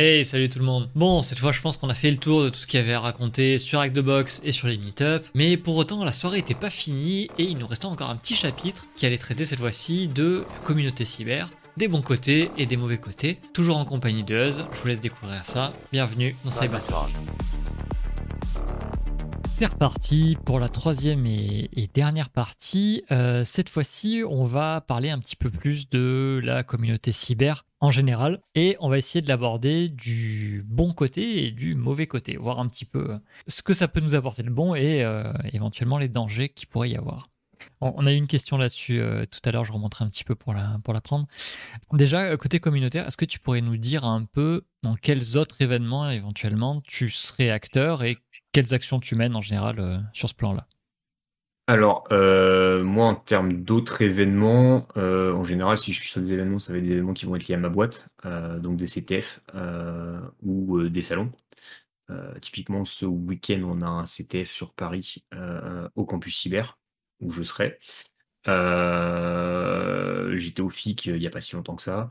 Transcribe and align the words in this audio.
Hey, 0.00 0.24
salut 0.24 0.48
tout 0.48 0.60
le 0.60 0.64
monde. 0.64 0.88
Bon, 0.94 1.24
cette 1.24 1.40
fois, 1.40 1.50
je 1.50 1.60
pense 1.60 1.76
qu'on 1.76 1.88
a 1.88 1.94
fait 1.94 2.12
le 2.12 2.18
tour 2.18 2.44
de 2.44 2.50
tout 2.50 2.60
ce 2.60 2.68
qu'il 2.68 2.78
y 2.78 2.82
avait 2.84 2.92
à 2.92 3.00
raconter 3.00 3.58
sur 3.58 3.80
Hack 3.80 3.92
the 3.92 3.98
Box 3.98 4.40
et 4.44 4.52
sur 4.52 4.68
les 4.68 4.78
meetups. 4.78 5.28
Mais 5.34 5.56
pour 5.56 5.76
autant, 5.76 6.04
la 6.04 6.12
soirée 6.12 6.36
n'était 6.36 6.54
pas 6.54 6.70
finie 6.70 7.28
et 7.36 7.42
il 7.42 7.58
nous 7.58 7.66
restait 7.66 7.86
encore 7.86 8.08
un 8.08 8.14
petit 8.14 8.36
chapitre 8.36 8.86
qui 8.94 9.06
allait 9.06 9.18
traiter 9.18 9.44
cette 9.44 9.58
fois-ci 9.58 10.06
de 10.06 10.44
la 10.54 10.60
communauté 10.64 11.04
cyber, 11.04 11.50
des 11.76 11.88
bons 11.88 12.02
côtés 12.02 12.52
et 12.56 12.66
des 12.66 12.76
mauvais 12.76 12.98
côtés. 12.98 13.40
Toujours 13.52 13.76
en 13.76 13.84
compagnie 13.84 14.22
de 14.22 14.36
Uz. 14.36 14.64
Je 14.72 14.80
vous 14.80 14.86
laisse 14.86 15.00
découvrir 15.00 15.44
ça. 15.44 15.72
Bienvenue 15.90 16.36
dans 16.44 16.52
Cybertalk. 16.52 17.10
C'est 19.58 19.66
reparti 19.66 20.38
pour 20.44 20.60
la 20.60 20.68
troisième 20.68 21.26
et, 21.26 21.90
dernière 21.92 22.30
partie. 22.30 23.02
Euh, 23.10 23.42
cette 23.42 23.68
fois-ci, 23.68 24.22
on 24.24 24.44
va 24.44 24.80
parler 24.80 25.10
un 25.10 25.18
petit 25.18 25.34
peu 25.34 25.50
plus 25.50 25.90
de 25.90 26.40
la 26.44 26.62
communauté 26.62 27.10
cyber 27.10 27.66
en 27.80 27.90
général 27.90 28.40
et 28.54 28.76
on 28.78 28.88
va 28.88 28.98
essayer 28.98 29.20
de 29.20 29.26
l'aborder 29.26 29.88
du 29.88 30.64
bon 30.64 30.92
côté 30.92 31.44
et 31.44 31.50
du 31.50 31.74
mauvais 31.74 32.06
côté, 32.06 32.36
voir 32.36 32.60
un 32.60 32.68
petit 32.68 32.84
peu 32.84 33.18
ce 33.48 33.62
que 33.62 33.74
ça 33.74 33.88
peut 33.88 33.98
nous 33.98 34.14
apporter 34.14 34.44
de 34.44 34.50
bon 34.50 34.76
et 34.76 35.02
euh, 35.02 35.32
éventuellement 35.52 35.98
les 35.98 36.08
dangers 36.08 36.50
qu'il 36.50 36.68
pourrait 36.68 36.90
y 36.90 36.96
avoir. 36.96 37.28
On 37.80 38.06
a 38.06 38.12
eu 38.12 38.16
une 38.16 38.28
question 38.28 38.58
là-dessus 38.58 39.00
euh, 39.00 39.26
tout 39.26 39.40
à 39.44 39.50
l'heure, 39.50 39.64
je 39.64 39.72
remonterai 39.72 40.04
un 40.04 40.08
petit 40.08 40.22
peu 40.22 40.36
pour 40.36 40.54
la, 40.54 40.78
pour 40.84 40.94
la 40.94 41.00
prendre. 41.00 41.26
Déjà, 41.92 42.36
côté 42.36 42.60
communautaire, 42.60 43.08
est-ce 43.08 43.16
que 43.16 43.24
tu 43.24 43.40
pourrais 43.40 43.60
nous 43.60 43.76
dire 43.76 44.04
un 44.04 44.22
peu 44.22 44.62
dans 44.84 44.94
quels 44.94 45.36
autres 45.36 45.60
événements 45.60 46.08
éventuellement 46.08 46.80
tu 46.82 47.10
serais 47.10 47.50
acteur 47.50 48.04
et 48.04 48.18
quelles 48.52 48.74
actions 48.74 49.00
tu 49.00 49.14
mènes 49.14 49.36
en 49.36 49.40
général 49.40 49.78
euh, 49.78 49.98
sur 50.12 50.28
ce 50.28 50.34
plan-là? 50.34 50.66
Alors, 51.66 52.04
euh, 52.12 52.82
moi, 52.82 53.06
en 53.08 53.14
termes 53.14 53.52
d'autres 53.62 54.00
événements, 54.00 54.88
euh, 54.96 55.34
en 55.34 55.44
général, 55.44 55.76
si 55.76 55.92
je 55.92 56.00
suis 56.00 56.08
sur 56.08 56.22
des 56.22 56.32
événements, 56.32 56.58
ça 56.58 56.72
va 56.72 56.78
être 56.78 56.84
des 56.84 56.92
événements 56.92 57.12
qui 57.12 57.26
vont 57.26 57.36
être 57.36 57.46
liés 57.46 57.56
à 57.56 57.58
ma 57.58 57.68
boîte, 57.68 58.08
donc 58.24 58.78
des 58.78 58.86
CTF 58.86 59.40
ou 60.42 60.88
des 60.88 61.02
salons. 61.02 61.30
Typiquement, 62.40 62.86
ce 62.86 63.04
week-end, 63.04 63.60
on 63.64 63.82
a 63.82 63.86
un 63.86 64.06
CTF 64.06 64.50
sur 64.50 64.72
Paris 64.72 65.26
au 65.94 66.06
campus 66.06 66.38
cyber, 66.38 66.78
où 67.20 67.30
je 67.30 67.42
serai. 67.42 67.78
J'étais 70.36 70.62
au 70.62 70.70
FIC 70.70 71.04
il 71.04 71.18
n'y 71.18 71.26
a 71.26 71.30
pas 71.30 71.42
si 71.42 71.54
longtemps 71.54 71.76
que 71.76 71.82
ça. 71.82 72.08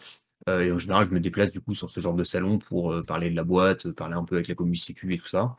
Et 0.48 0.72
en 0.72 0.78
général, 0.78 1.06
je 1.06 1.09
me 1.16 1.20
déplace 1.20 1.50
du 1.52 1.61
coup 1.61 1.73
sur 1.73 1.89
ce 1.89 2.00
genre 2.00 2.16
de 2.16 2.23
salon 2.23 2.59
pour 2.59 3.04
parler 3.08 3.31
de 3.31 3.36
la 3.36 3.44
boîte, 3.44 3.89
parler 3.89 4.14
un 4.14 4.23
peu 4.23 4.36
avec 4.36 4.48
la 4.50 4.54
commu 4.54 4.76
et 4.76 5.17
tout 5.17 5.28
ça. 5.28 5.58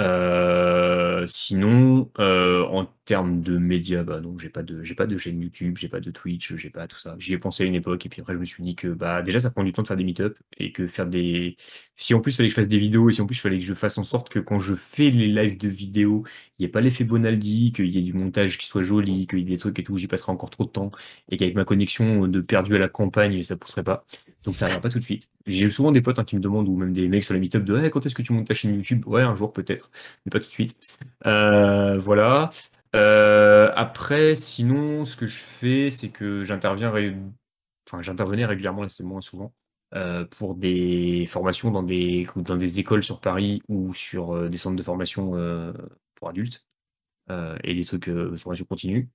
Euh, 0.00 1.24
sinon, 1.26 2.10
euh, 2.18 2.64
en 2.66 2.86
termes 3.04 3.42
de 3.42 3.58
médias, 3.58 4.04
bah 4.04 4.20
non, 4.20 4.38
j'ai 4.38 4.48
pas 4.48 4.62
de, 4.62 4.82
j'ai 4.84 4.94
pas 4.94 5.06
de 5.06 5.16
chaîne 5.18 5.40
YouTube, 5.40 5.76
j'ai 5.76 5.88
pas 5.88 6.00
de 6.00 6.10
Twitch, 6.10 6.54
j'ai 6.56 6.70
pas 6.70 6.86
tout 6.86 6.98
ça. 6.98 7.16
J'y 7.18 7.34
ai 7.34 7.38
pensé 7.38 7.64
à 7.64 7.66
une 7.66 7.74
époque 7.74 8.06
et 8.06 8.08
puis 8.08 8.20
après 8.20 8.34
je 8.34 8.38
me 8.38 8.44
suis 8.44 8.62
dit 8.62 8.76
que 8.76 8.88
bah 8.88 9.22
déjà 9.22 9.40
ça 9.40 9.50
prend 9.50 9.64
du 9.64 9.72
temps 9.72 9.82
de 9.82 9.88
faire 9.88 9.96
des 9.96 10.04
meet-up 10.04 10.38
et 10.58 10.72
que 10.72 10.86
faire 10.86 11.06
des, 11.06 11.56
si 11.96 12.14
en 12.14 12.20
plus 12.20 12.32
il 12.32 12.36
fallait 12.36 12.48
que 12.48 12.52
je 12.52 12.56
fasse 12.56 12.68
des 12.68 12.78
vidéos 12.78 13.10
et 13.10 13.12
si 13.12 13.20
en 13.20 13.26
plus 13.26 13.36
il 13.36 13.40
fallait 13.40 13.58
que 13.58 13.64
je 13.64 13.74
fasse 13.74 13.98
en 13.98 14.04
sorte 14.04 14.28
que 14.28 14.38
quand 14.38 14.60
je 14.60 14.74
fais 14.74 15.10
les 15.10 15.26
lives 15.26 15.58
de 15.58 15.68
vidéos, 15.68 16.24
il 16.58 16.62
n'y 16.62 16.66
ait 16.66 16.68
pas 16.70 16.80
l'effet 16.80 17.04
Bonaldi, 17.04 17.72
qu'il 17.72 17.86
y 17.90 17.98
ait 17.98 18.02
du 18.02 18.12
montage 18.12 18.58
qui 18.58 18.66
soit 18.66 18.82
joli, 18.82 19.26
qu'il 19.26 19.40
y 19.40 19.42
ait 19.42 19.44
des 19.44 19.58
trucs 19.58 19.78
et 19.78 19.82
tout, 19.82 19.96
j'y 19.96 20.06
passerai 20.06 20.30
encore 20.32 20.50
trop 20.50 20.64
de 20.64 20.70
temps 20.70 20.90
et 21.28 21.36
qu'avec 21.36 21.54
ma 21.56 21.64
connexion 21.64 22.28
de 22.28 22.40
perdu 22.40 22.76
à 22.76 22.78
la 22.78 22.88
campagne, 22.88 23.42
ça 23.42 23.56
pousserait 23.56 23.84
pas. 23.84 24.04
Donc 24.44 24.56
ça 24.56 24.66
arrivera 24.66 24.80
pas 24.82 24.90
tout 24.90 24.98
de 24.98 25.04
suite. 25.04 25.28
J'ai 25.46 25.70
souvent 25.70 25.92
des 25.92 26.00
potes 26.02 26.18
hein, 26.18 26.24
qui 26.24 26.36
me 26.36 26.40
demandent 26.40 26.68
ou 26.68 26.76
même 26.76 26.92
des 26.92 27.08
mecs 27.08 27.24
sur 27.24 27.34
les 27.34 27.40
meet-up 27.40 27.64
de 27.64 27.76
hey, 27.76 27.90
quand 27.90 28.04
est-ce 28.06 28.14
que 28.14 28.22
tu 28.22 28.32
montes 28.32 28.46
ta 28.46 28.54
chaîne 28.54 28.74
YouTube? 28.74 29.06
Ouais, 29.06 29.22
un 29.22 29.34
jour 29.34 29.52
peut-être 29.52 29.90
mais 30.24 30.30
pas 30.30 30.40
tout 30.40 30.46
de 30.46 30.50
suite. 30.50 30.76
Euh, 31.26 31.98
voilà. 31.98 32.50
Euh, 32.94 33.72
après, 33.74 34.34
sinon, 34.34 35.04
ce 35.04 35.16
que 35.16 35.26
je 35.26 35.40
fais, 35.40 35.90
c'est 35.90 36.10
que 36.10 36.44
j'interviens, 36.44 36.92
enfin, 37.88 38.02
j'intervenais 38.02 38.44
régulièrement, 38.46 38.82
là 38.82 38.88
c'est 38.88 39.04
moins 39.04 39.20
souvent, 39.22 39.54
euh, 39.94 40.24
pour 40.26 40.54
des 40.56 41.26
formations 41.26 41.70
dans 41.70 41.82
des, 41.82 42.26
dans 42.36 42.56
des 42.56 42.80
écoles 42.80 43.02
sur 43.04 43.20
Paris 43.20 43.62
ou 43.68 43.94
sur 43.94 44.32
euh, 44.34 44.48
des 44.48 44.58
centres 44.58 44.76
de 44.76 44.82
formation 44.82 45.32
pour 46.16 46.28
adultes 46.28 46.66
et 47.64 47.74
des 47.74 47.84
trucs 47.84 48.08
de 48.10 48.36
formation 48.36 48.64
continue. 48.66 49.08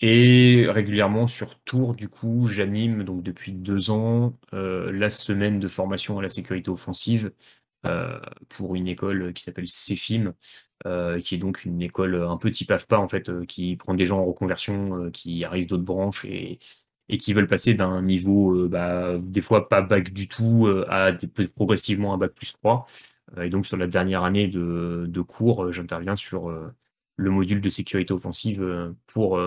Et 0.00 0.66
régulièrement 0.68 1.26
sur 1.28 1.60
Tours, 1.60 1.94
du 1.94 2.08
coup, 2.08 2.46
j'anime 2.48 3.04
donc 3.04 3.22
depuis 3.22 3.52
deux 3.52 3.90
ans 3.90 4.36
la 4.52 5.10
semaine 5.10 5.60
de 5.60 5.68
formation 5.68 6.18
à 6.18 6.22
la 6.22 6.28
sécurité 6.28 6.70
offensive 6.70 7.32
euh, 7.86 8.20
pour 8.48 8.74
une 8.76 8.88
école 8.88 9.32
qui 9.34 9.42
s'appelle 9.42 9.68
CEFIM, 9.68 10.34
euh, 10.86 11.20
qui 11.20 11.34
est 11.36 11.38
donc 11.38 11.64
une 11.64 11.82
école 11.82 12.16
un 12.16 12.36
peu 12.38 12.50
type 12.50 12.70
AFPA 12.70 12.98
en 13.00 13.08
fait, 13.08 13.28
euh, 13.28 13.44
qui 13.44 13.76
prend 13.76 13.94
des 13.94 14.06
gens 14.06 14.20
en 14.20 14.24
reconversion, 14.26 14.96
euh, 15.06 15.10
qui 15.10 15.44
arrivent 15.44 15.68
d'autres 15.68 15.82
branches 15.84 16.24
et, 16.24 16.58
et 17.08 17.18
qui 17.18 17.34
veulent 17.34 17.46
passer 17.46 17.74
d'un 17.74 18.02
niveau, 18.02 18.68
bah, 18.68 19.18
des 19.18 19.42
fois 19.42 19.68
pas 19.68 19.82
bac 19.82 20.12
du 20.12 20.28
tout, 20.28 20.68
à 20.88 21.12
progressivement 21.54 22.14
un 22.14 22.18
bac 22.18 22.32
plus 22.34 22.52
3. 22.54 22.86
Euh, 23.38 23.42
et 23.42 23.50
donc 23.50 23.66
sur 23.66 23.76
la 23.76 23.86
dernière 23.86 24.24
année 24.24 24.48
de, 24.48 25.06
de 25.08 25.20
cours, 25.22 25.72
j'interviens 25.72 26.16
sur 26.16 26.50
le 27.16 27.30
module 27.30 27.60
de 27.60 27.70
sécurité 27.70 28.12
offensive 28.14 28.94
pour 29.06 29.38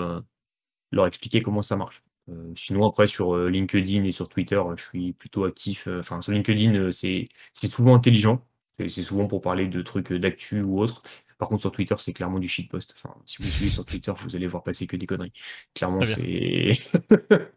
leur 0.92 1.08
expliquer 1.08 1.44
comment 1.44 1.62
ça 1.62 1.76
marche. 1.78 2.05
Euh, 2.30 2.52
sinon, 2.56 2.88
après, 2.88 3.08
sur 3.08 3.36
euh, 3.36 3.50
LinkedIn 3.50 4.04
et 4.04 4.12
sur 4.12 4.30
Twitter, 4.30 4.56
euh, 4.56 4.76
je 4.78 4.84
suis 4.86 5.14
plutôt 5.14 5.44
actif. 5.46 5.88
euh, 5.88 6.00
Enfin, 6.00 6.22
sur 6.22 6.32
LinkedIn, 6.34 6.92
c'est 6.92 7.26
c'est 7.54 7.68
souvent 7.68 7.96
intelligent. 7.96 8.46
C'est 8.80 8.90
c'est 8.90 9.04
souvent 9.04 9.28
pour 9.28 9.42
parler 9.42 9.68
de 9.68 9.82
trucs 9.82 10.12
euh, 10.12 10.20
d'actu 10.20 10.62
ou 10.62 10.80
autre. 10.80 11.04
Par 11.38 11.50
contre, 11.50 11.62
sur 11.62 11.72
Twitter, 11.72 11.96
c'est 12.00 12.14
clairement 12.14 12.40
du 12.40 12.48
shitpost. 12.48 12.96
Enfin, 12.98 13.16
si 13.26 13.38
vous 13.42 13.50
suivez 13.50 13.70
sur 13.70 13.86
Twitter, 13.86 14.14
vous 14.24 14.36
allez 14.36 14.48
voir 14.48 14.64
passer 14.64 14.88
que 14.88 14.96
des 14.98 15.06
conneries. 15.06 15.34
Clairement, 15.74 16.00
Très 16.02 16.06
c'est. 16.06 16.80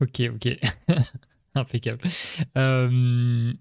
Ok, 0.00 0.20
ok. 0.34 0.48
Impeccable. 1.54 2.02
Euh, 2.56 3.52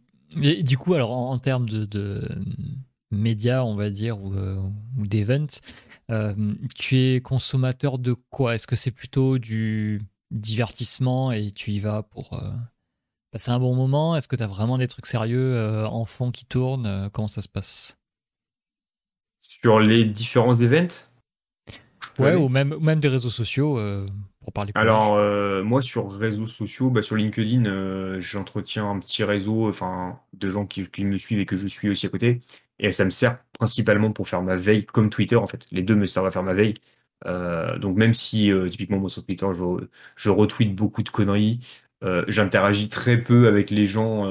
et 0.42 0.64
du 0.64 0.78
coup, 0.78 0.94
alors 0.94 1.12
en, 1.12 1.32
en 1.32 1.40
termes 1.40 1.68
de, 1.68 1.86
de 1.86 2.28
médias, 3.12 3.64
on 3.64 3.75
va 3.75 3.90
dire, 3.90 4.22
ou, 4.22 4.34
euh, 4.34 4.56
ou 4.97 5.03
euh, 6.12 6.53
tu 6.75 6.97
es 6.97 7.22
consommateur 7.22 8.00
de 8.00 8.14
quoi? 8.14 8.56
Est-ce 8.56 8.68
que 8.68 8.75
c'est 8.75 8.92
plutôt 8.92 9.38
du 9.38 10.02
divertissement 10.31 11.31
et 11.31 11.52
tu 11.52 11.72
y 11.72 11.80
vas 11.80 12.03
pour 12.03 12.34
euh, 12.34 12.52
passer 13.31 13.52
un 13.52 13.59
bon 13.59 13.75
moment? 13.75 14.16
Est-ce 14.16 14.28
que 14.28 14.36
tu 14.36 14.44
as 14.44 14.48
vraiment 14.48 14.78
des 14.78 14.88
trucs 14.88 15.06
sérieux 15.06 15.56
euh, 15.56 15.86
en 15.88 16.06
fond 16.06 16.31
qui 16.31 16.46
tournent? 16.46 17.09
Comment 17.14 17.28
ça 17.28 17.42
se 17.42 17.48
passe? 17.48 17.98
Sur 19.42 19.80
les 19.80 20.06
différents 20.06 20.62
events, 20.62 21.09
Ouais, 22.18 22.36
ou 22.36 22.50
même, 22.50 23.00
des 23.00 23.08
réseaux 23.08 23.30
sociaux, 23.30 23.80
pour 24.42 24.53
parler 24.53 24.74
plus 24.74 24.81
Alors, 24.81 25.16
moi, 25.64 25.81
sur 25.81 26.12
réseaux 26.12 26.48
sociaux, 26.48 26.90
bah, 26.90 27.02
sur 27.02 27.16
LinkedIn, 27.16 28.19
j'entretiens 28.19 28.90
un 28.90 29.00
petit 29.00 29.24
réseau, 29.24 29.69
enfin, 29.69 30.19
de 30.34 30.50
gens 30.50 30.66
qui, 30.66 30.90
qui 30.90 31.06
me 31.06 31.18
suivent 31.18 31.40
et 31.40 31.46
que 31.46 31.56
je 31.56 31.68
suis 31.68 31.90
aussi 31.90 32.06
à 32.06 32.09
côté. 32.09 32.42
Et 32.80 32.92
ça 32.92 33.06
me 33.06 33.10
sert 33.10 33.44
principalement 33.60 34.12
pour 34.12 34.28
faire 34.30 34.42
ma 34.42 34.56
veille, 34.56 34.86
comme 34.86 35.10
Twitter, 35.10 35.36
en 35.36 35.48
fait. 35.48 35.66
Les 35.72 35.84
deux 35.84 35.96
me 35.96 36.06
servent 36.08 36.28
à 36.28 36.32
faire 36.32 36.44
ma 36.44 36.54
veille. 36.54 36.76
Euh, 37.26 37.78
donc, 37.78 37.98
même 37.98 38.14
si, 38.14 38.52
euh, 38.52 38.70
typiquement, 38.70 39.00
moi, 39.00 39.10
sur 39.10 39.26
Twitter, 39.26 39.48
je, 39.54 39.88
je 40.16 40.30
retweet 40.30 40.74
beaucoup 40.76 41.04
de 41.04 41.10
conneries, 41.10 41.60
euh, 42.04 42.24
j'interagis 42.30 42.88
très 42.88 43.22
peu 43.22 43.48
avec 43.48 43.70
les 43.72 43.86
gens, 43.86 44.26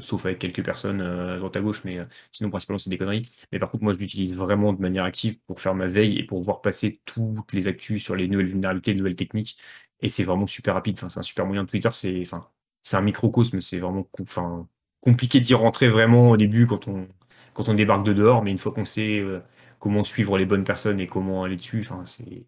sauf 0.00 0.24
avec 0.26 0.38
quelques 0.38 0.64
personnes 0.64 1.00
à 1.00 1.36
droite 1.38 1.56
à 1.56 1.60
gauche, 1.60 1.82
mais 1.84 1.98
sinon, 2.32 2.50
principalement, 2.50 2.78
c'est 2.78 2.90
des 2.90 2.98
conneries. 2.98 3.28
Mais 3.52 3.58
par 3.58 3.70
contre, 3.70 3.82
moi, 3.84 3.92
je 3.92 3.98
l'utilise 3.98 4.34
vraiment 4.34 4.72
de 4.72 4.80
manière 4.80 5.04
active 5.04 5.38
pour 5.46 5.60
faire 5.60 5.74
ma 5.74 5.88
veille 5.88 6.16
et 6.18 6.24
pour 6.24 6.40
voir 6.42 6.60
passer 6.60 7.00
toutes 7.04 7.52
les 7.52 7.66
actus 7.66 8.02
sur 8.02 8.14
les 8.14 8.28
nouvelles 8.28 8.46
vulnérabilités, 8.46 8.92
les 8.92 8.98
nouvelles 8.98 9.16
techniques. 9.16 9.58
Et 10.00 10.08
c'est 10.08 10.22
vraiment 10.24 10.46
super 10.46 10.74
rapide. 10.74 10.96
Enfin, 10.98 11.08
c'est 11.08 11.20
un 11.20 11.22
super 11.24 11.46
moyen 11.46 11.64
de 11.64 11.68
Twitter. 11.68 11.90
C'est, 11.92 12.20
enfin, 12.22 12.48
un 12.92 13.02
microcosme. 13.02 13.60
C'est 13.60 13.78
vraiment, 13.78 14.08
enfin, 14.20 14.68
compliqué 15.00 15.40
d'y 15.40 15.54
rentrer 15.54 15.88
vraiment 15.88 16.30
au 16.30 16.36
début 16.36 16.66
quand 16.66 16.86
on, 16.88 17.08
quand 17.58 17.68
on 17.70 17.74
débarque 17.74 18.04
de 18.06 18.12
dehors. 18.14 18.42
Mais 18.44 18.50
une 18.52 18.58
fois 18.58 18.72
qu'on 18.72 18.84
sait 18.86 19.20
euh, 19.20 19.40
comment 19.80 20.04
suivre 20.04 20.38
les 20.38 20.46
bonnes 20.46 20.64
personnes 20.64 21.00
et 21.00 21.06
comment 21.08 21.44
aller 21.44 21.56
dessus, 21.56 21.80
enfin, 21.82 22.06
c'est, 22.06 22.46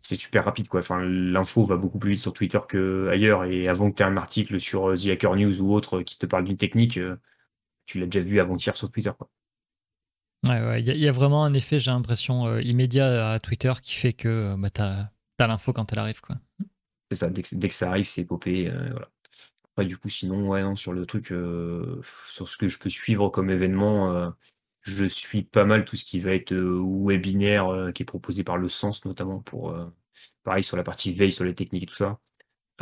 c'est 0.00 0.16
super 0.16 0.44
rapide, 0.46 0.68
quoi. 0.68 0.80
Enfin, 0.80 1.02
l'info 1.04 1.64
va 1.66 1.76
beaucoup 1.76 1.98
plus 1.98 2.12
vite 2.12 2.20
sur 2.20 2.32
Twitter 2.34 2.60
qu'ailleurs. 2.68 3.44
Et 3.44 3.68
avant 3.68 3.90
que 3.90 3.96
tu 3.96 4.02
aies 4.02 4.06
un 4.06 4.16
article 4.18 4.60
sur 4.60 4.90
euh, 4.90 4.96
The 4.98 5.08
Hacker 5.08 5.36
News 5.36 5.60
ou 5.62 5.74
autre 5.74 6.02
qui 6.02 6.18
te 6.18 6.26
parle 6.26 6.44
d'une 6.44 6.58
technique, 6.58 6.98
euh, 6.98 7.16
tu 7.86 8.00
l'as 8.00 8.06
déjà 8.06 8.20
vu 8.26 8.40
avant-hier 8.40 8.76
sur 8.76 8.90
Twitter, 8.92 9.12
quoi. 9.18 9.30
Ouais, 10.46 10.60
ouais, 10.60 10.80
il 10.82 10.86
y, 10.86 10.90
a- 10.90 10.94
il 10.94 11.00
y 11.00 11.08
a 11.08 11.12
vraiment 11.12 11.44
un 11.44 11.54
effet, 11.54 11.78
j'ai 11.78 11.90
l'impression, 11.90 12.46
euh, 12.46 12.60
immédiat 12.62 13.32
à 13.32 13.40
Twitter 13.40 13.72
qui 13.82 13.94
fait 13.94 14.12
que 14.12 14.28
euh, 14.28 14.56
bah, 14.58 14.68
t'as, 14.70 15.08
t'as 15.38 15.46
l'info 15.46 15.72
quand 15.72 15.90
elle 15.92 15.98
arrive, 15.98 16.20
quoi. 16.20 16.36
C'est 17.10 17.16
ça. 17.16 17.30
Dès 17.30 17.42
que, 17.42 17.54
dès 17.54 17.68
que 17.68 17.74
ça 17.74 17.88
arrive, 17.90 18.06
c'est 18.08 18.26
popé. 18.26 18.68
euh, 18.70 18.88
voilà. 18.90 19.10
Après, 19.76 19.86
du 19.86 19.98
coup, 19.98 20.08
sinon, 20.08 20.76
sur 20.76 20.92
le 20.92 21.04
truc, 21.04 21.32
euh, 21.32 22.00
sur 22.30 22.48
ce 22.48 22.56
que 22.56 22.68
je 22.68 22.78
peux 22.78 22.88
suivre 22.88 23.28
comme 23.28 23.50
événement, 23.50 24.12
euh, 24.14 24.30
je 24.84 25.04
suis 25.04 25.42
pas 25.42 25.64
mal 25.64 25.84
tout 25.84 25.96
ce 25.96 26.04
qui 26.04 26.20
va 26.20 26.32
être 26.32 26.52
euh, 26.52 26.80
webinaire 26.80 27.68
euh, 27.68 27.90
qui 27.90 28.02
est 28.04 28.06
proposé 28.06 28.44
par 28.44 28.56
le 28.56 28.68
Sens, 28.68 29.04
notamment 29.04 29.40
pour, 29.40 29.70
euh, 29.70 29.84
pareil, 30.44 30.62
sur 30.64 30.76
la 30.76 30.84
partie 30.84 31.12
veille, 31.12 31.32
sur 31.32 31.44
les 31.44 31.54
techniques 31.56 31.84
et 31.84 31.86
tout 31.86 31.96
ça. 31.96 32.20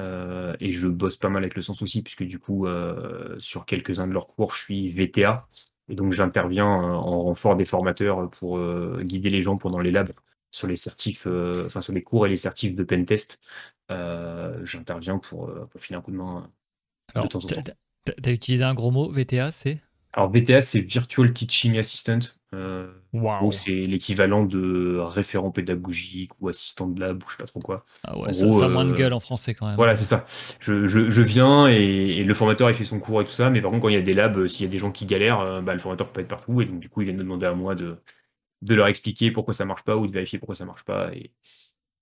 Euh, 0.00 0.56
et 0.60 0.72
je 0.72 0.88
bosse 0.88 1.16
pas 1.18 1.30
mal 1.30 1.42
avec 1.44 1.56
le 1.56 1.62
Sens 1.62 1.82
aussi, 1.82 2.02
puisque 2.02 2.24
du 2.24 2.38
coup, 2.38 2.66
euh, 2.66 3.38
sur 3.38 3.66
quelques-uns 3.66 4.06
de 4.08 4.12
leurs 4.12 4.28
cours, 4.28 4.52
je 4.54 4.62
suis 4.62 4.88
VTA. 4.90 5.48
Et 5.88 5.94
donc, 5.96 6.12
j'interviens 6.12 6.66
euh, 6.66 6.94
en 6.94 7.22
renfort 7.24 7.56
des 7.56 7.64
formateurs 7.66 8.30
pour 8.30 8.58
euh, 8.58 9.02
guider 9.04 9.30
les 9.30 9.42
gens 9.42 9.56
pendant 9.58 9.80
les 9.80 9.90
labs 9.92 10.12
sur 10.50 10.68
les 10.68 10.76
certifs, 10.76 11.26
enfin 11.66 11.80
sur 11.80 11.94
les 11.94 12.02
cours 12.02 12.26
et 12.26 12.28
les 12.30 12.36
certifs 12.36 12.74
de 12.74 12.84
pentest. 12.84 13.40
J'interviens 14.64 15.18
pour, 15.18 15.50
pour 15.70 15.80
filer 15.80 15.96
un 15.98 16.02
coup 16.02 16.10
de 16.10 16.16
main 16.16 16.50
de 17.14 17.29
temps 17.29 17.38
en 17.38 17.47
temps. 17.47 17.62
T'as 18.05 18.32
utilisé 18.32 18.64
un 18.64 18.75
gros 18.75 18.91
mot, 18.91 19.11
VTA, 19.11 19.50
c'est? 19.53 19.81
Alors 20.12 20.31
VTA, 20.31 20.61
c'est 20.61 20.81
Virtual 20.81 21.32
Teaching 21.32 21.79
Assistant. 21.79 22.19
Euh, 22.55 22.93
c'est 23.50 23.70
l'équivalent 23.70 24.44
de 24.44 24.99
référent 24.99 25.50
pédagogique 25.50 26.32
ou 26.41 26.49
assistant 26.50 26.87
de 26.87 27.00
lab 27.00 27.23
ou 27.23 27.26
je 27.26 27.37
sais 27.37 27.43
pas 27.43 27.47
trop 27.47 27.61
quoi. 27.61 27.85
Ah 28.05 28.19
ouais, 28.19 28.35
ça, 28.35 28.47
a 28.47 28.69
moins 28.69 28.85
de 28.85 28.93
euh, 28.93 28.94
gueule 28.94 29.14
en 29.14 29.20
français 29.20 29.55
quand 29.55 29.67
même. 29.67 29.76
Voilà, 29.76 29.97
c'est 29.97 30.05
ça. 30.05 30.26
Je, 30.61 30.87
je, 30.87 31.23
viens 31.23 31.67
et, 31.67 32.23
le 32.23 32.35
formateur 32.35 32.69
il 32.69 32.75
fait 32.75 32.85
son 32.85 33.00
cours 33.00 33.23
et 33.23 33.25
tout 33.25 33.31
ça, 33.31 33.49
mais 33.49 33.62
par 33.62 33.70
contre 33.70 33.82
quand 33.82 33.88
il 33.88 33.94
y 33.94 33.99
a 33.99 34.03
des 34.03 34.12
labs, 34.12 34.47
s'il 34.49 34.67
y 34.67 34.69
a 34.69 34.70
des 34.70 34.76
gens 34.76 34.93
qui 34.93 35.06
galèrent, 35.06 35.41
euh, 35.41 35.62
bah, 35.62 35.73
le 35.73 35.79
formateur 35.79 36.09
peut 36.09 36.12
pas 36.14 36.20
être 36.20 36.29
partout 36.29 36.61
et 36.61 36.67
donc 36.67 36.79
du 36.79 36.91
coup 36.91 37.00
il 37.00 37.06
vient 37.06 37.14
me 37.14 37.20
demander 37.20 37.47
à 37.47 37.55
moi 37.55 37.75
de, 37.75 37.97
de 38.61 38.75
leur 38.75 38.87
expliquer 38.87 39.31
pourquoi 39.31 39.55
ça 39.55 39.64
marche 39.64 39.85
pas 39.85 39.97
ou 39.97 40.06
de 40.06 40.12
vérifier 40.12 40.38
pourquoi 40.38 40.55
ça 40.55 40.67
marche 40.67 40.85
pas 40.85 41.11
et, 41.14 41.32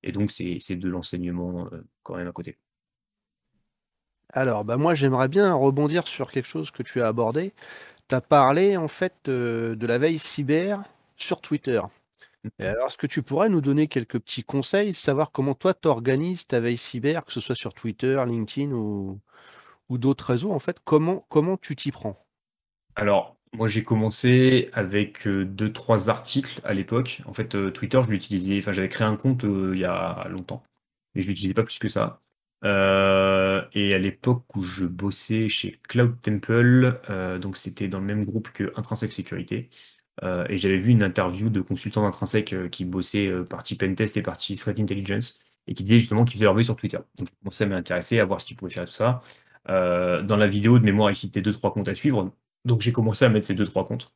et 0.03 0.11
donc 0.11 0.33
c'est 0.33 0.77
de 0.77 0.89
l'enseignement 0.89 1.71
quand 2.03 2.17
même 2.17 2.27
à 2.27 2.33
côté. 2.33 2.59
Alors, 4.33 4.65
bah 4.65 4.77
moi, 4.77 4.95
j'aimerais 4.95 5.29
bien 5.29 5.53
rebondir 5.55 6.07
sur 6.07 6.31
quelque 6.31 6.47
chose 6.49 6.71
que 6.71 6.83
tu 6.83 7.01
as 7.03 7.09
abordé. 7.09 7.53
Tu 8.09 8.15
as 8.15 8.21
parlé, 8.21 8.77
en 8.77 8.89
fait, 8.89 9.29
euh, 9.29 9.75
de 9.75 9.87
la 9.87 9.99
veille 9.99 10.19
cyber 10.19 10.83
sur 11.17 11.41
Twitter. 11.41 11.81
Et 12.59 12.67
alors, 12.67 12.87
est-ce 12.87 12.97
que 12.97 13.07
tu 13.07 13.23
pourrais 13.23 13.49
nous 13.49 13.61
donner 13.61 13.89
quelques 13.89 14.19
petits 14.19 14.45
conseils, 14.45 14.95
savoir 14.95 15.31
comment 15.33 15.55
toi, 15.55 15.75
tu 15.75 15.89
organises 15.89 16.47
ta 16.47 16.61
veille 16.61 16.79
cyber, 16.79 17.25
que 17.25 17.33
ce 17.33 17.41
soit 17.41 17.55
sur 17.55 17.75
Twitter, 17.75 18.23
LinkedIn 18.27 18.73
ou, 18.73 19.21
ou 19.89 19.99
d'autres 19.99 20.27
réseaux, 20.27 20.53
en 20.53 20.59
fait, 20.59 20.79
comment, 20.85 21.27
comment 21.29 21.57
tu 21.57 21.77
t'y 21.77 21.91
prends? 21.91 22.17
Alors, 22.95 23.37
moi, 23.53 23.69
j'ai 23.69 23.83
commencé 23.83 24.71
avec 24.73 25.27
euh, 25.27 25.45
deux, 25.45 25.73
trois 25.73 26.09
articles 26.09 26.61
à 26.65 26.73
l'époque. 26.73 27.21
En 27.27 27.35
fait, 27.35 27.55
euh, 27.57 27.71
Twitter, 27.71 28.01
je 28.05 28.11
l'utilisais, 28.11 28.59
enfin, 28.61 28.73
j'avais 28.73 28.89
créé 28.89 29.07
un 29.07 29.17
compte 29.17 29.43
il 29.43 29.79
y 29.79 29.85
a 29.85 30.27
longtemps, 30.29 30.63
mais 31.15 31.23
je 31.23 31.29
l'utilisais 31.29 31.55
pas 31.55 31.65
plus 31.65 31.79
que 31.79 31.89
ça. 31.89 32.21
Euh, 32.65 33.63
et 33.73 33.95
à 33.95 33.99
l'époque 33.99 34.45
où 34.55 34.63
je 34.63 34.85
bossais 34.85 35.49
chez 35.49 35.79
Cloud 35.89 36.21
Temple, 36.21 37.01
euh, 37.09 37.39
donc 37.39 37.57
c'était 37.57 37.89
dans 37.89 38.01
le 38.01 38.05
même 38.05 38.25
groupe 38.25 38.51
que 38.53 38.73
Intrinsec 38.77 39.13
Sécurité, 39.13 39.71
euh, 40.23 40.47
et 40.51 40.59
j'avais 40.59 40.79
vu 40.79 40.91
une 40.91 41.03
interview 41.03 41.49
de 41.51 41.61
consultants 41.63 42.03
d'Intrinsec 42.03 42.55
qui 42.71 42.85
bossaient 42.85 43.33
partie 43.49 43.77
Pentest 43.77 44.17
et 44.17 44.23
partie 44.23 44.57
Threat 44.57 44.79
Intelligence, 44.79 45.41
et 45.67 45.75
qui 45.75 45.85
disait 45.85 45.99
justement 45.99 46.25
qu'ils 46.25 46.35
faisaient 46.35 46.47
leur 46.47 46.63
sur 46.65 46.77
Twitter. 46.77 46.99
Donc 47.43 47.55
ça 47.55 47.67
m'a 47.67 47.77
intéressé 47.77 48.19
à 48.21 48.25
voir 48.25 48.41
ce 48.41 48.47
qu'ils 48.47 48.57
pouvaient 48.57 48.73
faire 48.73 48.87
tout 48.87 48.93
ça. 48.93 49.21
dans 49.67 50.37
la 50.37 50.47
vidéo 50.49 50.79
de 50.79 50.85
mémoire, 50.85 51.11
il 51.11 51.17
citait 51.17 51.43
deux 51.43 51.53
trois 51.53 51.73
comptes 51.73 51.89
à 51.89 51.95
suivre, 51.95 52.35
donc 52.65 52.81
j'ai 52.83 52.93
commencé 52.93 53.25
à 53.25 53.29
mettre 53.31 53.47
ces 53.47 53.55
deux 53.55 53.67
trois 53.67 53.85
comptes, 53.87 54.13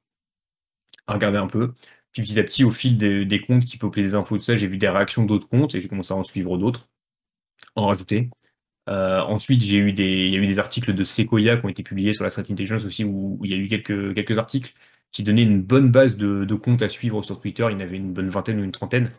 à 1.06 1.14
regarder 1.14 1.38
un 1.38 1.46
peu. 1.46 1.74
Puis 2.12 2.22
petit 2.22 2.38
à 2.38 2.44
petit, 2.44 2.64
au 2.64 2.70
fil 2.70 2.96
des, 2.98 3.40
comptes 3.40 3.64
qui 3.64 3.76
peuplaient 3.78 4.02
des 4.02 4.14
infos, 4.14 4.36
tout 4.36 4.42
ça, 4.42 4.56
j'ai 4.56 4.66
vu 4.68 4.78
des 4.78 4.88
réactions 4.88 5.24
d'autres 5.24 5.48
comptes 5.48 5.74
et 5.74 5.80
j'ai 5.80 5.88
commencé 5.88 6.12
à 6.14 6.16
en 6.16 6.22
suivre 6.24 6.56
d'autres 6.58 6.88
en 7.76 7.86
rajouter. 7.86 8.30
Euh, 8.88 9.20
ensuite, 9.20 9.62
j'ai 9.62 9.78
eu 9.78 9.92
des, 9.92 10.26
il 10.26 10.34
y 10.34 10.36
a 10.36 10.38
eu 10.38 10.46
des 10.46 10.58
articles 10.58 10.92
de 10.94 11.04
Sequoia 11.04 11.56
qui 11.56 11.64
ont 11.66 11.68
été 11.68 11.82
publiés 11.82 12.12
sur 12.12 12.24
la 12.24 12.30
Threat 12.30 12.50
Intelligence 12.50 12.84
aussi, 12.84 13.04
où, 13.04 13.40
il 13.44 13.50
y 13.50 13.54
a 13.54 13.56
eu 13.56 13.68
quelques, 13.68 14.38
articles 14.38 14.74
qui 15.12 15.22
donnaient 15.22 15.42
une 15.42 15.62
bonne 15.62 15.90
base 15.90 16.16
de, 16.16 16.44
de 16.44 16.54
comptes 16.54 16.82
à 16.82 16.88
suivre 16.88 17.22
sur 17.22 17.40
Twitter. 17.40 17.66
Il 17.70 17.72
y 17.74 17.76
en 17.76 17.80
avait 17.80 17.96
une 17.96 18.12
bonne 18.12 18.28
vingtaine 18.28 18.60
ou 18.60 18.64
une 18.64 18.72
trentaine 18.72 19.10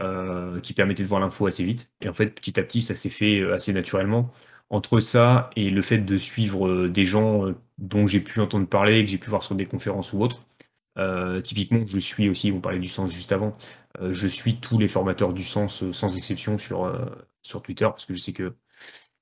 euh, 0.00 0.60
qui 0.60 0.72
permettaient 0.74 1.02
de 1.02 1.08
voir 1.08 1.20
l'info 1.20 1.46
assez 1.46 1.64
vite. 1.64 1.92
Et 2.00 2.08
en 2.08 2.14
fait, 2.14 2.28
petit 2.34 2.58
à 2.58 2.62
petit, 2.64 2.82
ça 2.82 2.94
s'est 2.94 3.10
fait 3.10 3.40
euh, 3.40 3.54
assez 3.54 3.72
naturellement. 3.72 4.30
Entre 4.70 5.00
ça 5.00 5.50
et 5.56 5.70
le 5.70 5.82
fait 5.82 5.98
de 5.98 6.16
suivre 6.16 6.88
des 6.88 7.04
gens 7.04 7.44
dont 7.78 8.06
j'ai 8.06 8.20
pu 8.20 8.40
entendre 8.40 8.66
parler, 8.66 9.04
que 9.04 9.10
j'ai 9.10 9.18
pu 9.18 9.28
voir 9.28 9.42
sur 9.42 9.54
des 9.54 9.66
conférences 9.66 10.14
ou 10.14 10.22
autres, 10.22 10.46
typiquement, 11.44 11.86
je 11.86 11.98
suis 11.98 12.28
aussi, 12.28 12.52
on 12.52 12.60
parlait 12.60 12.78
du 12.78 12.88
sens 12.88 13.10
juste 13.10 13.32
avant, 13.32 13.56
je 14.00 14.26
suis 14.26 14.56
tous 14.56 14.78
les 14.78 14.88
formateurs 14.88 15.32
du 15.32 15.44
sens 15.44 15.90
sans 15.92 16.16
exception 16.16 16.58
sur, 16.58 16.92
sur 17.42 17.62
Twitter 17.62 17.84
parce 17.84 18.04
que 18.06 18.14
je 18.14 18.18
sais 18.18 18.32
que 18.32 18.54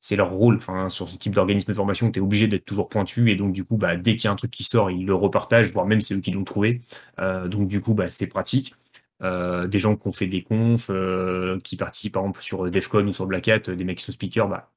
c'est 0.01 0.17
leur 0.17 0.31
rôle. 0.31 0.57
Enfin, 0.57 0.89
sur 0.89 1.09
ce 1.09 1.17
type 1.17 1.35
d'organisme 1.35 1.71
de 1.71 1.77
formation, 1.77 2.11
tu 2.11 2.19
es 2.19 2.23
obligé 2.23 2.49
d'être 2.49 2.65
toujours 2.65 2.89
pointu 2.89 3.31
et 3.31 3.37
donc 3.37 3.53
du 3.53 3.65
coup, 3.65 3.77
bah, 3.77 3.97
dès 3.97 4.17
qu'il 4.17 4.25
y 4.25 4.29
a 4.29 4.33
un 4.33 4.37
truc 4.37 4.51
qui 4.51 4.65
sort, 4.65 4.91
ils 4.91 5.07
le 5.07 5.15
repartagent, 5.15 5.73
voire 5.73 5.87
même 5.87 6.01
c'est 6.01 6.15
eux 6.15 6.21
qui 6.21 6.31
l'ont 6.33 6.45
trouvé. 6.45 6.81
Euh, 7.21 7.49
donc 7.49 7.69
du 7.69 7.81
coup, 7.81 7.95
bah, 7.95 8.09
c'est 8.09 8.27
pratique. 8.27 8.75
Euh, 9.23 9.69
des 9.69 9.79
gens 9.79 9.97
qui 9.97 10.09
ont 10.09 10.13
fait 10.13 10.27
des 10.27 10.43
confs, 10.43 10.89
euh, 10.91 11.59
qui 11.63 11.77
participent 11.77 12.15
par 12.15 12.23
exemple 12.23 12.43
sur 12.43 12.71
Defcon 12.71 13.07
ou 13.07 13.13
sur 13.13 13.27
Black 13.27 13.49
Hat, 13.49 13.61
des 13.61 13.85
mecs 13.85 13.99
qui 13.99 14.05
sont 14.05 14.13
speakers, 14.13 14.49
bah, 14.49 14.73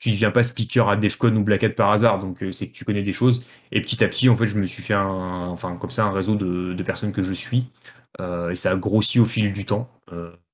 tu 0.00 0.10
ne 0.10 0.14
deviens 0.14 0.30
pas 0.30 0.44
speaker 0.44 0.88
à 0.88 0.96
Defcon 0.96 1.34
ou 1.36 1.42
Black 1.42 1.64
Hat 1.64 1.70
par 1.70 1.90
hasard, 1.90 2.20
donc 2.20 2.44
c'est 2.52 2.68
que 2.68 2.72
tu 2.72 2.84
connais 2.84 3.02
des 3.02 3.12
choses. 3.12 3.44
Et 3.72 3.80
petit 3.80 4.02
à 4.04 4.08
petit, 4.08 4.28
en 4.28 4.36
fait, 4.36 4.46
je 4.46 4.58
me 4.58 4.66
suis 4.66 4.82
fait 4.82 4.94
un, 4.94 5.48
enfin 5.48 5.76
comme 5.76 5.90
ça, 5.90 6.04
un 6.06 6.12
réseau 6.12 6.36
de, 6.36 6.82
personnes 6.82 7.12
que 7.12 7.22
je 7.22 7.32
suis, 7.32 7.66
et 8.20 8.56
ça 8.56 8.72
a 8.72 8.76
grossi 8.76 9.20
au 9.20 9.24
fil 9.26 9.52
du 9.52 9.64
temps. 9.66 9.90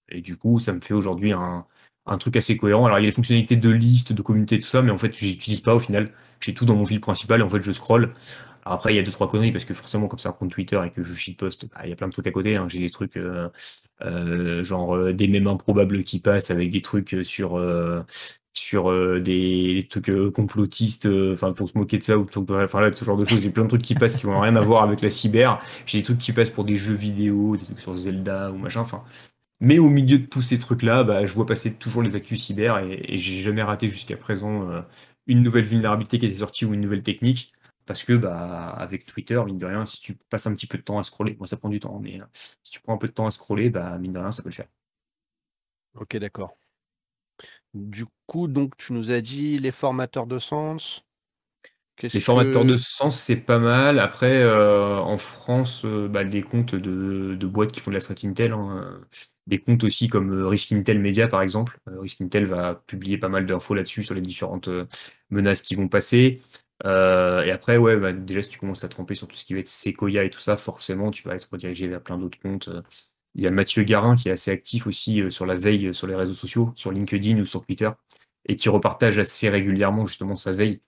et 0.08 0.20
du 0.20 0.36
coup, 0.36 0.58
ça 0.60 0.72
me 0.72 0.80
fait 0.80 0.94
aujourd'hui 0.94 1.32
un, 1.32 1.66
un 2.06 2.18
truc 2.18 2.36
assez 2.36 2.56
cohérent. 2.56 2.86
Alors 2.86 2.98
il 2.98 3.02
y 3.02 3.04
a 3.04 3.08
les 3.08 3.12
fonctionnalités 3.12 3.56
de 3.56 3.70
liste, 3.70 4.12
de 4.12 4.22
communauté, 4.22 4.58
tout 4.58 4.66
ça, 4.68 4.82
mais 4.82 4.90
en 4.90 4.98
fait 4.98 5.14
j'utilise 5.16 5.60
pas 5.60 5.74
au 5.74 5.78
final. 5.78 6.10
J'ai 6.40 6.54
tout 6.54 6.64
dans 6.64 6.74
mon 6.74 6.84
fil 6.84 7.00
principal 7.00 7.40
et 7.40 7.42
en 7.42 7.48
fait 7.48 7.62
je 7.62 7.72
scroll. 7.72 8.14
Après 8.64 8.92
il 8.94 8.96
y 8.96 8.98
a 8.98 9.02
deux 9.02 9.12
trois 9.12 9.28
conneries 9.28 9.52
parce 9.52 9.64
que 9.64 9.74
forcément 9.74 10.08
comme 10.08 10.18
c'est 10.18 10.28
un 10.28 10.32
compte 10.32 10.50
Twitter 10.50 10.80
et 10.84 10.90
que 10.90 11.02
je 11.02 11.14
shitpost, 11.14 11.66
bah, 11.70 11.80
il 11.84 11.90
y 11.90 11.92
a 11.92 11.96
plein 11.96 12.08
de 12.08 12.12
trucs 12.12 12.26
à 12.26 12.30
côté. 12.30 12.56
Hein. 12.56 12.66
J'ai 12.68 12.80
des 12.80 12.90
trucs 12.90 13.16
euh, 13.16 13.48
euh, 14.02 14.62
genre 14.64 14.96
euh, 14.96 15.12
des 15.12 15.28
mêmes 15.28 15.46
improbables 15.46 16.04
qui 16.04 16.20
passent 16.20 16.50
avec 16.50 16.70
des 16.70 16.82
trucs 16.82 17.16
sur 17.24 17.58
sur 18.54 18.90
des, 19.20 19.86
trucs 19.90 20.10
complotistes, 20.32 21.08
enfin 21.32 21.52
pour 21.52 21.68
se 21.68 21.76
moquer 21.76 21.98
de 21.98 22.02
ça 22.02 22.16
ou 22.16 22.26
enfin 22.50 22.80
là 22.80 22.90
ce 22.92 23.04
genre 23.04 23.16
de 23.16 23.24
choses. 23.24 23.40
J'ai 23.40 23.50
plein 23.50 23.64
de 23.64 23.68
trucs 23.68 23.82
qui 23.82 23.94
passent 23.94 24.16
qui 24.16 24.26
n'ont 24.26 24.40
rien 24.40 24.56
à 24.56 24.60
voir 24.60 24.82
avec 24.84 25.02
la 25.02 25.10
cyber. 25.10 25.60
J'ai 25.86 25.98
des 25.98 26.04
trucs 26.04 26.18
qui 26.18 26.32
passent 26.32 26.50
pour 26.50 26.64
des 26.64 26.76
jeux 26.76 26.94
vidéo, 26.94 27.56
des 27.56 27.64
trucs 27.64 27.80
sur 27.80 27.94
Zelda 27.94 28.50
ou 28.52 28.58
machin. 28.58 28.80
Enfin 28.80 29.04
mais 29.60 29.78
au 29.78 29.88
milieu 29.88 30.18
de 30.18 30.26
tous 30.26 30.42
ces 30.42 30.58
trucs-là, 30.58 31.04
bah, 31.04 31.24
je 31.26 31.32
vois 31.32 31.46
passer 31.46 31.74
toujours 31.74 32.02
les 32.02 32.16
actus 32.16 32.44
cyber 32.44 32.78
et, 32.78 33.18
j'ai 33.18 33.40
jamais 33.42 33.62
raté 33.62 33.88
jusqu'à 33.88 34.16
présent 34.16 34.68
euh, 34.70 34.82
une 35.26 35.42
nouvelle 35.42 35.64
vulnérabilité 35.64 36.18
qui 36.18 36.26
était 36.26 36.38
sortie 36.38 36.64
ou 36.66 36.74
une 36.74 36.80
nouvelle 36.80 37.02
technique. 37.02 37.52
Parce 37.86 38.04
que 38.04 38.14
bah, 38.14 38.70
avec 38.70 39.06
Twitter, 39.06 39.40
mine 39.44 39.58
de 39.58 39.66
rien, 39.66 39.84
si 39.86 40.00
tu 40.00 40.14
passes 40.30 40.46
un 40.46 40.54
petit 40.54 40.66
peu 40.66 40.78
de 40.78 40.82
temps 40.82 40.98
à 40.98 41.04
scroller, 41.04 41.36
moi 41.38 41.46
ça 41.46 41.56
prend 41.56 41.68
du 41.68 41.80
temps, 41.80 41.98
mais 42.00 42.20
euh, 42.20 42.24
si 42.62 42.72
tu 42.72 42.80
prends 42.80 42.94
un 42.94 42.98
peu 42.98 43.08
de 43.08 43.12
temps 43.12 43.26
à 43.26 43.30
scroller, 43.30 43.70
bah, 43.70 43.98
mine 43.98 44.12
de 44.12 44.18
rien, 44.18 44.32
ça 44.32 44.42
peut 44.42 44.48
le 44.50 44.54
faire. 44.54 44.68
Ok, 45.94 46.16
d'accord. 46.16 46.54
Du 47.74 48.06
coup, 48.26 48.48
donc 48.48 48.76
tu 48.76 48.92
nous 48.92 49.10
as 49.10 49.20
dit 49.20 49.58
les 49.58 49.70
formateurs 49.70 50.26
de 50.26 50.38
sens. 50.38 51.04
Les 52.02 52.20
formateurs 52.20 52.64
de 52.64 52.76
sens, 52.76 53.20
c'est 53.20 53.36
pas 53.36 53.58
mal. 53.58 54.00
Après, 54.00 54.42
euh, 54.42 54.98
en 54.98 55.16
France, 55.16 55.84
bah, 55.84 56.24
des 56.24 56.42
comptes 56.42 56.74
de, 56.74 57.46
boîtes 57.46 57.72
qui 57.72 57.80
font 57.80 57.90
de 57.90 57.94
la 57.94 58.00
strat 58.00 58.14
Intel, 58.24 58.52
hein, 58.52 59.00
des 59.46 59.60
comptes 59.60 59.84
aussi 59.84 60.08
comme 60.08 60.32
euh, 60.32 60.48
Risk 60.48 60.72
Intel 60.72 60.98
Media 60.98 61.28
par 61.28 61.42
exemple. 61.42 61.78
Euh, 61.88 62.00
Risk 62.00 62.20
Intel 62.20 62.46
va 62.46 62.82
publier 62.86 63.18
pas 63.18 63.28
mal 63.28 63.46
d'infos 63.46 63.74
là-dessus 63.74 64.02
sur 64.02 64.14
les 64.14 64.20
différentes 64.20 64.68
euh, 64.68 64.86
menaces 65.30 65.62
qui 65.62 65.74
vont 65.74 65.88
passer. 65.88 66.40
et 66.84 67.50
après, 67.50 67.76
ouais, 67.76 67.96
bah, 67.96 68.12
déjà 68.12 68.42
si 68.42 68.48
tu 68.50 68.58
commences 68.58 68.84
à 68.84 68.88
tromper 68.88 69.14
sur 69.14 69.28
tout 69.28 69.36
ce 69.36 69.44
qui 69.44 69.54
va 69.54 69.60
être 69.60 69.68
Sequoia 69.68 70.24
et 70.24 70.30
tout 70.30 70.40
ça, 70.40 70.56
forcément 70.56 71.10
tu 71.10 71.22
vas 71.28 71.34
être 71.34 71.48
redirigé 71.52 71.88
vers 71.88 72.02
plein 72.02 72.18
d'autres 72.18 72.38
comptes. 72.38 72.70
Il 73.34 73.42
y 73.42 73.46
a 73.46 73.50
Mathieu 73.50 73.82
Garin 73.82 74.16
qui 74.16 74.28
est 74.28 74.32
assez 74.32 74.50
actif 74.50 74.86
aussi 74.86 75.22
sur 75.30 75.46
la 75.46 75.56
veille 75.56 75.94
sur 75.94 76.06
les 76.06 76.14
réseaux 76.14 76.34
sociaux, 76.34 76.72
sur 76.76 76.92
LinkedIn 76.92 77.38
ou 77.40 77.46
sur 77.46 77.64
Twitter, 77.64 77.90
et 78.46 78.56
qui 78.56 78.68
repartage 78.68 79.18
assez 79.18 79.48
régulièrement 79.48 80.06
justement 80.06 80.36
sa 80.36 80.52
veille 80.52 80.80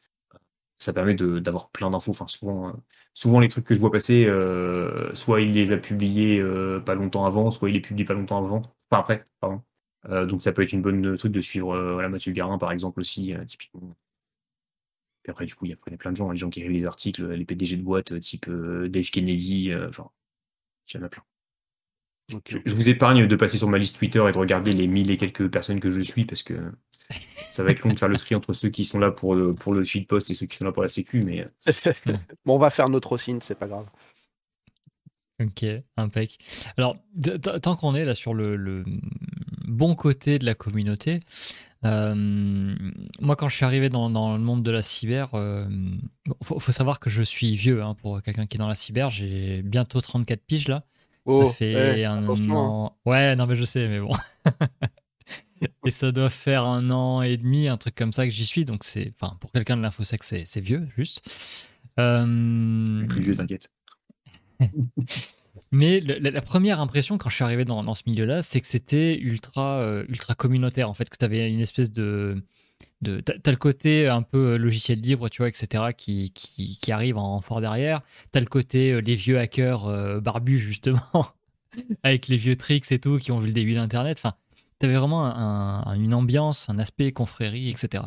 ça 0.78 0.92
permet 0.92 1.14
d'avoir 1.14 1.70
plein 1.70 1.90
d'infos. 1.90 2.10
Enfin, 2.10 2.26
souvent, 2.26 2.68
euh, 2.68 2.72
souvent, 3.14 3.40
les 3.40 3.48
trucs 3.48 3.64
que 3.64 3.74
je 3.74 3.80
vois 3.80 3.90
passer, 3.92 4.26
euh, 4.26 5.14
soit 5.14 5.40
il 5.40 5.52
les 5.52 5.72
a 5.72 5.78
publiés 5.78 6.38
euh, 6.40 6.80
pas 6.80 6.94
longtemps 6.94 7.26
avant, 7.26 7.50
soit 7.50 7.70
il 7.70 7.72
les 7.74 7.80
publie 7.80 8.04
pas 8.04 8.14
longtemps 8.14 8.38
avant. 8.44 8.62
Enfin, 8.90 9.00
après, 9.00 9.24
pardon. 9.40 9.62
donc, 10.26 10.42
ça 10.42 10.52
peut 10.52 10.62
être 10.62 10.72
une 10.72 10.82
bonne 10.82 11.16
truc 11.18 11.32
de 11.32 11.40
suivre 11.40 11.76
voilà, 11.94 12.08
Mathieu 12.08 12.32
Garin, 12.32 12.58
par 12.58 12.72
exemple, 12.72 13.00
aussi, 13.00 13.34
typiquement. 13.48 13.96
Et 15.24 15.30
après, 15.30 15.46
du 15.46 15.54
coup, 15.54 15.66
il 15.66 15.70
y 15.70 15.74
a 15.74 15.96
plein 15.96 16.12
de 16.12 16.16
gens, 16.16 16.30
les 16.30 16.38
gens 16.38 16.50
qui 16.50 16.60
écrivent 16.60 16.78
des 16.78 16.86
articles, 16.86 17.26
les 17.26 17.44
PDG 17.44 17.76
de 17.76 17.82
boîte, 17.82 18.18
type 18.20 18.48
Dave 18.48 19.10
Kennedy, 19.10 19.72
enfin, 19.88 20.10
il 20.88 20.98
y 20.98 21.00
en 21.00 21.04
a 21.04 21.08
plein. 21.08 21.24
Je, 22.28 22.58
je, 22.64 22.74
vous 22.74 22.88
épargne 22.88 23.26
de 23.26 23.36
passer 23.36 23.56
sur 23.58 23.68
ma 23.68 23.78
liste 23.78 23.98
Twitter 23.98 24.24
et 24.28 24.32
de 24.32 24.38
regarder 24.38 24.72
les 24.72 24.88
mille 24.88 25.10
et 25.10 25.16
quelques 25.16 25.48
personnes 25.48 25.78
que 25.78 25.90
je 25.90 26.00
suis 26.00 26.24
parce 26.24 26.42
que 26.42 26.54
ça 27.50 27.62
va 27.62 27.70
être 27.70 27.82
long 27.82 27.92
de 27.92 27.98
faire 27.98 28.08
le 28.08 28.16
tri 28.16 28.34
entre 28.34 28.52
ceux 28.52 28.68
qui 28.68 28.84
sont 28.84 28.98
là 28.98 29.10
pour 29.10 29.34
le, 29.34 29.54
pour 29.54 29.72
le 29.72 29.84
post 30.04 30.30
et 30.30 30.34
ceux 30.34 30.46
qui 30.46 30.56
sont 30.56 30.64
là 30.64 30.72
pour 30.72 30.82
la 30.82 30.88
sécu, 30.88 31.22
mais. 31.22 31.46
Euh. 31.68 32.12
bon, 32.44 32.54
on 32.54 32.58
va 32.58 32.70
faire 32.70 32.88
notre 32.88 33.12
osine, 33.12 33.40
c'est 33.40 33.58
pas 33.58 33.66
grave. 33.66 33.88
Ok, 35.40 35.64
impec. 35.96 36.38
Alors, 36.78 36.96
tant 37.62 37.76
qu'on 37.76 37.94
est 37.94 38.06
là 38.06 38.14
sur 38.14 38.32
le, 38.32 38.84
bon 39.66 39.94
côté 39.94 40.38
de 40.38 40.46
la 40.46 40.54
communauté, 40.54 41.18
euh, 41.84 42.74
moi 43.20 43.36
quand 43.36 43.50
je 43.50 43.56
suis 43.56 43.66
arrivé 43.66 43.90
dans, 43.90 44.08
le 44.08 44.42
monde 44.42 44.62
de 44.62 44.70
la 44.70 44.82
cyber, 44.82 45.28
il 45.34 45.38
euh, 45.38 45.68
faut, 46.42 46.72
savoir 46.72 47.00
que 47.00 47.10
je 47.10 47.22
suis 47.22 47.54
vieux 47.54 47.82
hein, 47.82 47.94
pour 47.94 48.22
quelqu'un 48.22 48.46
qui 48.46 48.56
est 48.56 48.58
dans 48.58 48.68
la 48.68 48.74
cyber, 48.74 49.10
j'ai 49.10 49.60
bientôt 49.62 50.00
34 50.00 50.40
piges 50.40 50.68
là. 50.68 50.84
Ça 51.26 51.32
oh, 51.32 51.48
fait 51.50 52.04
un 52.04 52.26
an. 52.28 52.86
Hein. 52.86 53.10
Ouais, 53.10 53.36
non 53.36 53.46
mais 53.46 53.56
je 53.56 53.64
sais, 53.64 53.88
mais 53.88 54.00
bon. 54.00 54.12
et 55.84 55.90
ça 55.90 56.12
doit 56.12 56.30
faire 56.30 56.64
un 56.64 56.90
an 56.90 57.22
et 57.22 57.36
demi, 57.36 57.68
un 57.68 57.76
truc 57.76 57.94
comme 57.94 58.12
ça 58.12 58.24
que 58.24 58.30
j'y 58.30 58.46
suis. 58.46 58.64
Donc, 58.64 58.84
c'est, 58.84 59.10
enfin, 59.14 59.36
pour 59.40 59.52
quelqu'un 59.52 59.76
de 59.76 59.82
l'infosec, 59.82 60.22
c'est, 60.22 60.44
c'est 60.44 60.60
vieux, 60.60 60.88
juste. 60.96 61.22
Euh... 61.98 63.06
Plus 63.06 63.20
vieux, 63.22 63.34
t'inquiète. 63.34 63.72
Mais 65.72 66.00
la, 66.00 66.40
première 66.40 66.80
impression 66.80 67.18
quand 67.18 67.28
je 67.28 67.34
suis 67.34 67.44
arrivé 67.44 67.64
dans, 67.64 67.94
ce 67.94 68.02
milieu-là, 68.06 68.42
c'est 68.42 68.60
que 68.60 68.66
c'était 68.66 69.18
ultra, 69.18 69.80
euh, 69.80 70.04
ultra 70.08 70.34
communautaire, 70.34 70.88
en 70.88 70.94
fait, 70.94 71.10
que 71.10 71.16
tu 71.18 71.24
avais 71.24 71.50
une 71.50 71.60
espèce 71.60 71.92
de... 71.92 72.42
de 73.02 73.20
t'as 73.20 73.50
le 73.50 73.56
côté 73.56 74.08
un 74.08 74.22
peu 74.22 74.56
logiciel 74.56 75.00
libre, 75.00 75.28
tu 75.28 75.42
vois, 75.42 75.48
etc., 75.48 75.84
qui, 75.96 76.32
qui, 76.32 76.92
arrive 76.92 77.18
en, 77.18 77.40
fort 77.40 77.60
derrière. 77.60 78.02
T'as 78.32 78.40
le 78.40 78.46
côté 78.46 78.92
euh, 78.92 79.00
les 79.00 79.14
vieux 79.14 79.38
hackers 79.38 80.20
barbus, 80.20 80.58
justement, 80.58 81.00
avec 82.02 82.28
les 82.28 82.36
vieux 82.36 82.56
tricks 82.56 82.90
et 82.92 82.98
tout, 82.98 83.18
qui 83.18 83.32
ont 83.32 83.38
vu 83.38 83.48
le 83.48 83.52
début 83.52 83.74
d'Internet. 83.74 84.18
Enfin, 84.18 84.34
tu 84.80 84.86
avais 84.86 84.96
vraiment 84.96 85.24
une 85.94 86.14
ambiance, 86.14 86.68
un 86.68 86.78
aspect 86.78 87.12
confrérie, 87.12 87.70
etc. 87.70 88.04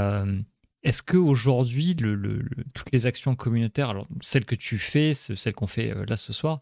Euh, 0.00 0.40
est-ce 0.82 1.02
qu'aujourd'hui, 1.02 1.94
le, 1.94 2.44
toutes 2.74 2.92
les 2.92 3.06
actions 3.06 3.34
communautaires, 3.36 3.90
alors 3.90 4.06
celles 4.20 4.44
que 4.44 4.54
tu 4.54 4.78
fais, 4.78 5.14
celles 5.14 5.54
qu'on 5.54 5.66
fait 5.66 5.90
euh, 5.90 6.04
là 6.06 6.16
ce 6.16 6.32
soir, 6.32 6.60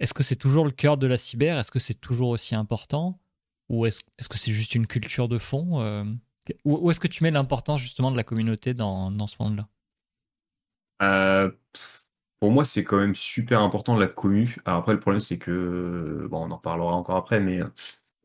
est-ce 0.00 0.14
que 0.14 0.22
c'est 0.22 0.36
toujours 0.36 0.64
le 0.64 0.70
cœur 0.70 0.96
de 0.96 1.06
la 1.06 1.16
cyber? 1.16 1.58
Est-ce 1.58 1.70
que 1.70 1.78
c'est 1.78 2.00
toujours 2.00 2.30
aussi 2.30 2.54
important? 2.54 3.20
Ou 3.68 3.86
est-ce 3.86 4.02
que 4.28 4.38
c'est 4.38 4.52
juste 4.52 4.74
une 4.74 4.86
culture 4.86 5.28
de 5.28 5.38
fond 5.38 5.80
euh, 5.80 6.04
Où, 6.64 6.90
est-ce 6.90 7.00
que 7.00 7.08
tu 7.08 7.22
mets 7.22 7.30
l'importance 7.30 7.80
justement 7.80 8.10
de 8.10 8.16
la 8.16 8.24
communauté 8.24 8.74
dans, 8.74 9.10
dans 9.10 9.26
ce 9.26 9.36
monde-là? 9.40 9.68
Pour 12.42 12.50
moi, 12.50 12.64
c'est 12.64 12.82
quand 12.82 12.98
même 12.98 13.14
super 13.14 13.60
important 13.60 13.96
la 13.96 14.08
commu. 14.08 14.56
Alors 14.64 14.80
après, 14.80 14.92
le 14.92 14.98
problème, 14.98 15.20
c'est 15.20 15.38
que, 15.38 16.26
bon, 16.28 16.48
on 16.48 16.50
en 16.50 16.58
parlera 16.58 16.92
encore 16.92 17.16
après, 17.16 17.38
mais 17.38 17.60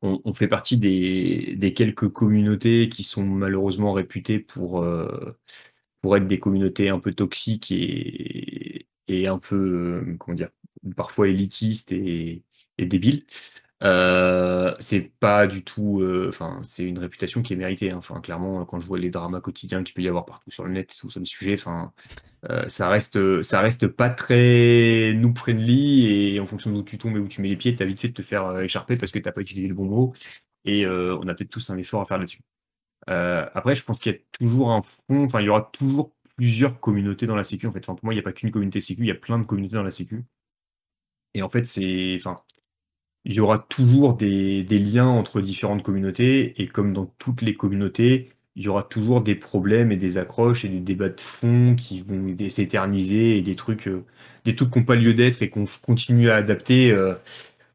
on, 0.01 0.33
fait 0.33 0.47
partie 0.47 0.77
des, 0.77 1.73
quelques 1.75 2.09
communautés 2.09 2.89
qui 2.89 3.03
sont 3.03 3.23
malheureusement 3.23 3.93
réputées 3.93 4.39
pour, 4.39 4.81
euh, 4.83 5.37
pour 6.01 6.17
être 6.17 6.27
des 6.27 6.39
communautés 6.39 6.89
un 6.89 6.99
peu 6.99 7.13
toxiques 7.13 7.71
et, 7.71 8.87
et 9.07 9.27
un 9.27 9.39
peu, 9.39 10.03
euh, 10.07 10.15
comment 10.17 10.35
dire, 10.35 10.49
parfois 10.95 11.27
élitistes 11.27 11.91
et, 11.91 12.43
et 12.79 12.85
débiles. 12.87 13.25
Euh, 13.83 14.73
c'est 14.79 15.11
pas 15.19 15.45
du 15.45 15.63
tout, 15.63 16.03
enfin, 16.27 16.59
c'est 16.63 16.83
une 16.83 16.99
réputation 16.99 17.41
qui 17.41 17.53
est 17.53 17.55
méritée. 17.57 17.91
Hein. 17.91 17.97
Enfin, 17.97 18.21
clairement, 18.21 18.65
quand 18.65 18.79
je 18.79 18.87
vois 18.87 18.97
les 18.99 19.09
dramas 19.09 19.41
quotidiens 19.41 19.83
qu'il 19.83 19.93
peut 19.93 20.01
y 20.01 20.07
avoir 20.07 20.25
partout 20.25 20.51
sur 20.51 20.65
le 20.65 20.71
net 20.71 20.91
sur 20.91 21.19
le 21.19 21.25
sujet, 21.25 21.53
enfin, 21.53 21.93
euh, 22.49 22.67
ça 22.69 22.87
reste, 22.89 23.41
ça 23.43 23.59
reste 23.61 23.87
pas 23.87 24.09
très 24.09 25.13
nous 25.15 25.33
friendly 25.35 26.35
et 26.35 26.39
en 26.39 26.45
fonction 26.47 26.71
d'où 26.71 26.83
tu 26.83 26.97
tombes 26.97 27.17
et 27.17 27.19
où 27.19 27.27
tu 27.27 27.41
mets 27.41 27.49
les 27.49 27.57
pieds, 27.57 27.75
tu 27.75 27.83
as 27.83 27.85
vite 27.85 27.99
fait 27.99 28.09
de 28.09 28.13
te 28.13 28.21
faire 28.21 28.45
euh, 28.45 28.61
écharper 28.61 28.95
parce 28.95 29.11
que 29.11 29.19
tu 29.19 29.25
n'as 29.25 29.31
pas 29.31 29.41
utilisé 29.41 29.67
le 29.67 29.73
bon 29.73 29.85
mot 29.85 30.13
et 30.65 30.85
euh, 30.85 31.17
on 31.21 31.27
a 31.27 31.33
peut-être 31.35 31.49
tous 31.49 31.69
un 31.71 31.77
effort 31.77 32.01
à 32.01 32.05
faire 32.05 32.17
là-dessus. 32.19 32.41
après, 33.07 33.75
je 33.75 33.83
pense 33.83 33.99
qu'il 33.99 34.13
y 34.13 34.15
a 34.15 34.19
toujours 34.33 34.71
un 34.71 34.81
fond, 34.83 35.25
enfin, 35.25 35.41
il 35.41 35.45
y 35.45 35.49
aura 35.49 35.69
toujours 35.73 36.13
plusieurs 36.37 36.79
communautés 36.79 37.27
dans 37.27 37.35
la 37.35 37.43
sécu. 37.43 37.67
En 37.67 37.73
fait, 37.73 37.85
pour 37.85 37.99
moi, 38.03 38.13
il 38.13 38.17
n'y 38.17 38.21
a 38.21 38.23
pas 38.23 38.33
qu'une 38.33 38.51
communauté 38.51 38.79
sécu, 38.81 39.01
il 39.03 39.07
y 39.07 39.11
a 39.11 39.15
plein 39.15 39.39
de 39.39 39.45
communautés 39.45 39.75
dans 39.75 39.83
la 39.83 39.91
sécu. 39.91 40.25
Et 41.33 41.41
en 41.41 41.49
fait, 41.49 41.65
c'est, 41.65 42.15
enfin, 42.19 42.37
il 43.27 43.33
y 43.33 43.39
aura 43.41 43.59
toujours 43.59 44.15
des, 44.15 44.63
liens 44.63 45.07
entre 45.07 45.41
différentes 45.41 45.83
communautés 45.83 46.61
et 46.61 46.67
comme 46.67 46.93
dans 46.93 47.07
toutes 47.19 47.41
les 47.41 47.55
communautés, 47.55 48.29
il 48.55 48.63
y 48.63 48.69
aura 48.69 48.83
toujours 48.83 49.21
des 49.21 49.35
problèmes 49.35 49.91
et 49.91 49.97
des 49.97 50.17
accroches 50.17 50.63
et 50.63 50.69
des 50.69 50.79
débats 50.79 51.09
de 51.09 51.19
fond 51.19 51.75
qui 51.75 51.99
vont 52.01 52.35
s'éterniser 52.49 53.37
et 53.37 53.41
des 53.41 53.55
trucs, 53.55 53.89
euh, 53.89 54.05
des 54.45 54.55
trucs 54.55 54.71
qui 54.71 54.79
n'ont 54.79 54.85
pas 54.85 54.95
lieu 54.95 55.13
d'être 55.13 55.41
et 55.41 55.49
qu'on 55.49 55.65
continue 55.85 56.29
à 56.29 56.35
adapter 56.35 56.91
euh, 56.91 57.15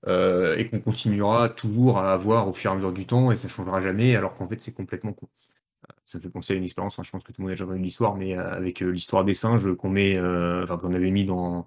euh, 0.09 0.57
et 0.57 0.67
qu'on 0.69 0.81
continuera 0.81 1.51
toujours 1.51 1.99
à 1.99 2.15
avoir 2.15 2.49
au 2.49 2.55
fur 2.55 2.71
et 2.71 2.75
à 2.75 2.77
mesure 2.77 2.93
du 2.93 3.07
temps 3.07 3.31
et 3.31 3.37
ça 3.37 3.49
changera 3.49 3.81
jamais 3.83 4.17
alors 4.17 4.35
qu'en 4.35 4.49
fait 4.49 4.61
c'est 4.63 4.73
complètement 4.73 5.13
con. 5.13 5.29
Ça 6.07 6.19
me 6.19 6.23
fait 6.23 6.31
penser 6.31 6.55
à 6.55 6.57
une 6.57 6.65
expérience, 6.65 6.99
je 7.03 7.11
pense 7.11 7.25
que 7.25 7.33
tout 7.33 7.43
le 7.43 7.45
monde 7.45 7.51
a 7.51 7.55
déjà 7.55 7.65
entendu 7.65 7.83
l'histoire, 7.83 8.17
mais 8.17 8.35
avec 8.35 8.81
l'histoire 8.81 9.25
des 9.25 9.35
singes 9.35 9.75
qu'on 9.75 9.95
avait 9.97 11.11
mis 11.11 11.25
dans, 11.25 11.67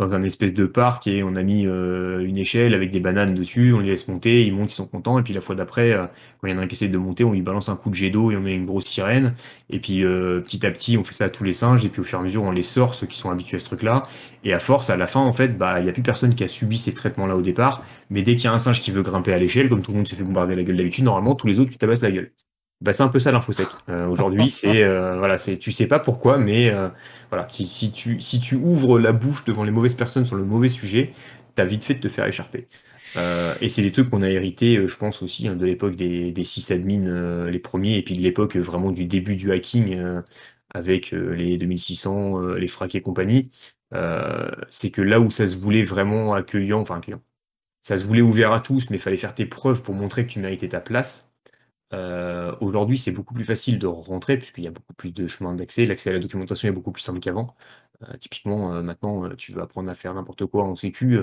dans 0.00 0.14
un 0.14 0.22
espèce 0.22 0.54
de 0.54 0.64
parc 0.64 1.06
et 1.06 1.22
on 1.22 1.36
a 1.36 1.42
mis 1.42 1.66
euh, 1.66 2.24
une 2.24 2.38
échelle 2.38 2.72
avec 2.72 2.90
des 2.90 3.00
bananes 3.00 3.34
dessus, 3.34 3.74
on 3.74 3.80
les 3.80 3.90
laisse 3.90 4.08
monter, 4.08 4.46
ils 4.46 4.52
montent, 4.52 4.72
ils 4.72 4.74
sont 4.74 4.86
contents, 4.86 5.18
et 5.18 5.22
puis 5.22 5.34
la 5.34 5.42
fois 5.42 5.54
d'après, 5.54 5.92
euh, 5.92 6.06
quand 6.40 6.48
il 6.48 6.52
y 6.52 6.54
en 6.54 6.58
a 6.58 6.62
un 6.62 6.66
qui 6.66 6.74
essaie 6.74 6.88
de 6.88 6.96
monter, 6.96 7.22
on 7.22 7.32
lui 7.32 7.42
balance 7.42 7.68
un 7.68 7.76
coup 7.76 7.90
de 7.90 7.94
jet 7.94 8.08
d'eau 8.08 8.30
et 8.30 8.36
on 8.36 8.40
met 8.40 8.54
une 8.54 8.66
grosse 8.66 8.86
sirène, 8.86 9.34
et 9.68 9.78
puis 9.78 10.02
euh, 10.02 10.40
petit 10.40 10.64
à 10.66 10.70
petit, 10.70 10.96
on 10.96 11.04
fait 11.04 11.12
ça 11.12 11.26
à 11.26 11.28
tous 11.28 11.44
les 11.44 11.52
singes, 11.52 11.84
et 11.84 11.90
puis 11.90 12.00
au 12.00 12.04
fur 12.04 12.18
et 12.18 12.22
à 12.22 12.24
mesure, 12.24 12.42
on 12.42 12.50
les 12.50 12.62
sort, 12.62 12.94
ceux 12.94 13.06
qui 13.06 13.18
sont 13.18 13.30
habitués 13.30 13.58
à 13.58 13.60
ce 13.60 13.66
truc-là, 13.66 14.06
et 14.42 14.54
à 14.54 14.60
force, 14.60 14.88
à 14.88 14.96
la 14.96 15.06
fin, 15.06 15.20
en 15.20 15.32
fait, 15.32 15.58
bah, 15.58 15.80
il 15.80 15.84
n'y 15.84 15.90
a 15.90 15.92
plus 15.92 16.02
personne 16.02 16.34
qui 16.34 16.44
a 16.44 16.48
subi 16.48 16.78
ces 16.78 16.94
traitements-là 16.94 17.36
au 17.36 17.42
départ, 17.42 17.84
mais 18.08 18.22
dès 18.22 18.36
qu'il 18.36 18.44
y 18.44 18.48
a 18.48 18.54
un 18.54 18.58
singe 18.58 18.80
qui 18.80 18.90
veut 18.92 19.02
grimper 19.02 19.34
à 19.34 19.38
l'échelle, 19.38 19.68
comme 19.68 19.82
tout 19.82 19.90
le 19.92 19.98
monde 19.98 20.08
se 20.08 20.14
fait 20.14 20.24
bombarder 20.24 20.54
la 20.54 20.62
gueule 20.64 20.78
d'habitude, 20.78 21.04
normalement, 21.04 21.34
tous 21.34 21.46
les 21.46 21.58
autres, 21.58 21.70
tu 21.70 21.78
tabasses 21.78 22.02
la 22.02 22.10
gueule. 22.10 22.32
Bah, 22.80 22.94
c'est 22.94 23.02
un 23.02 23.08
peu 23.08 23.18
ça 23.18 23.30
l'infosec. 23.30 23.68
Euh, 23.88 24.06
Aujourd'hui, 24.06 24.48
c'est 24.50 24.82
euh, 24.82 25.18
voilà, 25.18 25.36
c'est 25.38 25.58
tu 25.58 25.70
sais 25.72 25.86
pas 25.86 25.98
pourquoi, 25.98 26.38
mais 26.38 26.70
euh, 26.70 26.88
voilà, 27.28 27.46
si, 27.48 27.66
si, 27.66 27.92
tu 27.92 28.20
si 28.20 28.40
tu 28.40 28.54
ouvres 28.54 28.98
la 28.98 29.12
bouche 29.12 29.44
devant 29.44 29.64
les 29.64 29.70
mauvaises 29.70 29.94
personnes 29.94 30.24
sur 30.24 30.36
le 30.36 30.44
mauvais 30.44 30.68
sujet, 30.68 31.12
t'as 31.54 31.64
vite 31.66 31.84
fait 31.84 31.94
de 31.94 32.00
te 32.00 32.08
faire 32.08 32.26
écharper. 32.26 32.66
Euh, 33.16 33.54
et 33.60 33.68
c'est 33.68 33.82
des 33.82 33.92
trucs 33.92 34.08
qu'on 34.08 34.22
a 34.22 34.30
hérité, 34.30 34.86
je 34.86 34.96
pense 34.96 35.22
aussi, 35.22 35.46
hein, 35.48 35.56
de 35.56 35.66
l'époque 35.66 35.96
des, 35.96 36.32
des 36.32 36.44
sysadmins, 36.44 37.50
les 37.50 37.58
premiers, 37.58 37.98
et 37.98 38.02
puis 38.02 38.16
de 38.16 38.22
l'époque 38.22 38.56
vraiment 38.56 38.92
du 38.92 39.04
début 39.04 39.36
du 39.36 39.52
hacking 39.52 39.98
avec 40.72 41.10
les 41.10 41.58
2600, 41.58 42.40
les 42.54 42.68
fracs 42.68 42.94
et 42.94 43.02
compagnie. 43.02 43.50
c'est 44.70 44.90
que 44.90 45.02
là 45.02 45.20
où 45.20 45.30
ça 45.30 45.46
se 45.48 45.56
voulait 45.56 45.82
vraiment 45.82 46.34
accueillant, 46.34 46.80
enfin 46.80 46.98
accueillant, 46.98 47.20
ça 47.82 47.98
se 47.98 48.04
voulait 48.04 48.22
ouvert 48.22 48.52
à 48.52 48.60
tous, 48.60 48.90
mais 48.90 48.96
il 48.98 49.00
fallait 49.00 49.16
faire 49.18 49.34
tes 49.34 49.46
preuves 49.46 49.82
pour 49.82 49.94
montrer 49.94 50.26
que 50.26 50.32
tu 50.32 50.40
méritais 50.40 50.68
ta 50.68 50.80
place 50.80 51.29
euh, 51.92 52.54
aujourd'hui, 52.60 52.98
c'est 52.98 53.12
beaucoup 53.12 53.34
plus 53.34 53.44
facile 53.44 53.78
de 53.78 53.86
rentrer 53.86 54.36
puisqu'il 54.36 54.64
y 54.64 54.68
a 54.68 54.70
beaucoup 54.70 54.94
plus 54.94 55.12
de 55.12 55.26
chemins 55.26 55.54
d'accès. 55.54 55.86
L'accès 55.86 56.10
à 56.10 56.12
la 56.12 56.18
documentation 56.20 56.68
est 56.68 56.72
beaucoup 56.72 56.92
plus 56.92 57.02
simple 57.02 57.20
qu'avant. 57.20 57.56
Euh, 58.02 58.16
typiquement, 58.18 58.74
euh, 58.74 58.82
maintenant, 58.82 59.28
tu 59.36 59.52
veux 59.52 59.62
apprendre 59.62 59.90
à 59.90 59.94
faire 59.94 60.14
n'importe 60.14 60.46
quoi 60.46 60.64
en 60.64 60.76
sécu. 60.76 61.18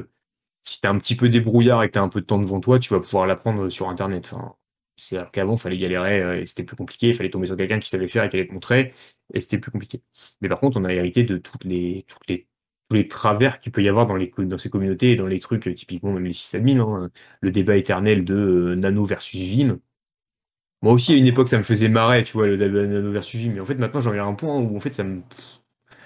si 0.64 0.82
tu 0.82 0.88
es 0.88 0.90
un 0.90 0.98
petit 1.00 1.16
peu 1.16 1.30
débrouillard 1.30 1.84
et 1.84 1.88
que 1.88 1.94
tu 1.94 2.00
as 2.00 2.04
un 2.04 2.10
peu 2.10 2.22
de 2.22 2.26
temps 2.26 2.40
devant 2.40 2.60
toi, 2.60 2.80
tu 2.80 2.94
vas 2.94 3.00
pouvoir 3.02 3.28
l'apprendre 3.28 3.70
sur 3.70 3.90
Internet. 3.90 4.30
Enfin, 4.34 4.56
c'est 4.98 5.18
alors 5.18 5.32
qu'avant, 5.32 5.56
il 5.56 5.60
fallait 5.60 5.78
galérer 5.78 6.42
et 6.42 6.46
c'était 6.46 6.64
plus 6.64 6.76
compliqué. 6.76 7.10
Il 7.10 7.16
fallait 7.16 7.30
tomber 7.30 7.48
sur 7.48 7.58
quelqu'un 7.58 7.80
qui 7.80 7.90
savait 7.90 8.08
faire 8.08 8.24
et 8.26 8.30
qui 8.30 8.38
allait 8.38 8.48
te 8.48 8.54
montrer 8.54 8.94
et 9.34 9.42
c'était 9.42 9.60
plus 9.60 9.72
compliqué. 9.72 10.02
Mais 10.42 10.50
par 10.50 10.60
contre, 10.60 10.80
on 10.80 10.86
a 10.86 10.94
hérité 10.94 11.24
de 11.24 11.38
tous 11.38 11.58
les 11.68 12.06
travers 13.10 13.60
qu'il 13.60 13.72
peut 13.72 13.84
y 13.84 13.90
avoir 13.90 14.08
dans 14.08 14.58
ces 14.58 14.70
communautés 14.70 15.12
et 15.12 15.16
dans 15.16 15.28
les 15.28 15.40
trucs, 15.40 15.74
typiquement 15.76 16.14
même 16.14 16.26
les 16.26 16.34
sysadmins. 16.34 16.80
Hein. 16.80 17.10
Le 17.42 17.52
débat 17.52 17.78
éternel 17.78 18.26
de 18.26 18.76
Nano 18.78 19.06
versus 19.06 19.42
Vim 19.42 19.80
moi 20.82 20.94
aussi, 20.94 21.14
à 21.14 21.16
une 21.16 21.26
époque, 21.26 21.50
ça 21.50 21.58
me 21.58 21.64
faisait 21.64 21.90
marrer, 21.90 22.24
tu 22.24 22.34
vois, 22.34 22.48
le 22.48 22.58
débat 22.58 22.86
Nano 22.86 23.12
versus 23.12 23.40
Vim. 23.42 23.52
Mais 23.54 23.60
en 23.60 23.66
fait, 23.66 23.76
maintenant, 23.76 24.00
j'en 24.02 24.14
ai 24.14 24.20
un 24.20 24.34
point 24.34 24.58
où, 24.60 24.78
en 24.78 24.80
fait, 24.80 24.94
ça 24.94 25.04
me, 25.04 25.22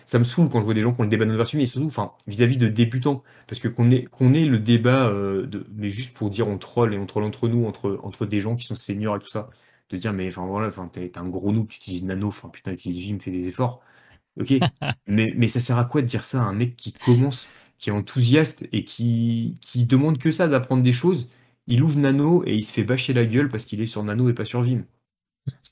ça 0.05 0.19
me 0.19 0.23
saoule 0.23 0.49
quand 0.49 0.59
je 0.61 0.65
vois 0.65 0.73
des 0.73 0.81
gens 0.81 0.93
qui 0.93 1.01
ont 1.01 1.03
le 1.03 1.09
débat 1.09 1.25
Nano 1.25 1.37
versus 1.37 1.57
Vim, 1.57 1.63
et 1.63 1.65
surtout, 1.65 1.87
enfin, 1.87 2.13
vis-à-vis 2.27 2.57
de 2.57 2.67
débutants. 2.67 3.23
Parce 3.47 3.59
que 3.59 3.67
qu'on 3.67 3.91
ait, 3.91 4.05
qu'on 4.05 4.33
ait 4.33 4.45
le 4.45 4.59
débat, 4.59 5.07
euh, 5.09 5.45
de, 5.45 5.67
mais 5.73 5.91
juste 5.91 6.13
pour 6.13 6.29
dire 6.29 6.47
on 6.47 6.57
troll, 6.57 6.93
et 6.93 6.97
on 6.97 7.05
troll 7.05 7.23
entre 7.23 7.47
nous, 7.49 7.65
entre, 7.65 7.99
entre 8.03 8.25
des 8.25 8.39
gens 8.39 8.55
qui 8.55 8.65
sont 8.65 8.75
seniors 8.75 9.17
et 9.17 9.19
tout 9.19 9.29
ça, 9.29 9.49
de 9.89 9.97
dire, 9.97 10.13
mais 10.13 10.27
enfin, 10.29 10.45
voilà, 10.45 10.67
enfin, 10.69 10.87
t'es, 10.87 11.11
un 11.17 11.27
gros 11.27 11.51
noob, 11.51 11.67
tu 11.67 11.77
utilises 11.77 12.05
Nano, 12.05 12.27
enfin, 12.29 12.49
putain, 12.49 12.71
utilise 12.71 12.99
Vim, 12.99 13.19
fais 13.19 13.31
des 13.31 13.47
efforts. 13.47 13.81
Ok, 14.39 14.53
mais, 15.07 15.33
mais 15.37 15.47
ça 15.47 15.59
sert 15.59 15.77
à 15.77 15.85
quoi 15.85 16.01
de 16.01 16.07
dire 16.07 16.25
ça 16.25 16.41
à 16.43 16.45
un 16.45 16.53
mec 16.53 16.75
qui 16.77 16.93
commence, 16.93 17.49
qui 17.77 17.89
est 17.89 17.93
enthousiaste 17.93 18.67
et 18.71 18.85
qui, 18.85 19.55
qui 19.61 19.85
demande 19.85 20.17
que 20.19 20.31
ça, 20.31 20.47
d'apprendre 20.47 20.83
des 20.83 20.93
choses 20.93 21.29
il 21.67 21.83
ouvre 21.83 21.99
Nano 21.99 22.43
et 22.45 22.55
il 22.55 22.63
se 22.63 22.71
fait 22.71 22.83
bâcher 22.83 23.13
la 23.13 23.25
gueule 23.25 23.49
parce 23.49 23.65
qu'il 23.65 23.81
est 23.81 23.87
sur 23.87 24.03
Nano 24.03 24.29
et 24.29 24.33
pas 24.33 24.45
sur 24.45 24.61
Vim. 24.61 24.83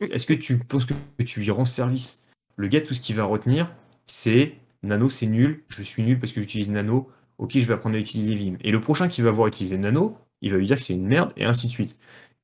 Est-ce 0.01 0.25
que 0.25 0.34
tu 0.34 0.58
penses 0.58 0.86
que 0.86 1.24
tu 1.24 1.41
lui 1.41 1.51
rends 1.51 1.65
service? 1.65 2.24
Le 2.55 2.67
gars, 2.67 2.81
tout 2.81 2.93
ce 2.93 3.01
qu'il 3.01 3.15
va 3.15 3.24
retenir, 3.24 3.72
c'est 4.05 4.55
Nano, 4.84 5.10
c'est 5.10 5.27
nul, 5.27 5.63
je 5.67 5.81
suis 5.81 6.03
nul 6.03 6.19
parce 6.19 6.31
que 6.34 6.41
j'utilise 6.41 6.69
Nano, 6.69 7.10
ok, 7.38 7.51
je 7.53 7.65
vais 7.65 7.74
apprendre 7.74 7.96
à 7.96 8.00
utiliser 8.00 8.34
Vim. 8.36 8.58
Et 8.62 8.72
le 8.72 8.81
prochain 8.81 9.08
qui 9.08 9.22
va 9.22 9.31
voir 9.31 9.48
utiliser 9.48 9.77
Nano, 9.77 10.17
il 10.41 10.51
va 10.51 10.58
lui 10.58 10.65
dire 10.65 10.77
que 10.77 10.84
c'est 10.84 10.93
une 10.93 11.08
merde, 11.08 11.34
et 11.38 11.46
ainsi 11.46 11.67
de 11.67 11.72
suite. 11.72 11.98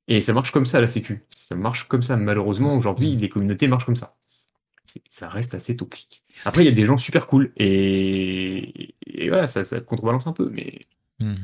Et 0.08 0.22
ça 0.22 0.34
marche 0.34 0.52
comme 0.52 0.66
ça, 0.66 0.82
la 0.82 0.88
Sécu. 0.88 1.24
Ça 1.30 1.56
marche 1.56 1.88
comme 1.88 2.04
ça. 2.04 2.16
Malheureusement, 2.16 2.76
aujourd'hui, 2.76 3.16
les 3.16 3.30
communautés 3.30 3.68
marchent 3.68 3.86
comme 3.86 3.96
ça. 3.96 4.16
Ça 5.08 5.30
reste 5.30 5.56
assez 5.56 5.76
toxique. 5.76 6.24
Après, 6.46 6.64
il 6.64 6.66
y 6.66 6.70
a 6.70 6.74
des 6.74 6.86
gens 6.86 6.98
super 6.98 7.28
cool, 7.28 7.52
et, 7.58 8.94
voilà, 9.28 9.48
ça, 9.48 9.64
contrebalance 9.82 10.28
un 10.28 10.34
peu, 10.34 10.50
mais. 10.50 10.80
Hmm. 11.20 11.36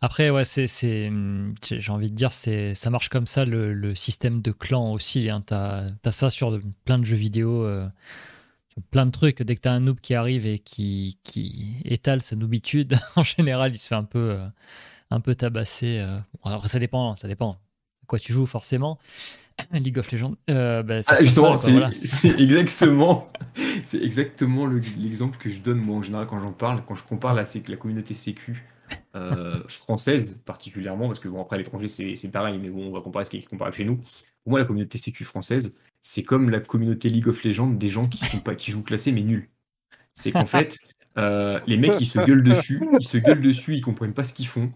Après, 0.00 0.30
ouais, 0.30 0.44
c'est, 0.44 1.08
hum, 1.08 1.54
j'ai 1.62 1.92
envie 1.92 2.10
de 2.10 2.16
dire, 2.16 2.32
c'est, 2.32 2.74
ça 2.74 2.90
marche 2.90 3.08
comme 3.08 3.26
ça 3.26 3.44
le, 3.44 3.94
système 3.94 4.42
de 4.42 4.52
clan 4.52 4.92
aussi. 4.92 5.30
Hein. 5.30 5.42
Tu 5.46 5.54
as, 5.54 5.88
ça 6.10 6.30
sur 6.30 6.60
plein 6.84 6.98
de 6.98 7.04
jeux 7.04 7.16
vidéo, 7.16 7.64
euh, 7.64 7.88
plein 8.90 9.06
de 9.06 9.10
trucs. 9.10 9.42
Dès 9.42 9.56
que 9.56 9.60
tu 9.62 9.68
as 9.68 9.72
un 9.72 9.80
noob 9.80 10.00
qui 10.00 10.14
arrive 10.14 10.46
et 10.46 10.58
qui, 10.58 11.18
qui 11.24 11.76
étale 11.84 12.20
sa 12.20 12.36
noobitude, 12.36 12.98
en 13.16 13.22
général, 13.22 13.74
il 13.74 13.78
se 13.78 13.88
fait 13.88 13.94
un 13.94 14.04
peu, 14.04 14.30
euh, 14.30 14.46
un 15.10 15.20
peu 15.20 15.34
tabasser. 15.34 15.98
Euh. 15.98 16.18
après, 16.44 16.68
ça 16.68 16.78
dépend, 16.78 17.16
ça 17.16 17.28
dépend. 17.28 17.52
À 17.52 18.06
quoi 18.06 18.18
tu 18.18 18.32
joues, 18.32 18.46
forcément. 18.46 18.98
League 19.72 19.98
of 19.98 20.12
Legends. 20.12 20.36
Bah, 20.46 21.00
ah, 21.06 21.16
justement, 21.20 21.56
c'est, 21.56 22.28
exactement, 22.38 23.26
c'est 23.84 24.02
exactement 24.02 24.66
l'exemple 24.66 25.38
que 25.38 25.48
je 25.48 25.60
donne 25.60 25.78
moi 25.78 25.96
en 25.96 26.02
général 26.02 26.26
quand 26.26 26.38
j'en 26.38 26.52
parle, 26.52 26.84
quand 26.84 26.94
je 26.94 27.04
compare 27.04 27.32
la, 27.32 27.44
la 27.66 27.76
communauté 27.76 28.12
sécu 28.12 28.66
euh, 29.16 29.62
française 29.68 30.40
particulièrement, 30.44 31.08
parce 31.08 31.20
que 31.20 31.28
bon, 31.28 31.42
après 31.42 31.58
l'étranger 31.58 31.88
c'est 31.88 32.30
pareil, 32.30 32.58
mais 32.60 32.70
bon, 32.70 32.88
on 32.88 32.92
va 32.92 33.00
comparer 33.00 33.24
ce 33.24 33.30
qui 33.30 33.38
est 33.38 33.42
comparable 33.42 33.76
chez 33.76 33.84
nous. 33.84 33.96
Pour 33.96 34.50
moi, 34.50 34.58
la 34.60 34.64
communauté 34.64 34.98
sécu 34.98 35.24
française, 35.24 35.74
c'est 36.02 36.22
comme 36.22 36.50
la 36.50 36.60
communauté 36.60 37.08
League 37.08 37.28
of 37.28 37.42
Legends 37.42 37.70
des 37.70 37.88
gens 37.88 38.06
qui 38.06 38.24
sont 38.24 38.40
pas 38.40 38.54
qui 38.54 38.70
jouent 38.70 38.84
classés 38.84 39.10
mais 39.10 39.22
nuls. 39.22 39.48
C'est 40.14 40.30
qu'en 40.30 40.46
fait, 40.46 40.76
Euh, 41.18 41.60
les 41.66 41.76
mecs, 41.76 42.00
ils 42.00 42.06
se 42.06 42.18
gueulent 42.18 42.42
dessus, 42.42 42.80
ils 42.98 43.06
se 43.06 43.16
gueulent 43.16 43.40
dessus, 43.40 43.74
ils 43.74 43.80
comprennent 43.80 44.12
pas 44.12 44.24
ce 44.24 44.34
qu'ils 44.34 44.48
font. 44.48 44.70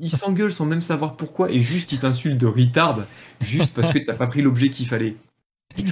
Ils 0.00 0.10
s'engueulent 0.10 0.52
sans 0.52 0.66
même 0.66 0.82
savoir 0.82 1.16
pourquoi 1.16 1.50
et 1.50 1.60
juste 1.60 1.90
ils 1.92 1.98
t'insultent 1.98 2.38
de 2.38 2.46
retard 2.46 3.06
juste 3.40 3.72
parce 3.74 3.90
que 3.90 3.98
t'as 3.98 4.14
pas 4.14 4.26
pris 4.26 4.42
l'objet 4.42 4.68
qu'il 4.68 4.86
fallait. 4.86 5.16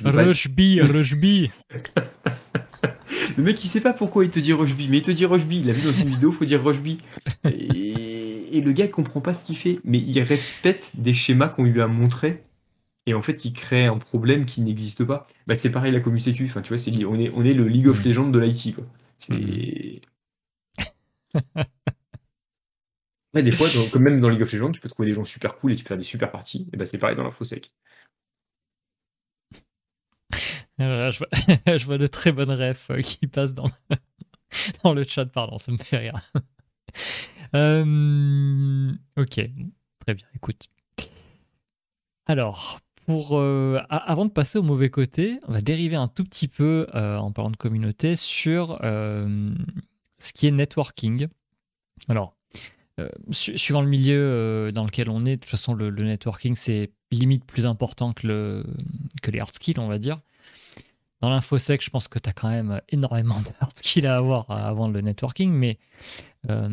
Rush 0.04 0.48
B, 0.48 0.80
Rush 0.80 1.14
B. 1.14 1.48
Le 3.36 3.42
mec 3.42 3.62
il 3.64 3.68
sait 3.68 3.80
pas 3.80 3.92
pourquoi 3.92 4.24
il 4.24 4.30
te 4.30 4.38
dit 4.38 4.52
Rush 4.52 4.74
B, 4.74 4.82
mais 4.88 4.98
il 4.98 5.02
te 5.02 5.10
dit 5.10 5.26
Rush 5.26 5.44
B. 5.44 5.52
Il 5.54 5.70
a 5.70 5.72
vu 5.72 5.82
dans 5.82 5.92
une 5.92 6.08
vidéo, 6.08 6.32
faut 6.32 6.44
dire 6.44 6.62
Rush 6.62 6.80
B. 6.80 6.96
Et, 7.44 8.60
le 8.60 8.72
gars 8.72 8.84
il 8.84 8.90
comprend 8.90 9.20
pas 9.20 9.34
ce 9.34 9.44
qu'il 9.44 9.56
fait, 9.56 9.80
mais 9.84 9.98
il 9.98 10.20
répète 10.20 10.92
des 10.94 11.12
schémas 11.12 11.48
qu'on 11.48 11.64
lui 11.64 11.80
a 11.80 11.88
montrés 11.88 12.40
et 13.06 13.12
en 13.12 13.20
fait 13.20 13.44
il 13.44 13.52
crée 13.52 13.86
un 13.86 13.98
problème 13.98 14.46
qui 14.46 14.60
n'existe 14.60 15.04
pas. 15.04 15.26
Bah 15.46 15.56
c'est 15.56 15.70
pareil 15.70 15.92
la 15.92 16.00
commu 16.00 16.20
sécu, 16.20 16.46
enfin 16.46 16.62
tu 16.62 16.68
vois, 16.68 16.78
c'est 16.78 16.92
on 17.04 17.18
est 17.18 17.30
on 17.34 17.44
est 17.44 17.52
le 17.52 17.66
League 17.66 17.88
of 17.88 18.00
mm. 18.00 18.08
Legends 18.08 18.28
de 18.28 18.38
l'IT 18.38 18.74
quoi. 18.76 18.84
C'est. 19.18 20.00
Ouais, 23.34 23.42
des 23.42 23.50
fois, 23.50 23.68
comme 23.92 24.04
même 24.04 24.20
dans 24.20 24.28
League 24.28 24.42
of 24.42 24.52
Legends, 24.52 24.70
tu 24.70 24.80
peux 24.80 24.88
trouver 24.88 25.08
des 25.08 25.14
gens 25.14 25.24
super 25.24 25.56
cool 25.56 25.72
et 25.72 25.74
tu 25.74 25.82
peux 25.82 25.88
faire 25.88 25.98
des 25.98 26.04
super 26.04 26.30
parties. 26.30 26.68
Et 26.72 26.76
bah, 26.76 26.86
c'est 26.86 26.98
pareil 26.98 27.16
dans 27.16 27.24
l'infosec. 27.24 27.72
Je, 30.78 31.18
vois, 31.18 31.28
je 31.78 31.84
vois 31.84 31.98
de 31.98 32.06
très 32.06 32.32
bonnes 32.32 32.50
refs 32.50 32.90
euh, 32.90 33.00
qui 33.00 33.26
passent 33.26 33.54
dans 33.54 33.70
le, 34.94 35.04
chat, 35.08 35.26
pardon, 35.26 35.58
ça 35.58 35.72
me 35.72 35.78
fait 35.78 35.98
rire. 35.98 36.20
Euh, 37.56 38.92
ok, 39.16 39.34
très 40.00 40.14
bien, 40.14 40.26
écoute. 40.34 40.66
Alors, 42.26 42.80
pour, 43.06 43.38
euh, 43.38 43.80
avant 43.88 44.24
de 44.24 44.32
passer 44.32 44.58
au 44.58 44.64
mauvais 44.64 44.90
côté, 44.90 45.38
on 45.46 45.52
va 45.52 45.60
dériver 45.60 45.94
un 45.94 46.08
tout 46.08 46.24
petit 46.24 46.48
peu 46.48 46.88
en 46.92 47.30
parlant 47.30 47.52
de 47.52 47.56
communauté 47.56 48.16
sur 48.16 48.76
ce 48.82 50.32
qui 50.34 50.48
est 50.48 50.50
networking. 50.50 51.28
Alors, 52.08 52.36
suivant 53.30 53.82
le 53.82 53.88
milieu 53.88 54.72
dans 54.72 54.84
lequel 54.84 55.08
on 55.08 55.24
est, 55.24 55.36
de 55.36 55.40
toute 55.40 55.50
façon, 55.50 55.74
le, 55.74 55.90
networking, 55.90 56.56
c'est 56.56 56.90
limite 57.12 57.44
plus 57.44 57.66
important 57.66 58.12
que 58.14 58.66
les 59.30 59.38
hard 59.38 59.54
skills, 59.54 59.78
on 59.78 59.86
va 59.86 59.98
dire. 59.98 60.20
Dans 61.20 61.30
l'infosec, 61.30 61.82
je 61.82 61.90
pense 61.90 62.08
que 62.08 62.18
tu 62.18 62.28
as 62.28 62.32
quand 62.32 62.50
même 62.50 62.80
énormément 62.90 63.40
de 63.40 63.48
hard 63.60 63.76
skills 63.76 64.06
à 64.06 64.16
avoir 64.16 64.50
avant 64.50 64.88
le 64.88 65.00
networking, 65.00 65.52
mais 65.52 65.78
euh, 66.50 66.68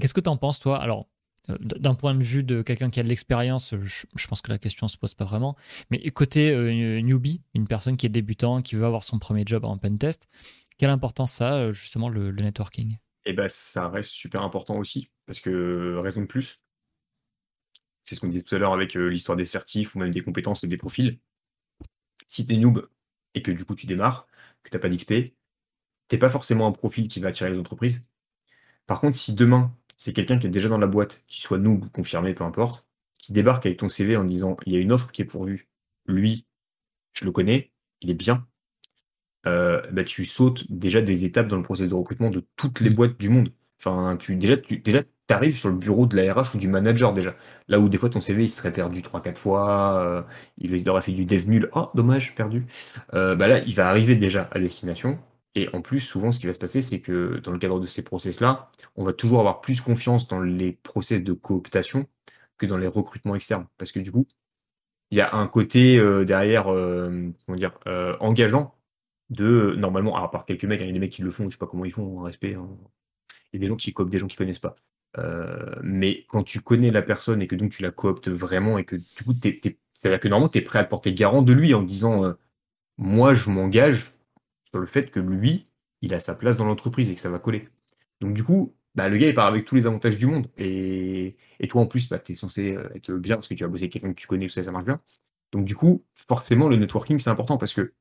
qu'est-ce 0.00 0.14
que 0.14 0.20
tu 0.20 0.28
en 0.28 0.36
penses, 0.36 0.60
toi? 0.60 0.80
Alors, 0.80 1.08
d'un 1.48 1.94
point 1.94 2.14
de 2.14 2.22
vue 2.22 2.44
de 2.44 2.60
quelqu'un 2.60 2.90
qui 2.90 3.00
a 3.00 3.02
de 3.02 3.08
l'expérience, 3.08 3.74
je, 3.82 4.26
pense 4.26 4.42
que 4.42 4.50
la 4.50 4.58
question 4.58 4.84
ne 4.84 4.90
se 4.90 4.98
pose 4.98 5.14
pas 5.14 5.24
vraiment. 5.24 5.56
Mais 5.90 5.98
côté 6.10 6.54
newbie, 7.02 7.40
une 7.54 7.66
personne 7.66 7.96
qui 7.96 8.04
est 8.04 8.10
débutant, 8.10 8.60
qui 8.60 8.76
veut 8.76 8.84
avoir 8.84 9.02
son 9.02 9.18
premier 9.18 9.44
job 9.46 9.64
en 9.64 9.78
pentest, 9.78 10.28
quelle 10.76 10.90
importance 10.90 11.32
ça 11.32 11.54
a 11.54 11.72
justement 11.72 12.10
le, 12.10 12.30
le 12.30 12.42
networking? 12.42 12.98
Et 13.24 13.32
ben 13.32 13.48
ça 13.48 13.88
reste 13.88 14.10
super 14.10 14.42
important 14.42 14.76
aussi, 14.76 15.10
parce 15.26 15.40
que 15.40 15.96
raison 15.98 16.20
de 16.20 16.26
plus, 16.26 16.60
c'est 18.02 18.14
ce 18.14 18.20
qu'on 18.20 18.28
disait 18.28 18.42
tout 18.42 18.54
à 18.54 18.58
l'heure 18.58 18.72
avec 18.72 18.94
l'histoire 18.94 19.36
des 19.36 19.44
certifs 19.44 19.94
ou 19.94 19.98
même 19.98 20.10
des 20.10 20.22
compétences 20.22 20.64
et 20.64 20.66
des 20.66 20.78
profils. 20.78 21.18
Si 22.28 22.46
tu 22.46 22.54
es 22.54 22.56
noob 22.58 22.88
et 23.34 23.42
que 23.42 23.50
du 23.50 23.64
coup 23.64 23.74
tu 23.74 23.86
démarres, 23.86 24.28
que 24.62 24.70
tu 24.70 24.76
n'as 24.76 24.80
pas 24.80 24.88
d'XP, 24.88 25.34
t'es 26.08 26.18
pas 26.18 26.30
forcément 26.30 26.66
un 26.66 26.72
profil 26.72 27.08
qui 27.08 27.20
va 27.20 27.28
attirer 27.28 27.50
les 27.50 27.58
entreprises. 27.58 28.08
Par 28.86 29.00
contre, 29.00 29.16
si 29.16 29.34
demain, 29.34 29.74
c'est 29.96 30.12
quelqu'un 30.12 30.38
qui 30.38 30.46
est 30.46 30.50
déjà 30.50 30.68
dans 30.68 30.78
la 30.78 30.86
boîte, 30.86 31.24
qui 31.28 31.40
soit 31.40 31.58
noob 31.58 31.84
ou 31.84 31.90
confirmé, 31.90 32.34
peu 32.34 32.44
importe, 32.44 32.88
qui 33.18 33.32
débarque 33.32 33.66
avec 33.66 33.78
ton 33.78 33.88
CV 33.88 34.16
en 34.16 34.24
disant 34.24 34.56
il 34.66 34.72
y 34.72 34.76
a 34.76 34.80
une 34.80 34.92
offre 34.92 35.12
qui 35.12 35.22
est 35.22 35.26
pourvue, 35.26 35.68
lui, 36.06 36.46
je 37.14 37.24
le 37.24 37.32
connais, 37.32 37.72
il 38.00 38.10
est 38.10 38.14
bien, 38.14 38.46
euh, 39.46 39.82
bah, 39.92 40.04
tu 40.04 40.24
sautes 40.26 40.70
déjà 40.70 41.00
des 41.02 41.24
étapes 41.24 41.48
dans 41.48 41.56
le 41.56 41.62
processus 41.62 41.90
de 41.90 41.94
recrutement 41.94 42.30
de 42.30 42.44
toutes 42.56 42.80
les 42.80 42.90
mmh. 42.90 42.94
boîtes 42.94 43.18
du 43.18 43.28
monde. 43.28 43.52
Enfin, 43.78 44.16
tu, 44.18 44.36
déjà, 44.36 44.56
tu 44.56 44.78
déjà, 44.78 45.02
arrives 45.34 45.56
sur 45.56 45.68
le 45.68 45.76
bureau 45.76 46.06
de 46.06 46.16
la 46.16 46.32
RH 46.32 46.54
ou 46.54 46.58
du 46.58 46.68
manager 46.68 47.12
déjà. 47.12 47.34
Là 47.68 47.80
où 47.80 47.88
des 47.88 47.98
fois 47.98 48.10
ton 48.10 48.20
CV 48.20 48.44
il 48.44 48.48
serait 48.48 48.72
perdu 48.72 49.02
3-4 49.02 49.36
fois, 49.36 49.98
euh, 49.98 50.22
il 50.58 50.88
aurait 50.88 51.02
fait 51.02 51.12
du 51.12 51.24
dev 51.24 51.46
nul, 51.48 51.70
oh 51.74 51.90
dommage, 51.94 52.34
perdu. 52.34 52.66
Euh, 53.14 53.36
bah 53.36 53.48
là, 53.48 53.60
il 53.60 53.74
va 53.74 53.88
arriver 53.88 54.16
déjà 54.16 54.48
à 54.52 54.58
destination. 54.58 55.18
Et 55.54 55.68
en 55.74 55.82
plus, 55.82 56.00
souvent, 56.00 56.32
ce 56.32 56.40
qui 56.40 56.46
va 56.46 56.52
se 56.52 56.58
passer, 56.58 56.82
c'est 56.82 57.00
que 57.00 57.40
dans 57.42 57.52
le 57.52 57.58
cadre 57.58 57.80
de 57.80 57.86
ces 57.86 58.02
process-là, 58.04 58.70
on 58.96 59.04
va 59.04 59.12
toujours 59.12 59.40
avoir 59.40 59.60
plus 59.60 59.80
confiance 59.80 60.28
dans 60.28 60.40
les 60.40 60.72
process 60.72 61.24
de 61.24 61.32
cooptation 61.32 62.06
que 62.58 62.66
dans 62.66 62.76
les 62.76 62.86
recrutements 62.86 63.34
externes. 63.34 63.66
Parce 63.78 63.92
que 63.92 64.00
du 64.00 64.12
coup, 64.12 64.26
il 65.10 65.18
y 65.18 65.20
a 65.20 65.34
un 65.34 65.46
côté 65.48 66.00
derrière, 66.24 66.64
comment 66.64 67.56
dire, 67.56 67.72
engageant 68.20 68.74
de 69.30 69.74
normalement, 69.76 70.16
à 70.16 70.28
part 70.28 70.46
quelques 70.46 70.64
mecs, 70.64 70.80
hein, 70.80 70.84
il 70.84 70.88
y 70.88 70.90
a 70.90 70.92
des 70.94 70.98
mecs 70.98 71.12
qui 71.12 71.22
le 71.22 71.30
font, 71.30 71.44
je 71.44 71.50
sais 71.50 71.58
pas 71.58 71.66
comment 71.66 71.84
ils 71.84 71.92
font, 71.92 72.18
en 72.18 72.22
respect. 72.22 72.54
Hein. 72.54 72.68
Il 73.52 73.56
y 73.56 73.58
a 73.58 73.60
des 73.60 73.68
gens 73.68 73.76
qui 73.76 73.92
cooptent 73.92 74.10
des 74.10 74.18
gens 74.18 74.26
qui 74.26 74.36
connaissent 74.36 74.58
pas. 74.58 74.76
Euh, 75.18 75.74
mais 75.82 76.24
quand 76.28 76.42
tu 76.44 76.60
connais 76.60 76.90
la 76.90 77.02
personne 77.02 77.42
et 77.42 77.46
que 77.48 77.56
donc 77.56 77.72
tu 77.72 77.82
la 77.82 77.90
cooptes 77.90 78.28
vraiment 78.28 78.78
et 78.78 78.84
que 78.84 78.96
du 78.96 79.24
coup, 79.24 79.34
c'est-à-dire 79.42 80.20
que 80.20 80.28
normalement, 80.28 80.48
tu 80.48 80.58
es 80.58 80.62
prêt 80.62 80.78
à 80.78 80.84
te 80.84 80.90
porter 80.90 81.12
garant 81.14 81.42
de 81.42 81.52
lui 81.52 81.74
en 81.74 81.82
disant 81.82 82.24
euh, 82.24 82.34
Moi, 82.98 83.34
je 83.34 83.50
m'engage 83.50 84.14
sur 84.70 84.80
le 84.80 84.86
fait 84.86 85.10
que 85.10 85.20
lui, 85.20 85.66
il 86.02 86.14
a 86.14 86.20
sa 86.20 86.34
place 86.34 86.56
dans 86.56 86.64
l'entreprise 86.66 87.10
et 87.10 87.14
que 87.14 87.20
ça 87.20 87.30
va 87.30 87.38
coller. 87.38 87.68
Donc, 88.20 88.34
du 88.34 88.44
coup, 88.44 88.74
bah, 88.94 89.08
le 89.08 89.18
gars, 89.18 89.28
il 89.28 89.34
part 89.34 89.46
avec 89.46 89.64
tous 89.64 89.74
les 89.76 89.86
avantages 89.86 90.18
du 90.18 90.26
monde. 90.26 90.48
Et, 90.58 91.36
toi, 91.68 91.82
en 91.82 91.86
plus, 91.86 92.08
bah, 92.08 92.18
tu 92.18 92.32
es 92.32 92.34
censé 92.34 92.76
euh, 92.76 92.88
être 92.94 93.12
bien 93.12 93.36
parce 93.36 93.48
que 93.48 93.54
tu 93.54 93.64
vas 93.64 93.68
bosser 93.70 93.84
avec 93.84 93.92
quelqu'un 93.92 94.12
que 94.12 94.20
tu 94.20 94.26
connais, 94.28 94.48
ça, 94.48 94.62
ça 94.62 94.72
marche 94.72 94.86
bien. 94.86 95.00
Donc, 95.52 95.64
du 95.64 95.74
coup, 95.76 96.04
forcément, 96.14 96.68
le 96.68 96.76
networking, 96.76 97.18
c'est 97.18 97.30
important 97.30 97.58
parce 97.58 97.72
que 97.74 97.92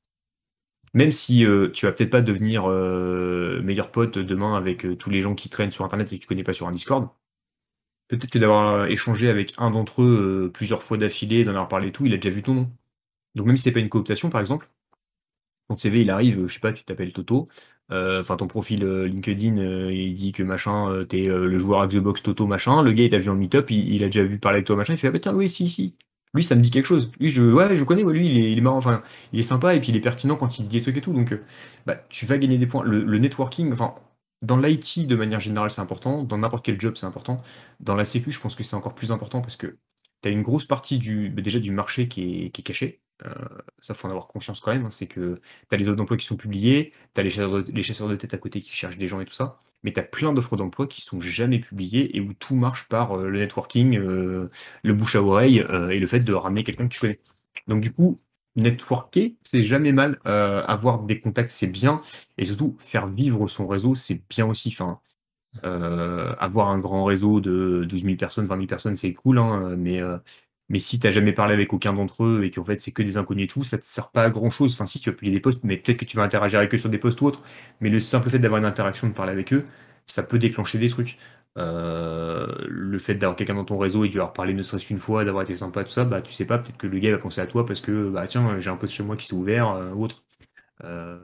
même 0.98 1.12
si 1.12 1.46
euh, 1.46 1.70
tu 1.70 1.86
vas 1.86 1.92
peut-être 1.92 2.10
pas 2.10 2.22
devenir 2.24 2.66
euh, 2.68 3.62
meilleur 3.62 3.92
pote 3.92 4.18
demain 4.18 4.56
avec 4.56 4.84
euh, 4.86 4.96
tous 4.96 5.12
les 5.12 5.22
gens 5.22 5.36
qui 5.36 5.48
traînent 5.50 5.72
sur 5.72 5.86
Internet 5.86 6.12
et 6.12 6.18
que 6.18 6.22
tu 6.24 6.28
connais 6.28 6.44
pas 6.44 6.54
sur 6.54 6.68
un 6.68 6.72
Discord, 6.72 7.10
peut-être 8.08 8.32
que 8.32 8.40
d'avoir 8.40 8.88
échangé 8.88 9.30
avec 9.30 9.54
un 9.60 9.72
d'entre 9.72 10.02
eux 10.04 10.52
plusieurs 10.54 10.84
fois 10.84 10.98
d'affilée, 10.98 11.44
d'en 11.44 11.52
avoir 11.52 11.68
parlé 11.70 11.92
tout, 11.92 12.06
il 12.08 12.14
a 12.14 12.18
déjà 12.18 12.34
vu 12.34 12.42
ton 12.44 12.56
nom. 12.56 12.72
Donc 13.36 13.46
même 13.48 13.58
si 13.58 13.64
c'est 13.64 13.72
pas 13.72 13.80
une 13.80 13.90
cooptation 13.90 14.30
par 14.32 14.42
exemple, 14.42 14.70
ton 15.70 15.76
CV 15.76 16.02
il 16.02 16.10
arrive, 16.10 16.48
je 16.48 16.54
sais 16.54 16.60
pas, 16.60 16.74
tu 16.74 16.84
t'appelles 16.84 17.14
Toto, 17.14 17.48
enfin 17.92 18.38
ton 18.38 18.48
profil 18.48 18.86
LinkedIn 18.86 19.90
il 19.92 20.16
dit 20.16 20.32
que 20.32 20.44
machin, 20.44 21.06
t'es 21.10 21.28
le 21.28 21.60
joueur 21.60 21.88
Xbox 21.88 22.24
Toto 22.24 22.48
machin, 22.48 22.82
le 22.84 22.94
gars 22.94 23.04
il 23.06 23.10
t'a 23.12 23.18
vu 23.20 23.30
en 23.30 23.36
meetup, 23.36 23.70
il, 23.72 23.94
il, 23.94 24.04
a 24.04 24.08
déjà 24.08 24.24
vu 24.24 24.40
parler 24.40 24.58
avec 24.58 24.68
toi 24.68 24.76
machin, 24.78 24.94
il 24.94 24.98
fait 24.98 25.08
ah 25.10 25.12
bah 25.12 25.20
tiens 25.20 25.36
oui 25.36 25.50
si 25.50 25.68
si, 25.70 25.96
lui, 26.34 26.44
ça 26.44 26.56
me 26.56 26.62
dit 26.62 26.72
quelque 26.72 26.86
chose. 26.86 27.12
Lui, 27.20 27.30
je, 27.30 27.42
ouais, 27.42 27.76
je 27.76 27.84
connais, 27.84 28.04
lui, 28.04 28.52
il 28.52 28.58
est, 28.58 28.62
marrant, 28.62 28.78
enfin, 28.78 29.02
il 29.34 29.40
est 29.40 29.44
sympa 29.44 29.76
et 29.76 29.80
puis 29.80 29.90
il 29.90 29.96
est 29.96 30.02
pertinent 30.02 30.36
quand 30.36 30.60
il 30.60 30.68
dit 30.68 30.78
des 30.78 30.82
trucs 30.84 30.98
et 30.98 31.02
tout. 31.02 31.14
Donc, 31.14 31.32
euh, 31.34 31.44
bah, 31.86 31.96
tu 32.10 32.26
vas 32.26 32.38
gagner 32.38 32.58
des 32.58 32.68
points. 32.68 32.84
Le, 32.84 33.18
networking, 33.18 33.72
enfin, 33.74 33.96
dans 34.42 34.58
l'IT 34.58 35.08
de 35.08 35.16
manière 35.16 35.40
générale, 35.40 35.72
c'est 35.72 35.82
important. 35.82 36.24
Dans 36.24 36.38
n'importe 36.38 36.66
quel 36.66 36.80
job, 36.80 36.96
c'est 36.98 37.06
important. 37.06 37.42
Dans 37.80 37.96
la 37.96 38.06
Sécu, 38.06 38.32
je 38.32 38.40
pense 38.40 38.56
que 38.56 38.64
c'est 38.64 38.76
encore 38.76 38.96
plus 38.96 39.12
important 39.12 39.42
parce 39.42 39.56
que 39.56 39.78
tu 40.22 40.30
as 40.30 40.32
une 40.32 40.44
grosse 40.44 40.66
partie 40.66 40.98
du, 41.00 41.30
bah, 41.30 41.42
déjà 41.42 41.60
du 41.60 41.72
marché 41.72 42.08
qui 42.08 42.46
est, 42.46 42.50
qui 42.52 42.62
est 42.62 42.64
caché. 42.64 43.02
Euh, 43.26 43.32
ça, 43.82 43.94
faut 43.94 44.08
en 44.08 44.12
avoir 44.12 44.28
conscience 44.28 44.60
quand 44.60 44.72
même. 44.72 44.86
Hein. 44.86 44.92
c'est 44.92 45.08
que 45.08 45.42
tu 45.70 45.76
as 45.76 45.78
les 45.78 45.88
offres 45.88 45.98
d'emploi 45.98 46.18
qui 46.18 46.26
sont 46.26 46.38
publiées, 46.38 46.94
tu 47.14 47.22
as 47.22 47.24
les 47.24 47.30
chasseurs, 47.30 47.64
de, 47.64 48.12
les 48.12 48.18
tête 48.18 48.34
à 48.34 48.38
côté 48.38 48.62
qui 48.62 48.72
cherchent 48.72 48.98
des 48.98 49.08
gens 49.08 49.20
et 49.22 49.26
tout 49.26 49.34
ça 49.34 49.58
mais 49.84 49.94
tu 49.94 50.00
as 50.00 50.04
plein 50.04 50.34
d'offres 50.34 50.58
d'emploi 50.58 50.88
qui 50.88 51.02
sont 51.02 51.22
jamais 51.22 51.60
publiées 51.60 52.18
et 52.18 52.20
où 52.20 52.34
tout 52.34 52.56
marche 52.56 52.88
par 52.88 53.14
euh, 53.14 53.30
le 53.30 53.40
networking, 53.40 53.98
euh, 53.98 54.50
le 54.84 54.94
bouche 54.94 55.16
à 55.16 55.22
oreille 55.22 55.60
et 55.60 56.00
le 56.00 56.08
fait 56.08 56.20
de 56.22 56.34
ramener 56.34 56.64
quelqu'un 56.64 56.88
que 56.88 56.94
tu 56.94 57.00
connais. 57.00 57.20
Donc 57.68 57.82
du 57.82 57.94
coup, 57.94 58.20
networker, 58.56 59.36
c'est 59.44 59.64
jamais 59.64 59.92
mal. 59.92 60.20
avoir 60.26 61.04
des 61.04 61.20
contacts, 61.20 61.52
c'est 61.52 61.68
bien. 61.68 62.02
Et 62.38 62.46
surtout, 62.46 62.76
faire 62.80 63.08
vivre 63.08 63.48
son 63.48 63.68
réseau, 63.68 63.94
c'est 63.96 64.24
bien 64.30 64.48
aussi. 64.48 64.70
Enfin, 64.70 65.00
avoir 65.64 66.70
un 66.70 66.80
grand 66.80 67.06
réseau 67.06 67.40
de 67.40 67.86
12 67.88 68.04
000 68.04 68.16
personnes, 68.18 68.48
20 68.48 68.56
000 68.56 68.68
personnes, 68.68 68.96
c'est 68.96 69.14
cool, 69.14 69.38
hein, 69.38 69.76
mais 69.78 70.02
mais 70.70 70.80
si 70.80 71.00
tu 71.00 71.08
n'as 71.08 71.12
jamais 71.14 71.34
parlé 71.34 71.54
avec 71.54 71.74
aucun 71.74 71.94
d'entre 71.94 72.24
eux 72.26 72.44
et 72.44 72.52
qu'en 72.52 72.64
fait 72.66 72.80
c'est 72.82 72.92
que 72.92 73.02
des 73.04 73.18
inconnus 73.18 73.46
et 73.46 73.48
tout, 73.48 73.64
ça 73.64 73.78
te 73.78 73.86
sert 73.86 74.10
pas 74.12 74.24
à 74.24 74.30
grand 74.30 74.50
chose. 74.50 74.74
Enfin, 74.74 74.86
si 74.86 75.00
tu 75.00 75.10
as 75.10 75.14
publié 75.14 75.34
des 75.34 75.40
posts, 75.42 75.64
mais 75.64 75.78
peut-être 75.78 75.98
que 75.98 76.06
tu 76.06 76.18
vas 76.18 76.24
interagir 76.24 76.60
avec 76.60 76.74
eux 76.74 76.78
sur 76.78 76.90
des 76.90 76.98
posts 76.98 77.22
ou 77.22 77.26
autres. 77.26 77.44
Mais 77.82 77.90
le 77.90 78.00
simple 78.00 78.30
fait 78.30 78.40
d'avoir 78.40 78.60
une 78.60 78.66
interaction, 78.66 79.08
de 79.08 79.14
parler 79.14 79.32
avec 79.32 79.54
eux, 79.54 79.66
ça 80.06 80.24
peut 80.24 80.40
déclencher 80.40 80.78
des 80.80 80.90
trucs. 80.90 81.18
Euh, 81.58 82.48
le 82.68 83.00
fait 83.00 83.16
d'avoir 83.16 83.36
quelqu'un 83.36 83.56
dans 83.56 83.66
ton 83.66 83.78
réseau 83.80 84.04
et 84.06 84.08
de 84.10 84.14
lui 84.14 84.20
avoir 84.20 84.34
parlé 84.34 84.54
ne 84.54 84.62
serait-ce 84.64 84.86
qu'une 84.86 85.00
fois, 85.00 85.26
d'avoir 85.26 85.44
été 85.44 85.56
sympa, 85.56 85.84
tout 85.84 85.90
ça, 85.92 86.04
bah 86.06 86.22
tu 86.22 86.32
sais 86.34 86.46
pas, 86.46 86.60
peut-être 86.60 86.78
que 86.78 86.86
le 86.88 87.00
gars 87.00 87.12
va 87.12 87.18
penser 87.18 87.42
à 87.42 87.48
toi 87.48 87.66
parce 87.66 87.82
que 87.82 88.10
bah 88.10 88.28
tiens, 88.28 88.60
j'ai 88.60 88.70
un 88.70 88.76
post 88.78 88.94
chez 88.94 89.04
moi 89.04 89.16
qui 89.16 89.26
s'est 89.26 89.34
ouvert 89.36 89.70
euh, 89.72 89.92
ou 89.94 90.04
autre. 90.04 90.24
Euh, 90.84 91.20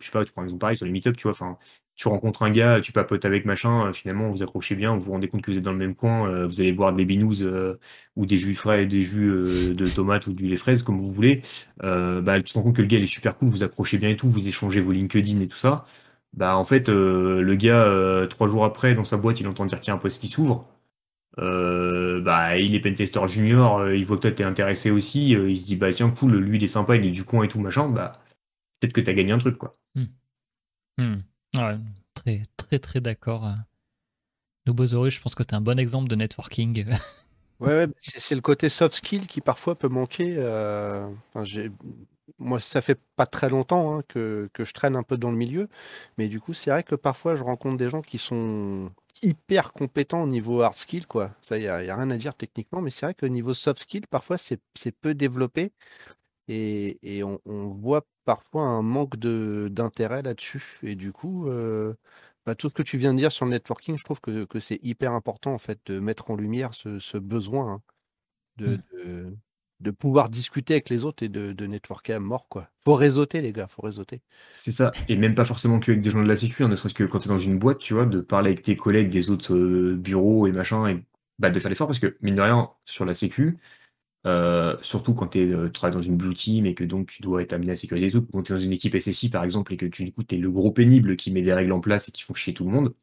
je 0.00 0.06
sais 0.06 0.12
pas, 0.12 0.24
tu 0.24 0.32
prends 0.32 0.42
un 0.42 0.44
exemple 0.46 0.60
pareil 0.60 0.76
sur 0.76 0.86
les 0.86 0.92
meet-up, 0.92 1.16
tu 1.16 1.24
vois, 1.24 1.32
enfin, 1.32 1.58
tu 1.96 2.08
rencontres 2.08 2.42
un 2.42 2.50
gars, 2.50 2.80
tu 2.80 2.92
papotes 2.92 3.24
avec 3.24 3.44
machin, 3.44 3.86
euh, 3.88 3.92
finalement 3.92 4.28
vous 4.30 4.42
accrochez 4.42 4.74
bien, 4.74 4.94
vous 4.94 5.00
vous 5.00 5.12
rendez 5.12 5.28
compte 5.28 5.42
que 5.42 5.50
vous 5.50 5.58
êtes 5.58 5.64
dans 5.64 5.72
le 5.72 5.78
même 5.78 5.94
coin, 5.94 6.28
euh, 6.28 6.46
vous 6.46 6.60
allez 6.60 6.72
boire 6.72 6.92
des 6.92 7.04
binous 7.04 7.42
euh, 7.42 7.78
ou 8.16 8.26
des 8.26 8.36
jus 8.36 8.54
frais, 8.54 8.86
des 8.86 9.02
jus 9.02 9.30
de 9.74 9.86
tomates 9.86 10.26
ou 10.26 10.32
du 10.32 10.48
lait 10.48 10.56
fraise 10.56 10.82
comme 10.82 10.98
vous 10.98 11.12
voulez, 11.12 11.42
bah, 11.80 12.40
tu 12.40 12.52
te 12.52 12.54
rends 12.54 12.64
compte 12.64 12.76
que 12.76 12.82
le 12.82 12.88
gars 12.88 12.98
il 12.98 13.04
est 13.04 13.06
super 13.06 13.36
cool, 13.38 13.48
vous 13.48 13.62
accrochez 13.62 13.98
bien 13.98 14.08
et 14.10 14.16
tout, 14.16 14.28
vous 14.30 14.48
échangez 14.48 14.80
vos 14.80 14.92
LinkedIn 14.92 15.40
et 15.40 15.48
tout 15.48 15.56
ça. 15.58 15.84
Bah 16.32 16.56
en 16.56 16.64
fait 16.64 16.88
le 16.88 17.54
gars 17.54 18.26
trois 18.28 18.48
jours 18.48 18.64
après 18.64 18.94
dans 18.94 19.04
sa 19.04 19.16
boîte 19.16 19.40
il 19.40 19.46
entend 19.48 19.66
dire 19.66 19.80
qu'il 19.80 19.88
y 19.88 19.92
a 19.92 19.94
un 19.94 19.98
poste 19.98 20.20
qui 20.20 20.28
s'ouvre. 20.28 20.68
bah 21.36 22.58
il 22.58 22.74
est 22.74 22.80
pentester 22.80 23.20
junior, 23.28 23.88
il 23.90 24.04
voit 24.04 24.16
que 24.16 24.22
toi 24.22 24.30
t'es 24.32 24.44
intéressé 24.44 24.90
aussi, 24.90 25.30
il 25.30 25.58
se 25.58 25.66
dit 25.66 25.76
bah 25.76 25.92
tiens 25.92 26.10
cool, 26.10 26.36
lui 26.38 26.58
il 26.58 26.64
est 26.64 26.68
sympa, 26.68 26.96
il 26.96 27.06
est 27.06 27.10
du 27.10 27.24
coin 27.24 27.44
et 27.44 27.48
tout 27.48 27.60
machin, 27.60 27.88
bah 27.88 28.20
peut-être 28.80 28.92
que 28.94 29.00
t'as 29.00 29.12
gagné 29.14 29.32
un 29.32 29.38
truc 29.38 29.58
quoi. 29.58 29.72
Hmm. 29.94 30.06
Hmm. 30.98 31.20
Ouais, 31.54 31.78
très, 32.14 32.42
très, 32.56 32.78
très 32.78 33.00
d'accord. 33.00 33.54
Nobosaurus, 34.66 35.14
je 35.14 35.20
pense 35.20 35.34
que 35.34 35.42
tu 35.42 35.50
es 35.50 35.54
un 35.54 35.60
bon 35.60 35.78
exemple 35.78 36.08
de 36.08 36.16
networking. 36.16 36.86
Ouais, 37.60 37.86
c'est 38.00 38.34
le 38.34 38.40
côté 38.40 38.68
soft 38.68 38.94
skill 38.94 39.28
qui 39.28 39.40
parfois 39.40 39.78
peut 39.78 39.88
manquer. 39.88 40.34
Euh, 40.36 41.08
moi, 42.38 42.58
ça 42.58 42.82
fait 42.82 42.98
pas 43.16 43.26
très 43.26 43.48
longtemps 43.48 43.96
hein, 43.96 44.02
que, 44.08 44.50
je 44.58 44.72
traîne 44.72 44.96
un 44.96 45.02
peu 45.02 45.16
dans 45.16 45.30
le 45.30 45.36
milieu, 45.36 45.68
mais 46.18 46.28
du 46.28 46.40
coup, 46.40 46.52
c'est 46.52 46.70
vrai 46.70 46.82
que 46.82 46.96
parfois, 46.96 47.36
je 47.36 47.44
rencontre 47.44 47.76
des 47.76 47.88
gens 47.88 48.02
qui 48.02 48.18
sont 48.18 48.90
hyper 49.22 49.72
compétents 49.72 50.22
au 50.22 50.26
niveau 50.26 50.62
hard 50.62 50.74
skill, 50.74 51.06
quoi. 51.06 51.30
Ça, 51.42 51.56
il 51.56 51.60
n'y 51.60 51.68
a, 51.68 51.76
rien 51.76 52.10
à 52.10 52.16
dire 52.16 52.34
techniquement, 52.34 52.82
mais 52.82 52.90
c'est 52.90 53.06
vrai 53.06 53.14
qu'au 53.14 53.28
niveau 53.28 53.54
soft 53.54 53.80
skill, 53.80 54.06
parfois, 54.08 54.36
c'est 54.36 54.60
peu 55.00 55.14
développé 55.14 55.72
et, 56.48 57.22
on, 57.24 57.68
voit 57.68 58.06
parfois 58.24 58.62
un 58.62 58.82
manque 58.82 59.16
d'intérêt 59.16 60.22
là-dessus. 60.22 60.78
Et 60.82 60.94
du 60.94 61.12
coup, 61.12 61.48
euh, 61.48 61.94
bah, 62.46 62.54
tout 62.54 62.68
ce 62.68 62.74
que 62.74 62.82
tu 62.82 62.98
viens 62.98 63.12
de 63.14 63.18
dire 63.18 63.32
sur 63.32 63.46
le 63.46 63.52
networking, 63.52 63.96
je 63.96 64.04
trouve 64.04 64.20
que, 64.20 64.46
c'est 64.60 64.80
hyper 64.82 65.12
important 65.12 65.54
en 65.54 65.58
fait 65.58 65.78
de 65.86 65.98
mettre 65.98 66.30
en 66.30 66.36
lumière 66.36 66.70
ce, 66.74 67.18
besoin 67.18 67.74
hein, 67.74 67.82
mmh. 68.58 68.64
de, 68.64 69.36
de, 69.80 69.90
pouvoir 69.90 70.28
discuter 70.28 70.74
avec 70.74 70.90
les 70.90 71.04
autres 71.04 71.22
et 71.22 71.28
de, 71.28 71.52
de 71.52 71.66
networker 71.66 72.16
à 72.16 72.20
mort. 72.20 72.48
quoi. 72.48 72.68
Faut 72.84 72.94
réseauter 72.94 73.40
les 73.40 73.52
gars, 73.52 73.66
faut 73.66 73.82
réseauter. 73.82 74.20
C'est 74.50 74.72
ça, 74.72 74.92
et 75.08 75.16
même 75.16 75.34
pas 75.34 75.44
forcément 75.44 75.80
que 75.80 75.92
avec 75.92 76.02
des 76.02 76.10
gens 76.10 76.22
de 76.22 76.28
la 76.28 76.36
sécu, 76.36 76.62
hein, 76.62 76.68
ne 76.68 76.76
serait-ce 76.76 76.94
que 76.94 77.04
quand 77.04 77.20
tu 77.20 77.28
es 77.28 77.32
dans 77.32 77.38
une 77.38 77.58
boîte, 77.58 77.78
tu 77.78 77.94
vois, 77.94 78.06
de 78.06 78.20
parler 78.20 78.48
avec 78.50 78.62
tes 78.62 78.76
collègues 78.76 79.10
des 79.10 79.30
autres 79.30 79.54
euh, 79.54 79.96
bureaux 79.96 80.46
et 80.46 80.52
machin, 80.52 80.86
et 80.88 81.02
bah, 81.38 81.50
de 81.50 81.58
faire 81.58 81.70
l'effort, 81.70 81.86
parce 81.86 81.98
que 81.98 82.16
mine 82.20 82.36
de 82.36 82.42
rien, 82.42 82.70
sur 82.84 83.04
la 83.04 83.14
sécu, 83.14 83.58
euh, 84.26 84.76
surtout 84.80 85.14
quand 85.14 85.36
euh, 85.36 85.66
tu 85.66 85.72
travailles 85.72 85.94
dans 85.94 86.02
une 86.02 86.16
blue 86.16 86.34
team 86.34 86.66
et 86.66 86.74
que 86.74 86.84
donc 86.84 87.08
tu 87.08 87.22
dois 87.22 87.42
être 87.42 87.52
amené 87.52 87.72
à 87.72 87.76
sécuriser 87.76 88.10
tout. 88.10 88.22
Quand 88.32 88.42
tu 88.42 88.52
es 88.52 88.56
dans 88.56 88.62
une 88.62 88.72
équipe 88.72 88.98
SSI 88.98 89.30
par 89.30 89.44
exemple 89.44 89.72
et 89.74 89.76
que 89.76 89.86
tu, 89.86 90.04
du 90.04 90.12
coup 90.12 90.22
le 90.30 90.50
gros 90.50 90.72
pénible 90.72 91.16
qui 91.16 91.30
met 91.30 91.42
des 91.42 91.52
règles 91.52 91.72
en 91.72 91.80
place 91.80 92.08
et 92.08 92.12
qui 92.12 92.22
font 92.22 92.34
chier 92.34 92.54
tout 92.54 92.64
le 92.64 92.70
monde, 92.70 92.94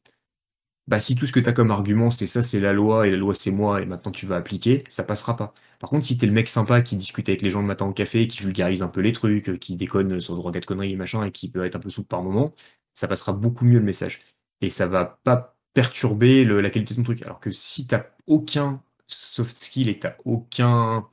bah 0.88 0.99
si 0.99 1.15
tout 1.15 1.25
ce 1.25 1.31
que 1.31 1.39
tu 1.39 1.53
comme 1.53 1.71
argument 1.71 2.12
c'est 2.12 2.27
ça, 2.27 2.43
c'est 2.43 2.60
la 2.60 2.73
loi 2.73 3.07
et 3.07 3.12
la 3.12 3.17
loi 3.17 3.36
c'est 3.36 3.51
moi 3.51 3.81
et 3.81 3.86
maintenant 3.86 4.12
tu 4.12 4.25
vas 4.25 4.38
appliquer, 4.38 4.84
ça 4.89 5.03
passera 5.03 5.38
pas. 5.38 5.53
Par 5.79 5.89
contre, 5.89 6.05
si 6.05 6.17
tu 6.17 6.25
es 6.25 6.27
le 6.27 6.34
mec 6.34 6.49
sympa 6.49 6.81
qui 6.81 6.95
discute 6.95 7.29
avec 7.29 7.41
les 7.41 7.49
gens 7.49 7.62
le 7.62 7.67
matin 7.67 7.86
au 7.88 7.93
café, 7.93 8.27
qui 8.27 8.39
vulgarise 8.39 8.84
un 8.84 8.88
peu 8.88 9.01
les 9.01 9.13
trucs, 9.13 9.60
qui 9.60 9.75
déconne 9.75 10.19
sur 10.21 10.34
le 10.34 10.39
droit 10.39 10.51
d'être 10.51 10.65
conneries 10.65 10.91
et 10.93 10.95
machin 10.95 11.23
et 11.23 11.31
qui 11.31 11.49
peut 11.49 11.65
être 11.65 11.75
un 11.75 11.79
peu 11.79 11.89
souple 11.89 12.07
par 12.07 12.23
moment, 12.23 12.53
ça 12.93 13.07
passera 13.07 13.34
beaucoup 13.34 13.65
mieux 13.65 13.79
le 13.79 13.86
message. 13.86 14.21
Et 14.62 14.69
ça 14.69 14.88
va 14.88 15.19
pas 15.23 15.57
perturber 15.73 16.43
la 16.45 16.69
qualité 16.69 16.93
de 16.93 16.99
ton 16.99 17.03
truc. 17.03 17.23
Alors 17.23 17.39
que 17.39 17.51
si 17.51 17.88
t'as 17.88 18.05
aucun 18.27 18.84
soft 19.31 19.57
skill 19.57 19.87
et 19.89 19.95
que 19.95 20.01
t'as 20.01 20.15
aucun, 20.25 21.05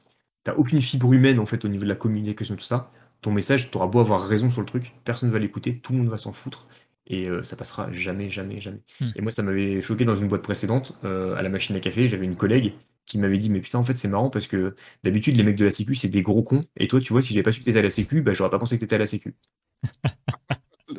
t'as 0.43 0.55
aucune 0.55 0.83
fibre 0.83 1.13
humaine 1.13 1.39
en 1.39 1.47
fait 1.47 1.65
au 1.65 1.69
niveau 1.69 1.85
de 1.85 1.89
la 1.89 1.95
communication 1.95 2.57
tout 2.57 2.65
ça, 2.65 2.91
ton 3.21 3.31
message, 3.31 3.71
t'auras 3.71 3.87
beau 3.87 4.01
avoir 4.01 4.27
raison 4.27 4.51
sur 4.51 4.61
le 4.61 4.67
truc, 4.67 4.93
personne 5.05 5.31
va 5.31 5.39
l'écouter, 5.39 5.79
tout 5.79 5.93
le 5.93 5.99
monde 5.99 6.09
va 6.09 6.17
s'en 6.17 6.33
foutre 6.33 6.67
et 7.07 7.29
euh, 7.29 7.43
ça 7.43 7.57
passera 7.57 7.91
jamais, 7.93 8.29
jamais, 8.29 8.61
jamais. 8.61 8.81
Hmm. 9.01 9.11
Et 9.17 9.23
moi, 9.23 9.33
ça 9.33 9.43
m'avait 9.43 9.81
choqué 9.81 10.05
dans 10.05 10.15
une 10.15 10.29
boîte 10.29 10.43
précédente, 10.43 10.95
euh, 11.05 11.37
à 11.37 11.43
la 11.43 11.49
machine 11.49 11.75
à 11.77 11.81
café, 11.81 12.09
j'avais 12.09 12.27
une 12.27 12.37
collègue 12.37 12.75
qui 13.07 13.19
m'avait 13.19 13.39
dit 13.39 13.49
mais 13.49 13.61
putain 13.61 13.79
en 13.79 13.85
fait 13.85 13.97
c'est 13.97 14.09
marrant 14.09 14.29
parce 14.29 14.47
que 14.47 14.77
d'habitude 15.03 15.35
les 15.35 15.43
mecs 15.43 15.57
de 15.57 15.65
la 15.65 15.71
sécu 15.71 15.95
c'est 15.95 16.09
des 16.09 16.21
gros 16.21 16.43
cons 16.43 16.61
et 16.77 16.89
toi 16.89 17.01
tu 17.01 17.15
vois 17.15 17.23
si 17.23 17.33
j'avais 17.33 17.43
pas 17.43 17.53
su 17.53 17.61
que 17.61 17.65
t'étais 17.65 17.79
à 17.79 17.83
la 17.83 17.91
sécu 17.91 18.21
bah 18.21 18.35
j'aurais 18.35 18.51
pas 18.51 18.59
pensé 18.59 18.77
que 18.77 18.81
t'étais 18.81 18.97
à 18.97 18.99
la 18.99 19.07
sécu 19.07 19.35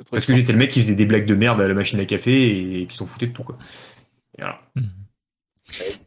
parce 0.10 0.25
que 0.25 0.34
j'étais 0.34 0.51
le 0.51 0.58
mec 0.58 0.71
qui 0.71 0.82
faisait 0.82 0.95
des 0.95 1.05
blagues 1.05 1.27
de 1.27 1.36
merde 1.36 1.62
à 1.62 1.67
la 1.67 1.75
machine 1.75 1.99
à 1.99 2.05
café 2.05 2.82
et 2.82 2.88
qui 2.88 2.97
s'en 2.97 3.05
foutait 3.05 3.27
de 3.27 3.34
tout 3.34 3.43
quoi 3.43 3.60
et 4.39 4.41
voilà. 4.41 4.60
Hmm. 4.75 4.88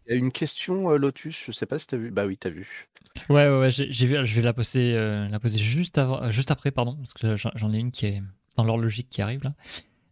Il 0.06 0.10
y 0.10 0.12
a 0.12 0.14
une 0.16 0.32
question, 0.32 0.90
euh, 0.90 0.96
Lotus, 0.96 1.44
je 1.46 1.52
sais 1.52 1.66
pas 1.66 1.78
si 1.78 1.86
tu 1.86 1.94
as 1.94 1.98
vu. 1.98 2.10
Bah 2.10 2.26
oui, 2.26 2.36
tu 2.38 2.48
as 2.48 2.50
vu. 2.50 2.88
Ouais, 3.28 3.48
ouais, 3.48 3.70
j'ai 3.70 4.06
vu, 4.06 4.16
je 4.24 4.34
vais 4.34 4.42
la 4.42 4.52
poser, 4.52 4.94
euh, 4.94 5.28
la 5.28 5.38
poser 5.38 5.58
juste, 5.58 5.98
avant, 5.98 6.30
juste 6.30 6.50
après, 6.50 6.70
pardon, 6.70 6.96
parce 6.96 7.14
que 7.14 7.36
j'en 7.36 7.72
ai 7.72 7.78
une 7.78 7.92
qui 7.92 8.06
est 8.06 8.22
dans 8.56 8.64
l'horlogique 8.64 9.08
qui 9.10 9.22
arrive 9.22 9.42
là. 9.44 9.54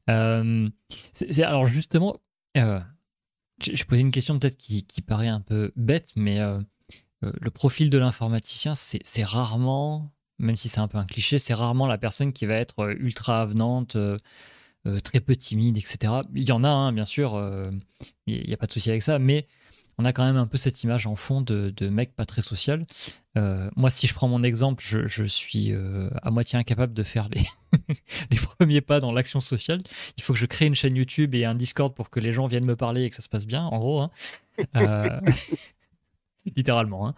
Euh, 0.08 0.68
alors 1.42 1.66
justement, 1.66 2.16
j'ai 2.54 3.84
posé 3.84 4.00
une 4.00 4.10
question 4.10 4.38
peut-être 4.38 4.56
qui, 4.56 4.84
paraît 5.06 5.28
un 5.28 5.40
peu 5.40 5.72
bête, 5.76 6.12
mais 6.16 6.40
le 7.22 7.50
profil 7.50 7.90
de 7.90 7.98
l'informaticien, 7.98 8.74
c'est 8.74 9.24
rarement, 9.24 10.12
même 10.40 10.56
si 10.56 10.68
c'est 10.68 10.80
un 10.80 10.88
peu 10.88 10.98
un 10.98 11.04
cliché, 11.04 11.38
c'est 11.38 11.54
rarement 11.54 11.86
la 11.86 11.98
personne 11.98 12.32
qui 12.32 12.46
va 12.46 12.54
être 12.54 12.90
ultra 12.98 13.42
avenante 13.42 13.96
euh, 13.96 14.16
très 15.02 15.20
peu 15.20 15.36
timide, 15.36 15.76
etc. 15.76 16.12
Il 16.34 16.48
y 16.48 16.52
en 16.52 16.64
a, 16.64 16.68
hein, 16.68 16.92
bien 16.92 17.04
sûr, 17.04 17.34
euh, 17.34 17.68
il 18.26 18.46
n'y 18.46 18.54
a 18.54 18.56
pas 18.56 18.66
de 18.66 18.72
souci 18.72 18.90
avec 18.90 19.02
ça, 19.02 19.18
mais 19.18 19.46
on 19.98 20.04
a 20.04 20.12
quand 20.12 20.24
même 20.24 20.36
un 20.36 20.46
peu 20.46 20.56
cette 20.56 20.82
image 20.82 21.06
en 21.06 21.16
fond 21.16 21.42
de, 21.42 21.72
mec 21.90 22.14
pas 22.14 22.24
très 22.24 22.40
social. 22.40 22.86
Euh, 23.36 23.70
moi, 23.76 23.90
si 23.90 24.06
je 24.06 24.14
prends 24.14 24.28
mon 24.28 24.42
exemple, 24.42 24.82
je, 24.82 25.24
suis 25.24 25.74
à 26.22 26.30
moitié 26.30 26.58
incapable 26.58 26.94
de 26.94 27.02
faire 27.02 27.28
les, 27.28 27.44
les 28.30 28.36
premiers 28.38 28.80
pas 28.80 29.00
dans 29.00 29.12
l'action 29.12 29.40
sociale. 29.40 29.82
Il 30.16 30.22
faut 30.22 30.32
que 30.32 30.38
je 30.38 30.46
crée 30.46 30.66
une 30.66 30.74
chaîne 30.74 30.96
YouTube 30.96 31.34
et 31.34 31.44
un 31.44 31.54
Discord 31.54 31.94
pour 31.94 32.08
que 32.08 32.20
les 32.20 32.32
gens 32.32 32.46
viennent 32.46 32.64
me 32.64 32.76
parler 32.76 33.04
et 33.04 33.10
que 33.10 33.16
ça 33.16 33.22
se 33.22 33.28
passe 33.28 33.46
bien, 33.46 33.64
en 33.64 33.78
gros. 33.78 34.00
Hein. 34.00 34.10
littéralement. 36.56 37.14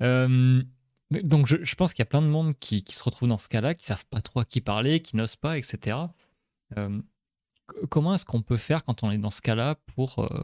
Hein. 0.00 0.64
donc, 1.10 1.46
je, 1.46 1.74
pense 1.74 1.92
qu'il 1.92 2.02
y 2.02 2.06
a 2.06 2.06
plein 2.06 2.22
de 2.22 2.28
monde 2.28 2.54
qui, 2.58 2.84
se 2.88 3.02
retrouve 3.02 3.28
dans 3.28 3.38
ce 3.38 3.48
cas-là, 3.48 3.74
qui 3.74 3.86
savent 3.86 4.06
pas 4.06 4.20
trop 4.20 4.40
à 4.40 4.44
qui 4.44 4.60
parler, 4.60 5.00
qui 5.00 5.16
n'osent 5.16 5.36
pas, 5.36 5.58
etc. 5.58 5.96
Euh, 6.78 7.00
comment 7.88 8.14
est-ce 8.14 8.24
qu'on 8.24 8.42
peut 8.42 8.56
faire 8.56 8.84
quand 8.84 9.02
on 9.02 9.10
est 9.10 9.18
dans 9.18 9.30
ce 9.30 9.42
cas-là 9.42 9.76
pour 9.94 10.20
euh, 10.20 10.42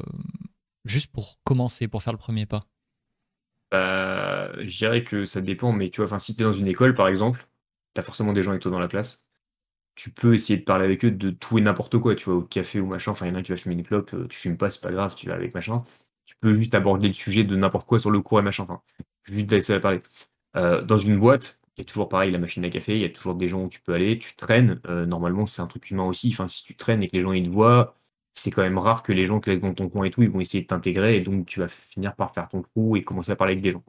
juste 0.85 1.09
pour 1.13 1.39
commencer, 1.45 1.89
pour 1.89 2.03
faire 2.03 2.13
le 2.13 2.19
premier 2.19 2.47
pas? 2.47 2.65
Bah, 3.71 4.53
Je 4.61 4.77
dirais 4.79 5.05
que 5.05 5.25
ça 5.25 5.41
dépend, 5.41 5.73
mais 5.73 5.91
tu 5.91 6.03
vois, 6.05 6.19
si 6.19 6.37
tu 6.37 6.43
es 6.43 6.45
dans 6.45 6.53
une 6.53 6.67
école 6.69 6.95
par 6.95 7.09
exemple, 7.09 7.47
tu 7.95 8.01
as 8.01 8.05
forcément 8.05 8.33
des 8.33 8.43
gens 8.43 8.51
avec 8.53 8.63
toi 8.63 8.71
dans 8.71 8.79
la 8.81 8.89
classe. 8.89 9.27
Tu 9.97 10.11
peux 10.11 10.35
essayer 10.35 10.59
de 10.59 10.65
parler 10.65 10.85
avec 10.85 11.05
eux 11.05 11.11
de 11.13 11.31
tout 11.31 11.59
et 11.59 11.63
n'importe 11.63 11.99
quoi, 11.99 12.15
tu 12.17 12.27
vois, 12.27 12.37
au 12.37 12.43
café 12.43 12.81
ou 12.81 12.87
machin. 12.87 13.13
Enfin, 13.13 13.27
il 13.27 13.31
y 13.31 13.33
en 13.33 13.37
a 13.37 13.43
qui 13.43 13.53
va 13.53 13.59
fumer 13.59 13.75
une 13.77 13.85
clope, 13.85 14.15
euh, 14.15 14.29
tu 14.29 14.39
fumes 14.39 14.59
pas, 14.59 14.71
c'est 14.71 14.83
pas 14.83 14.93
grave, 14.93 15.15
tu 15.17 15.29
vas 15.29 15.35
avec 15.35 15.55
machin. 15.55 15.83
Tu 16.27 16.37
peux 16.41 16.55
juste 16.55 16.75
aborder 16.75 17.09
le 17.09 17.15
sujet 17.15 17.45
de 17.45 17.57
n'importe 17.57 17.87
quoi 17.89 18.01
sur 18.01 18.11
le 18.11 18.21
cours 18.23 18.41
et 18.41 18.43
machin. 18.43 18.65
Enfin, 18.65 18.83
juste 19.25 19.47
d'essayer 19.49 19.77
à 19.79 19.81
parler. 19.81 20.01
dans 20.55 20.99
une 20.99 21.19
boîte, 21.19 21.61
il 21.77 21.81
y 21.81 21.83
a 21.83 21.85
toujours 21.85 22.09
pareil 22.09 22.31
la 22.31 22.39
machine 22.39 22.65
à 22.65 22.71
café, 22.71 22.97
il 22.97 23.03
y 23.03 23.05
a 23.05 23.11
toujours 23.11 23.35
des 23.35 23.49
gens 23.49 23.65
où 23.65 23.69
tu 23.69 23.81
peux 23.81 23.93
aller, 23.93 24.19
tu 24.19 24.35
traînes. 24.37 24.81
Euh, 24.87 25.05
normalement, 25.07 25.45
c'est 25.47 25.61
un 25.63 25.67
truc 25.67 25.91
humain 25.91 26.05
aussi. 26.05 26.31
Enfin, 26.33 26.49
si 26.49 26.65
tu 26.65 26.75
traînes 26.75 27.03
et 27.03 27.09
que 27.09 27.17
les 27.17 27.23
gens 27.23 27.33
ils 27.33 27.45
te 27.45 27.51
voient, 27.51 27.95
c'est 28.33 28.51
quand 28.51 28.63
même 28.63 28.79
rare 28.79 29.03
que 29.03 29.13
les 29.13 29.27
gens 29.27 29.41
te 29.41 29.51
laissent 29.51 29.61
dans 29.61 29.75
ton 29.75 29.89
coin 29.89 30.05
et 30.05 30.11
tout, 30.11 30.23
ils 30.23 30.31
vont 30.31 30.41
essayer 30.41 30.63
de 30.63 30.69
t'intégrer 30.69 31.17
et 31.17 31.21
donc 31.21 31.47
tu 31.47 31.61
vas 31.61 31.69
finir 31.69 32.15
par 32.17 32.33
faire 32.35 32.49
ton 32.49 32.63
trou 32.63 32.97
et 32.97 33.05
commencer 33.05 33.33
à 33.33 33.37
parler 33.37 33.53
avec 33.53 33.63
des 33.63 33.73
gens. 33.73 33.85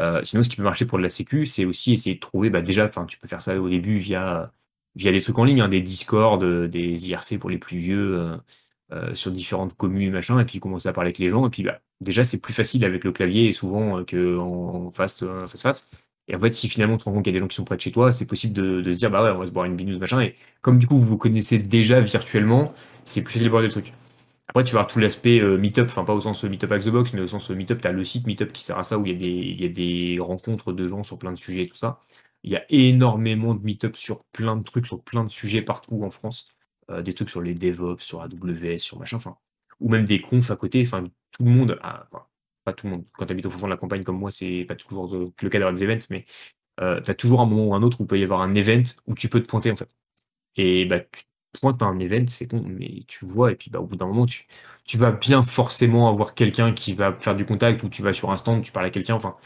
Euh, 0.00 0.22
sinon, 0.24 0.42
ce 0.42 0.48
qui 0.48 0.56
peut 0.56 0.62
marcher 0.62 0.86
pour 0.86 0.98
de 0.98 1.02
la 1.02 1.10
sécu, 1.10 1.46
c'est 1.46 1.64
aussi 1.64 1.92
essayer 1.92 2.14
de 2.16 2.20
trouver, 2.20 2.50
bah 2.50 2.62
déjà, 2.62 2.88
tu 3.08 3.18
peux 3.18 3.28
faire 3.28 3.42
ça 3.42 3.60
au 3.60 3.68
début 3.68 3.96
via, 3.98 4.50
via 4.94 5.12
des 5.12 5.22
trucs 5.22 5.38
en 5.38 5.44
ligne, 5.44 5.60
hein, 5.62 5.68
des 5.68 5.80
Discord, 5.82 6.42
euh, 6.44 6.68
des 6.68 7.08
IRC 7.08 7.38
pour 7.38 7.50
les 7.50 7.58
plus 7.58 7.78
vieux, 7.78 8.30
sur 9.14 9.30
différentes 9.30 9.76
communes, 9.76 10.12
machin, 10.12 10.38
et 10.40 10.44
puis 10.44 10.60
commencer 10.60 10.88
à 10.88 10.92
parler 10.92 11.08
avec 11.08 11.18
les 11.18 11.28
gens. 11.28 11.46
Et 11.46 11.50
puis, 11.50 11.62
bah, 11.62 11.80
déjà, 12.00 12.24
c'est 12.24 12.40
plus 12.40 12.52
facile 12.54 12.84
avec 12.84 13.04
le 13.04 13.12
clavier 13.12 13.48
et 13.48 13.52
souvent 13.52 14.04
qu'en 14.04 14.90
face, 14.90 15.24
face 15.46 15.62
face. 15.62 15.90
Et 16.30 16.36
en 16.36 16.40
fait, 16.40 16.52
si 16.52 16.68
finalement 16.68 16.96
tu 16.96 17.00
te 17.00 17.04
rends 17.04 17.14
compte 17.16 17.24
qu'il 17.24 17.32
y 17.32 17.36
a 17.36 17.38
des 17.38 17.42
gens 17.42 17.48
qui 17.48 17.56
sont 17.56 17.64
près 17.64 17.76
de 17.76 17.80
chez 17.80 17.90
toi, 17.90 18.12
c'est 18.12 18.26
possible 18.26 18.54
de, 18.54 18.92
se 18.92 18.98
dire, 18.98 19.10
bah 19.10 19.24
ouais, 19.24 19.30
on 19.30 19.38
va 19.38 19.46
se 19.46 19.50
boire 19.50 19.66
une 19.66 19.76
binouze, 19.76 19.98
machin. 19.98 20.20
Et 20.20 20.36
comme 20.62 20.78
du 20.78 20.86
coup, 20.86 20.96
vous 20.96 21.04
vous 21.04 21.18
connaissez 21.18 21.58
déjà 21.58 22.00
virtuellement, 22.00 22.72
c'est 23.04 23.22
plus 23.24 23.32
facile 23.32 23.46
de 23.46 23.50
boire 23.50 23.62
des 23.62 23.70
trucs. 23.70 23.92
Après, 24.48 24.64
tu 24.64 24.72
vas 24.72 24.80
avoir 24.80 24.92
tout 24.92 25.00
l'aspect 25.00 25.40
euh, 25.40 25.58
meetup, 25.58 25.86
enfin 25.86 26.04
pas 26.04 26.14
au 26.14 26.20
sens 26.20 26.44
meetup 26.44 26.70
avec 26.70 26.84
the 26.84 26.88
box, 26.88 27.12
mais 27.14 27.20
au 27.20 27.26
sens 27.26 27.50
meetup, 27.50 27.80
tu 27.80 27.88
as 27.88 27.92
le 27.92 28.04
site 28.04 28.26
meetup 28.26 28.52
qui 28.52 28.62
sert 28.64 28.78
à 28.78 28.84
ça, 28.84 28.98
où 28.98 29.06
il 29.06 29.12
y, 29.12 29.14
a 29.14 29.18
des, 29.18 29.62
y 29.62 29.64
a 29.64 29.68
des 29.68 30.18
rencontres 30.20 30.72
de 30.72 30.88
gens 30.88 31.02
sur 31.02 31.18
plein 31.18 31.32
de 31.32 31.36
sujets 31.38 31.62
et 31.64 31.68
tout 31.68 31.76
ça. 31.76 32.00
Il 32.44 32.52
y 32.52 32.56
a 32.56 32.64
énormément 32.70 33.54
de 33.54 33.62
meetup 33.64 33.96
sur 33.96 34.24
plein 34.26 34.56
de 34.56 34.62
trucs, 34.62 34.86
sur 34.86 35.02
plein 35.02 35.24
de 35.24 35.30
sujets 35.30 35.62
partout 35.62 36.02
en 36.04 36.10
France. 36.10 36.48
Euh, 36.90 37.02
des 37.02 37.12
trucs 37.12 37.30
sur 37.30 37.42
les 37.42 37.54
DevOps, 37.54 38.00
sur 38.00 38.22
AWS, 38.22 38.78
sur 38.78 38.98
machin, 38.98 39.16
enfin. 39.16 39.36
Ou 39.80 39.88
même 39.88 40.04
des 40.04 40.20
confs 40.20 40.50
à 40.50 40.56
côté, 40.56 40.82
enfin, 40.82 41.04
tout 41.30 41.44
le 41.44 41.50
monde 41.50 41.78
a, 41.82 42.08
pas 42.64 42.72
tout 42.72 42.86
le 42.86 42.92
monde. 42.92 43.04
Quand 43.14 43.26
tu 43.26 43.32
habites 43.32 43.46
au 43.46 43.50
fond 43.50 43.66
de 43.66 43.70
la 43.70 43.76
campagne 43.76 44.04
comme 44.04 44.18
moi, 44.18 44.30
c'est 44.30 44.64
pas 44.64 44.76
toujours 44.76 45.14
le 45.14 45.48
cas 45.48 45.58
d'avoir 45.58 45.74
des 45.74 45.84
events, 45.84 46.06
mais 46.10 46.24
euh, 46.80 47.00
tu 47.00 47.10
as 47.10 47.14
toujours 47.14 47.40
un 47.40 47.46
moment 47.46 47.66
ou 47.66 47.74
un 47.74 47.82
autre 47.82 48.00
où 48.00 48.04
il 48.04 48.06
peut 48.06 48.18
y 48.18 48.24
avoir 48.24 48.40
un 48.42 48.54
event 48.54 48.82
où 49.06 49.14
tu 49.14 49.28
peux 49.28 49.42
te 49.42 49.48
pointer 49.48 49.70
en 49.72 49.76
fait. 49.76 49.88
Et 50.56 50.86
bah, 50.86 51.00
tu 51.00 51.24
te 51.52 51.60
pointes 51.60 51.82
à 51.82 51.86
un 51.86 51.98
event, 52.00 52.26
c'est 52.28 52.46
con, 52.48 52.62
mais 52.66 53.04
tu 53.08 53.26
vois, 53.26 53.52
et 53.52 53.56
puis 53.56 53.70
bah, 53.70 53.80
au 53.80 53.86
bout 53.86 53.96
d'un 53.96 54.06
moment, 54.06 54.26
tu, 54.26 54.46
tu 54.84 54.98
vas 54.98 55.12
bien 55.12 55.42
forcément 55.42 56.08
avoir 56.08 56.34
quelqu'un 56.34 56.72
qui 56.72 56.94
va 56.94 57.12
faire 57.14 57.36
du 57.36 57.46
contact 57.46 57.82
ou 57.82 57.88
tu 57.88 58.02
vas 58.02 58.12
sur 58.12 58.30
un 58.30 58.36
stand, 58.36 58.62
tu 58.62 58.72
parles 58.72 58.86
à 58.86 58.90
quelqu'un, 58.90 59.14
enfin, 59.14 59.36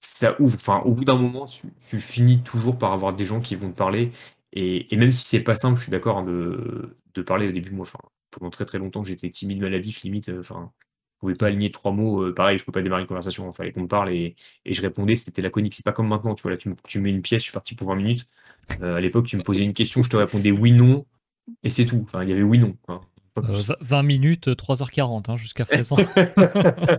ça 0.00 0.40
ouvre. 0.40 0.56
Enfin, 0.56 0.80
au 0.80 0.94
bout 0.94 1.04
d'un 1.04 1.16
moment, 1.16 1.46
tu, 1.46 2.00
finis 2.00 2.42
toujours 2.42 2.78
par 2.78 2.92
avoir 2.92 3.14
des 3.14 3.24
gens 3.24 3.40
qui 3.40 3.56
vont 3.56 3.70
te 3.70 3.76
parler. 3.76 4.10
Et, 4.52 4.86
même 4.96 5.12
si 5.12 5.24
c'est 5.24 5.42
pas 5.44 5.56
simple, 5.56 5.78
je 5.78 5.84
suis 5.84 5.92
d'accord 5.92 6.18
hein, 6.18 6.24
de, 6.24 6.96
de, 7.14 7.22
parler 7.22 7.48
au 7.48 7.52
début, 7.52 7.70
moi, 7.72 7.84
enfin, 7.84 8.00
pendant 8.30 8.50
très 8.50 8.66
très 8.66 8.78
longtemps, 8.78 9.04
j'étais 9.04 9.30
timide, 9.30 9.60
maladif, 9.60 10.02
limite, 10.02 10.28
euh, 10.30 10.40
enfin 10.40 10.72
pouvais 11.20 11.34
pas 11.34 11.46
aligner 11.46 11.70
trois 11.70 11.92
mots. 11.92 12.22
Euh, 12.22 12.34
pareil, 12.34 12.58
je 12.58 12.64
peux 12.64 12.72
pas 12.72 12.82
démarrer 12.82 13.02
une 13.02 13.08
conversation. 13.08 13.50
Il 13.50 13.54
fallait 13.54 13.72
qu'on 13.72 13.82
me 13.82 13.88
parle 13.88 14.10
et, 14.10 14.34
je 14.66 14.82
répondais. 14.82 15.16
C'était 15.16 15.42
laconique. 15.42 15.74
C'est 15.74 15.84
pas 15.84 15.92
comme 15.92 16.08
maintenant. 16.08 16.34
Tu 16.34 16.42
vois, 16.42 16.50
là, 16.52 16.56
tu, 16.56 16.70
me, 16.70 17.02
mets 17.02 17.10
une 17.10 17.22
pièce, 17.22 17.42
je 17.42 17.44
suis 17.44 17.52
parti 17.52 17.74
pour 17.74 17.88
20 17.88 17.96
minutes. 17.96 18.26
Euh, 18.82 18.96
à 18.96 19.00
l'époque, 19.00 19.26
tu 19.26 19.36
me 19.36 19.42
posais 19.42 19.62
une 19.62 19.74
question, 19.74 20.02
je 20.02 20.10
te 20.10 20.16
répondais 20.16 20.52
oui, 20.52 20.72
non, 20.72 21.04
et 21.64 21.70
c'est 21.70 21.84
tout. 21.84 22.04
Enfin, 22.06 22.22
il 22.22 22.30
y 22.30 22.32
avait 22.32 22.42
oui, 22.42 22.58
non. 22.58 22.76
20 23.36 24.02
minutes, 24.02 24.48
3h40 24.48 25.30
hein, 25.30 25.36
jusqu'à 25.36 25.64
présent. 25.64 25.96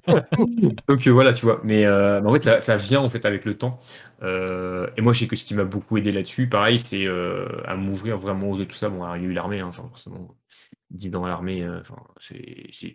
Donc 0.88 1.08
voilà, 1.08 1.34
tu 1.34 1.46
vois. 1.46 1.62
Mais, 1.64 1.88
en 1.88 2.34
fait, 2.34 2.62
ça, 2.62 2.78
vient 2.78 3.00
en 3.00 3.10
fait 3.10 3.26
avec 3.26 3.46
le 3.46 3.58
temps. 3.58 3.80
et 4.22 5.02
moi, 5.02 5.14
je 5.14 5.20
sais 5.20 5.28
que 5.28 5.36
ce 5.36 5.46
qui 5.46 5.56
m'a 5.56 5.66
beaucoup 5.66 5.98
aidé 5.98 6.12
là-dessus, 6.12 6.48
pareil, 6.50 6.78
c'est 6.78 7.08
à 7.66 7.76
m'ouvrir 7.76 8.18
vraiment 8.18 8.50
aux 8.50 8.60
autres, 8.60 8.72
tout 8.72 8.78
ça. 8.78 8.90
Bon, 8.90 9.04
il 9.16 9.24
y 9.24 9.26
a 9.26 9.30
eu 9.30 9.34
l'armée, 9.34 9.62
hein, 9.62 9.68
enfin, 9.68 9.84
forcément 9.90 10.36
dit 10.92 11.10
dans 11.10 11.26
l'armée, 11.26 11.64
euh, 11.64 11.82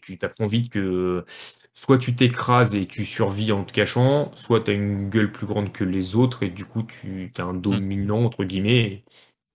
tu 0.03 0.19
t'apprends 0.19 0.47
vite 0.47 0.71
que 0.71 1.25
soit 1.73 1.99
tu 1.99 2.15
t'écrases 2.15 2.75
et 2.75 2.87
tu 2.87 3.05
survis 3.05 3.53
en 3.53 3.65
te 3.65 3.73
cachant, 3.73 4.31
soit 4.35 4.63
tu 4.63 4.71
as 4.71 4.75
une 4.75 5.09
gueule 5.11 5.33
plus 5.33 5.47
grande 5.47 5.73
que 5.73 5.85
les 5.85 6.17
autres 6.17 6.43
et 6.43 6.51
du 6.51 6.65
coup 6.65 6.83
tu 6.83 7.33
as 7.39 7.43
un 7.43 7.55
mmh. 7.55 7.61
dominant 7.61 8.25
entre 8.25 8.45
guillemets 8.45 9.05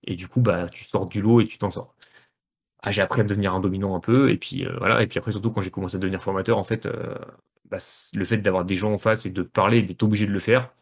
et, 0.03 0.15
du 0.15 0.27
coup 0.27 0.41
bah 0.41 0.69
tu 0.69 0.83
sors 0.83 1.07
du 1.07 1.21
lot 1.21 1.41
et 1.41 1.47
tu 1.47 1.57
t'en 1.57 1.71
sors. 1.71 1.95
Ah, 2.83 2.91
j'ai 2.91 3.01
appris 3.01 3.21
à 3.21 3.23
devenir 3.23 3.53
un 3.53 3.59
dominant 3.59 3.95
un 3.95 3.99
peu 3.99 4.31
et 4.31 4.37
puis 4.37 4.65
euh, 4.65 4.75
voilà 4.79 5.03
et 5.03 5.07
puis 5.07 5.19
après 5.19 5.31
surtout 5.31 5.51
quand 5.51 5.61
j'ai 5.61 5.71
commencé 5.71 5.97
à 5.97 5.99
devenir 5.99 6.21
formateur 6.23 6.57
en 6.57 6.63
fait 6.63 6.87
euh, 6.87 7.15
bah, 7.69 7.77
le 8.13 8.25
fait 8.25 8.37
d'avoir 8.37 8.65
des 8.65 8.75
gens 8.75 8.93
en 8.93 8.97
face 8.97 9.25
et 9.25 9.31
de 9.31 9.43
parler 9.43 9.83
d'être 9.83 10.03
obligé 10.03 10.25
de 10.25 10.31
le 10.31 10.39
faire 10.39 10.73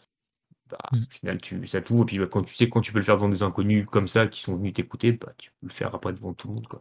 bah, 0.69 0.78
mmh. 0.91 0.98
au 0.98 1.12
final 1.12 1.41
tu 1.41 1.67
ça 1.67 1.82
tout 1.82 2.04
et 2.04 2.06
puis 2.06 2.19
bah, 2.19 2.28
quand 2.28 2.43
tu 2.43 2.54
sais 2.54 2.69
quand 2.69 2.82
tu 2.82 2.93
peux 2.93 3.00
le 3.00 3.06
faire 3.06 3.15
devant 3.15 3.30
des 3.30 3.43
inconnus 3.43 3.86
comme 3.89 4.08
ça 4.08 4.28
qui 4.28 4.39
sont 4.41 4.56
venus 4.56 4.74
t'écouter 4.74 5.13
bah, 5.13 5.34
tu 5.38 5.52
peux 5.60 5.67
le 5.67 5.74
faire 5.74 5.93
après 5.95 6.13
devant 6.13 6.34
tout 6.34 6.48
le 6.48 6.56
monde 6.56 6.67
quoi. 6.67 6.80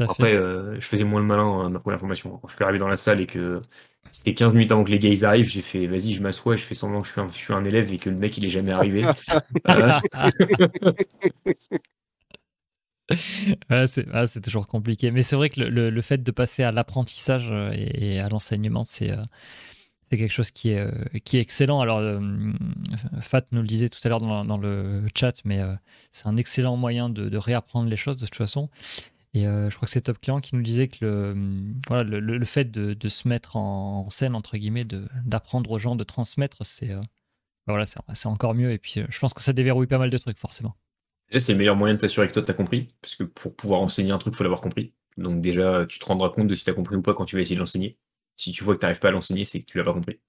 Après, 0.00 0.34
euh, 0.34 0.74
je 0.80 0.86
faisais 0.86 1.04
moins 1.04 1.20
le 1.20 1.26
malin 1.26 1.66
à 1.66 1.68
ma 1.68 1.78
première 1.78 2.00
formation. 2.00 2.38
Quand 2.40 2.48
je 2.48 2.54
suis 2.54 2.64
arrivé 2.64 2.78
dans 2.78 2.88
la 2.88 2.96
salle 2.96 3.20
et 3.20 3.26
que 3.26 3.60
c'était 4.10 4.34
15 4.34 4.54
minutes 4.54 4.72
avant 4.72 4.84
que 4.84 4.90
les 4.90 4.98
gars 4.98 5.28
arrivent, 5.28 5.48
j'ai 5.48 5.60
fait 5.60 5.86
vas-y, 5.86 6.14
je 6.14 6.22
m'assois 6.22 6.54
et 6.54 6.58
je 6.58 6.64
fais 6.64 6.74
semblant 6.74 7.02
que 7.02 7.08
je 7.08 7.12
suis, 7.12 7.20
un, 7.20 7.28
je 7.28 7.36
suis 7.36 7.52
un 7.52 7.64
élève 7.64 7.92
et 7.92 7.98
que 7.98 8.08
le 8.08 8.16
mec 8.16 8.36
il 8.38 8.44
est 8.44 8.50
jamais 8.50 8.72
arrivé. 8.72 9.04
Euh. 13.70 13.86
c'est 13.86 14.40
toujours 14.40 14.66
compliqué. 14.66 15.10
Mais 15.10 15.22
c'est 15.22 15.36
vrai 15.36 15.50
que 15.50 15.60
le, 15.60 16.00
fait 16.00 16.22
de 16.22 16.30
passer 16.30 16.62
à 16.62 16.72
l'apprentissage 16.72 17.50
euh, 17.50 17.70
et, 17.74 18.20
à 18.20 18.28
l'enseignement, 18.30 18.84
c'est 18.84 19.10
c'est 20.04 20.16
quelque 20.16 20.32
chose 20.32 20.50
qui 20.50 20.70
est, 20.70 21.20
qui 21.24 21.36
est 21.36 21.40
excellent. 21.40 21.80
Alors, 21.80 22.00
Fat 23.20 23.42
nous 23.50 23.60
le 23.60 23.66
disait 23.66 23.90
tout 23.90 23.98
à 24.04 24.08
l'heure 24.08 24.20
dans, 24.20 24.56
le 24.56 25.02
chat, 25.14 25.42
mais 25.44 25.60
c'est 26.10 26.26
un 26.26 26.38
excellent 26.38 26.76
moyen 26.76 27.10
de, 27.10 27.28
de, 27.28 27.36
réapprendre 27.36 27.90
les 27.90 27.96
choses 27.96 28.16
de 28.16 28.24
toute 28.24 28.36
façon. 28.36 28.70
Et 29.34 29.46
euh, 29.46 29.70
je 29.70 29.76
crois 29.76 29.86
que 29.86 29.92
c'est 29.92 30.02
Top 30.02 30.20
Client 30.20 30.40
qui 30.40 30.54
nous 30.54 30.62
disait 30.62 30.88
que 30.88 31.04
le, 31.04 31.30
hum, 31.32 31.80
voilà, 31.88 32.02
le, 32.02 32.20
le 32.20 32.44
fait 32.44 32.70
de, 32.70 32.92
de, 32.92 33.08
se 33.08 33.26
mettre 33.26 33.56
en 33.56 34.08
scène, 34.10 34.34
entre 34.34 34.56
guillemets, 34.58 34.84
d'apprendre 35.24 35.70
aux 35.70 35.78
gens, 35.78 35.96
de 35.96 36.04
transmettre, 36.04 36.66
c'est 36.66 36.90
euh, 36.90 37.00
bah 37.66 37.74
voilà, 37.74 37.86
encore 38.26 38.54
mieux. 38.54 38.72
Et 38.72 38.78
puis, 38.78 39.00
euh, 39.00 39.06
je 39.08 39.18
pense 39.18 39.32
que 39.32 39.40
ça 39.40 39.54
déverrouille 39.54 39.86
pas 39.86 39.98
mal 39.98 40.10
de 40.10 40.18
trucs, 40.18 40.38
forcément. 40.38 40.76
Déjà, 41.30 41.40
c'est 41.40 41.52
le 41.52 41.58
meilleur 41.58 41.76
moyen 41.76 41.94
de 41.94 42.00
t'assurer 42.00 42.28
que 42.28 42.34
toi, 42.34 42.42
tu 42.42 42.50
as 42.50 42.54
compris. 42.54 42.88
Parce 43.00 43.14
que 43.14 43.24
pour 43.24 43.56
pouvoir 43.56 43.80
enseigner 43.80 44.12
un 44.12 44.18
truc, 44.18 44.34
il 44.34 44.36
faut 44.36 44.44
l'avoir 44.44 44.60
compris. 44.60 44.92
Donc, 45.16 45.40
déjà, 45.40 45.86
tu 45.86 45.98
te 45.98 46.04
rendras 46.04 46.28
compte 46.28 46.48
de 46.48 46.54
si 46.54 46.64
tu 46.64 46.70
as 46.70 46.74
compris 46.74 46.96
ou 46.96 47.02
pas 47.02 47.14
quand 47.14 47.24
tu 47.24 47.36
vas 47.36 47.42
essayer 47.42 47.56
de 47.56 47.60
l'enseigner. 47.60 47.96
Si 48.36 48.52
tu 48.52 48.64
vois 48.64 48.74
que 48.74 48.80
tu 48.80 48.84
n'arrives 48.84 49.00
pas 49.00 49.08
à 49.08 49.12
l'enseigner, 49.12 49.46
c'est 49.46 49.60
que 49.60 49.66
tu 49.66 49.78
l'as 49.78 49.84
pas 49.84 49.94
compris. 49.94 50.20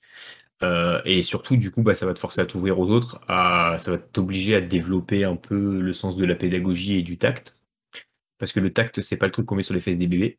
et 1.05 1.23
surtout, 1.23 1.57
du 1.57 1.71
coup, 1.71 1.83
bah, 1.83 1.95
ça 1.95 2.05
va 2.05 2.13
te 2.13 2.19
forcer 2.19 2.39
à 2.39 2.45
t'ouvrir 2.45 2.79
aux 2.79 2.89
autres, 2.89 3.19
à, 3.27 3.77
ça 3.79 3.91
va 3.91 3.97
t'obliger 3.97 4.55
à 4.55 4.61
développer 4.61 5.25
un 5.25 5.35
peu 5.35 5.81
le 5.81 5.93
sens 5.93 6.15
de 6.15 6.25
la 6.25 6.35
pédagogie 6.35 6.95
et 6.95 7.01
du 7.01 7.17
tact 7.17 7.55
parce 8.37 8.51
que 8.51 8.59
le 8.59 8.73
tact, 8.73 9.01
c'est 9.01 9.17
pas 9.17 9.25
le 9.25 9.31
truc 9.31 9.45
qu'on 9.45 9.55
met 9.55 9.63
sur 9.63 9.73
les 9.73 9.79
fesses 9.79 9.97
des 9.97 10.07
bébés. 10.07 10.37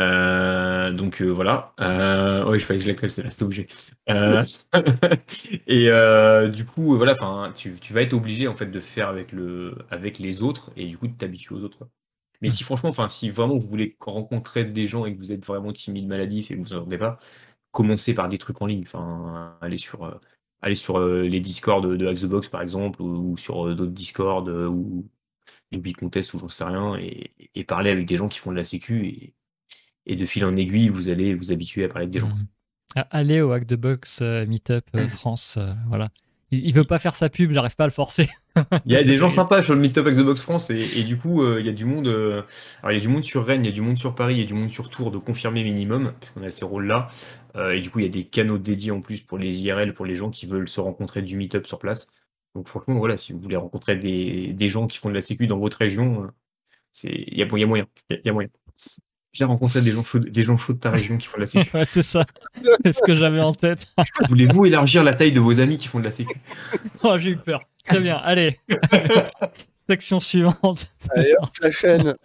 Euh, 0.00 0.92
donc 0.92 1.20
euh, 1.20 1.26
voilà. 1.26 1.74
Euh, 1.80 2.48
oui, 2.48 2.58
je 2.58 2.64
fallait 2.64 2.78
que 2.78 2.84
je 2.84 2.90
l'appelle, 2.90 3.10
c'est 3.10 3.24
là, 3.24 4.44
et 6.46 6.50
du 6.50 6.64
coup, 6.64 6.96
voilà, 6.96 7.12
enfin, 7.12 7.52
tu, 7.54 7.70
vas 7.92 8.02
être 8.02 8.12
obligé 8.12 8.48
en 8.48 8.54
fait 8.54 8.66
de 8.66 8.80
faire 8.80 9.08
avec 9.08 9.32
le, 9.32 9.76
avec 9.90 10.18
les 10.18 10.42
autres 10.42 10.70
et 10.76 10.86
du 10.86 10.96
coup 10.98 11.08
de 11.08 11.16
t'habituer 11.16 11.54
aux 11.54 11.62
autres. 11.62 11.88
Mais 12.40 12.50
si 12.50 12.62
franchement, 12.62 12.90
enfin, 12.90 13.08
si 13.08 13.30
vraiment 13.30 13.58
vous 13.58 13.66
voulez 13.66 13.96
rencontrer 14.00 14.64
des 14.64 14.86
gens 14.86 15.04
et 15.06 15.12
que 15.12 15.18
vous 15.18 15.32
êtes 15.32 15.44
vraiment 15.44 15.72
timide, 15.72 16.06
maladif 16.06 16.50
et 16.50 16.56
que 16.56 16.60
vous 16.62 16.74
en 16.74 16.78
entendez 16.78 16.98
pas, 16.98 17.18
commencez 17.72 18.14
par 18.14 18.28
des 18.28 18.38
trucs 18.38 18.62
en 18.62 18.66
ligne. 18.66 18.84
Enfin, 18.86 19.56
allez 19.60 19.78
sur, 19.78 20.20
allez 20.62 20.76
sur 20.76 21.00
les 21.00 21.40
Discord 21.40 21.84
de, 21.84 21.96
de 21.96 22.48
par 22.48 22.62
exemple 22.62 23.02
ou, 23.02 23.36
sur 23.36 23.74
d'autres 23.74 23.92
Discord 23.92 24.48
ou 24.48 25.08
du 25.72 25.94
contest 25.94 26.32
ou 26.34 26.38
j'en 26.38 26.48
sais 26.48 26.64
rien, 26.64 26.96
et, 26.96 27.64
parler 27.64 27.90
avec 27.90 28.06
des 28.06 28.16
gens 28.16 28.28
qui 28.28 28.38
font 28.38 28.50
de 28.50 28.56
la 28.56 28.64
sécu, 28.64 29.08
et, 29.08 29.34
et 30.06 30.16
de 30.16 30.24
fil 30.24 30.44
en 30.44 30.56
aiguille, 30.56 30.88
vous 30.88 31.10
allez 31.10 31.34
vous 31.34 31.52
habituer 31.52 31.84
à 31.84 31.88
parler 31.88 32.04
avec 32.04 32.12
des 32.12 32.20
gens. 32.20 32.28
Mmh. 32.28 32.46
Allez 33.10 33.40
au 33.40 33.52
Hack 33.52 33.66
the 33.66 33.74
Box 33.74 34.20
euh, 34.22 34.46
Meetup 34.46 34.84
euh, 34.94 35.04
mmh. 35.04 35.08
France, 35.08 35.56
euh, 35.58 35.72
voilà. 35.88 36.08
Il, 36.50 36.72
veut 36.72 36.84
pas 36.84 36.98
faire 36.98 37.14
sa 37.14 37.28
pub, 37.28 37.52
j'arrive 37.52 37.76
pas 37.76 37.84
à 37.84 37.88
le 37.88 37.92
forcer. 37.92 38.30
il 38.86 38.92
y 38.92 38.96
a 38.96 39.02
des 39.02 39.18
gens 39.18 39.28
sympas 39.28 39.62
sur 39.62 39.74
le 39.74 39.80
Meetup 39.82 40.06
Hack 40.06 40.14
the 40.14 40.22
Box 40.22 40.40
France, 40.40 40.70
et, 40.70 41.04
du 41.04 41.18
coup, 41.18 41.46
il 41.58 41.66
y 41.66 41.68
a 41.68 41.72
du 41.72 41.84
monde. 41.84 42.08
alors, 42.08 42.90
il 42.90 42.94
y 42.94 42.96
a 42.96 43.00
du 43.00 43.08
monde 43.08 43.22
sur 43.22 43.44
Rennes, 43.44 43.66
il 43.66 43.68
y 43.68 43.70
a 43.70 43.74
du 43.74 43.82
monde 43.82 43.98
sur 43.98 44.14
Paris, 44.14 44.36
il 44.36 44.40
y 44.40 44.42
a 44.42 44.46
du 44.46 44.54
monde 44.54 44.70
sur 44.70 44.88
Tours 44.88 45.10
de 45.10 45.18
confirmer 45.18 45.62
minimum, 45.62 46.14
puisqu'on 46.18 46.42
a 46.42 46.50
ces 46.50 46.64
rôles-là. 46.64 47.08
et 47.70 47.82
du 47.82 47.90
coup, 47.90 47.98
il 47.98 48.06
y 48.06 48.08
a 48.08 48.10
des 48.10 48.24
canaux 48.24 48.56
dédiés 48.56 48.92
en 48.92 49.02
plus 49.02 49.20
pour 49.20 49.36
les 49.36 49.60
IRL, 49.60 49.92
pour 49.92 50.06
les 50.06 50.16
gens 50.16 50.30
qui 50.30 50.46
veulent 50.46 50.70
se 50.70 50.80
rencontrer 50.80 51.20
du 51.20 51.36
Meetup 51.36 51.66
sur 51.66 51.78
place. 51.78 52.10
Donc 52.54 52.68
franchement, 52.68 52.94
voilà, 52.94 53.16
si 53.16 53.32
vous 53.32 53.40
voulez 53.40 53.56
rencontrer 53.56 53.96
des, 53.96 54.68
gens 54.68 54.86
qui 54.86 54.98
font 54.98 55.08
de 55.08 55.14
la 55.14 55.20
sécu 55.20 55.46
dans 55.46 55.58
votre 55.58 55.76
région, 55.78 56.24
euh, 56.24 56.28
il 57.04 57.38
y, 57.38 57.42
a, 57.42 57.46
moyen. 57.46 57.86
Il 58.10 58.20
y, 58.24 58.28
a 58.28 58.32
moyen. 58.32 58.48
Viens 59.34 59.46
rencontrer 59.46 59.82
des 59.82 59.90
gens 59.90 60.02
chauds, 60.02 60.18
des 60.18 60.42
gens 60.42 60.56
chauds 60.56 60.72
de 60.72 60.78
ta 60.78 60.90
région 60.90 61.18
qui 61.18 61.26
font 61.26 61.36
de 61.36 61.42
la 61.42 61.46
sécu. 61.46 61.70
c'est 61.84 62.02
ça. 62.02 62.24
C'est 62.84 62.92
ce 62.92 63.00
que 63.02 63.14
j'avais 63.14 63.40
en 63.40 63.52
tête. 63.52 63.86
Voulez-vous 64.28 64.66
élargir 64.66 65.04
la 65.04 65.14
taille 65.14 65.32
de 65.32 65.40
vos 65.40 65.60
amis 65.60 65.76
qui 65.76 65.88
font 65.88 66.00
de 66.00 66.04
la 66.04 66.10
sécu? 66.10 66.40
Oh, 67.04 67.16
j'ai 67.18 67.30
eu 67.30 67.36
peur. 67.36 67.60
Très 67.84 68.00
bien, 68.00 68.16
allez. 68.16 68.58
Section 69.88 70.20
suivante. 70.20 70.92
Allez, 71.10 71.34
la 71.62 71.70
chaîne. 71.70 72.16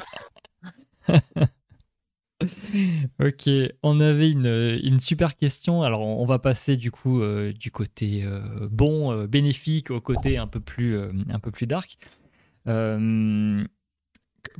ok, 3.20 3.50
on 3.84 4.00
avait 4.00 4.32
une, 4.32 5.00
super 5.00 5.36
question. 5.36 5.84
Alors, 5.84 6.02
on 6.02 6.26
va 6.26 6.40
passer 6.40 6.78
du 6.78 6.92
coup 6.92 7.22
euh, 7.22 7.52
du 7.54 7.72
côté 7.72 8.24
euh, 8.24 8.68
bon, 8.70 9.12
euh, 9.12 9.28
bénéfique, 9.28 9.92
au 9.92 10.02
côté 10.02 10.38
un 10.38 10.48
peu 10.48 10.60
plus, 10.60 10.98
un 11.30 11.40
peu 11.40 11.52
plus 11.52 11.68
dark. 11.68 11.98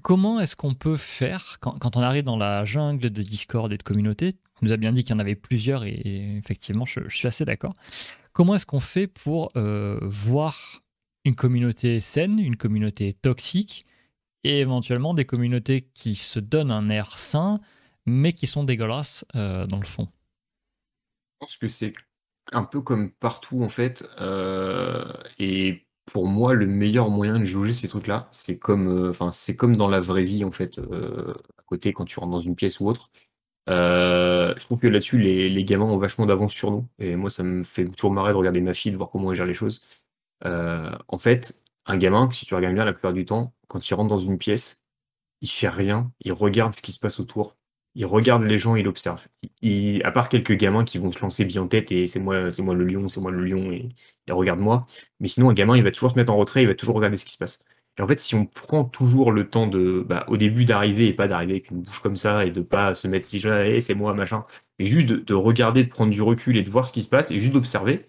comment 0.02 0.40
est-ce 0.40 0.56
qu'on 0.56 0.74
peut 0.74 0.98
faire 0.98 1.58
quand, 1.60 1.96
on 1.96 2.02
arrive 2.02 2.24
dans 2.24 2.38
la 2.38 2.66
jungle 2.66 3.10
de 3.10 3.22
Discord 3.22 3.72
et 3.72 3.78
de 3.78 3.84
communauté? 3.84 4.34
Tu 4.34 4.66
nous 4.66 4.72
as 4.72 4.78
bien 4.78 4.92
dit 4.92 5.04
qu'il 5.04 5.14
y 5.14 5.18
en 5.18 5.20
avait 5.20 5.36
plusieurs 5.36 5.84
et, 5.84 6.38
effectivement, 6.38 6.86
je, 6.86 7.02
suis 7.10 7.28
assez 7.28 7.46
d'accord. 7.46 7.74
Comment 8.32 8.56
est-ce 8.56 8.66
qu'on 8.66 8.80
fait 8.80 9.08
pour 9.08 9.52
voir 9.56 10.82
une 11.26 11.36
communauté 11.36 12.00
saine, 12.00 12.40
une 12.40 12.58
communauté 12.58 13.14
toxique 13.14 13.86
et 14.44 14.60
éventuellement 14.60 15.14
des 15.14 15.26
communautés 15.26 15.88
qui 15.94 16.16
se 16.16 16.40
donnent 16.40 16.72
un 16.72 16.90
air 16.90 17.18
sain, 17.18 17.62
mais 18.06 18.34
qui 18.34 18.48
sont 18.48 18.64
dégueulasses 18.64 19.26
euh, 19.36 19.66
dans 19.66 19.80
le 19.80 19.86
fond. 19.86 20.08
Je 21.34 21.38
pense 21.40 21.58
que 21.58 21.68
c'est 21.68 21.94
un 22.52 22.64
peu 22.64 22.82
comme 22.82 23.12
partout 23.12 23.64
en 23.64 23.70
fait. 23.70 24.06
Euh, 24.20 25.06
et 25.40 25.86
pour 26.06 26.28
moi, 26.28 26.54
le 26.54 26.68
meilleur 26.68 27.10
moyen 27.10 27.40
de 27.40 27.46
juger 27.46 27.74
ces 27.74 27.88
trucs-là, 27.88 28.28
c'est 28.32 28.58
comme, 28.58 28.88
euh, 28.88 29.10
enfin, 29.10 29.32
c'est 29.32 29.56
comme 29.56 29.76
dans 29.76 29.88
la 29.88 30.02
vraie 30.02 30.24
vie 30.24 30.44
en 30.44 30.52
fait, 30.52 30.80
à 30.80 31.64
côté 31.66 31.94
quand 31.94 32.06
tu 32.06 32.20
rentres 32.20 32.32
dans 32.32 32.40
une 32.40 32.56
pièce 32.56 32.80
ou 32.80 32.88
autre. 32.88 33.10
je 33.68 34.60
trouve 34.66 34.80
que 34.80 34.88
là-dessus, 34.88 35.20
les, 35.20 35.64
gamins 35.66 35.86
ont 35.86 35.98
vachement 35.98 36.26
d'avance 36.26 36.54
sur 36.54 36.72
nous. 36.72 36.88
Et 37.00 37.16
moi, 37.16 37.30
ça 37.30 37.44
me 37.44 37.64
fait 37.64 37.86
toujours 37.86 38.12
marrer 38.12 38.34
de 38.34 38.38
regarder 38.38 38.62
ma 38.62 38.74
fille, 38.74 38.92
de 38.92 38.98
voir 38.98 39.10
comment 39.10 39.32
elle 39.32 39.38
gère 39.38 39.46
les 39.46 39.54
choses. 39.54 39.82
en 40.44 41.18
fait, 41.18 41.64
un 41.86 41.98
gamin, 41.98 42.30
si 42.32 42.46
tu 42.46 42.56
regardes 42.56 42.76
bien 42.76 42.86
la 42.86 42.94
plupart 42.94 43.14
du 43.14 43.26
temps, 43.26 43.54
quand 43.68 43.90
il 43.90 43.94
rentre 43.94 44.10
dans 44.10 44.20
une 44.20 44.38
pièce, 44.38 44.86
il 45.42 45.50
fait 45.50 45.70
rien, 45.70 46.12
il 46.22 46.34
regarde 46.34 46.74
ce 46.74 46.82
qui 46.82 46.92
se 46.94 47.00
passe 47.00 47.20
autour, 47.20 47.58
il 47.96 48.06
regarde 48.06 48.44
les 48.44 48.58
gens, 48.58 48.76
il 48.76 48.88
observe. 48.88 49.22
à 50.04 50.12
part 50.12 50.30
quelques 50.30 50.54
gamins 50.54 50.84
qui 50.84 50.98
vont 50.98 51.12
se 51.12 51.20
lancer 51.22 51.46
bien 51.46 51.62
en 51.64 51.68
tête 51.68 51.92
et 51.92 52.08
c'est 52.08 52.20
moi, 52.20 52.52
c'est 52.52 52.62
moi 52.64 52.74
le 52.74 52.86
lion, 52.86 53.08
c'est 53.10 53.22
moi 53.22 53.32
le 53.32 53.44
lion 53.46 53.72
et, 53.72 53.90
regarde-moi. 54.30 54.86
Mais 55.20 55.28
sinon, 55.28 55.50
un 55.50 55.54
gamin, 55.54 55.78
il 55.78 55.84
va 55.84 55.92
toujours 55.92 56.12
se 56.12 56.16
mettre 56.16 56.32
en 56.32 56.38
retrait, 56.38 56.64
il 56.64 56.68
va 56.68 56.76
toujours 56.76 56.96
regarder 56.96 57.18
ce 57.18 57.26
qui 57.26 57.34
se 57.34 57.38
passe. 57.38 57.66
Et 57.98 58.02
en 58.02 58.08
fait, 58.08 58.20
si 58.20 58.34
on 58.36 58.46
prend 58.46 58.86
toujours 58.86 59.32
le 59.32 59.50
temps 59.50 59.68
de, 59.68 60.04
bah, 60.08 60.26
au 60.28 60.38
début 60.38 60.66
d'arriver 60.66 61.08
et 61.08 61.14
pas 61.14 61.28
d'arriver 61.28 61.54
avec 61.54 61.70
une 61.70 61.82
bouche 61.82 62.00
comme 62.00 62.16
ça 62.16 62.46
et 62.46 62.52
de 62.52 62.62
pas 62.62 62.96
se 62.96 63.08
mettre 63.08 63.30
déjà, 63.32 63.66
hey, 63.68 63.82
c'est 63.82 63.94
moi, 63.94 64.14
machin, 64.16 64.46
mais 64.80 64.88
juste 64.88 65.08
de, 65.08 65.34
regarder, 65.36 65.84
de 65.84 65.90
prendre 65.90 66.12
du 66.12 66.22
recul 66.22 66.58
et 66.58 66.64
de 66.64 66.70
voir 66.70 66.88
ce 66.88 66.94
qui 66.94 67.04
se 67.04 67.10
passe 67.10 67.30
et 67.32 67.40
juste 67.40 67.54
d'observer, 67.54 68.08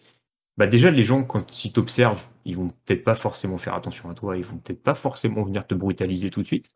bah 0.57 0.67
déjà 0.67 0.91
les 0.91 1.03
gens 1.03 1.25
quand 1.25 1.65
ils 1.65 1.73
t'observent, 1.73 2.25
ils 2.45 2.57
vont 2.57 2.69
peut-être 2.69 3.05
pas 3.05 3.17
forcément 3.17 3.59
faire 3.59 3.75
attention 3.75 4.11
à 4.11 4.15
toi, 4.15 4.37
ils 4.37 4.45
vont 4.45 4.59
peut-être 4.59 4.83
pas 4.83 4.95
forcément 4.95 5.43
venir 5.45 5.67
te 5.67 5.75
brutaliser 5.75 6.31
tout 6.31 6.43
de 6.43 6.47
suite. 6.47 6.73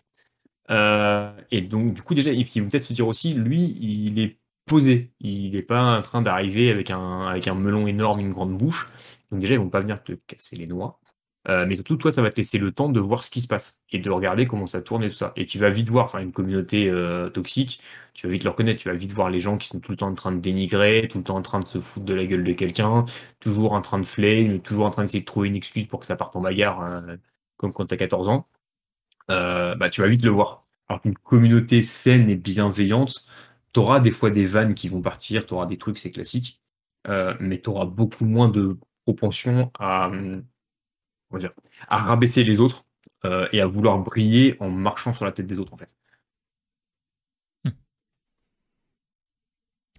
Euh, 0.71 1.33
et 1.51 1.61
donc, 1.63 1.95
du 1.95 2.03
coup, 2.03 2.15
déjà, 2.15 2.33
ils 2.33 2.45
vont 2.63 2.69
peut-être 2.69 2.85
se 2.85 2.93
dire 2.93 3.09
aussi, 3.09 3.35
lui, 3.35 3.77
il 3.81 4.19
est 4.19 4.39
posé. 4.67 5.13
Il 5.21 5.53
n'est 5.53 5.63
pas 5.63 5.99
en 5.99 6.03
train 6.03 6.23
d'arriver 6.23 6.71
avec 6.71 6.91
un, 6.91 7.55
melon 7.55 7.87
énorme, 7.87 8.21
une 8.21 8.31
grande 8.31 8.57
bouche. 8.57 8.91
Donc, 9.31 9.41
déjà, 9.41 9.55
ils 9.55 9.61
vont 9.61 9.71
pas 9.71 9.81
venir 9.81 10.03
te 10.03 10.13
casser 10.13 10.57
les 10.57 10.67
noix. 10.67 11.01
Euh, 11.49 11.65
mais 11.67 11.77
surtout, 11.77 11.97
toi, 11.97 12.13
ça 12.13 12.21
va 12.21 12.31
te 12.31 12.37
laisser 12.37 12.59
le 12.59 12.73
temps 12.73 12.91
de 12.91 13.01
voir 13.01 13.23
ce 13.23 13.31
qui 13.31 13.41
se 13.41 13.49
passe 13.49 13.83
et 13.91 13.99
de 14.01 14.11
regarder 14.11 14.47
comment 14.47 14.67
ça 14.67 14.83
tourne 14.83 15.03
et 15.05 15.09
tout 15.11 15.17
ça. 15.17 15.33
Et 15.37 15.47
tu 15.47 15.59
vas 15.59 15.71
vite 15.71 15.89
voir, 15.89 16.05
enfin, 16.05 16.19
une 16.19 16.33
communauté 16.33 16.91
euh, 16.91 17.31
toxique, 17.31 17.81
tu 18.13 18.27
vas 18.27 18.33
vite 18.33 18.45
le 18.45 18.51
reconnaître. 18.51 18.81
Tu 18.83 18.89
vas 18.89 18.95
vite 18.95 19.13
voir 19.13 19.31
les 19.31 19.41
gens 19.41 19.57
qui 19.57 19.69
sont 19.69 19.81
tout 19.81 19.93
le 19.93 19.97
temps 19.97 20.09
en 20.09 20.15
train 20.15 20.33
de 20.33 20.41
dénigrer, 20.41 21.09
tout 21.09 21.19
le 21.19 21.25
temps 21.25 21.37
en 21.37 21.43
train 21.43 21.61
de 21.61 21.67
se 21.67 21.81
foutre 21.81 22.05
de 22.05 22.15
la 22.15 22.27
gueule 22.27 22.45
de 22.45 22.53
quelqu'un, 22.53 23.07
toujours 23.41 23.73
en 23.73 23.81
train 23.81 23.99
de 23.99 24.07
flame, 24.07 24.61
toujours 24.61 24.87
en 24.87 24.91
train 24.91 25.03
d'essayer 25.03 25.21
de 25.21 25.25
trouver 25.27 25.49
une 25.49 25.57
excuse 25.57 25.87
pour 25.87 26.01
que 26.01 26.07
ça 26.07 26.17
parte 26.17 26.37
en 26.37 26.43
bagarre, 26.43 27.03
comme 27.57 27.73
quand 27.73 27.87
tu 27.87 27.95
as 27.95 27.97
14 27.97 28.29
ans. 28.29 28.47
Euh, 29.31 29.75
bah, 29.75 29.91
tu 29.91 30.01
vas 30.01 30.09
vite 30.09 30.23
le 30.25 30.31
voir. 30.31 30.67
Alors 30.89 31.03
qu'une 31.03 31.15
communauté 31.17 31.83
saine 31.83 32.31
et 32.31 32.37
bienveillante, 32.37 33.27
tu 33.73 33.81
auras 33.81 34.01
des 34.01 34.11
fois 34.13 34.31
des 34.31 34.47
vannes 34.47 34.75
qui 34.75 34.89
vont 34.89 35.03
partir, 35.03 35.47
tu 35.47 35.55
auras 35.55 35.67
des 35.67 35.79
trucs, 35.79 35.99
c'est 35.99 36.11
classique, 36.11 36.61
euh, 37.09 37.35
mais 37.41 37.61
tu 37.61 37.69
auras 37.71 37.85
beaucoup 37.87 38.25
moins 38.25 38.49
de 38.49 38.79
propension 39.05 39.71
à, 39.79 40.09
hum, 40.09 40.45
dire, 41.39 41.53
à 41.89 41.99
rabaisser 41.99 42.45
les 42.45 42.61
autres 42.61 42.85
euh, 43.25 43.49
et 43.53 43.61
à 43.61 43.67
vouloir 43.67 43.99
briller 43.99 44.57
en 44.61 44.71
marchant 44.71 45.15
sur 45.15 45.25
la 45.27 45.33
tête 45.33 45.47
des 45.47 45.59
autres, 45.59 45.75
en 45.75 45.79
fait. 45.79 45.95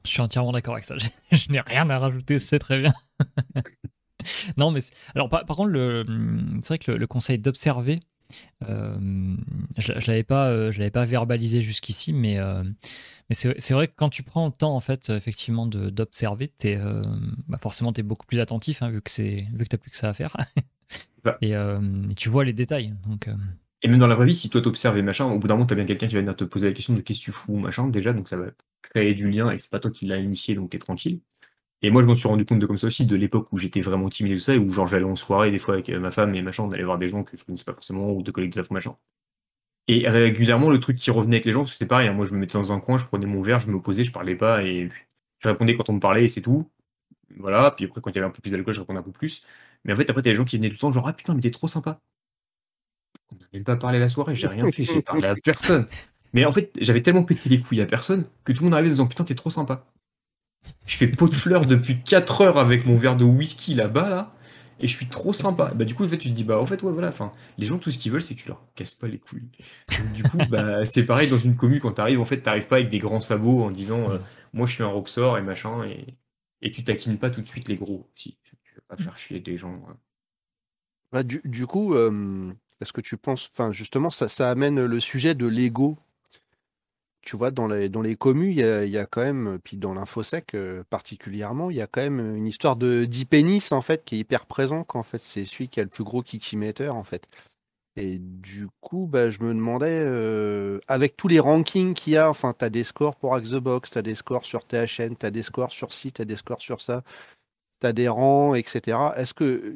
Je 0.05 0.11
suis 0.11 0.21
entièrement 0.21 0.51
d'accord 0.51 0.73
avec 0.73 0.85
ça. 0.85 0.95
Je 1.31 1.51
n'ai 1.51 1.61
rien 1.61 1.89
à 1.89 1.99
rajouter, 1.99 2.39
c'est 2.39 2.59
très 2.59 2.79
bien. 2.81 2.93
non, 4.57 4.71
mais 4.71 4.79
alors 5.15 5.29
par, 5.29 5.45
contre, 5.45 5.77
hum, 6.07 6.59
c'est 6.61 6.69
vrai 6.69 6.79
que 6.79 6.91
le 6.91 7.07
conseil 7.07 7.39
d'observer, 7.39 7.99
euh, 8.67 9.35
je 9.77 9.93
ne 9.93 10.07
l'avais 10.07 10.23
pas, 10.23 10.49
euh, 10.49 10.71
je 10.71 10.79
l'avais 10.79 10.91
pas 10.91 11.05
verbalisé 11.05 11.61
jusqu'ici, 11.61 12.13
mais, 12.13 12.39
euh, 12.39 12.63
mais 13.29 13.35
c'est 13.35 13.73
vrai 13.73 13.87
que 13.87 13.93
quand 13.95 14.09
tu 14.09 14.23
prends 14.23 14.47
le 14.47 14.51
temps, 14.51 14.75
en 14.75 14.79
fait, 14.79 15.09
effectivement, 15.09 15.67
d'observer, 15.67 16.51
bah 17.47 17.57
forcément, 17.61 17.93
tu 17.93 18.01
es 18.01 18.03
beaucoup 18.03 18.25
plus 18.25 18.39
attentif, 18.39 18.81
hein, 18.81 18.89
vu 18.89 19.01
que 19.01 19.11
tu 19.11 19.47
n'as 19.51 19.77
plus 19.77 19.91
que 19.91 19.97
ça 19.97 20.09
à 20.09 20.13
faire. 20.13 20.35
et, 21.41 21.53
tu 22.15 22.29
vois 22.29 22.43
les 22.43 22.53
détails. 22.53 22.93
Donc, 23.07 23.29
et 23.81 23.87
même 23.87 23.99
dans 23.99 24.07
la 24.07 24.15
vraie 24.15 24.25
vie, 24.25 24.35
si 24.35 24.49
toi 24.49 24.61
t'observes 24.61 24.97
et 24.97 25.01
machin, 25.01 25.25
au 25.25 25.39
bout 25.39 25.47
d'un 25.47 25.55
moment, 25.55 25.65
tu 25.65 25.73
as 25.73 25.75
bien 25.75 25.85
quelqu'un 25.85 26.07
qui 26.07 26.15
va 26.15 26.21
venir 26.21 26.35
te 26.35 26.43
poser 26.43 26.67
la 26.67 26.73
question 26.73 26.93
de 26.93 27.01
qu'est-ce 27.01 27.19
que 27.19 27.25
tu 27.25 27.31
fous, 27.31 27.55
machin, 27.57 27.87
déjà, 27.87 28.11
donc 28.11 28.27
ça 28.27 28.35
va 28.35 28.47
créer 28.81 29.13
du 29.13 29.29
lien 29.29 29.51
et 29.51 29.57
c'est 29.57 29.71
pas 29.71 29.79
toi 29.79 29.91
qui 29.91 30.05
l'as 30.05 30.17
initié, 30.17 30.55
donc 30.55 30.71
tu 30.71 30.77
es 30.77 30.79
tranquille. 30.79 31.21
Et 31.81 31.91
moi, 31.91 32.01
je 32.01 32.07
m'en 32.07 32.15
suis 32.15 32.27
rendu 32.27 32.45
compte 32.45 32.59
de 32.59 32.65
comme 32.65 32.77
ça 32.77 32.87
aussi, 32.87 33.05
de 33.05 33.15
l'époque 33.15 33.47
où 33.51 33.57
j'étais 33.57 33.81
vraiment 33.81 34.09
timide 34.09 34.33
et 34.33 34.35
tout 34.35 34.41
ça, 34.41 34.55
et 34.55 34.57
où 34.57 34.69
genre 34.69 34.87
j'allais 34.87 35.05
en 35.05 35.15
soirée 35.15 35.51
des 35.51 35.59
fois 35.59 35.75
avec 35.75 35.89
euh, 35.89 35.99
ma 35.99 36.11
femme 36.11 36.35
et 36.35 36.41
machin, 36.41 36.63
on 36.63 36.71
allait 36.71 36.83
voir 36.83 36.97
des 36.97 37.07
gens 37.07 37.23
que 37.23 37.37
je 37.37 37.43
connaissais 37.45 37.63
pas 37.63 37.73
forcément, 37.73 38.11
ou 38.11 38.21
de 38.21 38.31
collègues 38.31 38.53
de 38.53 38.63
machin. 38.71 38.95
Et 39.87 40.07
régulièrement, 40.07 40.69
le 40.69 40.79
truc 40.79 40.97
qui 40.97 41.09
revenait 41.11 41.37
avec 41.37 41.45
les 41.45 41.51
gens, 41.51 41.61
parce 41.61 41.71
que 41.71 41.77
c'était 41.77 41.87
pareil, 41.87 42.07
hein, 42.07 42.13
moi 42.13 42.25
je 42.25 42.33
me 42.33 42.39
mettais 42.39 42.53
dans 42.53 42.73
un 42.73 42.79
coin, 42.79 42.97
je 42.97 43.05
prenais 43.05 43.25
mon 43.25 43.41
verre, 43.41 43.61
je 43.61 43.71
me 43.71 43.81
posais, 43.81 44.03
je 44.03 44.11
parlais 44.11 44.35
pas, 44.35 44.63
et 44.63 44.89
je 45.39 45.47
répondais 45.49 45.75
quand 45.75 45.89
on 45.89 45.93
me 45.93 45.99
parlait, 45.99 46.25
et 46.25 46.27
c'est 46.27 46.41
tout. 46.41 46.69
Voilà, 47.37 47.71
puis 47.71 47.85
après, 47.85 48.01
quand 48.01 48.11
il 48.11 48.15
y 48.15 48.19
avait 48.19 48.27
un 48.27 48.31
peu 48.31 48.41
plus 48.41 48.51
d'alcool, 48.51 48.73
je 48.73 48.81
répondais 48.81 48.99
un 48.99 49.03
peu 49.03 49.11
plus. 49.11 49.43
Mais 49.85 49.93
en 49.93 49.95
fait, 49.95 50.09
après, 50.09 50.21
t'as 50.21 50.31
des 50.31 50.35
gens 50.35 50.45
qui 50.45 50.57
venaient 50.57 50.69
tout 50.69 50.75
le 50.75 50.79
temps, 50.79 50.91
genre, 50.91 51.07
ah 51.07 51.13
putain, 51.13 51.33
mais 51.33 51.41
t'es 51.41 51.51
trop 51.51 51.67
sympa. 51.67 52.01
On 53.31 53.35
n'a 53.35 53.45
même 53.53 53.63
pas 53.63 53.77
parlé 53.77 53.99
la 53.99 54.09
soirée, 54.09 54.35
j'ai 54.35 54.47
rien 54.47 54.65
fait, 54.67 54.83
j'ai 54.83 55.01
parlé 55.01 55.27
à 55.27 55.35
personne. 55.35 55.87
Mais 56.33 56.45
en 56.45 56.51
fait, 56.51 56.71
j'avais 56.79 57.01
tellement 57.01 57.23
pété 57.23 57.49
les 57.49 57.59
couilles 57.61 57.81
à 57.81 57.85
personne 57.87 58.27
que 58.43 58.51
tout 58.51 58.59
le 58.59 58.65
monde 58.65 58.73
arrivait 58.75 58.89
en 58.89 58.91
disant, 58.91 59.07
putain, 59.07 59.23
t'es 59.23 59.35
trop 59.35 59.49
sympa. 59.49 59.85
Je 60.85 60.97
fais 60.97 61.07
pot 61.07 61.27
de 61.27 61.33
fleurs 61.33 61.65
depuis 61.65 62.01
4 62.01 62.41
heures 62.41 62.57
avec 62.57 62.85
mon 62.85 62.95
verre 62.95 63.15
de 63.15 63.23
whisky 63.23 63.75
là-bas, 63.75 64.09
là, 64.09 64.35
et 64.79 64.87
je 64.87 64.95
suis 64.95 65.07
trop 65.07 65.33
sympa. 65.33 65.71
Bah, 65.75 65.85
du 65.85 65.93
coup, 65.93 66.05
en 66.05 66.07
fait, 66.07 66.17
tu 66.17 66.29
te 66.29 66.33
dis, 66.33 66.43
bah, 66.43 66.59
en 66.59 66.65
fait, 66.65 66.81
ouais, 66.83 66.91
voilà, 66.91 67.09
enfin, 67.09 67.31
les 67.57 67.65
gens, 67.65 67.77
tout 67.77 67.91
ce 67.91 67.97
qu'ils 67.97 68.11
veulent, 68.11 68.21
c'est 68.21 68.35
que 68.35 68.41
tu 68.41 68.47
leur 68.47 68.63
casses 68.75 68.93
pas 68.93 69.07
les 69.07 69.19
couilles. 69.19 69.49
du 70.15 70.23
coup, 70.23 70.37
bah, 70.49 70.85
c'est 70.85 71.05
pareil 71.05 71.29
dans 71.29 71.37
une 71.37 71.55
commune 71.55 71.79
quand 71.79 71.93
t'arrives, 71.93 72.19
en 72.19 72.25
fait, 72.25 72.41
t'arrives 72.41 72.67
pas 72.67 72.77
avec 72.77 72.89
des 72.89 72.99
grands 72.99 73.19
sabots 73.19 73.63
en 73.63 73.71
disant, 73.71 74.09
euh, 74.11 74.17
moi, 74.53 74.67
je 74.67 74.73
suis 74.73 74.83
un 74.83 74.87
roxor 74.87 75.37
et 75.37 75.41
machin, 75.41 75.83
et, 75.83 76.17
et 76.61 76.71
tu 76.71 76.83
taquines 76.83 77.17
pas 77.17 77.29
tout 77.29 77.41
de 77.41 77.47
suite 77.47 77.67
les 77.67 77.75
gros. 77.75 78.09
Si, 78.15 78.37
tu 78.63 78.75
vas 78.75 78.95
pas 78.95 79.03
faire 79.03 79.17
chier 79.17 79.39
des 79.39 79.57
gens. 79.57 79.75
Euh. 79.89 79.93
Bah, 81.11 81.23
du, 81.23 81.41
du 81.43 81.65
coup, 81.67 81.95
est-ce 81.95 82.93
que 82.93 83.01
tu 83.01 83.17
penses, 83.17 83.49
enfin, 83.53 83.71
justement, 83.71 84.09
ça, 84.09 84.27
ça 84.27 84.49
amène 84.49 84.83
le 84.83 84.99
sujet 84.99 85.35
de 85.35 85.45
l'ego 85.45 85.97
tu 87.21 87.37
vois, 87.37 87.51
dans 87.51 87.67
les, 87.67 87.89
dans 87.89 88.01
les 88.01 88.15
communes, 88.15 88.51
il 88.51 88.89
y 88.89 88.97
a, 88.97 89.05
quand 89.05 89.21
même, 89.21 89.59
puis 89.63 89.77
dans 89.77 89.93
l'infosec 89.93 90.53
euh, 90.55 90.83
particulièrement, 90.89 91.69
il 91.69 91.77
y 91.77 91.81
a 91.81 91.87
quand 91.87 92.01
même 92.01 92.35
une 92.35 92.45
histoire 92.45 92.75
de 92.75 93.05
d'e-pénis, 93.05 93.71
en 93.71 93.81
fait, 93.81 94.03
qui 94.05 94.15
est 94.15 94.19
hyper 94.19 94.45
présent, 94.45 94.83
qu'en 94.83 95.03
fait, 95.03 95.21
c'est 95.21 95.45
celui 95.45 95.69
qui 95.69 95.79
a 95.79 95.83
le 95.83 95.89
plus 95.89 96.03
gros 96.03 96.21
kikimeter, 96.23 96.89
en 96.89 97.03
fait. 97.03 97.27
Et 97.95 98.17
du 98.19 98.67
coup, 98.81 99.07
bah, 99.07 99.29
je 99.29 99.41
me 99.43 99.53
demandais, 99.53 99.99
euh, 100.01 100.79
avec 100.87 101.17
tous 101.17 101.27
les 101.27 101.39
rankings 101.39 101.93
qu'il 101.93 102.13
y 102.13 102.17
a, 102.17 102.29
enfin, 102.29 102.53
tu 102.57 102.63
as 102.65 102.69
des 102.69 102.83
scores 102.85 103.15
pour 103.17 103.35
Axebox, 103.35 103.91
tu 103.91 103.97
as 103.97 104.01
des 104.01 104.15
scores 104.15 104.45
sur 104.45 104.65
THN, 104.65 105.15
tu 105.19 105.25
as 105.25 105.31
des 105.31 105.43
scores 105.43 105.71
sur 105.71 105.91
ci, 105.91 106.13
tu 106.13 106.21
as 106.21 106.25
des 106.25 106.37
scores 106.37 106.61
sur 106.61 106.81
ça 106.81 107.03
rangs, 108.07 108.55
etc. 108.55 108.97
Est-ce 109.15 109.33
que 109.33 109.75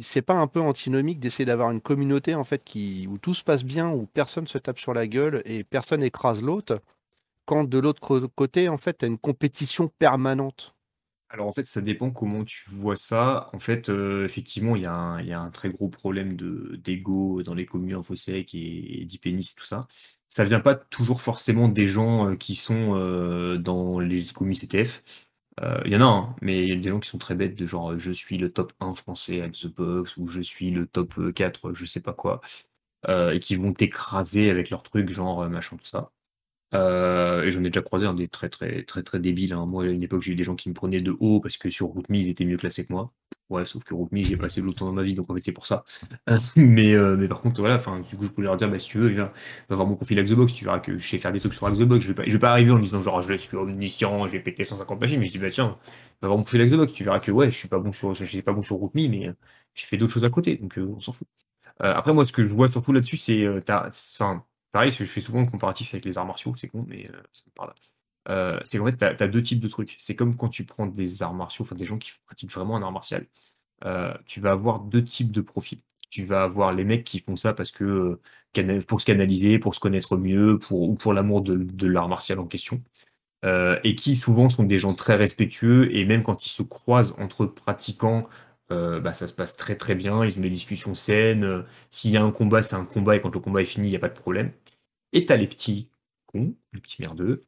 c'est 0.00 0.22
pas 0.22 0.34
un 0.34 0.46
peu 0.46 0.60
antinomique 0.60 1.20
d'essayer 1.20 1.44
d'avoir 1.44 1.70
une 1.70 1.80
communauté 1.80 2.34
en 2.34 2.44
fait 2.44 2.62
où 3.08 3.18
tout 3.18 3.34
se 3.34 3.44
passe 3.44 3.64
bien, 3.64 3.90
où 3.90 4.06
personne 4.06 4.46
se 4.46 4.58
tape 4.58 4.78
sur 4.78 4.94
la 4.94 5.06
gueule 5.06 5.42
et 5.44 5.64
personne 5.64 6.02
écrase 6.02 6.42
l'autre, 6.42 6.80
quand 7.44 7.64
de 7.64 7.78
l'autre 7.78 8.20
côté 8.34 8.68
en 8.68 8.78
fait 8.78 9.02
as 9.02 9.06
une 9.06 9.18
compétition 9.18 9.88
permanente? 9.98 10.76
Alors 11.28 11.48
en 11.48 11.52
fait, 11.52 11.66
ça 11.66 11.80
dépend 11.80 12.10
comment 12.10 12.44
tu 12.44 12.70
vois 12.70 12.96
ça. 12.96 13.50
En 13.52 13.58
fait, 13.58 13.88
euh, 13.88 14.24
effectivement, 14.24 14.76
il 14.76 14.82
y, 14.82 14.86
a 14.86 15.40
un 15.40 15.50
très 15.50 15.70
gros 15.70 15.88
problème 15.88 16.36
de 16.36 16.76
d'ego 16.82 17.42
dans 17.42 17.54
les 17.54 17.66
communes 17.66 17.94
InfoSec 17.94 18.54
et, 18.54 19.02
et 19.02 19.06
tout 19.06 19.64
ça. 19.64 19.88
Ça 20.28 20.44
vient 20.44 20.60
pas 20.60 20.74
toujours 20.74 21.20
forcément 21.20 21.68
des 21.68 21.88
gens 21.88 22.30
euh, 22.30 22.36
qui 22.36 22.54
sont 22.54 22.94
euh, 22.96 23.56
dans 23.58 23.98
les 23.98 24.24
communes 24.26 24.54
CTF. 24.54 25.02
Euh, 25.62 25.80
il 25.86 25.92
y 25.92 25.96
en 25.96 26.00
a, 26.02 26.04
hein, 26.04 26.36
mais 26.42 26.62
il 26.64 26.68
y 26.68 26.72
a 26.72 26.76
des 26.76 26.90
gens 26.90 27.00
qui 27.00 27.08
sont 27.08 27.18
très 27.18 27.34
bêtes, 27.34 27.54
de 27.56 27.66
genre 27.66 27.98
je 27.98 28.12
suis 28.12 28.36
le 28.38 28.52
top 28.52 28.72
1 28.80 28.94
français 28.94 29.40
à 29.40 29.48
The 29.48 29.66
Box 29.68 30.16
ou 30.18 30.28
je 30.28 30.40
suis 30.42 30.70
le 30.70 30.86
top 30.86 31.32
4, 31.34 31.72
je 31.74 31.84
sais 31.86 32.00
pas 32.00 32.12
quoi, 32.12 32.40
euh, 33.08 33.32
et 33.32 33.40
qui 33.40 33.56
vont 33.56 33.72
t'écraser 33.72 34.50
avec 34.50 34.70
leurs 34.70 34.82
trucs, 34.82 35.08
genre 35.10 35.48
machin, 35.50 35.76
tout 35.78 35.86
ça. 35.86 36.10
Euh, 36.76 37.42
et 37.42 37.52
j'en 37.52 37.60
ai 37.60 37.70
déjà 37.70 37.82
croisé 37.82 38.06
des 38.14 38.28
très 38.28 38.48
très 38.48 38.82
très 38.84 39.02
très 39.02 39.18
débiles. 39.20 39.52
Hein. 39.52 39.66
Moi, 39.66 39.84
à 39.84 39.86
une 39.86 40.02
époque, 40.02 40.22
j'ai 40.22 40.32
eu 40.32 40.34
des 40.36 40.44
gens 40.44 40.56
qui 40.56 40.68
me 40.68 40.74
prenaient 40.74 41.00
de 41.00 41.16
haut 41.20 41.40
parce 41.40 41.56
que 41.56 41.70
sur 41.70 41.86
RootMe, 41.86 42.16
ils 42.16 42.28
étaient 42.28 42.44
mieux 42.44 42.56
classés 42.56 42.86
que 42.86 42.92
moi. 42.92 43.12
Ouais, 43.48 43.64
sauf 43.64 43.84
que 43.84 43.94
RootMe, 43.94 44.22
j'ai 44.22 44.36
passé 44.36 44.60
de 44.60 44.70
temps 44.72 44.86
dans 44.86 44.92
ma 44.92 45.04
vie, 45.04 45.14
donc 45.14 45.30
en 45.30 45.34
fait, 45.34 45.40
c'est 45.40 45.52
pour 45.52 45.66
ça. 45.66 45.84
mais, 46.56 46.94
euh, 46.94 47.16
mais 47.16 47.28
par 47.28 47.40
contre, 47.40 47.60
voilà, 47.60 47.76
du 47.78 48.16
coup, 48.16 48.24
je 48.24 48.30
pouvais 48.30 48.46
leur 48.46 48.56
dire, 48.56 48.68
bah, 48.68 48.78
si 48.78 48.88
tu 48.88 48.98
veux, 48.98 49.08
viens, 49.08 49.32
va 49.68 49.76
voir 49.76 49.86
mon 49.86 49.94
profil 49.96 50.22
Xbox, 50.22 50.52
tu 50.52 50.64
verras 50.64 50.80
que 50.80 50.98
je 50.98 51.08
sais 51.08 51.18
faire 51.18 51.32
des 51.32 51.40
trucs 51.40 51.54
sur 51.54 51.70
Xbox. 51.70 52.04
Je 52.04 52.08
vais 52.08 52.14
pas, 52.14 52.24
je 52.24 52.32
vais 52.32 52.38
pas 52.38 52.50
arriver 52.50 52.72
en 52.72 52.78
disant, 52.78 53.02
genre, 53.02 53.22
je 53.22 53.34
suis 53.34 53.56
omniscient, 53.56 54.26
j'ai 54.28 54.40
pété 54.40 54.64
150 54.64 55.00
machines, 55.00 55.20
mais 55.20 55.26
je 55.26 55.32
dis, 55.32 55.38
bah, 55.38 55.50
tiens, 55.50 55.78
va 56.20 56.28
voir 56.28 56.38
mon 56.38 56.44
profil 56.44 56.66
Xbox, 56.66 56.92
tu 56.92 57.04
verras 57.04 57.20
que, 57.20 57.30
ouais, 57.30 57.50
je 57.50 57.56
suis 57.56 57.68
pas 57.68 57.78
bon 57.78 57.92
sur, 57.92 58.14
je 58.14 58.24
suis 58.24 58.42
pas 58.42 58.52
bon 58.52 58.62
sur 58.62 58.76
RootMe, 58.76 59.08
mais 59.08 59.28
euh, 59.28 59.32
j'ai 59.74 59.86
fait 59.86 59.96
d'autres 59.96 60.12
choses 60.12 60.24
à 60.24 60.30
côté, 60.30 60.56
donc 60.56 60.78
on 60.78 61.00
s'en 61.00 61.12
fout. 61.12 61.28
après, 61.80 62.12
moi, 62.12 62.24
ce 62.24 62.32
que 62.32 62.42
je 62.42 62.48
vois 62.48 62.68
surtout 62.68 62.92
là-dessus, 62.92 63.16
c'est, 63.16 63.46
Pareil, 64.76 64.90
je 64.90 65.04
fais 65.04 65.22
souvent 65.22 65.40
le 65.40 65.46
comparatif 65.46 65.94
avec 65.94 66.04
les 66.04 66.18
arts 66.18 66.26
martiaux, 66.26 66.54
c'est 66.60 66.68
con, 66.68 66.84
mais 66.86 67.06
euh, 67.08 67.16
ça 67.32 67.44
me 67.46 67.52
parle. 67.54 67.72
Euh, 68.28 68.60
c'est 68.62 68.76
qu'en 68.76 68.84
fait, 68.84 68.98
tu 68.98 69.04
as, 69.04 69.28
deux 69.28 69.42
types 69.42 69.58
de 69.58 69.68
trucs. 69.68 69.94
C'est 69.96 70.14
comme 70.14 70.36
quand 70.36 70.50
tu 70.50 70.66
prends 70.66 70.86
des 70.86 71.22
arts 71.22 71.32
martiaux, 71.32 71.64
enfin 71.64 71.74
des 71.76 71.86
gens 71.86 71.96
qui 71.96 72.12
pratiquent 72.26 72.52
vraiment 72.52 72.76
un 72.76 72.82
art 72.82 72.92
martial. 72.92 73.24
Euh, 73.86 74.12
tu 74.26 74.42
vas 74.42 74.50
avoir 74.50 74.80
deux 74.80 75.02
types 75.02 75.32
de 75.32 75.40
profils. 75.40 75.78
Tu 76.10 76.24
vas 76.26 76.42
avoir 76.42 76.74
les 76.74 76.84
mecs 76.84 77.04
qui 77.04 77.20
font 77.20 77.36
ça 77.36 77.54
parce 77.54 77.70
que 77.70 78.20
pour 78.86 79.00
se 79.00 79.06
canaliser, 79.06 79.58
pour 79.58 79.74
se 79.74 79.80
connaître 79.80 80.18
mieux, 80.18 80.58
pour, 80.58 80.82
ou 80.90 80.94
pour 80.94 81.14
l'amour 81.14 81.40
de, 81.40 81.86
l'art 81.86 82.10
martial 82.10 82.38
en 82.38 82.46
question. 82.46 82.82
et 83.44 83.94
qui 83.94 84.14
souvent 84.14 84.50
sont 84.50 84.64
des 84.64 84.78
gens 84.78 84.92
très 84.92 85.16
respectueux 85.16 85.94
et 85.96 86.04
même 86.04 86.22
quand 86.22 86.44
ils 86.44 86.50
se 86.50 86.62
croisent 86.62 87.14
entre 87.18 87.46
pratiquants, 87.46 88.28
bah, 88.70 89.14
ça 89.14 89.26
se 89.28 89.34
passe 89.34 89.56
très 89.56 89.76
très 89.76 89.94
bien, 89.94 90.24
ils 90.24 90.36
ont 90.38 90.40
des 90.40 90.50
discussions 90.50 90.94
saines. 90.94 91.64
S'il 91.90 92.10
y 92.10 92.16
a 92.16 92.22
un 92.22 92.30
combat, 92.32 92.62
c'est 92.62 92.76
un 92.76 92.84
combat 92.84 93.16
et 93.16 93.20
quand 93.20 93.32
le 93.34 93.40
combat 93.40 93.62
est 93.62 93.66
fini, 93.66 93.88
il 93.88 93.90
n'y 93.90 93.96
a 93.96 94.00
pas 94.00 94.08
de 94.08 94.18
problème. 94.18 94.52
Et 95.12 95.26
t'as 95.26 95.36
les 95.36 95.46
petits 95.46 95.88
cons, 96.26 96.54
les 96.72 96.80
petits 96.80 97.00
merdeux, 97.02 97.42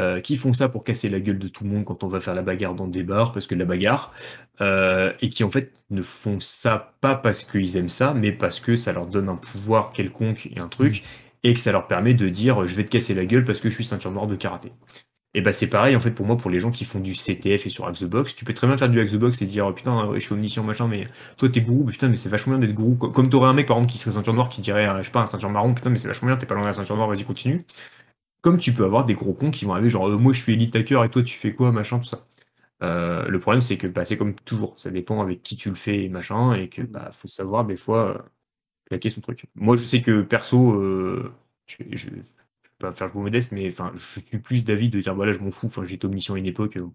euh, 0.00 0.20
qui 0.20 0.36
font 0.36 0.52
ça 0.52 0.68
pour 0.68 0.82
casser 0.82 1.08
la 1.08 1.20
gueule 1.20 1.38
de 1.38 1.46
tout 1.46 1.62
le 1.62 1.70
monde 1.70 1.84
quand 1.84 2.02
on 2.02 2.08
va 2.08 2.20
faire 2.20 2.34
la 2.34 2.42
bagarre 2.42 2.74
dans 2.74 2.88
des 2.88 3.04
bars, 3.04 3.32
parce 3.32 3.46
que 3.46 3.54
la 3.54 3.64
bagarre, 3.64 4.12
euh, 4.60 5.12
et 5.20 5.30
qui 5.30 5.44
en 5.44 5.50
fait 5.50 5.72
ne 5.90 6.02
font 6.02 6.40
ça 6.40 6.96
pas 7.00 7.14
parce 7.14 7.44
qu'ils 7.44 7.76
aiment 7.76 7.88
ça, 7.88 8.12
mais 8.12 8.32
parce 8.32 8.58
que 8.60 8.74
ça 8.76 8.92
leur 8.92 9.06
donne 9.06 9.28
un 9.28 9.36
pouvoir 9.36 9.92
quelconque 9.92 10.46
et 10.46 10.58
un 10.58 10.68
truc, 10.68 11.02
mmh. 11.02 11.48
et 11.48 11.54
que 11.54 11.60
ça 11.60 11.70
leur 11.72 11.86
permet 11.86 12.14
de 12.14 12.28
dire 12.28 12.66
je 12.66 12.74
vais 12.74 12.84
te 12.84 12.90
casser 12.90 13.14
la 13.14 13.24
gueule 13.24 13.44
parce 13.44 13.60
que 13.60 13.70
je 13.70 13.74
suis 13.76 13.84
ceinture 13.84 14.10
noire 14.10 14.26
de 14.26 14.36
karaté. 14.36 14.72
Et 15.36 15.40
bah 15.42 15.52
c'est 15.52 15.68
pareil 15.68 15.96
en 15.96 16.00
fait 16.00 16.12
pour 16.12 16.26
moi 16.26 16.36
pour 16.36 16.48
les 16.48 16.60
gens 16.60 16.70
qui 16.70 16.84
font 16.84 17.00
du 17.00 17.14
CTF 17.14 17.66
et 17.66 17.68
sur 17.70 17.90
Xbox, 17.90 18.36
tu 18.36 18.44
peux 18.44 18.54
très 18.54 18.68
bien 18.68 18.76
faire 18.76 18.88
du 18.88 19.04
Xbox 19.04 19.42
et 19.42 19.46
dire 19.46 19.66
oh, 19.66 19.72
putain 19.72 20.12
je 20.14 20.20
suis 20.20 20.32
omniscient 20.32 20.62
machin 20.62 20.86
mais 20.86 21.08
toi 21.36 21.48
t'es 21.48 21.60
gourou, 21.60 21.84
putain 21.86 22.08
mais 22.08 22.14
c'est 22.14 22.28
vachement 22.28 22.56
bien 22.56 22.66
d'être 22.66 22.74
gourou. 22.74 22.94
Comme 22.94 23.28
t'aurais 23.28 23.48
un 23.48 23.52
mec 23.52 23.66
par 23.66 23.76
exemple 23.76 23.92
qui 23.92 23.98
serait 23.98 24.12
ceinture 24.12 24.32
noire 24.32 24.48
qui 24.48 24.60
dirait 24.60 24.88
euh, 24.88 24.98
je 24.98 25.04
sais 25.06 25.10
pas 25.10 25.22
un 25.22 25.26
ceinture 25.26 25.50
marron, 25.50 25.74
putain 25.74 25.90
mais 25.90 25.98
c'est 25.98 26.06
vachement 26.08 26.28
bien, 26.28 26.36
t'es 26.36 26.46
pas 26.46 26.54
loin 26.54 26.62
de 26.62 26.68
la 26.68 26.72
ceinture 26.72 26.96
noire, 26.96 27.08
vas-y 27.08 27.24
continue. 27.24 27.64
Comme 28.42 28.58
tu 28.58 28.72
peux 28.74 28.84
avoir 28.84 29.04
des 29.06 29.14
gros 29.14 29.34
cons 29.34 29.50
qui 29.50 29.64
vont 29.64 29.72
arriver 29.72 29.88
genre 29.90 30.08
euh, 30.08 30.18
moi 30.18 30.32
je 30.32 30.42
suis 30.42 30.52
elite 30.54 30.76
hacker 30.76 31.04
et 31.04 31.10
toi 31.10 31.22
tu 31.22 31.36
fais 31.36 31.52
quoi 31.54 31.72
machin 31.72 31.98
tout 31.98 32.06
ça. 32.06 32.26
Euh, 32.82 33.26
le 33.28 33.40
problème 33.40 33.62
c'est 33.62 33.78
que 33.78 33.86
bah, 33.88 34.04
c'est 34.04 34.18
comme 34.18 34.34
toujours, 34.36 34.78
ça 34.78 34.90
dépend 34.90 35.22
avec 35.22 35.42
qui 35.42 35.56
tu 35.56 35.70
le 35.70 35.76
fais 35.76 36.04
et 36.04 36.08
machin 36.10 36.54
et 36.54 36.68
que 36.68 36.82
bah 36.82 37.10
faut 37.12 37.28
savoir 37.28 37.64
des 37.66 37.76
fois 37.76 38.26
claquer 38.86 39.10
son 39.10 39.20
truc. 39.20 39.46
Moi 39.56 39.76
je 39.76 39.84
sais 39.84 40.02
que 40.02 40.22
perso 40.22 40.80
je, 41.66 42.08
faire 42.92 43.10
le 43.14 43.20
modeste, 43.20 43.52
mais 43.52 43.68
enfin, 43.68 43.92
je 43.94 44.20
suis 44.20 44.38
plus 44.38 44.64
d'avis 44.64 44.88
de 44.88 45.00
dire 45.00 45.14
voilà, 45.14 45.32
je 45.32 45.38
m'en 45.40 45.50
fous. 45.50 45.66
Enfin, 45.66 45.84
j'étais 45.84 46.06
omniscient 46.06 46.34
à 46.34 46.38
une 46.38 46.46
époque. 46.46 46.76
Euh, 46.76 46.86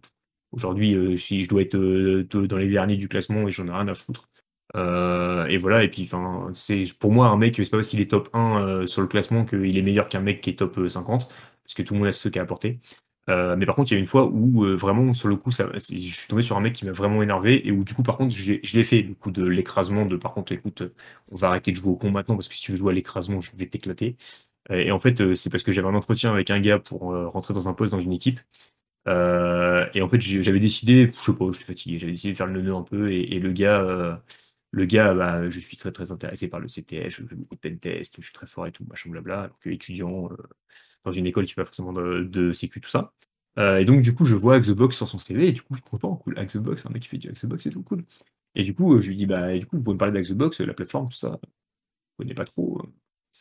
aujourd'hui, 0.51 0.95
euh, 0.95 1.17
si 1.17 1.43
je 1.43 1.49
dois 1.49 1.61
être 1.61 1.75
euh, 1.75 2.23
dans 2.25 2.57
les 2.57 2.69
derniers 2.69 2.97
du 2.97 3.07
classement 3.07 3.47
et 3.47 3.51
j'en 3.51 3.67
ai 3.67 3.71
rien 3.71 3.87
à 3.87 3.95
foutre. 3.95 4.29
et 4.75 5.57
voilà, 5.57 5.83
et 5.83 5.89
puis 5.89 6.03
enfin, 6.03 6.49
c'est 6.53 6.83
pour 6.99 7.11
moi 7.11 7.27
un 7.27 7.37
mec, 7.37 7.55
c'est 7.57 7.69
pas 7.69 7.77
parce 7.77 7.87
qu'il 7.87 8.01
est 8.01 8.11
top 8.11 8.29
1 8.33 8.85
sur 8.87 9.01
le 9.01 9.07
classement 9.07 9.45
qu'il 9.45 9.77
est 9.77 9.81
meilleur 9.81 10.09
qu'un 10.09 10.21
mec 10.21 10.41
qui 10.41 10.51
est 10.51 10.55
top 10.59 10.79
50, 10.87 11.27
parce 11.63 11.73
que 11.75 11.81
tout 11.83 11.93
le 11.93 11.99
monde 11.99 12.09
a 12.09 12.11
ce 12.13 12.29
qu'il 12.29 12.39
a 12.39 12.43
apporté. 12.43 12.79
mais 13.27 13.65
par 13.65 13.75
contre, 13.75 13.91
il 13.91 13.95
y 13.95 13.97
a 13.97 13.99
une 13.99 14.07
fois 14.07 14.25
où 14.27 14.65
vraiment, 14.77 15.13
sur 15.13 15.27
le 15.27 15.35
coup, 15.37 15.51
ça, 15.51 15.69
je 15.75 15.95
suis 15.95 16.27
tombé 16.27 16.41
sur 16.41 16.57
un 16.57 16.61
mec 16.61 16.73
qui 16.73 16.85
m'a 16.85 16.91
vraiment 16.91 17.23
énervé 17.23 17.67
et 17.67 17.71
où 17.71 17.83
du 17.83 17.93
coup, 17.93 18.03
par 18.03 18.17
contre, 18.17 18.33
je 18.35 18.53
l'ai 18.77 18.83
fait, 18.83 19.01
le 19.01 19.13
coup 19.15 19.31
de 19.31 19.45
l'écrasement, 19.45 20.05
de 20.05 20.17
par 20.17 20.33
contre, 20.33 20.51
écoute, 20.51 20.83
on 21.31 21.35
va 21.35 21.49
arrêter 21.49 21.71
de 21.71 21.75
jouer 21.77 21.91
au 21.91 21.95
con 21.95 22.11
maintenant 22.11 22.35
parce 22.35 22.47
que 22.47 22.55
si 22.55 22.61
tu 22.61 22.71
veux 22.71 22.77
jouer 22.77 22.91
à 22.91 22.95
l'écrasement, 22.95 23.41
je 23.41 23.55
vais 23.55 23.67
t'éclater. 23.67 24.17
Et 24.71 24.91
en 24.91 24.99
fait, 24.99 25.35
c'est 25.35 25.49
parce 25.49 25.63
que 25.63 25.71
j'avais 25.71 25.87
un 25.87 25.95
entretien 25.95 26.31
avec 26.31 26.49
un 26.51 26.59
gars 26.59 26.79
pour 26.79 27.01
rentrer 27.01 27.53
dans 27.53 27.67
un 27.69 27.73
poste 27.73 27.91
dans 27.91 28.01
une 28.01 28.13
équipe. 28.13 28.39
et 29.07 30.01
en 30.01 30.09
fait, 30.09 30.19
j'avais 30.19 30.59
décidé, 30.59 31.11
je 31.17 31.31
sais 31.31 31.37
pas, 31.37 31.47
je 31.51 31.57
suis 31.57 31.65
fatigué, 31.65 31.99
j'avais 31.99 32.11
décidé 32.13 32.33
de 32.33 32.37
faire 32.37 32.47
le 32.47 32.61
nœud 32.61 32.75
un 32.75 32.83
peu. 32.83 33.11
Et, 33.11 33.39
le 33.39 33.51
gars, 33.51 34.21
le 34.71 34.85
gars, 34.85 35.13
bah, 35.13 35.49
je 35.49 35.59
suis 35.59 35.77
très 35.77 35.91
très 35.91 36.11
intéressé 36.11 36.47
par 36.49 36.59
le 36.59 36.67
CTF, 36.67 37.09
je 37.09 37.25
fais 37.25 37.35
beaucoup 37.35 37.55
de 37.55 37.59
pentest, 37.59 38.15
je 38.17 38.21
suis 38.21 38.33
très 38.33 38.47
fort 38.47 38.67
et 38.67 38.71
tout, 38.71 38.85
machin 38.89 39.09
blabla. 39.09 39.41
Alors 39.43 39.59
que 39.59 39.69
étudiant 39.69 40.29
dans 41.05 41.11
une 41.11 41.25
école 41.27 41.45
qui 41.45 41.53
fait 41.53 41.61
pas 41.61 41.65
forcément 41.65 41.93
de, 41.93 42.23
de 42.23 42.51
sécu, 42.53 42.81
tout 42.81 42.89
ça. 42.89 43.13
et 43.57 43.85
donc, 43.85 44.01
du 44.01 44.13
coup, 44.15 44.25
je 44.25 44.35
vois 44.35 44.59
Xbox 44.59 44.95
sur 44.97 45.07
son 45.09 45.19
CV, 45.19 45.49
et 45.49 45.51
du 45.53 45.61
coup, 45.61 45.73
je 45.75 45.79
suis 45.81 45.89
content, 45.89 46.15
cool, 46.17 46.35
Xbox, 46.35 46.85
un 46.85 46.89
mec 46.91 47.03
qui 47.03 47.09
fait 47.09 47.17
du 47.17 47.31
Xbox, 47.31 47.63
c'est 47.63 47.71
tout 47.71 47.83
cool. 47.83 48.05
Et 48.55 48.63
du 48.63 48.73
coup, 48.73 48.99
je 49.01 49.07
lui 49.07 49.15
dis, 49.15 49.25
bah, 49.25 49.57
du 49.57 49.65
coup, 49.65 49.77
vous 49.77 49.83
pouvez 49.83 49.93
me 49.95 49.99
parler 49.99 50.19
d'Xbox, 50.21 50.59
la 50.61 50.73
plateforme, 50.73 51.09
tout 51.09 51.17
ça. 51.17 51.39
Je 51.43 52.23
connais 52.23 52.33
pas 52.33 52.45
trop. 52.45 52.81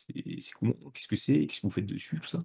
C'est 0.07 0.53
comment 0.53 0.75
Qu'est-ce 0.95 1.09
que 1.09 1.17
c'est 1.17 1.47
Qu'est-ce 1.47 1.61
que 1.61 1.67
vous 1.67 1.73
faites 1.73 1.87
dessus 1.87 2.21
Tout 2.21 2.29
ça. 2.29 2.39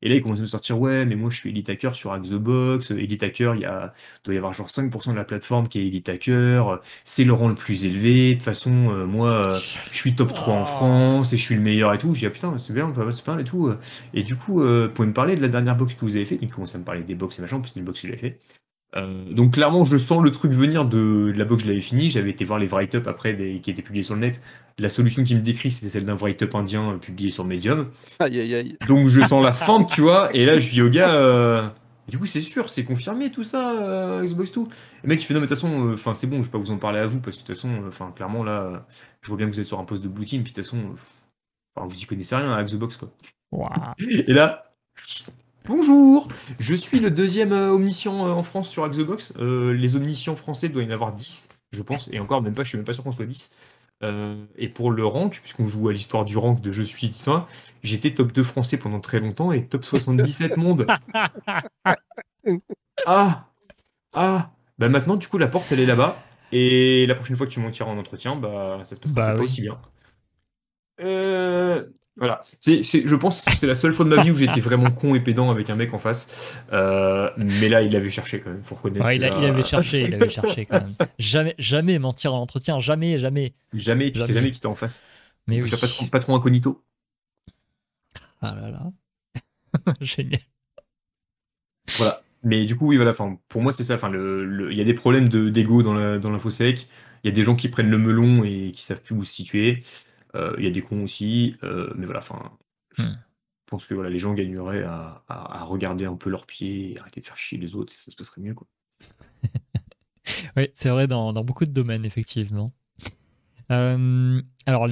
Et 0.00 0.08
là, 0.08 0.14
il 0.14 0.22
commence 0.22 0.38
à 0.38 0.42
me 0.42 0.46
sortir, 0.46 0.78
ouais, 0.80 1.04
mais 1.04 1.16
moi 1.16 1.28
je 1.28 1.36
suis 1.38 1.50
Elite 1.50 1.70
Hacker 1.70 1.94
sur 1.96 2.16
Xbox. 2.16 2.92
Elite 2.92 3.22
Hacker, 3.24 3.56
il 3.56 3.62
y 3.62 3.64
a, 3.64 3.92
doit 4.24 4.34
y 4.34 4.36
avoir 4.36 4.52
genre 4.52 4.68
5% 4.68 5.10
de 5.10 5.16
la 5.16 5.24
plateforme 5.24 5.68
qui 5.68 5.80
est 5.80 5.86
Elite 5.86 6.08
Hacker. 6.08 6.80
C'est 7.04 7.24
le 7.24 7.32
rang 7.32 7.48
le 7.48 7.56
plus 7.56 7.84
élevé. 7.84 8.30
De 8.30 8.34
toute 8.34 8.44
façon, 8.44 8.90
euh, 8.92 9.06
moi, 9.06 9.32
euh, 9.32 9.54
je 9.90 9.96
suis 9.96 10.14
top 10.14 10.34
3 10.34 10.54
en 10.54 10.64
France 10.64 11.32
et 11.32 11.36
je 11.36 11.42
suis 11.42 11.56
le 11.56 11.62
meilleur 11.62 11.92
et 11.94 11.98
tout. 11.98 12.14
Je 12.14 12.20
dis, 12.20 12.26
ah 12.26 12.30
putain, 12.30 12.56
c'est 12.58 12.72
bien, 12.72 12.90
pas 12.92 13.04
mal, 13.04 13.14
c'est 13.14 13.24
pas 13.24 13.38
et 13.40 13.44
tout. 13.44 13.72
Et 14.14 14.22
du 14.22 14.36
coup, 14.36 14.62
euh, 14.62 14.86
vous 14.86 14.94
pouvez 14.94 15.08
me 15.08 15.14
parler 15.14 15.34
de 15.36 15.42
la 15.42 15.48
dernière 15.48 15.76
box 15.76 15.94
que 15.94 16.04
vous 16.04 16.14
avez 16.16 16.24
fait 16.24 16.38
Il 16.40 16.48
commence 16.48 16.74
à 16.76 16.78
me 16.78 16.84
parler 16.84 17.02
des 17.02 17.14
box 17.16 17.38
et 17.38 17.42
machin, 17.42 17.56
en 17.56 17.60
plus 17.60 17.70
c'est 17.70 17.80
une 17.80 17.86
box 17.86 18.00
que 18.02 18.08
j'avais 18.08 18.18
fait. 18.20 18.38
Euh, 18.96 19.24
donc 19.30 19.54
clairement, 19.54 19.84
je 19.84 19.98
sens 19.98 20.22
le 20.22 20.30
truc 20.30 20.52
venir 20.52 20.84
de, 20.86 21.32
la 21.36 21.44
box 21.44 21.62
que 21.62 21.64
je 21.64 21.68
l'avais 21.68 21.82
fini. 21.82 22.10
J'avais 22.10 22.30
été 22.30 22.44
voir 22.44 22.58
les 22.58 22.66
write-up 22.66 23.06
après 23.06 23.36
qui 23.62 23.70
étaient 23.70 23.82
publiés 23.82 24.02
sur 24.02 24.14
le 24.14 24.20
net. 24.20 24.40
La 24.78 24.88
solution 24.88 25.24
qui 25.24 25.34
me 25.34 25.40
décrit, 25.40 25.70
c'était 25.70 25.88
celle 25.88 26.04
d'un 26.04 26.16
write-up 26.16 26.54
indien 26.54 26.92
euh, 26.92 26.96
publié 26.96 27.30
sur 27.30 27.44
Medium. 27.44 27.90
Aïe, 28.20 28.40
aïe, 28.40 28.54
aïe. 28.54 28.76
Donc 28.86 29.08
je 29.08 29.22
sens 29.22 29.42
la 29.42 29.52
fente, 29.52 29.90
tu 29.90 30.00
vois. 30.00 30.34
Et 30.34 30.44
là, 30.44 30.58
je 30.58 30.70
dis 30.70 30.80
au 30.80 30.88
gars, 30.88 31.14
euh, 31.16 31.68
du 32.08 32.18
coup, 32.18 32.26
c'est 32.26 32.40
sûr, 32.40 32.70
c'est 32.70 32.84
confirmé 32.84 33.30
tout 33.30 33.44
ça, 33.44 34.20
Xbox 34.22 34.52
2. 34.52 34.60
Le 35.02 35.08
mec, 35.08 35.20
il 35.20 35.24
fait 35.24 35.34
non, 35.34 35.40
mais 35.40 35.46
de 35.46 35.54
toute 35.54 35.60
façon, 35.60 35.92
enfin, 35.92 36.14
c'est 36.14 36.26
bon, 36.26 36.38
je 36.38 36.44
vais 36.44 36.50
pas 36.50 36.58
vous 36.58 36.70
en 36.70 36.78
parler 36.78 37.00
à 37.00 37.06
vous 37.06 37.20
parce 37.20 37.36
que 37.36 37.42
de 37.42 37.46
toute 37.46 37.56
façon, 37.56 37.70
enfin, 37.86 38.12
clairement, 38.14 38.42
là, 38.42 38.86
je 39.20 39.28
vois 39.28 39.36
bien 39.36 39.46
que 39.46 39.52
vous 39.52 39.60
êtes 39.60 39.66
sur 39.66 39.80
un 39.80 39.84
poste 39.84 40.02
de 40.02 40.08
blue 40.08 40.24
team, 40.24 40.42
puis 40.42 40.52
de 40.52 40.56
toute 40.56 40.64
façon, 40.64 40.94
vous 41.76 41.98
y 41.98 42.06
connaissez 42.06 42.36
rien 42.36 42.52
à 42.52 42.62
Xbox, 42.64 42.96
quoi. 42.96 43.10
Et 44.08 44.32
là, 44.32 44.72
Bonjour, 45.68 46.28
je 46.58 46.74
suis 46.74 46.98
le 46.98 47.10
deuxième 47.10 47.52
euh, 47.52 47.72
omniscient 47.72 48.26
euh, 48.26 48.30
en 48.30 48.42
France 48.42 48.70
sur 48.70 48.88
Xbox. 48.88 49.34
Euh, 49.38 49.74
les 49.74 49.96
omniscients 49.96 50.34
français 50.34 50.70
doivent 50.70 50.86
y 50.86 50.88
en 50.88 50.92
avoir 50.92 51.12
10, 51.12 51.50
je 51.72 51.82
pense, 51.82 52.08
et 52.10 52.18
encore 52.20 52.40
même 52.40 52.54
pas, 52.54 52.62
je 52.62 52.70
suis 52.70 52.78
même 52.78 52.86
pas 52.86 52.94
sûr 52.94 53.04
qu'on 53.04 53.12
soit 53.12 53.26
10. 53.26 53.52
et 54.56 54.68
pour 54.68 54.90
le 54.90 55.04
rank, 55.04 55.40
puisqu'on 55.42 55.66
joue 55.66 55.90
à 55.90 55.92
l'histoire 55.92 56.24
du 56.24 56.38
rank 56.38 56.62
de 56.62 56.72
je 56.72 56.82
suis 56.82 57.10
tout 57.10 57.18
ça, 57.18 57.46
j'étais 57.82 58.14
top 58.14 58.32
2 58.32 58.44
français 58.44 58.78
pendant 58.78 59.00
très 59.00 59.20
longtemps 59.20 59.52
et 59.52 59.66
top 59.66 59.84
77 59.84 60.56
monde. 60.56 60.86
Ah 63.04 63.50
Ah 64.14 64.50
Bah 64.78 64.88
maintenant, 64.88 65.16
du 65.16 65.28
coup, 65.28 65.36
la 65.36 65.48
porte 65.48 65.70
elle 65.70 65.80
est 65.80 65.86
là-bas. 65.86 66.16
Et 66.50 67.04
la 67.06 67.14
prochaine 67.14 67.36
fois 67.36 67.46
que 67.46 67.52
tu 67.52 67.60
m'en 67.60 67.70
tireras 67.70 67.92
en 67.92 67.98
entretien, 67.98 68.36
bah 68.36 68.80
ça 68.84 68.96
se 68.96 69.00
passera 69.00 69.34
pas 69.34 69.42
aussi 69.42 69.60
bien. 69.60 69.78
Euh, 71.00 71.84
voilà. 72.18 72.42
C'est, 72.60 72.82
je 72.82 73.14
pense 73.14 73.44
que 73.44 73.56
c'est 73.56 73.66
la 73.66 73.74
seule 73.74 73.92
fois 73.92 74.04
de 74.04 74.14
ma 74.14 74.22
vie 74.22 74.30
où 74.30 74.36
j'étais 74.36 74.60
vraiment 74.60 74.90
con 74.90 75.14
et 75.14 75.20
pédant 75.20 75.50
avec 75.50 75.70
un 75.70 75.76
mec 75.76 75.94
en 75.94 75.98
face. 75.98 76.62
Euh, 76.72 77.30
mais 77.36 77.68
là, 77.68 77.82
il 77.82 77.94
avait 77.94 78.10
cherché 78.10 78.40
quand 78.40 78.50
même. 78.50 78.62
Faut 78.64 78.78
il, 78.84 79.00
avait 79.02 79.62
cherché, 79.62 80.02
il 80.02 80.14
avait 80.14 80.28
cherché 80.28 80.66
quand 80.66 80.80
même. 80.80 80.94
Jamais, 81.18 81.54
jamais 81.58 81.98
mentir 81.98 82.34
en 82.34 82.40
entretien, 82.40 82.80
jamais, 82.80 83.18
jamais. 83.18 83.54
Jamais, 83.72 84.12
c'est 84.14 84.32
jamais 84.32 84.50
qui 84.50 84.58
était 84.58 84.66
en 84.66 84.74
face. 84.74 85.04
Mais 85.46 85.62
oui. 85.62 85.70
Pas 85.70 85.86
trop, 85.86 86.06
pas 86.06 86.20
trop 86.20 86.34
incognito. 86.34 86.82
Ah 88.40 88.54
là 88.60 88.70
là. 88.70 89.94
Génial. 90.00 90.40
Voilà. 91.96 92.22
Mais 92.44 92.64
du 92.64 92.76
coup, 92.76 92.88
oui, 92.88 92.96
voilà. 92.96 93.12
pour 93.48 93.62
moi, 93.62 93.72
c'est 93.72 93.84
ça. 93.84 93.94
Enfin, 93.94 94.10
il 94.12 94.76
y 94.76 94.80
a 94.80 94.84
des 94.84 94.94
problèmes 94.94 95.28
de, 95.28 95.48
d'ego 95.48 95.82
dans, 95.82 95.94
la, 95.94 96.18
dans 96.18 96.30
l'infosec. 96.30 96.86
Il 97.24 97.28
y 97.28 97.32
a 97.32 97.34
des 97.34 97.42
gens 97.42 97.56
qui 97.56 97.68
prennent 97.68 97.90
le 97.90 97.98
melon 97.98 98.44
et 98.44 98.70
qui 98.72 98.84
savent 98.84 99.02
plus 99.02 99.14
où 99.14 99.24
se 99.24 99.32
situer. 99.32 99.82
Euh, 100.34 100.54
il 100.58 100.64
y 100.64 100.66
a 100.66 100.70
des 100.70 100.82
cons 100.82 101.02
aussi, 101.02 101.56
euh, 101.62 101.92
mais 101.96 102.04
voilà, 102.04 102.20
enfin, 102.20 102.52
je 102.96 103.02
hmm. 103.02 103.18
pense 103.66 103.86
que 103.86 103.94
voilà, 103.94 104.10
les 104.10 104.18
gens 104.18 104.34
gagneraient 104.34 104.82
à, 104.82 105.64
regarder 105.64 106.04
un 106.04 106.16
peu 106.16 106.30
leurs 106.30 106.46
pieds 106.46 106.92
et 106.92 106.98
arrêter 106.98 107.20
de 107.20 107.26
faire 107.26 107.36
chier 107.36 107.58
les 107.58 107.74
autres, 107.74 107.92
et 107.92 107.96
ça 107.96 108.10
se 108.10 108.16
passerait 108.16 108.40
mieux. 108.40 108.54
Quoi. 108.54 108.66
oui, 110.56 110.68
c'est 110.74 110.90
vrai 110.90 111.06
dans, 111.06 111.32
beaucoup 111.44 111.64
de 111.64 111.70
domaines, 111.70 112.04
effectivement. 112.04 112.72
Euh, 113.70 114.42
alors, 114.66 114.88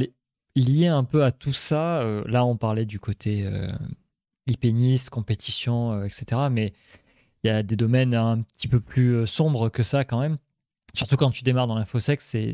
lié 0.54 0.86
un 0.86 1.04
peu 1.04 1.24
à 1.24 1.32
tout 1.32 1.52
ça, 1.52 2.02
là, 2.26 2.44
on 2.44 2.56
parlait 2.56 2.86
du 2.86 3.00
côté 3.00 3.46
euh, 3.46 3.72
compétition, 5.10 6.04
etc. 6.04 6.42
Mais 6.50 6.72
il 7.44 7.48
y 7.48 7.50
a 7.50 7.62
des 7.62 7.76
domaines 7.76 8.14
un 8.14 8.42
petit 8.42 8.68
peu 8.68 8.80
plus 8.80 9.26
sombres 9.26 9.68
que 9.68 9.82
ça 9.82 10.04
quand 10.04 10.20
même. 10.20 10.38
Surtout 10.94 11.16
quand 11.16 11.30
tu 11.30 11.44
démarres 11.44 11.66
dans 11.66 11.74
l'infosec, 11.74 12.22
c'est 12.22 12.52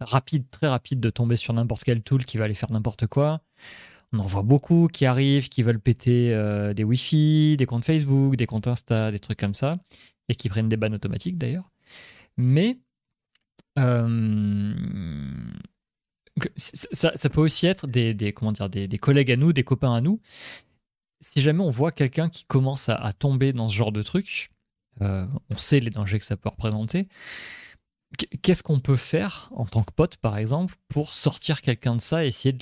rapide, 0.00 0.50
très 0.50 0.68
rapide 0.68 1.00
de 1.00 1.10
tomber 1.10 1.36
sur 1.36 1.52
n'importe 1.52 1.84
quel 1.84 2.02
tool 2.02 2.24
qui 2.24 2.38
va 2.38 2.44
aller 2.44 2.54
faire 2.54 2.70
n'importe 2.70 3.06
quoi. 3.06 3.40
On 4.12 4.20
en 4.20 4.26
voit 4.26 4.42
beaucoup 4.42 4.88
qui 4.88 5.04
arrivent, 5.04 5.48
qui 5.48 5.62
veulent 5.62 5.80
péter 5.80 6.32
euh, 6.32 6.72
des 6.72 6.84
Wi-Fi, 6.84 7.56
des 7.58 7.66
comptes 7.66 7.84
Facebook, 7.84 8.36
des 8.36 8.46
comptes 8.46 8.66
Insta, 8.66 9.10
des 9.10 9.18
trucs 9.18 9.38
comme 9.38 9.54
ça, 9.54 9.78
et 10.28 10.34
qui 10.34 10.48
prennent 10.48 10.68
des 10.68 10.76
bannes 10.76 10.94
automatiques 10.94 11.36
d'ailleurs. 11.36 11.70
Mais 12.36 12.78
euh, 13.78 14.74
ça, 16.56 17.28
peut 17.28 17.40
aussi 17.40 17.66
être 17.66 17.86
des, 17.86 18.32
comment 18.34 18.52
dire, 18.52 18.68
des, 18.70 18.98
collègues 18.98 19.32
à 19.32 19.36
nous, 19.36 19.52
des 19.52 19.64
copains 19.64 19.92
à 19.92 20.00
nous. 20.00 20.20
Si 21.20 21.42
jamais 21.42 21.62
on 21.62 21.70
voit 21.70 21.92
quelqu'un 21.92 22.28
qui 22.28 22.44
commence 22.44 22.88
à, 22.88 23.12
tomber 23.12 23.52
dans 23.52 23.68
ce 23.68 23.76
genre 23.76 23.92
de 23.92 24.02
truc, 24.02 24.50
euh, 25.02 25.26
on 25.50 25.58
sait 25.58 25.80
les 25.80 25.90
dangers 25.90 26.18
que 26.18 26.24
ça 26.24 26.36
peut 26.36 26.48
représenter. 26.48 27.08
Qu'est-ce 28.42 28.62
qu'on 28.62 28.80
peut 28.80 28.96
faire 28.96 29.50
en 29.52 29.66
tant 29.66 29.82
que 29.82 29.92
pote, 29.92 30.16
par 30.16 30.38
exemple, 30.38 30.74
pour 30.88 31.12
sortir 31.12 31.60
quelqu'un 31.60 31.94
de 31.94 32.00
ça, 32.00 32.24
essayer 32.24 32.56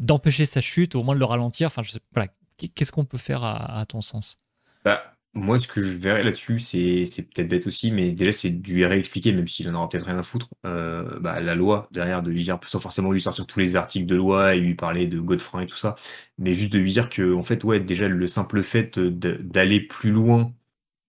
d'empêcher 0.00 0.44
sa 0.44 0.60
chute, 0.60 0.96
ou 0.96 0.98
au 0.98 1.02
moins 1.04 1.14
de 1.14 1.20
le 1.20 1.24
ralentir? 1.24 1.68
Enfin, 1.68 1.82
voilà. 2.12 2.28
Qu'est-ce 2.74 2.90
qu'on 2.90 3.04
peut 3.04 3.18
faire 3.18 3.44
à, 3.44 3.84
ton 3.86 4.00
sens? 4.00 4.42
Bah, 4.84 5.14
Moi, 5.34 5.58
ce 5.58 5.68
que 5.68 5.84
je 5.84 5.94
verrais 5.96 6.24
là-dessus, 6.24 6.58
c'est 6.58 7.04
peut-être 7.32 7.48
bête 7.48 7.66
aussi, 7.66 7.92
mais 7.92 8.10
déjà, 8.10 8.32
c'est 8.32 8.50
de 8.50 8.68
lui 8.68 8.84
réexpliquer, 8.84 9.32
même 9.32 9.46
s'il 9.46 9.68
en 9.68 9.74
aura 9.74 9.88
peut-être 9.88 10.06
rien 10.06 10.18
à 10.18 10.22
foutre, 10.22 10.48
euh, 10.64 11.20
bah, 11.20 11.38
la 11.40 11.54
loi 11.54 11.86
derrière, 11.92 12.22
de 12.22 12.30
lui 12.30 12.42
dire, 12.42 12.58
sans 12.64 12.80
forcément 12.80 13.12
lui 13.12 13.20
sortir 13.20 13.46
tous 13.46 13.60
les 13.60 13.76
articles 13.76 14.06
de 14.06 14.16
loi 14.16 14.56
et 14.56 14.60
lui 14.60 14.74
parler 14.74 15.06
de 15.06 15.20
Godefroy 15.20 15.62
et 15.64 15.66
tout 15.66 15.76
ça, 15.76 15.94
mais 16.38 16.54
juste 16.54 16.72
de 16.72 16.78
lui 16.78 16.92
dire 16.92 17.08
que, 17.08 17.34
en 17.34 17.42
fait, 17.42 17.62
ouais, 17.62 17.78
déjà, 17.78 18.08
le 18.08 18.26
simple 18.26 18.62
fait 18.62 18.98
d'aller 18.98 19.80
plus 19.80 20.10
loin 20.10 20.52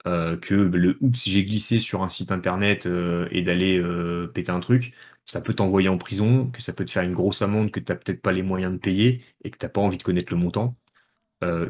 euh, 0.06 0.38
que 0.38 0.54
le 0.54 0.98
oups, 1.02 1.28
j'ai 1.28 1.44
glissé 1.44 1.80
sur 1.80 2.04
un 2.04 2.10
site 2.10 2.32
internet 2.32 2.86
euh, 2.86 3.28
et 3.32 3.42
d'aller 3.42 3.78
euh, 3.80 4.28
péter 4.28 4.52
un 4.52 4.60
truc, 4.60 4.94
ça 5.26 5.42
peut 5.42 5.54
t'envoyer 5.54 5.90
en 5.90 5.98
prison, 5.98 6.50
que 6.52 6.62
ça 6.62 6.74
peut 6.74 6.86
te 6.86 6.92
faire 6.92 7.04
une 7.04 7.14
grosse 7.14 7.42
amende 7.42 7.72
que 7.72 7.80
tu 7.80 7.92
n'as 7.92 7.98
peut-être 7.98 8.22
pas 8.22 8.32
les 8.32 8.44
moyens 8.44 8.74
de 8.74 8.78
payer 8.78 9.22
et 9.44 9.50
que 9.52 9.58
tu 9.58 9.66
n'as 9.66 9.70
pas 9.70 9.82
envie 9.82 9.98
de 9.98 10.04
connaître 10.04 10.34
le 10.34 10.40
montant. 10.40 10.76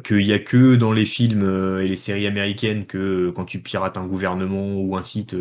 qu'il 0.03 0.17
n'y 0.25 0.33
a 0.33 0.39
que 0.39 0.75
dans 0.75 0.93
les 0.93 1.05
films 1.05 1.79
et 1.81 1.87
les 1.87 1.97
séries 1.97 2.27
américaines 2.27 2.85
que 2.85 3.31
quand 3.31 3.45
tu 3.45 3.61
pirates 3.61 3.97
un 3.97 4.07
gouvernement 4.07 4.75
ou 4.75 4.95
un 4.97 5.03
site, 5.03 5.35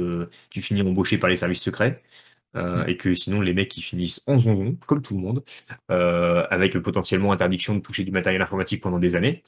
tu 0.50 0.62
finis 0.62 0.82
embauché 0.82 1.18
par 1.18 1.30
les 1.30 1.36
services 1.36 1.62
secrets. 1.62 2.02
Mm. 2.54 2.84
et 2.88 2.96
que 2.96 3.14
sinon 3.14 3.42
les 3.42 3.52
mecs 3.54 3.76
ils 3.76 3.82
finissent 3.82 4.22
en 4.26 4.38
zonzon, 4.38 4.78
comme 4.86 5.02
tout 5.02 5.14
le 5.14 5.20
monde, 5.20 5.44
avec 5.88 6.78
potentiellement 6.78 7.32
interdiction 7.32 7.74
de 7.74 7.80
toucher 7.80 8.04
du 8.04 8.12
matériel 8.12 8.42
informatique 8.42 8.82
pendant 8.82 8.98
des 8.98 9.16
années. 9.16 9.42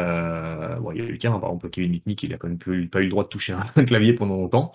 Euh, 0.00 0.78
il 0.92 0.98
y 0.98 1.00
a 1.02 1.04
eu 1.04 1.12
le 1.12 1.18
cas, 1.18 1.30
par 1.30 1.44
exemple, 1.50 1.70
Kevin 1.70 1.90
Mitnick, 1.92 2.22
il 2.22 2.34
a 2.34 2.38
quand 2.38 2.48
même 2.48 2.58
pas 2.58 3.00
eu 3.00 3.04
le 3.04 3.08
droit 3.08 3.24
de 3.24 3.28
toucher 3.28 3.54
un 3.76 3.84
clavier 3.84 4.14
pendant 4.14 4.36
longtemps. 4.36 4.72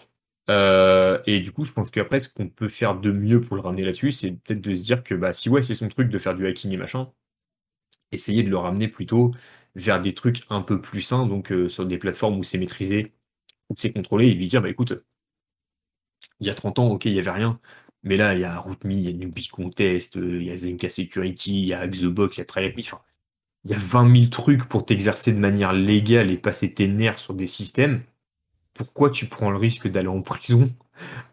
Euh, 0.50 1.22
et 1.26 1.40
du 1.42 1.52
coup, 1.52 1.66
je 1.66 1.72
pense 1.74 1.90
qu'après, 1.92 2.20
ce 2.20 2.30
qu'on 2.30 2.50
peut 2.50 2.70
faire 2.70 3.00
de 3.00 3.12
mieux 3.12 3.42
pour 3.42 3.56
le 3.56 3.62
ramener 3.62 3.84
là-dessus, 3.84 4.12
c'est 4.12 4.32
peut-être 4.32 4.62
de 4.62 4.76
se 4.76 4.84
dire 4.84 5.04
que 5.04 5.16
bah, 5.16 5.34
si 5.34 5.50
ouais, 5.50 5.64
c'est 5.64 5.76
son 5.76 5.88
truc 5.90 6.10
de 6.10 6.20
faire 6.20 6.36
du 6.36 6.46
hacking 6.48 6.72
et 6.72 6.78
machin, 6.78 7.12
essayer 8.12 8.44
de 8.44 8.50
le 8.50 8.58
ramener 8.58 8.88
plutôt 8.88 9.32
vers 9.76 10.02
des 10.02 10.14
trucs 10.14 10.44
un 10.50 10.62
peu 10.62 10.82
plus 10.82 11.02
sains, 11.02 11.26
donc 11.28 11.52
euh, 11.52 11.70
sur 11.70 11.86
des 11.86 11.98
plateformes 11.98 12.40
où 12.40 12.44
c'est 12.44 12.58
maîtrisé, 12.58 13.14
où 13.70 13.76
c'est 13.78 13.94
contrôlé, 13.94 14.28
et 14.30 14.36
lui 14.36 14.48
dire, 14.48 14.62
bah 14.62 14.70
écoute, 14.70 14.94
il 16.40 16.48
y 16.48 16.50
a 16.50 16.56
30 16.56 16.80
ans, 16.80 16.88
ok, 16.92 17.06
il 17.06 17.14
n'y 17.14 17.20
avait 17.20 17.32
rien, 17.32 17.60
mais 18.04 18.18
là, 18.18 18.34
il 18.36 18.42
y 18.42 18.44
a 18.44 18.58
RootMe, 18.60 18.92
il 18.92 19.02
y 19.02 19.08
a 19.10 19.14
Newbie 19.14 19.48
Contest, 19.50 20.16
il 20.16 20.44
y 20.44 20.52
a 20.52 20.58
Zenka 20.58 20.90
Security, 20.90 21.62
il 21.62 21.66
y 21.68 21.74
a 21.74 21.88
Xbox, 21.88 22.38
il 22.38 22.40
y 22.42 22.44
a 22.44 22.46
Triapi, 22.46 22.82
enfin, 22.82 23.02
il 23.66 23.72
y 23.72 23.74
a 23.74 23.78
20 23.78 24.16
000 24.16 24.30
trucs 24.30 24.66
pour 24.66 24.86
t'exercer 24.86 25.34
de 25.34 25.40
manière 25.40 25.74
légale 25.74 26.32
et 26.32 26.38
passer 26.38 26.74
tes 26.74 26.88
nerfs 26.88 27.20
sur 27.20 27.34
des 27.34 27.48
systèmes. 27.48 28.04
Pourquoi 28.74 29.10
tu 29.10 29.26
prends 29.26 29.50
le 29.50 29.58
risque 29.58 29.88
d'aller 29.88 30.08
en 30.08 30.22
prison 30.22 30.70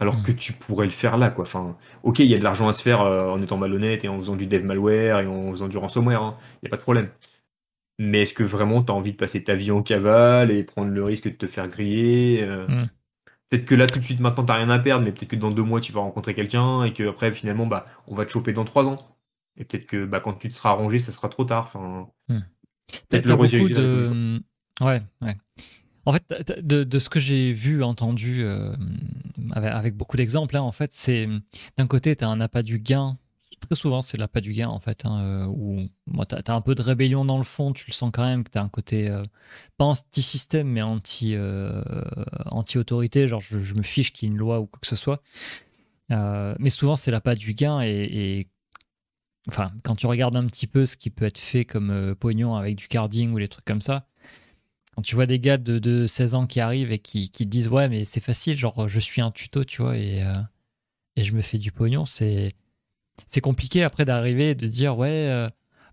alors 0.01 0.19
hmm. 0.19 0.23
que 0.23 0.33
tu 0.33 0.53
pourrais 0.53 0.87
le 0.87 0.91
faire 0.91 1.17
là 1.19 1.31
quoi? 1.31 1.45
Enfin, 1.45 1.77
ok, 2.03 2.19
il 2.19 2.27
y 2.27 2.35
a 2.35 2.39
de 2.39 2.43
l'argent 2.43 2.69
à 2.69 2.73
se 2.73 2.83
faire 2.83 3.01
euh, 3.03 3.29
en 3.29 3.41
étant 3.41 3.57
malhonnête 3.57 4.05
et 4.05 4.09
en 4.09 4.19
faisant 4.19 4.37
du 4.37 4.47
dev 4.47 4.65
malware 4.65 5.21
et 5.21 5.27
en 5.27 5.51
faisant 5.51 5.69
du 5.69 5.77
ransomware, 5.77 6.21
il 6.21 6.25
hein. 6.25 6.37
n'y 6.63 6.69
a 6.69 6.71
pas 6.71 6.77
de 6.77 6.83
problème. 6.83 7.11
Mais 7.99 8.23
est-ce 8.23 8.35
que 8.35 8.43
vraiment 8.43 8.83
tu 8.83 8.91
as 8.91 8.95
envie 8.95 9.13
de 9.13 9.17
passer 9.17 9.45
ta 9.45 9.55
vie 9.55 9.71
en 9.71 9.83
cavale 9.83 10.51
et 10.51 10.65
prendre 10.65 10.91
le 10.91 11.05
risque 11.05 11.25
de 11.25 11.37
te 11.37 11.47
faire 11.47 11.69
griller 11.69 12.43
euh? 12.43 12.67
hmm. 12.67 12.89
Peut-être 13.51 13.67
que 13.67 13.75
là 13.75 13.87
tout 13.87 13.99
de 13.99 14.05
suite 14.05 14.21
maintenant 14.21 14.45
t'as 14.45 14.55
rien 14.55 14.71
à 14.71 14.79
perdre, 14.79 15.05
mais 15.05 15.13
peut-être 15.13 15.31
que 15.31 15.37
dans 15.37 15.51
deux 15.51 15.63
mois 15.63 15.81
tu 15.81 15.93
vas 15.93 16.01
rencontrer 16.01 16.35
quelqu'un 16.35 16.85
et 16.85 16.93
que 16.93 17.09
après 17.09 17.33
finalement 17.33 17.67
bah 17.67 17.85
on 18.09 18.15
va 18.15 18.25
te 18.25 18.31
choper 18.31 18.53
dans 18.53 18.65
trois 18.65 18.89
ans. 18.89 19.12
Et 19.57 19.65
peut-être 19.65 19.87
que 19.87 20.05
bah, 20.05 20.21
quand 20.21 20.35
tu 20.35 20.49
te 20.49 20.55
seras 20.55 20.71
arrangé, 20.71 20.99
ça 20.99 21.13
sera 21.13 21.29
trop 21.29 21.45
tard. 21.45 21.65
Enfin, 21.67 22.09
Hmm. 22.29 22.41
peut-être 23.09 23.27
le 23.27 23.35
rediriger 23.35 23.75
de. 23.75 24.41
Ouais, 24.81 25.03
ouais. 25.21 25.37
En 26.05 26.13
fait, 26.13 26.61
de, 26.61 26.83
de 26.83 26.99
ce 26.99 27.09
que 27.09 27.21
j'ai 27.21 27.53
vu, 27.53 27.85
entendu, 27.85 28.43
euh, 28.43 28.75
avec, 29.53 29.71
avec 29.71 29.97
beaucoup 29.97 30.17
d'exemples, 30.17 30.57
hein, 30.57 30.63
en 30.63 30.73
fait, 30.73 30.93
c'est 30.93 31.29
d'un 31.77 31.87
côté, 31.87 32.17
tu 32.17 32.25
as 32.25 32.29
un 32.29 32.41
appât 32.41 32.63
du 32.63 32.79
gain. 32.81 33.19
Très 33.61 33.77
souvent, 33.77 34.01
c'est 34.01 34.19
l'appât 34.19 34.41
du 34.41 34.53
gain, 34.53 34.69
en 34.69 34.81
fait, 34.81 35.07
hein, 35.07 35.21
euh, 35.23 35.47
où 35.47 35.87
moi, 36.09 36.27
tu 36.27 36.35
as, 36.35 36.55
un 36.55 36.61
peu 36.61 36.75
de 36.75 36.83
rébellion 36.83 37.25
dans 37.25 37.39
le 37.39 37.45
fond, 37.45 37.73
tu 37.73 37.85
le 37.87 37.93
sens 37.93 38.11
quand 38.13 38.25
même, 38.25 38.43
que 38.43 38.51
tu 38.51 38.59
as 38.59 38.63
un 38.63 38.69
côté, 38.69 39.09
euh, 39.09 39.23
pas 39.77 39.85
anti-système, 39.85 40.67
mais 40.67 40.83
anti, 40.83 41.35
euh, 41.37 41.81
anti-autorité, 42.47 43.29
genre 43.29 43.41
je, 43.41 43.61
je 43.61 43.75
me 43.75 43.83
fiche 43.83 44.13
qu'il 44.13 44.29
y 44.29 44.33
ait 44.33 44.35
une 44.35 44.39
loi 44.39 44.59
ou 44.59 44.67
quoi 44.67 44.81
que 44.81 44.89
ce 44.89 44.97
soit. 44.97 45.23
Mais 46.11 46.71
souvent, 46.71 46.97
c'est 46.97 47.11
l'appât 47.11 47.37
du 47.37 47.55
gain 47.55 47.81
et, 47.81 47.89
et 47.89 48.49
enfin, 49.49 49.73
quand 49.85 49.97
tu 49.97 50.07
regardes 50.07 50.37
un 50.37 50.47
petit 50.47 50.67
peu 50.67 50.87
ce 50.87 50.97
qui 50.97 51.11
peut 51.11 51.25
être 51.25 51.39
fait 51.39 51.65
comme 51.65 51.91
euh, 51.91 52.15
pognon 52.15 52.55
avec 52.57 52.77
du 52.77 52.89
carding 52.89 53.33
ou 53.33 53.39
les 53.39 53.49
trucs 53.49 53.65
comme 53.65 53.81
ça, 53.81 54.07
quand 54.97 55.03
tu 55.03 55.15
vois 55.15 55.27
des 55.27 55.41
gars 55.41 55.59
de, 55.59 55.79
de 55.79 56.07
16 56.07 56.35
ans 56.35 56.47
qui 56.47 56.61
arrivent 56.61 56.93
et 56.93 56.99
qui, 56.99 57.31
qui 57.31 57.45
te 57.47 57.51
disent 57.51 57.69
ouais 57.69 57.89
mais 57.89 58.05
c'est 58.05 58.21
facile, 58.21 58.57
genre 58.57 58.89
je 58.89 59.01
suis 59.01 59.21
un 59.23 59.31
tuto, 59.31 59.65
tu 59.65 59.83
vois, 59.83 59.97
et, 59.99 60.23
euh, 60.25 60.41
et 61.17 61.25
je 61.25 61.33
me 61.35 61.43
fais 61.43 61.59
du 61.59 61.73
pognon, 61.73 62.07
c'est 62.07 62.53
c'est 63.29 63.41
compliqué 63.43 63.83
après 63.85 64.05
d'arriver 64.05 64.51
et 64.51 64.55
de 64.55 64.67
dire 64.67 64.99
ouais 64.99 65.29
euh, 65.29 65.49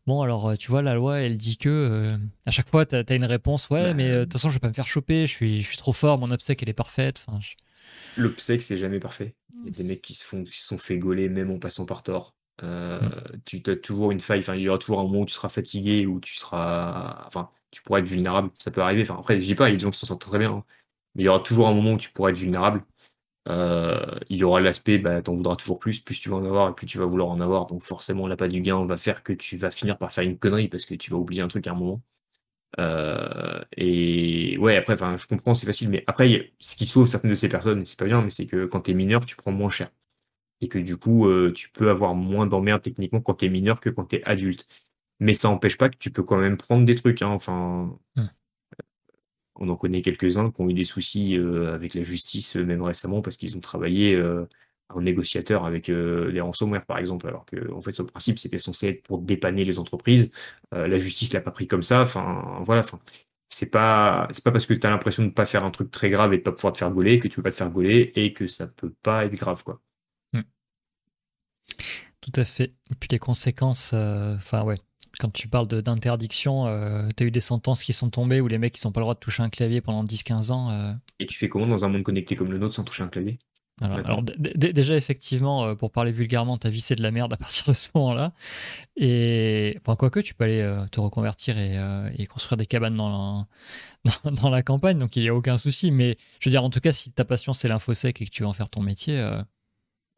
bon 0.08 0.22
alors 0.22 0.58
tu 0.58 0.72
vois 0.72 0.82
la 0.82 0.94
loi 0.96 1.20
elle 1.20 1.38
dit 1.38 1.58
que 1.58 1.70
euh, 1.70 2.18
à 2.46 2.52
chaque 2.52 2.70
fois 2.70 2.86
t'as 2.86 3.04
as 3.08 3.16
une 3.16 3.26
réponse 3.26 3.70
ouais 3.70 3.84
Bah, 3.90 3.94
mais 3.96 4.10
euh, 4.10 4.20
de 4.22 4.24
toute 4.26 4.34
façon 4.34 4.50
je 4.50 4.56
vais 4.56 4.60
pas 4.60 4.70
me 4.70 4.74
faire 4.74 4.88
choper, 4.88 5.28
je 5.28 5.32
suis, 5.34 5.62
je 5.62 5.68
suis 5.68 5.78
trop 5.78 5.94
fort, 5.94 6.18
mon 6.18 6.32
obsèque 6.32 6.64
elle 6.64 6.70
est 6.70 6.74
parfaite, 6.74 7.26
enfin, 7.28 7.40
je- 7.42 7.56
L'obsèque, 8.18 8.62
c'est 8.62 8.78
jamais 8.78 9.00
parfait. 9.00 9.36
Il 9.64 9.66
y 9.66 9.74
a 9.74 9.78
des 9.78 9.84
mecs 9.84 10.02
qui 10.02 10.14
se 10.14 10.24
font, 10.26 10.44
qui 10.44 10.58
se 10.60 10.66
sont 10.68 10.78
fait 10.78 10.98
gauler 10.98 11.30
même 11.30 11.52
en 11.52 11.60
passant 11.60 11.86
par 11.86 12.04
tort. 12.04 12.34
Euh, 12.64 13.00
Tu 13.46 13.62
as 13.68 13.76
toujours 13.78 14.12
une 14.12 14.20
faille. 14.20 14.40
Enfin, 14.40 14.56
il 14.56 14.62
y 14.62 14.70
aura 14.70 14.78
toujours 14.78 15.00
un 15.00 15.04
moment 15.04 15.22
où 15.22 15.26
tu 15.26 15.34
seras 15.34 15.50
fatigué, 15.50 16.06
où 16.06 16.20
tu 16.20 16.36
seras. 16.36 17.24
Enfin, 17.28 17.50
tu 17.72 17.82
pourras 17.84 18.00
être 18.00 18.08
vulnérable. 18.08 18.52
Ça 18.60 18.72
peut 18.72 18.82
arriver. 18.82 19.04
Enfin, 19.04 19.18
après, 19.20 19.40
je 19.42 19.46
dis 19.46 19.56
pas, 19.56 19.70
il 19.70 19.72
y 19.74 19.76
a 19.76 19.78
des 19.78 19.84
gens 19.84 19.92
qui 19.92 20.00
s'en 20.00 20.08
sortent 20.08 20.22
très 20.22 20.40
bien. 20.40 20.52
hein. 20.54 20.66
Mais 21.16 21.24
il 21.24 21.26
y 21.26 21.30
aura 21.30 21.40
toujours 21.42 21.68
un 21.68 21.74
moment 21.74 21.94
où 21.94 21.98
tu 21.98 22.12
pourras 22.12 22.32
être 22.32 22.38
vulnérable. 22.38 22.84
Euh, 23.50 24.20
il 24.30 24.38
y 24.38 24.44
aura 24.44 24.62
l'aspect, 24.62 25.00
bah, 25.00 25.22
t'en 25.22 25.36
voudras 25.36 25.56
toujours 25.56 25.80
plus, 25.80 26.02
plus 26.02 26.20
tu 26.20 26.30
vas 26.30 26.38
en 26.38 26.46
avoir 26.46 26.70
et 26.70 26.76
plus 26.76 26.86
tu 26.88 26.98
vas 27.00 27.06
vouloir 27.06 27.30
en 27.30 27.42
avoir. 27.42 27.68
Donc 27.68 27.84
forcément, 27.84 28.28
l'appât 28.28 28.48
du 28.48 28.62
gain 28.62 28.86
va 28.86 28.98
faire 28.98 29.24
que 29.24 29.34
tu 29.34 29.58
vas 29.58 29.72
finir 29.72 29.98
par 29.98 30.14
faire 30.14 30.24
une 30.26 30.38
connerie 30.38 30.68
parce 30.70 30.86
que 30.86 30.96
tu 30.96 31.12
vas 31.12 31.18
oublier 31.18 31.42
un 31.42 31.48
truc 31.48 31.68
à 31.68 31.72
un 31.72 31.76
moment. 31.76 32.02
Euh, 32.80 33.62
et 33.78 34.58
ouais, 34.60 34.78
après, 34.78 34.98
je 35.18 35.28
comprends, 35.28 35.56
c'est 35.56 35.66
facile, 35.66 35.90
mais 35.90 36.04
après, 36.08 36.54
ce 36.60 36.76
qui 36.76 36.86
sauve 36.86 37.08
certaines 37.08 37.32
de 37.32 37.36
ces 37.36 37.50
personnes, 37.50 37.86
c'est 37.86 37.98
pas 37.98 38.06
bien, 38.06 38.22
mais 38.22 38.30
c'est 38.30 38.48
que 38.48 38.66
quand 38.66 38.82
t'es 38.82 38.94
mineur, 38.94 39.26
tu 39.26 39.36
prends 39.36 39.52
moins 39.52 39.72
cher. 39.72 39.90
Et 40.62 40.68
que 40.70 40.80
du 40.80 40.98
coup, 40.98 41.28
euh, 41.28 41.52
tu 41.54 41.70
peux 41.72 41.90
avoir 41.90 42.16
moins 42.16 42.46
d'emmerdes 42.48 42.82
techniquement 42.82 43.22
quand 43.22 43.36
t'es 43.36 43.50
mineur 43.50 43.80
que 43.80 43.90
quand 43.90 44.06
t'es 44.06 44.24
adulte. 44.26 44.68
Mais 45.20 45.34
ça 45.34 45.50
n'empêche 45.50 45.78
pas 45.78 45.90
que 45.90 45.98
tu 45.98 46.12
peux 46.12 46.24
quand 46.24 46.38
même 46.38 46.58
prendre 46.58 46.86
des 46.86 46.96
trucs, 46.96 47.22
hein, 47.22 47.30
enfin. 47.30 47.98
Hmm. 48.16 48.28
On 49.56 49.68
en 49.70 49.76
connaît 49.76 50.02
quelques-uns 50.02 50.52
qui 50.52 50.62
ont 50.62 50.70
eu 50.70 50.74
des 50.74 50.86
soucis 50.86 51.38
euh, 51.38 51.74
avec 51.74 51.94
la 51.94 52.04
justice, 52.04 52.56
euh, 52.56 52.64
même 52.66 52.82
récemment, 52.82 53.22
parce 53.22 53.36
qu'ils 53.38 53.58
ont 53.58 53.60
travaillé 53.60 54.16
euh, 54.16 54.46
en 54.90 55.02
négociateur 55.02 55.66
avec 55.66 55.90
euh, 55.90 56.32
des 56.32 56.40
ransomware, 56.42 56.86
par 56.86 56.98
exemple, 56.98 57.28
alors 57.28 57.46
que 57.46 57.72
en 57.74 57.82
fait, 57.82 57.92
sur 57.92 58.04
le 58.04 58.10
principe, 58.10 58.40
c'était 58.40 58.58
censé 58.58 58.88
être 58.90 59.04
pour 59.04 59.20
dépanner 59.20 59.66
les 59.66 59.78
entreprises. 59.80 60.32
Euh, 60.74 60.88
la 60.88 60.98
justice 60.98 61.34
l'a 61.34 61.42
pas 61.42 61.52
pris 61.52 61.68
comme 61.68 61.84
ça. 61.84 62.02
Enfin, 62.02 62.62
voilà. 62.66 62.82
Enfin, 62.82 63.00
c'est 63.50 63.70
pas, 63.72 64.28
c'est 64.32 64.44
pas 64.44 64.52
parce 64.52 64.66
que 64.66 64.74
tu 64.74 64.88
as 64.88 64.90
l'impression 64.92 65.24
de 65.24 65.28
ne 65.30 65.34
pas 65.34 65.46
faire 65.46 65.66
un 65.66 65.72
truc 65.72 65.92
très 65.92 66.10
grave 66.10 66.34
et 66.34 66.38
de 66.38 66.44
pas 66.44 66.52
pouvoir 66.54 66.74
te 66.74 66.78
faire 66.80 66.92
gauler 66.92 67.20
que 67.20 67.28
tu 67.28 67.36
peux 67.38 67.44
pas 67.44 67.52
te 67.52 67.56
faire 67.58 67.70
gauler 67.72 68.12
et 68.16 68.34
que 68.34 68.48
ça 68.48 68.68
peut 68.68 68.94
pas 69.04 69.26
être 69.26 69.34
grave, 69.36 69.64
quoi. 69.64 69.82
Tout 72.22 72.32
à 72.36 72.44
fait. 72.44 72.74
Et 72.92 72.96
puis 73.00 73.08
les 73.12 73.20
conséquences, 73.20 73.92
euh, 73.94 74.36
enfin 74.36 74.64
ouais, 74.64 74.78
quand 75.20 75.32
tu 75.32 75.48
parles 75.48 75.68
d'interdiction, 75.68 76.68
euh, 76.68 77.08
t'as 77.16 77.26
eu 77.26 77.32
des 77.32 77.40
sentences 77.40 77.84
qui 77.84 77.94
sont 77.94 78.10
tombées 78.10 78.42
où 78.42 78.48
les 78.48 78.58
mecs 78.58 78.80
ils 78.82 78.86
n'ont 78.86 78.92
pas 78.92 79.00
le 79.00 79.06
droit 79.06 79.14
de 79.16 79.20
toucher 79.20 79.42
un 79.42 79.50
clavier 79.50 79.82
pendant 79.82 80.04
10-15 80.04 80.52
ans. 80.52 80.70
euh, 80.70 80.94
Et 81.20 81.26
tu 81.26 81.38
fais 81.38 81.48
comment 81.50 81.66
dans 81.68 81.86
un 81.86 81.90
monde 81.90 82.04
connecté 82.04 82.36
comme 82.36 82.52
le 82.52 82.58
nôtre 82.58 82.76
sans 82.76 82.84
toucher 82.84 83.04
un 83.04 83.08
clavier? 83.08 83.38
Alors 83.82 84.22
déjà 84.22 84.98
effectivement, 84.98 85.64
euh, 85.64 85.76
pour 85.76 85.92
parler 85.92 86.12
vulgairement, 86.12 86.58
ta 86.58 86.70
vie 86.70 86.82
c'est 86.82 86.98
de 86.98 87.02
la 87.02 87.12
merde 87.12 87.32
à 87.32 87.38
partir 87.38 87.66
de 87.68 87.74
ce 87.74 87.88
moment-là. 87.96 88.34
Et 88.98 89.78
enfin 89.82 89.96
quoique 89.96 90.20
tu 90.20 90.34
peux 90.34 90.44
aller 90.44 90.86
te 90.92 91.00
reconvertir 91.00 91.58
et, 91.58 91.78
et 92.18 92.26
construire 92.28 92.58
des 92.58 92.66
cabanes 92.66 92.98
dans 92.98 93.48
la, 94.06 94.12
dans, 94.26 94.32
dans 94.34 94.50
la 94.50 94.64
campagne, 94.64 95.00
donc 95.00 95.16
il 95.16 95.24
n'y 95.24 95.30
a 95.30 95.36
aucun 95.36 95.58
souci. 95.58 95.92
Mais 95.92 96.18
je 96.42 96.50
veux 96.50 96.52
dire, 96.52 96.64
en 96.64 96.70
tout 96.70 96.82
cas, 96.82 96.92
si 96.92 97.14
ta 97.14 97.24
passion 97.24 97.54
c'est 97.54 97.70
l'infosec 97.70 98.22
et 98.22 98.26
que 98.26 98.30
tu 98.32 98.44
veux 98.44 98.50
en 98.50 98.54
faire 98.54 98.70
ton 98.70 98.82
métier, 98.82 99.18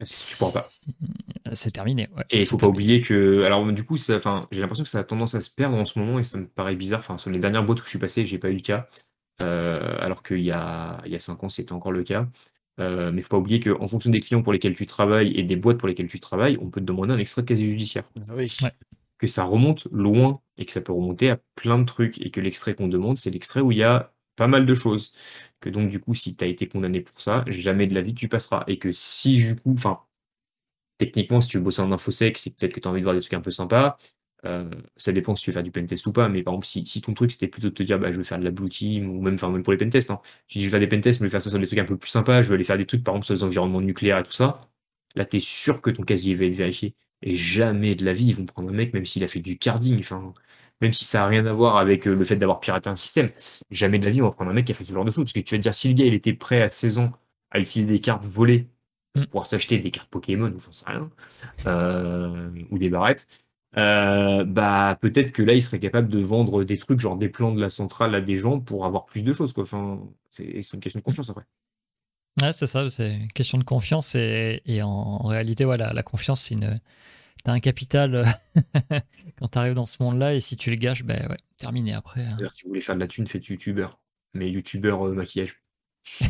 Tu 0.04 0.36
pas. 0.52 0.62
c'est- 1.54 1.70
terminé. 1.70 2.08
ouais. 2.16 2.24
Et 2.30 2.40
il 2.42 2.46
faut 2.46 2.56
pas 2.56 2.66
terminé. 2.66 2.68
oublier 2.68 3.00
que, 3.00 3.42
alors 3.44 3.70
du 3.72 3.84
coup, 3.84 3.96
ça, 3.96 4.18
j'ai 4.50 4.60
l'impression 4.60 4.84
que 4.84 4.90
ça 4.90 5.00
a 5.00 5.04
tendance 5.04 5.34
à 5.34 5.40
se 5.40 5.50
perdre 5.50 5.76
en 5.76 5.84
ce 5.84 5.98
moment 5.98 6.18
et 6.18 6.24
ça 6.24 6.38
me 6.38 6.46
paraît 6.46 6.76
bizarre. 6.76 7.00
Enfin, 7.00 7.18
sur 7.18 7.30
les 7.30 7.38
dernières 7.38 7.64
boîtes 7.64 7.80
où 7.80 7.84
je 7.84 7.90
suis 7.90 7.98
passé, 7.98 8.26
j'ai 8.26 8.38
pas 8.38 8.50
eu 8.50 8.54
le 8.54 8.60
cas, 8.60 8.86
Euh, 9.42 9.96
alors 10.00 10.22
qu'il 10.22 10.40
y 10.42 10.52
a, 10.52 11.02
il 11.06 11.12
y 11.12 11.16
a 11.16 11.20
cinq 11.20 11.42
ans, 11.44 11.48
c'était 11.50 11.72
encore 11.72 11.92
le 11.92 12.04
cas. 12.04 12.28
Euh, 12.80 13.12
mais 13.12 13.20
il 13.20 13.24
faut 13.24 13.30
pas 13.30 13.38
oublier 13.38 13.60
qu'en 13.60 13.88
fonction 13.88 14.10
des 14.10 14.20
clients 14.20 14.42
pour 14.42 14.52
lesquels 14.52 14.74
tu 14.74 14.86
travailles 14.86 15.32
et 15.36 15.42
des 15.42 15.56
boîtes 15.56 15.78
pour 15.78 15.88
lesquelles 15.88 16.08
tu 16.08 16.20
travailles, 16.20 16.58
on 16.60 16.70
peut 16.70 16.80
te 16.80 16.86
demander 16.86 17.12
un 17.14 17.18
extrait 17.18 17.42
de 17.42 17.48
casier 17.48 17.68
judiciaire. 17.70 18.04
Ah 18.28 18.34
oui. 18.36 18.52
Ouais. 18.62 18.72
Que 19.18 19.26
ça 19.26 19.44
remonte 19.44 19.86
loin 19.92 20.40
et 20.58 20.64
que 20.66 20.72
ça 20.72 20.80
peut 20.80 20.92
remonter 20.92 21.30
à 21.30 21.38
plein 21.56 21.78
de 21.78 21.84
trucs 21.84 22.20
et 22.20 22.30
que 22.30 22.40
l'extrait 22.40 22.74
qu'on 22.74 22.88
demande, 22.88 23.18
c'est 23.18 23.30
l'extrait 23.30 23.60
où 23.60 23.72
il 23.72 23.78
y 23.78 23.82
a 23.84 24.12
pas 24.36 24.46
mal 24.48 24.66
de 24.66 24.74
choses. 24.74 25.14
Que 25.62 25.70
donc, 25.70 25.90
du 25.90 26.00
coup, 26.00 26.14
si 26.14 26.36
tu 26.36 26.44
as 26.44 26.48
été 26.48 26.68
condamné 26.68 27.00
pour 27.00 27.20
ça, 27.20 27.44
jamais 27.48 27.86
de 27.86 27.94
la 27.94 28.02
vie 28.02 28.14
tu 28.14 28.28
passeras. 28.28 28.64
Et 28.68 28.78
que 28.78 28.92
si, 28.92 29.36
du 29.36 29.56
coup, 29.56 29.72
enfin, 29.74 30.00
techniquement, 30.98 31.40
si 31.40 31.48
tu 31.48 31.58
veux 31.58 31.64
bosser 31.64 31.82
en 31.82 31.92
infosec, 31.92 32.38
c'est 32.38 32.56
peut-être 32.56 32.72
que 32.74 32.80
tu 32.80 32.88
as 32.88 32.90
envie 32.90 33.00
de 33.00 33.04
voir 33.04 33.14
des 33.14 33.20
trucs 33.20 33.34
un 33.34 33.40
peu 33.40 33.50
sympas. 33.50 33.96
Euh, 34.44 34.68
ça 34.96 35.12
dépend 35.12 35.36
si 35.36 35.44
tu 35.44 35.50
veux 35.50 35.54
faire 35.54 35.62
du 35.62 35.70
pentest 35.70 36.04
ou 36.06 36.12
pas, 36.12 36.28
mais 36.28 36.42
par 36.42 36.54
exemple, 36.54 36.66
si, 36.66 36.84
si 36.86 37.00
ton 37.00 37.14
truc 37.14 37.30
c'était 37.30 37.46
plutôt 37.48 37.68
de 37.70 37.74
te 37.74 37.82
dire 37.84 37.98
bah, 38.00 38.10
je 38.12 38.18
veux 38.18 38.24
faire 38.24 38.40
de 38.40 38.44
la 38.44 38.50
blue 38.50 38.68
team, 38.68 39.08
ou 39.10 39.22
même, 39.22 39.34
enfin, 39.34 39.50
même 39.50 39.62
pour 39.62 39.72
les 39.72 39.78
pentests, 39.78 40.10
hein. 40.10 40.20
tu 40.48 40.58
dis 40.58 40.64
je 40.64 40.70
vais 40.70 40.72
faire 40.72 40.80
des 40.80 40.88
pentests, 40.88 41.20
mais 41.20 41.26
je 41.26 41.28
vais 41.28 41.32
faire 41.32 41.42
ça 41.42 41.50
sur 41.50 41.60
des 41.60 41.66
trucs 41.66 41.78
un 41.78 41.84
peu 41.84 41.96
plus 41.96 42.10
sympas, 42.10 42.42
je 42.42 42.48
vais 42.48 42.54
aller 42.56 42.64
faire 42.64 42.78
des 42.78 42.86
trucs 42.86 43.04
par 43.04 43.14
exemple 43.14 43.26
sur 43.26 43.34
les 43.36 43.44
environnements 43.44 43.80
nucléaires 43.80 44.18
et 44.18 44.24
tout 44.24 44.32
ça, 44.32 44.60
là 45.14 45.24
tu 45.24 45.36
es 45.36 45.40
sûr 45.40 45.80
que 45.80 45.90
ton 45.90 46.02
casier 46.02 46.34
va 46.34 46.44
être 46.46 46.54
vérifié. 46.54 46.94
Et 47.22 47.36
jamais 47.36 47.94
de 47.94 48.04
la 48.04 48.14
vie 48.14 48.26
ils 48.28 48.36
vont 48.36 48.46
prendre 48.46 48.68
un 48.70 48.72
mec, 48.72 48.94
même 48.94 49.06
s'il 49.06 49.22
a 49.24 49.28
fait 49.28 49.40
du 49.40 49.58
carding, 49.58 50.00
enfin, 50.00 50.34
même 50.82 50.92
si 50.92 51.04
ça 51.06 51.20
n'a 51.20 51.26
rien 51.28 51.46
à 51.46 51.52
voir 51.54 51.76
avec 51.78 52.06
euh, 52.08 52.14
le 52.14 52.24
fait 52.24 52.36
d'avoir 52.36 52.60
piraté 52.60 52.90
un 52.90 52.96
système, 52.96 53.30
jamais 53.70 53.98
de 54.00 54.04
la 54.06 54.10
vie 54.12 54.22
on 54.22 54.26
va 54.26 54.32
prendre 54.32 54.50
un 54.50 54.54
mec 54.54 54.66
qui 54.66 54.72
a 54.72 54.74
fait 54.74 54.84
ce 54.84 54.92
genre 54.94 55.04
de 55.06 55.10
choses. 55.10 55.24
Parce 55.24 55.32
que 55.34 55.40
tu 55.40 55.54
vas 55.54 55.58
te 55.58 55.62
dire 55.62 55.74
si 55.74 55.88
le 55.88 55.94
gars 55.94 56.06
il 56.06 56.14
était 56.14 56.34
prêt 56.34 56.62
à 56.62 56.68
16 56.68 56.98
ans 56.98 57.12
à 57.50 57.60
utiliser 57.60 57.92
des 57.92 58.00
cartes 58.00 58.24
volées 58.26 58.68
pour 59.14 59.22
Mm. 59.22 59.26
pouvoir 59.26 59.46
s'acheter 59.46 59.78
des 59.78 59.90
cartes 59.90 60.10
Pokémon 60.10 60.50
ou 60.52 60.60
j'en 60.60 60.72
sais 60.72 60.86
rien, 60.86 61.10
euh, 61.66 62.50
ou 62.70 62.78
des 62.78 62.90
barrettes, 62.90 63.28
euh, 63.76 64.44
bah 64.44 64.98
peut-être 65.00 65.32
que 65.32 65.42
là 65.42 65.54
il 65.54 65.62
serait 65.62 65.80
capable 65.80 66.08
de 66.08 66.18
vendre 66.20 66.64
des 66.64 66.78
trucs 66.78 67.00
genre 67.00 67.16
des 67.16 67.28
plans 67.28 67.52
de 67.54 67.60
la 67.60 67.70
centrale 67.70 68.14
à 68.14 68.20
des 68.22 68.36
gens 68.38 68.60
pour 68.60 68.86
avoir 68.86 69.06
plus 69.06 69.22
de 69.22 69.32
choses 69.32 69.52
quoi. 69.52 69.64
Enfin, 69.64 70.00
c'est 70.30 70.44
une 70.74 70.80
question 70.80 71.00
de 71.00 71.04
confiance 71.04 71.30
après. 71.30 71.44
Ouais, 72.40 72.52
c'est 72.52 72.66
ça, 72.66 72.88
c'est 72.88 73.14
une 73.14 73.32
question 73.32 73.58
de 73.58 73.64
confiance 73.64 74.14
et, 74.14 74.62
et 74.64 74.82
en, 74.82 74.88
en 74.88 75.26
réalité, 75.26 75.64
voilà, 75.64 75.92
la 75.92 76.02
confiance, 76.02 76.42
c'est 76.42 76.54
une. 76.54 76.80
T'as 77.44 77.52
un 77.52 77.60
capital 77.60 78.14
euh, 78.14 78.24
quand 79.38 79.48
t'arrives 79.48 79.74
dans 79.74 79.86
ce 79.86 80.02
monde-là 80.02 80.34
et 80.34 80.40
si 80.40 80.56
tu 80.56 80.70
le 80.70 80.76
gâches, 80.76 81.02
ben 81.02 81.28
ouais, 81.28 81.38
terminé 81.56 81.92
après. 81.92 82.24
hein. 82.24 82.36
D'ailleurs, 82.36 82.52
si 82.52 82.62
vous 82.62 82.68
voulez 82.68 82.80
faire 82.80 82.94
de 82.94 83.00
la 83.00 83.08
thune, 83.08 83.26
faites 83.26 83.46
youtubeur. 83.48 83.98
Mais 84.34 84.50
youtubeur 84.50 85.06
euh, 85.08 85.12
maquillage. 85.12 85.56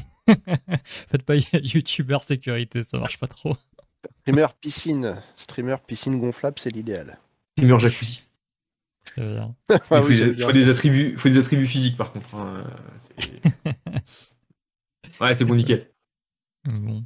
Faites 1.08 1.24
pas 1.24 1.34
youtubeur 1.52 2.22
sécurité, 2.22 2.82
ça 2.82 2.98
marche 2.98 3.18
pas 3.18 3.26
trop. 3.28 3.56
Streamer 4.20 4.46
piscine. 4.60 5.16
Streamer 5.36 5.76
piscine 5.86 6.18
gonflable, 6.20 6.58
c'est 6.58 6.70
l'idéal. 6.70 7.18
Youtubeur 7.58 7.80
jacuzzi. 7.80 8.22
Très 9.04 9.20
bien. 9.34 9.56
Ah 9.68 10.00
oui, 10.02 10.16
faut, 10.16 10.24
des- 10.24 10.30
bien 10.30 10.46
faut 10.46 10.52
des 10.52 10.68
attributs, 10.68 11.16
faut 11.18 11.28
des 11.28 11.38
attributs 11.38 11.66
physiques 11.66 11.96
par 11.96 12.12
contre. 12.12 12.34
hein, 12.36 12.64
ouais, 15.20 15.34
c'est 15.34 15.44
bon 15.44 15.54
nickel. 15.56 15.90
Bon. 16.80 17.04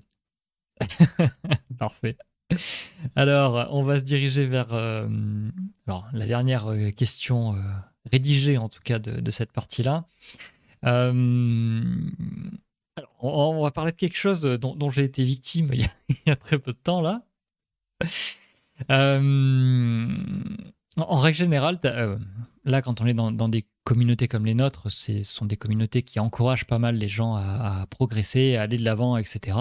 Parfait. 1.78 2.16
Alors, 3.16 3.68
on 3.72 3.82
va 3.82 3.98
se 3.98 4.04
diriger 4.04 4.46
vers 4.46 4.72
euh, 4.72 5.08
la 6.12 6.26
dernière 6.26 6.66
euh, 6.70 6.90
question 6.90 7.54
euh, 7.54 7.60
rédigée, 8.10 8.58
en 8.58 8.68
tout 8.68 8.80
cas, 8.82 8.98
de, 8.98 9.30
cette 9.30 9.52
partie-là. 9.52 10.04
On, 13.20 13.62
va 13.62 13.70
parler 13.70 13.92
de 13.92 13.96
quelque 13.96 14.16
chose 14.16 14.42
dont, 14.42 14.90
j'ai 14.90 15.04
été 15.04 15.24
victime 15.24 15.70
il 15.74 15.88
y, 16.26 16.30
a, 16.30 16.36
très 16.36 16.58
peu 16.58 16.72
de 16.72 16.76
temps, 16.76 17.00
là. 17.00 17.22
En, 20.98 21.16
règle 21.16 21.36
générale, 21.36 21.80
là, 22.64 22.82
quand 22.82 23.00
on 23.00 23.06
est 23.06 23.14
dans, 23.14 23.48
des 23.48 23.66
communautés 23.84 24.28
comme 24.28 24.46
les 24.46 24.54
nôtres, 24.54 24.90
ce 24.90 25.22
sont 25.24 25.46
des 25.46 25.56
communautés 25.56 26.02
qui 26.02 26.20
encouragent 26.20 26.66
pas 26.66 26.78
mal 26.78 26.96
les 26.96 27.08
gens 27.08 27.34
à 27.34 27.86
progresser, 27.90 28.56
à 28.56 28.62
aller 28.62 28.76
de 28.76 28.84
l'avant, 28.84 29.16
etc. 29.16 29.56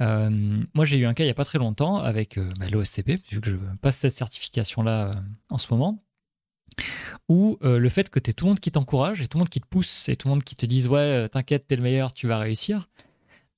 Euh, 0.00 0.30
moi, 0.74 0.84
j'ai 0.84 0.98
eu 0.98 1.06
un 1.06 1.14
cas 1.14 1.24
il 1.24 1.26
n'y 1.26 1.32
a 1.32 1.34
pas 1.34 1.44
très 1.44 1.58
longtemps 1.58 1.98
avec 1.98 2.38
euh, 2.38 2.50
bah, 2.58 2.68
l'OSCP, 2.68 3.20
vu 3.30 3.40
que 3.40 3.50
je 3.50 3.56
passe 3.80 3.96
cette 3.96 4.12
certification-là 4.12 5.10
euh, 5.10 5.14
en 5.50 5.58
ce 5.58 5.68
moment, 5.70 6.02
où 7.28 7.58
le 7.62 7.88
fait 7.88 8.08
que 8.08 8.18
tu 8.18 8.32
tout 8.34 8.46
le 8.46 8.50
monde 8.50 8.60
qui 8.60 8.70
t'encourage 8.70 9.20
et 9.20 9.28
tout 9.28 9.38
le 9.38 9.42
monde 9.42 9.50
qui 9.50 9.60
te 9.60 9.66
pousse 9.66 10.08
et 10.08 10.16
tout 10.16 10.28
le 10.28 10.34
monde 10.34 10.44
qui 10.44 10.56
te 10.56 10.66
dise 10.66 10.88
Ouais, 10.88 11.28
t'inquiète, 11.28 11.66
t'es 11.66 11.76
le 11.76 11.82
meilleur, 11.82 12.12
tu 12.14 12.26
vas 12.26 12.38
réussir. 12.38 12.88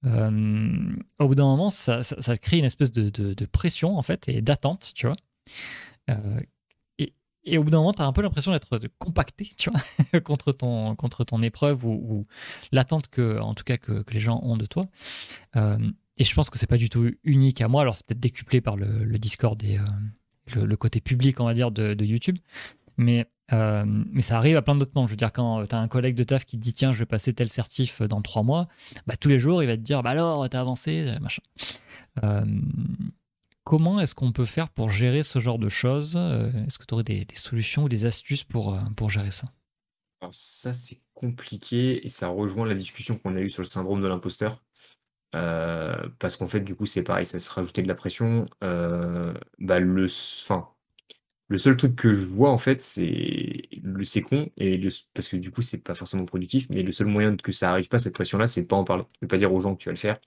au 0.04 0.08
bout 0.08 1.34
d'un 1.34 1.44
moment, 1.44 1.70
ça, 1.70 2.02
crée 2.40 2.58
une 2.58 2.64
espèce 2.64 2.90
de, 2.90 3.46
pression 3.46 3.96
en 3.96 4.02
fait 4.02 4.28
et 4.28 4.42
d'attente, 4.42 4.92
tu 4.94 5.06
vois. 5.06 5.16
et, 6.98 7.58
au 7.58 7.62
bout 7.62 7.70
d'un 7.70 7.78
moment, 7.78 7.92
tu 7.92 8.02
as 8.02 8.06
un 8.06 8.12
peu 8.12 8.22
l'impression 8.22 8.50
d'être 8.50 8.80
compacté, 8.98 9.50
contre 10.24 10.50
ton, 10.50 10.96
contre 10.96 11.22
ton 11.22 11.40
épreuve 11.40 11.84
ou, 11.84 12.26
l'attente 12.72 13.06
que, 13.08 13.38
en 13.38 13.54
tout 13.54 13.64
cas, 13.64 13.76
que, 13.76 14.04
les 14.10 14.20
gens 14.20 14.40
ont 14.42 14.56
de 14.56 14.66
toi. 14.66 14.88
Et 16.16 16.24
je 16.24 16.34
pense 16.34 16.50
que 16.50 16.58
c'est 16.58 16.66
pas 16.66 16.76
du 16.76 16.88
tout 16.88 17.10
unique 17.24 17.60
à 17.60 17.68
moi. 17.68 17.82
Alors, 17.82 17.96
c'est 17.96 18.06
peut-être 18.06 18.20
décuplé 18.20 18.60
par 18.60 18.76
le, 18.76 19.18
Discord 19.18 19.62
et 19.64 19.78
le, 20.54 20.76
côté 20.76 21.00
public, 21.00 21.40
on 21.40 21.44
va 21.44 21.54
dire, 21.54 21.70
de, 21.70 22.04
YouTube. 22.04 22.38
Mais 22.96 23.26
euh, 23.52 23.84
mais 23.86 24.22
ça 24.22 24.38
arrive 24.38 24.56
à 24.56 24.62
plein 24.62 24.74
d'autres 24.74 24.92
moments. 24.94 25.06
Je 25.06 25.12
veux 25.12 25.16
dire, 25.16 25.32
quand 25.32 25.66
tu 25.66 25.74
as 25.74 25.78
un 25.78 25.88
collègue 25.88 26.14
de 26.14 26.24
taf 26.24 26.44
qui 26.44 26.56
te 26.56 26.62
dit 26.62 26.72
tiens, 26.72 26.92
je 26.92 27.00
vais 27.00 27.06
passer 27.06 27.34
tel 27.34 27.48
certif 27.48 28.00
dans 28.02 28.22
trois 28.22 28.42
mois, 28.42 28.68
bah, 29.06 29.16
tous 29.16 29.28
les 29.28 29.38
jours, 29.38 29.62
il 29.62 29.66
va 29.66 29.76
te 29.76 29.82
dire 29.82 30.02
bah 30.02 30.10
alors, 30.10 30.48
t'as 30.48 30.60
avancé, 30.60 31.08
euh, 31.08 31.18
machin. 31.20 31.42
Euh, 32.22 32.44
comment 33.64 34.00
est-ce 34.00 34.14
qu'on 34.14 34.32
peut 34.32 34.44
faire 34.44 34.70
pour 34.70 34.90
gérer 34.90 35.22
ce 35.22 35.40
genre 35.40 35.58
de 35.58 35.68
choses 35.68 36.16
Est-ce 36.66 36.78
que 36.78 36.84
tu 36.86 36.94
aurais 36.94 37.04
des, 37.04 37.26
solutions 37.34 37.84
ou 37.84 37.88
des 37.88 38.06
astuces 38.06 38.44
pour, 38.44 38.78
pour 38.96 39.10
gérer 39.10 39.30
ça? 39.30 39.48
Alors, 40.20 40.34
ça, 40.34 40.72
c'est 40.72 41.00
compliqué 41.12 42.04
et 42.04 42.08
ça 42.08 42.28
rejoint 42.28 42.66
la 42.66 42.74
discussion 42.74 43.18
qu'on 43.18 43.36
a 43.36 43.40
eue 43.40 43.50
sur 43.50 43.62
le 43.62 43.68
syndrome 43.68 44.00
de 44.00 44.08
l'imposteur. 44.08 44.63
Parce 46.18 46.36
qu'en 46.36 46.48
fait, 46.48 46.60
du 46.60 46.74
coup, 46.76 46.86
c'est 46.86 47.04
pareil, 47.04 47.26
ça 47.26 47.40
se 47.40 47.50
rajoutait 47.50 47.82
de 47.82 47.88
la 47.88 47.94
pression. 47.94 48.46
bah, 48.60 49.78
le, 49.80 50.06
fin, 50.08 50.68
le 51.48 51.58
seul 51.58 51.76
truc 51.76 51.96
que 51.96 52.14
je 52.14 52.24
vois 52.26 52.50
en 52.50 52.58
fait, 52.58 52.80
c'est 52.80 53.68
le 53.82 54.04
c'est 54.04 54.22
con 54.22 54.50
et 54.56 54.78
le 54.78 54.90
parce 55.14 55.28
que 55.28 55.36
du 55.36 55.50
coup, 55.50 55.62
c'est 55.62 55.82
pas 55.84 55.94
forcément 55.94 56.24
productif, 56.24 56.66
mais 56.70 56.82
le 56.82 56.92
seul 56.92 57.06
moyen 57.08 57.36
que 57.36 57.52
ça 57.52 57.70
arrive 57.70 57.88
pas 57.88 57.98
cette 57.98 58.14
pression-là, 58.14 58.46
c'est 58.46 58.62
de 58.62 58.66
pas 58.68 58.76
en 58.76 58.84
parler. 58.84 59.04
De 59.22 59.26
pas 59.26 59.38
dire 59.38 59.52
aux 59.52 59.60
gens 59.60 59.74
que 59.76 59.82
tu 59.82 59.88
vas 59.88 59.92
le 59.92 59.98
faire. 59.98 60.18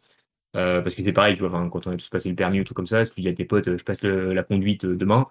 Euh, 0.55 0.81
parce 0.81 0.95
que 0.95 1.03
c'est 1.03 1.13
pareil, 1.13 1.35
tu 1.35 1.41
vois, 1.45 1.69
quand 1.69 1.87
on 1.87 1.91
a 1.91 1.97
tous 1.97 2.09
passé 2.09 2.29
le 2.29 2.35
permis 2.35 2.61
ou 2.61 2.63
tout 2.63 2.73
comme 2.73 2.87
ça, 2.87 3.05
si 3.05 3.13
tu 3.13 3.21
dis 3.21 3.29
à 3.29 3.33
tes 3.33 3.45
potes: 3.45 3.77
«Je 3.77 3.83
passe 3.83 4.03
la 4.03 4.43
conduite, 4.43 4.85
euh, 4.85 4.95
demain», 4.95 5.27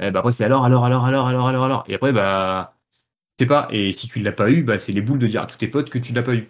eh 0.00 0.10
bah, 0.10 0.20
après 0.20 0.32
c'est: 0.32 0.44
«Alors, 0.44 0.64
alors, 0.64 0.84
alors, 0.86 1.04
alors, 1.06 1.26
alors, 1.28 1.46
alors, 1.48 1.64
alors» 1.64 1.84
et 1.88 1.94
après, 1.94 2.12
bah, 2.12 2.76
pas 3.48 3.68
et 3.72 3.92
si 3.92 4.08
tu 4.08 4.20
l'as 4.20 4.32
pas 4.32 4.50
eu, 4.50 4.62
bah, 4.62 4.78
c'est 4.78 4.92
les 4.92 5.00
boules 5.02 5.18
de 5.18 5.26
dire 5.26 5.42
à 5.42 5.46
tous 5.46 5.56
tes 5.58 5.68
potes 5.68 5.90
que 5.90 5.98
tu 5.98 6.12
l'as 6.12 6.22
pas 6.22 6.34
eu. 6.34 6.48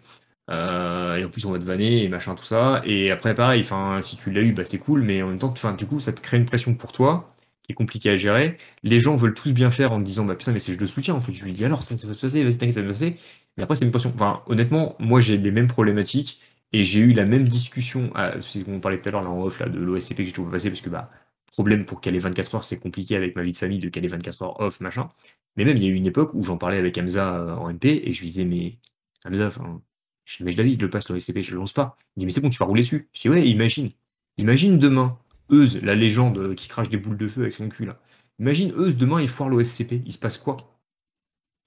Euh, 0.50 1.16
et 1.16 1.24
en 1.24 1.28
plus 1.30 1.44
on 1.44 1.52
va 1.52 1.58
te 1.58 1.64
vanner 1.64 2.02
et 2.04 2.08
machin 2.08 2.34
tout 2.34 2.44
ça 2.44 2.82
et 2.84 3.10
après 3.12 3.34
pareil, 3.36 3.64
si 4.02 4.16
tu 4.16 4.30
l'as 4.32 4.42
eu, 4.42 4.52
bah, 4.52 4.64
c'est 4.64 4.78
cool, 4.78 5.02
mais 5.02 5.22
en 5.22 5.28
même 5.28 5.38
temps, 5.38 5.54
du 5.78 5.86
coup, 5.86 6.00
ça 6.00 6.12
te 6.12 6.20
crée 6.20 6.38
une 6.38 6.46
pression 6.46 6.74
pour 6.74 6.92
toi 6.92 7.30
compliqué 7.74 8.10
à 8.10 8.16
gérer. 8.16 8.56
Les 8.82 9.00
gens 9.00 9.16
veulent 9.16 9.34
tous 9.34 9.52
bien 9.52 9.70
faire 9.70 9.92
en 9.92 10.00
disant 10.00 10.24
bah 10.24 10.34
putain 10.34 10.52
mais 10.52 10.58
c'est 10.58 10.74
je 10.74 10.80
le 10.80 10.86
soutiens 10.86 11.14
en 11.14 11.20
fait. 11.20 11.32
Je 11.32 11.44
lui 11.44 11.52
dis 11.52 11.64
alors 11.64 11.82
ça, 11.82 11.94
va 11.94 12.14
se 12.14 12.20
passer, 12.20 12.44
vas-y 12.44 12.58
t'inquiète 12.58 12.74
ça 12.74 12.82
va 12.82 12.94
se 12.94 13.04
passer. 13.04 13.16
Mais 13.56 13.62
après 13.62 13.76
c'est 13.76 13.84
une 13.84 13.92
passion. 13.92 14.12
Enfin 14.14 14.42
honnêtement 14.46 14.96
moi 14.98 15.20
j'ai 15.20 15.36
les 15.38 15.50
mêmes 15.50 15.68
problématiques 15.68 16.40
et 16.72 16.84
j'ai 16.84 17.00
eu 17.00 17.12
la 17.12 17.24
même 17.24 17.48
discussion. 17.48 18.12
C'est 18.40 18.64
qu'on 18.64 18.80
parlait 18.80 18.98
tout 18.98 19.08
à 19.08 19.12
l'heure 19.12 19.22
là 19.22 19.30
en 19.30 19.42
off 19.42 19.60
là 19.60 19.68
de 19.68 19.78
l'OSCP 19.78 20.18
que 20.18 20.24
j'ai 20.26 20.32
toujours 20.32 20.50
passé 20.50 20.70
parce 20.70 20.80
que 20.80 20.90
bah 20.90 21.10
problème 21.48 21.84
pour 21.84 22.00
caler 22.00 22.20
24 22.20 22.54
heures 22.54 22.64
c'est 22.64 22.78
compliqué 22.78 23.16
avec 23.16 23.34
ma 23.36 23.42
vie 23.42 23.52
de 23.52 23.56
famille 23.56 23.78
de 23.78 23.88
caler 23.88 24.08
24 24.08 24.42
heures 24.42 24.60
off 24.60 24.80
machin. 24.80 25.08
Mais 25.56 25.64
même 25.64 25.76
il 25.76 25.84
y 25.84 25.86
a 25.86 25.90
eu 25.90 25.94
une 25.94 26.06
époque 26.06 26.32
où 26.34 26.42
j'en 26.44 26.58
parlais 26.58 26.78
avec 26.78 26.96
Hamza 26.98 27.36
euh, 27.36 27.54
en 27.56 27.72
MP 27.72 27.86
et 27.86 28.12
je 28.12 28.20
lui 28.20 28.28
disais 28.28 28.44
mais 28.44 28.78
Hamza 29.24 29.48
enfin 29.48 29.82
je 30.30 30.44
mais 30.44 30.52
je 30.52 30.62
la 30.62 30.68
je 30.68 30.78
le 30.78 30.90
passe 30.90 31.08
l'OSCP 31.08 31.42
je 31.42 31.52
le 31.52 31.58
lance 31.58 31.72
pas. 31.72 31.96
Il 32.16 32.20
dit 32.20 32.26
mais 32.26 32.32
c'est 32.32 32.40
bon 32.40 32.50
tu 32.50 32.58
vas 32.58 32.66
rouler 32.66 32.82
dessus. 32.82 33.08
Je 33.12 33.22
dis 33.22 33.28
ouais 33.28 33.48
imagine 33.48 33.90
imagine 34.38 34.78
demain 34.78 35.18
Euse, 35.50 35.82
la 35.82 35.94
légende 35.96 36.54
qui 36.54 36.68
crache 36.68 36.88
des 36.88 36.96
boules 36.96 37.16
de 37.18 37.26
feu 37.28 37.42
avec 37.42 37.54
son 37.54 37.68
cul 37.68 37.84
là. 37.86 38.00
Imagine 38.38 38.72
Euse 38.76 38.96
demain 38.96 39.20
il 39.20 39.28
foire 39.28 39.48
l'OSCP, 39.48 40.02
il 40.06 40.12
se 40.12 40.18
passe 40.18 40.38
quoi? 40.38 40.80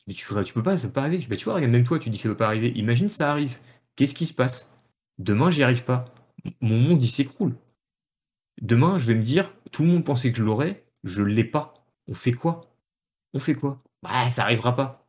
Mais 0.08 0.14
tu, 0.14 0.26
tu 0.46 0.54
peux 0.54 0.64
pas, 0.64 0.78
ça 0.78 0.88
peut 0.88 0.94
pas 0.94 1.04
arriver. 1.04 1.26
Bah, 1.30 1.38
tu 1.38 1.46
vois, 1.46 1.56
regarde, 1.56 1.72
même 1.72 1.84
toi 1.84 2.00
tu 2.00 2.10
dis 2.10 2.18
que 2.18 2.24
ça 2.24 2.30
peut 2.30 2.38
pas 2.38 2.48
arriver. 2.48 2.72
Imagine 2.76 3.10
ça 3.10 3.32
arrive. 3.32 3.58
Qu'est-ce 3.96 4.16
qui 4.16 4.26
se 4.26 4.34
passe? 4.34 4.78
Demain 5.18 5.52
j'y 5.52 5.64
arrive 5.64 5.84
pas. 5.84 6.06
Mon 6.62 6.80
monde 6.80 7.04
il 7.04 7.10
s'écroule. 7.10 7.56
Demain 8.62 8.98
je 8.98 9.08
vais 9.08 9.16
me 9.16 9.24
dire, 9.24 9.54
tout 9.72 9.84
le 9.84 9.90
monde 9.90 10.06
pensait 10.06 10.32
que 10.32 10.38
je 10.38 10.44
l'aurais, 10.44 10.86
je 11.04 11.22
l'ai 11.24 11.44
pas. 11.44 11.86
On 12.08 12.16
fait 12.16 12.34
quoi? 12.34 12.62
On 13.34 13.40
fait 13.40 13.56
quoi? 13.56 13.78
Bah 14.02 14.30
ça 14.30 14.44
arrivera 14.44 14.76
pas 14.76 15.08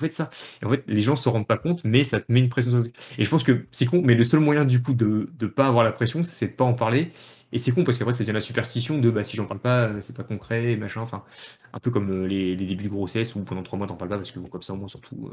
fait 0.00 0.12
ça. 0.12 0.30
Et 0.62 0.66
en 0.66 0.70
fait, 0.70 0.84
les 0.88 1.00
gens 1.00 1.16
se 1.16 1.28
rendent 1.28 1.46
pas 1.46 1.58
compte, 1.58 1.84
mais 1.84 2.04
ça 2.04 2.20
te 2.20 2.30
met 2.32 2.40
une 2.40 2.48
pression. 2.48 2.82
Et 3.18 3.24
je 3.24 3.30
pense 3.30 3.44
que 3.44 3.66
c'est 3.70 3.86
con, 3.86 4.02
mais 4.04 4.14
le 4.14 4.24
seul 4.24 4.40
moyen 4.40 4.64
du 4.64 4.82
coup 4.82 4.94
de 4.94 5.30
ne 5.40 5.46
pas 5.46 5.66
avoir 5.66 5.84
la 5.84 5.92
pression, 5.92 6.24
c'est 6.24 6.48
de 6.48 6.52
pas 6.52 6.64
en 6.64 6.74
parler. 6.74 7.12
Et 7.52 7.58
c'est 7.58 7.72
con 7.72 7.84
parce 7.84 7.98
qu'après, 7.98 8.12
ça 8.12 8.20
devient 8.20 8.32
la 8.32 8.40
superstition 8.40 8.98
de 8.98 9.10
bah, 9.10 9.24
si 9.24 9.36
j'en 9.36 9.46
parle 9.46 9.60
pas, 9.60 9.86
euh, 9.88 10.00
c'est 10.00 10.16
pas 10.16 10.22
concret, 10.22 10.76
machin. 10.76 11.00
Enfin, 11.00 11.24
un 11.72 11.80
peu 11.80 11.90
comme 11.90 12.10
euh, 12.10 12.26
les, 12.26 12.56
débuts 12.56 12.84
de 12.84 12.88
grossesse 12.88 13.34
où 13.34 13.42
pendant 13.44 13.62
trois 13.62 13.78
mois, 13.78 13.86
t'en 13.86 13.96
parles 13.96 14.10
pas 14.10 14.16
parce 14.16 14.30
que 14.30 14.38
bon, 14.38 14.48
comme 14.48 14.62
ça, 14.62 14.72
au 14.72 14.76
moins, 14.76 14.88
surtout, 14.88 15.30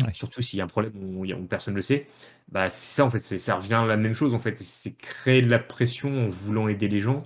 euh, 0.00 0.10
surtout 0.12 0.42
s'il 0.42 0.58
y 0.58 0.62
a 0.62 0.64
un 0.64 0.68
problème 0.68 0.92
où, 0.96 1.22
personne 1.22 1.46
personne 1.48 1.74
le 1.74 1.82
sait, 1.82 2.06
bah, 2.48 2.70
c'est 2.70 2.96
ça 2.96 3.04
en 3.04 3.10
fait, 3.10 3.20
ça 3.20 3.56
revient 3.56 3.74
à 3.74 3.86
la 3.86 3.96
même 3.96 4.14
chose 4.14 4.34
en 4.34 4.38
fait. 4.38 4.60
C'est 4.62 4.96
créer 4.96 5.42
de 5.42 5.50
la 5.50 5.60
pression 5.60 6.26
en 6.26 6.28
voulant 6.28 6.68
aider 6.68 6.88
les 6.88 7.00
gens 7.00 7.24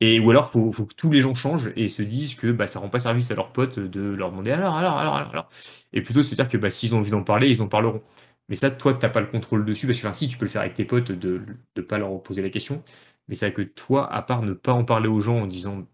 et 0.00 0.20
ou 0.20 0.30
alors, 0.30 0.50
faut, 0.50 0.72
faut 0.72 0.86
que 0.86 0.94
tous 0.94 1.10
les 1.10 1.20
gens 1.20 1.34
changent 1.34 1.72
et 1.76 1.88
se 1.88 2.02
disent 2.02 2.34
que 2.34 2.52
bah, 2.52 2.66
ça 2.66 2.78
rend 2.80 2.88
pas 2.88 2.98
service 3.00 3.30
à 3.30 3.34
leurs 3.34 3.52
potes 3.52 3.78
de 3.78 4.02
leur 4.02 4.30
demander 4.30 4.50
alors, 4.50 4.76
alors, 4.76 4.98
alors, 4.98 5.14
alors, 5.16 5.48
Et 5.92 6.02
plutôt 6.02 6.22
se 6.22 6.34
dire 6.34 6.48
que 6.48 6.56
bah, 6.56 6.70
s'ils 6.70 6.94
ont 6.94 6.98
envie 6.98 7.10
d'en 7.10 7.22
parler, 7.22 7.48
ils 7.50 7.62
en 7.62 7.68
parleront. 7.68 8.02
Mais 8.48 8.56
ça, 8.56 8.70
toi, 8.70 8.94
tu 8.94 9.00
n'as 9.02 9.08
pas 9.10 9.20
le 9.20 9.26
contrôle 9.26 9.64
dessus, 9.64 9.86
parce 9.86 9.98
que 10.00 10.06
enfin, 10.06 10.14
si 10.14 10.28
tu 10.28 10.36
peux 10.38 10.44
le 10.44 10.50
faire 10.50 10.62
avec 10.62 10.74
tes 10.74 10.84
potes 10.84 11.12
de 11.12 11.42
ne 11.76 11.82
pas 11.82 11.98
leur 11.98 12.22
poser 12.22 12.42
la 12.42 12.50
question. 12.50 12.82
Mais 13.28 13.34
c'est 13.36 13.46
vrai 13.46 13.54
que 13.54 13.62
toi, 13.62 14.12
à 14.12 14.22
part 14.22 14.42
ne 14.42 14.52
pas 14.52 14.72
en 14.72 14.84
parler 14.84 15.08
aux 15.08 15.20
gens 15.20 15.40
en 15.42 15.46
disant 15.46 15.86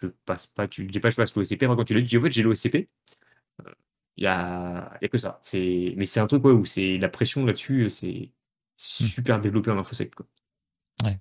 je 0.00 0.08
passe 0.26 0.46
pas, 0.46 0.68
tu 0.68 0.86
dis 0.86 1.00
pas 1.00 1.10
je 1.10 1.16
passe 1.16 1.34
l'OSCP, 1.36 1.66
quand 1.66 1.84
tu 1.84 1.94
l'as 1.94 2.00
dit, 2.02 2.18
en 2.18 2.22
fait 2.22 2.32
j'ai 2.32 2.42
l'OSCP, 2.42 2.88
il 4.16 4.22
n'y 4.22 4.26
a, 4.26 4.96
y 5.02 5.04
a 5.04 5.08
que 5.08 5.18
ça. 5.18 5.40
Mais 5.52 6.04
c'est 6.04 6.20
un 6.20 6.26
truc 6.26 6.44
où 6.44 6.64
c'est 6.64 6.98
la 6.98 7.08
pression 7.08 7.44
là-dessus, 7.46 7.90
c'est 7.90 8.32
mmh. 8.76 9.06
super 9.06 9.40
développé 9.40 9.70
en 9.70 9.78
infosec. 9.78 10.14
Quoi. 10.14 10.26
Ouais. 11.04 11.20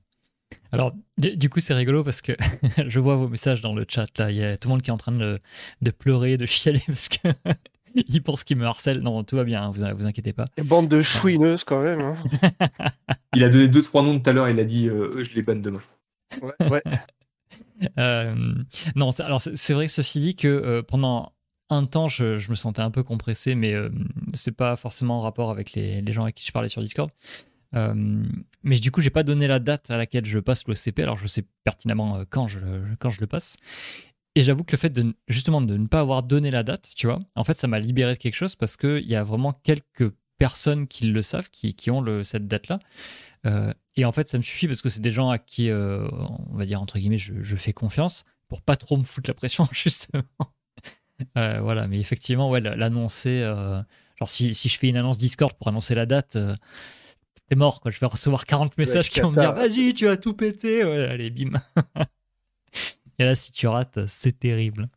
Alors, 0.71 0.93
du 1.17 1.49
coup, 1.49 1.59
c'est 1.59 1.73
rigolo 1.73 2.03
parce 2.03 2.21
que 2.21 2.33
je 2.87 2.99
vois 2.99 3.15
vos 3.15 3.27
messages 3.27 3.61
dans 3.61 3.73
le 3.73 3.85
chat. 3.87 4.07
Là, 4.17 4.31
il 4.31 4.37
y 4.37 4.43
a 4.43 4.57
tout 4.57 4.67
le 4.67 4.73
monde 4.73 4.81
qui 4.81 4.89
est 4.89 4.93
en 4.93 4.97
train 4.97 5.11
de, 5.11 5.39
de 5.81 5.91
pleurer, 5.91 6.37
de 6.37 6.45
chialer 6.45 6.81
parce 6.87 7.09
que 7.09 7.27
il 7.95 8.21
pense 8.21 8.43
qu'il 8.43 8.57
me 8.57 8.65
harcèle. 8.65 8.99
Non, 8.99 9.23
tout 9.23 9.35
va 9.35 9.43
bien, 9.43 9.63
hein, 9.63 9.71
vous, 9.71 9.83
vous 9.97 10.05
inquiétez 10.05 10.33
pas. 10.33 10.47
bande 10.63 10.87
de 10.87 11.01
chouineuses 11.01 11.63
quand 11.63 11.81
même. 11.81 12.01
Hein. 12.01 12.15
il 13.35 13.43
a 13.43 13.49
donné 13.49 13.67
deux 13.67 13.81
trois 13.81 14.03
noms 14.03 14.19
tout 14.19 14.29
à 14.29 14.33
l'heure. 14.33 14.49
Il 14.49 14.59
a 14.59 14.65
dit 14.65 14.87
euh, 14.87 15.23
je 15.23 15.33
les 15.33 15.41
banne 15.41 15.61
demain. 15.61 15.81
Ouais. 16.41 16.81
Euh, 17.99 18.53
non, 18.95 19.09
alors 19.19 19.41
c'est 19.41 19.73
vrai, 19.73 19.87
ceci 19.87 20.19
dit, 20.19 20.35
que 20.35 20.47
euh, 20.47 20.81
pendant 20.81 21.33
un 21.69 21.85
temps, 21.85 22.07
je, 22.07 22.49
me 22.49 22.55
sentais 22.55 22.81
un 22.81 22.91
peu 22.91 23.03
compressé, 23.03 23.55
mais 23.55 23.75
c'est 24.33 24.55
pas 24.55 24.75
forcément 24.75 25.19
en 25.19 25.21
rapport 25.21 25.51
avec 25.51 25.73
les, 25.73 26.01
les, 26.01 26.13
gens 26.13 26.23
avec 26.23 26.35
qui 26.35 26.45
je 26.45 26.51
parlais 26.51 26.69
sur 26.69 26.81
Discord. 26.81 27.09
Euh, 27.75 28.23
mais 28.63 28.79
du 28.79 28.91
coup, 28.91 29.01
j'ai 29.01 29.09
pas 29.09 29.23
donné 29.23 29.47
la 29.47 29.59
date 29.59 29.89
à 29.89 29.97
laquelle 29.97 30.25
je 30.25 30.39
passe 30.39 30.67
l'OCP, 30.67 30.99
alors 30.99 31.17
je 31.17 31.27
sais 31.27 31.45
pertinemment 31.63 32.17
euh, 32.17 32.23
quand 32.29 32.47
je, 32.47 32.59
quand 32.99 33.09
je 33.09 33.21
le 33.21 33.27
passe. 33.27 33.57
Et 34.35 34.41
j'avoue 34.41 34.63
que 34.63 34.71
le 34.71 34.77
fait 34.77 34.89
de 34.89 35.15
justement 35.27 35.61
de 35.61 35.77
ne 35.77 35.87
pas 35.87 35.99
avoir 35.99 36.23
donné 36.23 36.49
la 36.49 36.63
date, 36.63 36.89
tu 36.95 37.07
vois, 37.07 37.19
en 37.35 37.43
fait, 37.43 37.55
ça 37.55 37.67
m'a 37.67 37.79
libéré 37.79 38.13
de 38.13 38.17
quelque 38.17 38.35
chose 38.35 38.55
parce 38.55 38.77
qu'il 38.77 39.07
y 39.07 39.15
a 39.15 39.23
vraiment 39.23 39.53
quelques 39.53 40.11
personnes 40.39 40.87
qui 40.87 41.07
le 41.07 41.21
savent, 41.21 41.49
qui, 41.49 41.73
qui 41.75 41.91
ont 41.91 42.23
cette 42.23 42.47
date-là. 42.47 42.79
Euh, 43.45 43.73
et 43.95 44.05
en 44.05 44.11
fait, 44.11 44.27
ça 44.27 44.37
me 44.37 44.43
suffit 44.43 44.67
parce 44.67 44.81
que 44.81 44.89
c'est 44.89 45.01
des 45.01 45.11
gens 45.11 45.29
à 45.29 45.37
qui, 45.37 45.69
on 45.71 46.55
va 46.55 46.65
dire, 46.65 46.81
entre 46.81 46.97
guillemets, 46.97 47.19
je, 47.19 47.33
je, 47.41 47.55
fais 47.55 47.73
confiance 47.73 48.25
pour 48.47 48.63
pas 48.63 48.75
trop 48.75 48.97
me 48.97 49.03
foutre 49.03 49.29
la 49.29 49.35
pression, 49.35 49.67
justement. 49.71 50.23
voilà, 51.35 51.87
mais 51.87 51.99
effectivement, 51.99 52.49
ouais, 52.49 52.59
l'annoncer. 52.59 53.41
genre, 53.41 54.29
si, 54.29 54.55
si, 54.55 54.67
je 54.67 54.79
fais 54.79 54.89
une 54.89 54.97
annonce 54.97 55.19
Discord 55.19 55.55
pour 55.55 55.67
annoncer 55.67 55.93
la 55.93 56.07
date 56.07 56.37
c'est 57.53 57.59
mort, 57.59 57.81
quoi. 57.81 57.91
Je 57.91 57.99
vais 57.99 58.07
recevoir 58.07 58.45
40 58.45 58.79
messages 58.79 59.11
qui 59.11 59.19
vont 59.19 59.29
me 59.29 59.37
dire 59.37 59.53
Vas-y, 59.53 59.93
tu 59.93 60.07
as 60.07 60.17
tout 60.17 60.33
pété. 60.33 60.83
Ouais, 60.83 61.05
allez, 61.07 61.29
bim. 61.29 61.61
Et 63.19 63.25
là, 63.25 63.35
si 63.35 63.51
tu 63.51 63.67
rates, 63.67 64.07
c'est 64.07 64.39
terrible. 64.39 64.89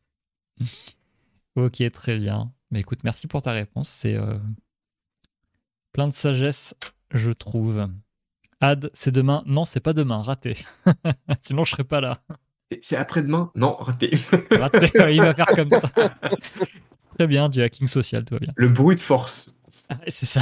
ok, 1.54 1.82
très 1.92 2.18
bien. 2.18 2.50
Mais 2.70 2.80
écoute, 2.80 3.00
merci 3.04 3.26
pour 3.26 3.42
ta 3.42 3.52
réponse. 3.52 3.90
C'est 3.90 4.14
euh, 4.14 4.38
plein 5.92 6.08
de 6.08 6.14
sagesse, 6.14 6.74
je 7.12 7.30
trouve. 7.30 7.88
Ad, 8.62 8.90
c'est 8.94 9.12
demain. 9.12 9.42
Non, 9.44 9.66
c'est 9.66 9.80
pas 9.80 9.92
demain. 9.92 10.22
Raté. 10.22 10.56
Sinon, 11.42 11.64
je 11.64 11.72
serais 11.72 11.84
pas 11.84 12.00
là. 12.00 12.22
C'est 12.80 12.96
après-demain? 12.96 13.52
Non, 13.54 13.76
raté. 13.76 14.12
raté, 14.50 14.90
il 15.12 15.20
va 15.20 15.34
faire 15.34 15.46
comme 15.54 15.70
ça. 15.70 15.92
Très 17.16 17.26
bien, 17.26 17.50
du 17.50 17.62
hacking 17.62 17.86
social, 17.86 18.24
tout 18.24 18.34
va 18.34 18.40
bien. 18.40 18.52
Le 18.56 18.68
bruit 18.68 18.96
de 18.96 19.00
force. 19.00 19.54
c'est 20.08 20.26
ça. 20.26 20.40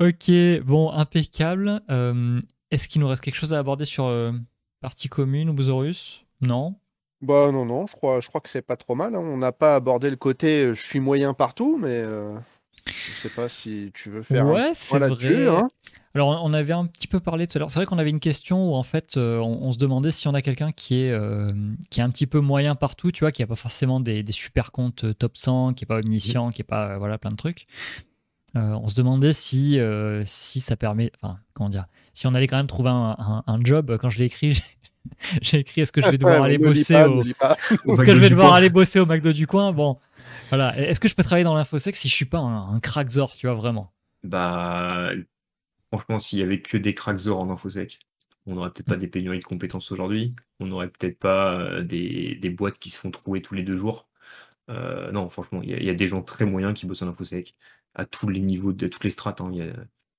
Ok, 0.00 0.30
bon, 0.64 0.90
impeccable. 0.90 1.82
Euh, 1.90 2.40
est-ce 2.70 2.88
qu'il 2.88 3.00
nous 3.00 3.08
reste 3.08 3.22
quelque 3.22 3.36
chose 3.36 3.54
à 3.54 3.58
aborder 3.58 3.84
sur 3.84 4.06
euh, 4.06 4.30
Partie 4.80 5.08
commune 5.08 5.50
ou 5.50 5.52
Bouzorus 5.52 6.24
Non? 6.40 6.76
Bah 7.22 7.50
non, 7.50 7.64
non, 7.64 7.86
je 7.86 7.92
crois, 7.92 8.20
je 8.20 8.28
crois 8.28 8.40
que 8.40 8.48
c'est 8.48 8.62
pas 8.62 8.76
trop 8.76 8.94
mal. 8.94 9.14
Hein. 9.14 9.20
On 9.20 9.38
n'a 9.38 9.52
pas 9.52 9.74
abordé 9.74 10.10
le 10.10 10.16
côté 10.16 10.64
euh, 10.64 10.74
je 10.74 10.82
suis 10.82 11.00
moyen 11.00 11.32
partout, 11.32 11.78
mais 11.78 12.02
je 12.04 13.12
sais 13.14 13.30
pas 13.30 13.48
si 13.48 13.90
tu 13.94 14.10
veux 14.10 14.22
faire 14.22 14.46
ouais, 14.46 14.72
c'est 14.74 14.98
vrai. 14.98 15.48
Hein. 15.48 15.70
Alors, 16.14 16.40
on 16.44 16.54
avait 16.54 16.72
un 16.72 16.86
petit 16.86 17.06
peu 17.06 17.20
parlé 17.20 17.46
tout 17.46 17.56
à 17.56 17.58
l'heure. 17.58 17.70
C'est 17.70 17.78
vrai 17.78 17.86
qu'on 17.86 17.98
avait 17.98 18.10
une 18.10 18.20
question 18.20 18.70
où, 18.70 18.74
en 18.74 18.82
fait, 18.82 19.16
on, 19.18 19.70
se 19.70 19.76
demandait 19.76 20.10
si 20.10 20.28
on 20.28 20.34
a 20.34 20.40
quelqu'un 20.40 20.72
qui 20.72 21.00
est, 21.00 21.14
qui 21.90 22.00
est 22.00 22.02
un 22.02 22.08
petit 22.08 22.26
peu 22.26 22.40
moyen 22.40 22.74
partout, 22.74 23.10
tu 23.10 23.20
vois, 23.20 23.32
qui 23.32 23.42
n'a 23.42 23.46
pas 23.46 23.56
forcément 23.56 24.00
des, 24.00 24.24
super 24.30 24.72
comptes 24.72 25.04
top 25.18 25.36
100, 25.36 25.74
qui 25.74 25.84
n'est 25.84 25.86
pas 25.86 25.98
omniscient, 25.98 26.50
qui 26.52 26.60
n'est 26.60 26.66
pas, 26.66 26.96
voilà, 26.96 27.18
plein 27.18 27.32
de 27.32 27.36
trucs. 27.36 27.66
Euh, 28.56 28.72
on 28.82 28.88
se 28.88 28.94
demandait 28.94 29.32
si, 29.32 29.78
euh, 29.78 30.22
si 30.24 30.60
ça 30.60 30.76
permet, 30.76 31.12
enfin, 31.20 31.38
comment 31.54 31.68
dire, 31.68 31.86
si 32.14 32.26
on 32.26 32.34
allait 32.34 32.46
quand 32.46 32.56
même 32.56 32.66
trouver 32.66 32.90
un, 32.90 33.60
job. 33.62 33.98
Quand 34.00 34.08
je 34.08 34.18
l'ai 34.18 34.24
écrit, 34.24 34.58
J'ai 35.42 35.58
écrit 35.58 35.82
est-ce 35.82 35.92
que 35.92 36.00
je 36.00 36.08
vais 36.08 36.18
devoir 36.18 36.42
aller 36.42 36.58
bosser 36.58 36.94
pas, 36.94 37.56
au... 37.84 37.96
que 37.96 38.02
McDo 38.02 38.14
je 38.14 38.18
vais 38.18 38.28
du 38.28 38.30
devoir 38.30 38.48
coin. 38.48 38.56
aller 38.56 38.70
bosser 38.70 38.98
au 39.00 39.06
McDo 39.06 39.32
du 39.32 39.46
coin 39.46 39.72
Bon, 39.72 39.98
voilà. 40.48 40.76
Est-ce 40.78 41.00
que 41.00 41.08
je 41.08 41.14
peux 41.14 41.22
travailler 41.22 41.44
dans 41.44 41.54
l'infosec 41.54 41.96
si 41.96 42.08
je 42.08 42.14
suis 42.14 42.24
pas 42.24 42.38
un, 42.38 42.74
un 42.74 42.80
crackzor, 42.80 43.36
tu 43.36 43.46
vois, 43.46 43.54
vraiment? 43.56 43.92
Bah, 44.22 45.10
franchement, 45.92 46.18
s'il 46.18 46.38
y 46.38 46.42
avait 46.42 46.60
que 46.60 46.76
des 46.76 46.94
crackzors 46.94 47.38
en 47.38 47.50
infosec, 47.50 48.00
on 48.46 48.54
n'aurait 48.54 48.70
peut-être 48.70 48.86
pas 48.88 48.96
des 48.96 49.08
pénuries 49.08 49.40
de 49.40 49.44
compétences 49.44 49.90
aujourd'hui. 49.92 50.34
On 50.60 50.66
n'aurait 50.66 50.88
peut-être 50.88 51.18
pas 51.18 51.58
euh, 51.58 51.82
des, 51.82 52.36
des 52.36 52.50
boîtes 52.50 52.78
qui 52.78 52.90
se 52.90 52.98
font 52.98 53.10
trouver 53.10 53.42
tous 53.42 53.54
les 53.54 53.62
deux 53.62 53.76
jours. 53.76 54.08
Euh, 54.68 55.12
non, 55.12 55.28
franchement, 55.28 55.62
il 55.62 55.70
y, 55.80 55.84
y 55.84 55.90
a 55.90 55.94
des 55.94 56.08
gens 56.08 56.22
très 56.22 56.44
moyens 56.44 56.74
qui 56.74 56.86
bossent 56.86 57.02
en 57.02 57.08
infosec 57.08 57.54
à 57.96 58.04
tous 58.06 58.28
les 58.28 58.40
niveaux, 58.40 58.72
de 58.72 58.88
toutes 58.88 59.04
les 59.04 59.10
strates. 59.10 59.40
hein. 59.42 59.50
Il 59.52 59.58
y 59.58 59.62
a, 59.62 59.74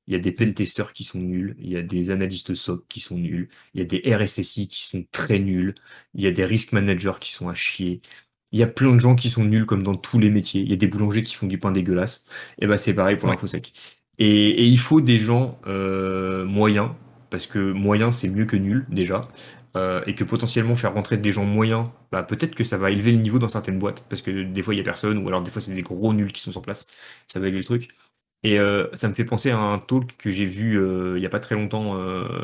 il 0.08 0.14
y 0.14 0.16
a 0.16 0.20
des 0.20 0.32
pentesters 0.32 0.94
qui 0.94 1.04
sont 1.06 1.20
nuls, 1.20 1.56
il 1.60 1.70
y 1.70 1.78
a 1.78 1.84
des 1.84 2.12
analystes 2.12 2.56
SOC 2.56 2.88
qui 2.90 3.00
sont 3.02 3.18
nuls, 3.18 3.50
il 3.74 3.80
y 3.82 3.84
a 3.84 3.86
des 3.86 4.02
RSSI 4.16 4.68
qui 4.68 4.82
sont 4.84 5.06
très 5.12 5.40
nuls, 5.40 5.76
il 6.14 6.24
y 6.24 6.28
a 6.28 6.32
des 6.32 6.46
risk 6.46 6.72
managers 6.74 7.14
qui 7.20 7.32
sont 7.34 7.50
à 7.50 7.56
chier. 7.56 8.02
Il 8.54 8.60
y 8.60 8.64
a 8.64 8.68
plein 8.68 8.94
de 8.96 9.00
gens 9.00 9.16
qui 9.16 9.30
sont 9.30 9.44
nuls 9.44 9.66
comme 9.66 9.84
dans 9.84 9.96
tous 9.96 10.20
les 10.20 10.30
métiers. 10.30 10.62
Il 10.62 10.70
y 10.70 10.74
a 10.74 10.78
des 10.78 10.88
boulangers 10.88 11.24
qui 11.24 11.36
font 11.36 11.48
du 11.48 11.60
pain 11.60 11.72
dégueulasse. 11.72 12.26
Et 12.60 12.68
bah 12.68 12.78
c'est 12.78 12.94
pareil 12.94 13.18
pour 13.18 13.28
Ouais. 13.28 13.36
l'infosec. 13.36 13.74
Et, 14.20 14.50
et 14.50 14.66
il 14.66 14.80
faut 14.80 15.02
des 15.02 15.20
gens 15.20 15.60
euh, 15.68 16.46
moyens, 16.46 16.92
parce 17.30 17.46
que 17.48 17.60
moyen 17.74 18.12
c'est 18.12 18.30
mieux 18.30 18.46
que 18.46 18.56
nul 18.56 18.86
déjà, 18.90 19.28
euh, 19.76 20.02
et 20.08 20.16
que 20.16 20.24
potentiellement 20.24 20.76
faire 20.76 20.94
rentrer 20.94 21.18
des 21.18 21.30
gens 21.32 21.46
moyens, 21.46 21.88
bah, 22.12 22.24
peut-être 22.24 22.56
que 22.56 22.64
ça 22.64 22.78
va 22.78 22.92
élever 22.92 23.12
le 23.12 23.20
niveau 23.20 23.40
dans 23.40 23.50
certaines 23.50 23.80
boîtes, 23.80 24.06
parce 24.10 24.22
que 24.22 24.44
des 24.44 24.64
fois 24.64 24.74
il 24.74 24.78
y 24.78 24.80
a 24.82 24.84
personne, 24.84 25.18
ou 25.20 25.28
alors 25.28 25.42
des 25.44 25.52
fois 25.52 25.62
c'est 25.62 25.74
des 25.74 25.82
gros 25.84 26.14
nuls 26.14 26.32
qui 26.34 26.42
sont 26.42 26.52
sur 26.52 26.62
place, 26.62 26.88
ça 27.28 27.40
va 27.40 27.48
élever 27.48 27.60
le 27.60 27.66
truc. 27.66 27.90
Et 28.44 28.60
euh, 28.60 28.88
ça 28.96 29.10
me 29.10 29.14
fait 29.16 29.26
penser 29.26 29.50
à 29.52 29.58
un 29.58 29.80
talk 29.80 30.16
que 30.18 30.30
j'ai 30.30 30.46
vu 30.46 30.80
euh, 30.80 31.18
il 31.18 31.24
y 31.24 31.26
a 31.26 31.30
pas 31.30 31.40
très 31.40 31.56
longtemps, 31.56 31.96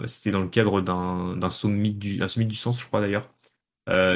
c'était 0.06 0.32
dans 0.32 0.42
le 0.42 0.48
cadre 0.50 0.82
d'un 0.82 1.50
summit 1.50 1.94
du, 1.94 2.22
un 2.22 2.28
summit 2.28 2.46
du 2.48 2.56
sens, 2.56 2.80
je 2.82 2.86
crois 2.88 3.02
d'ailleurs, 3.02 3.30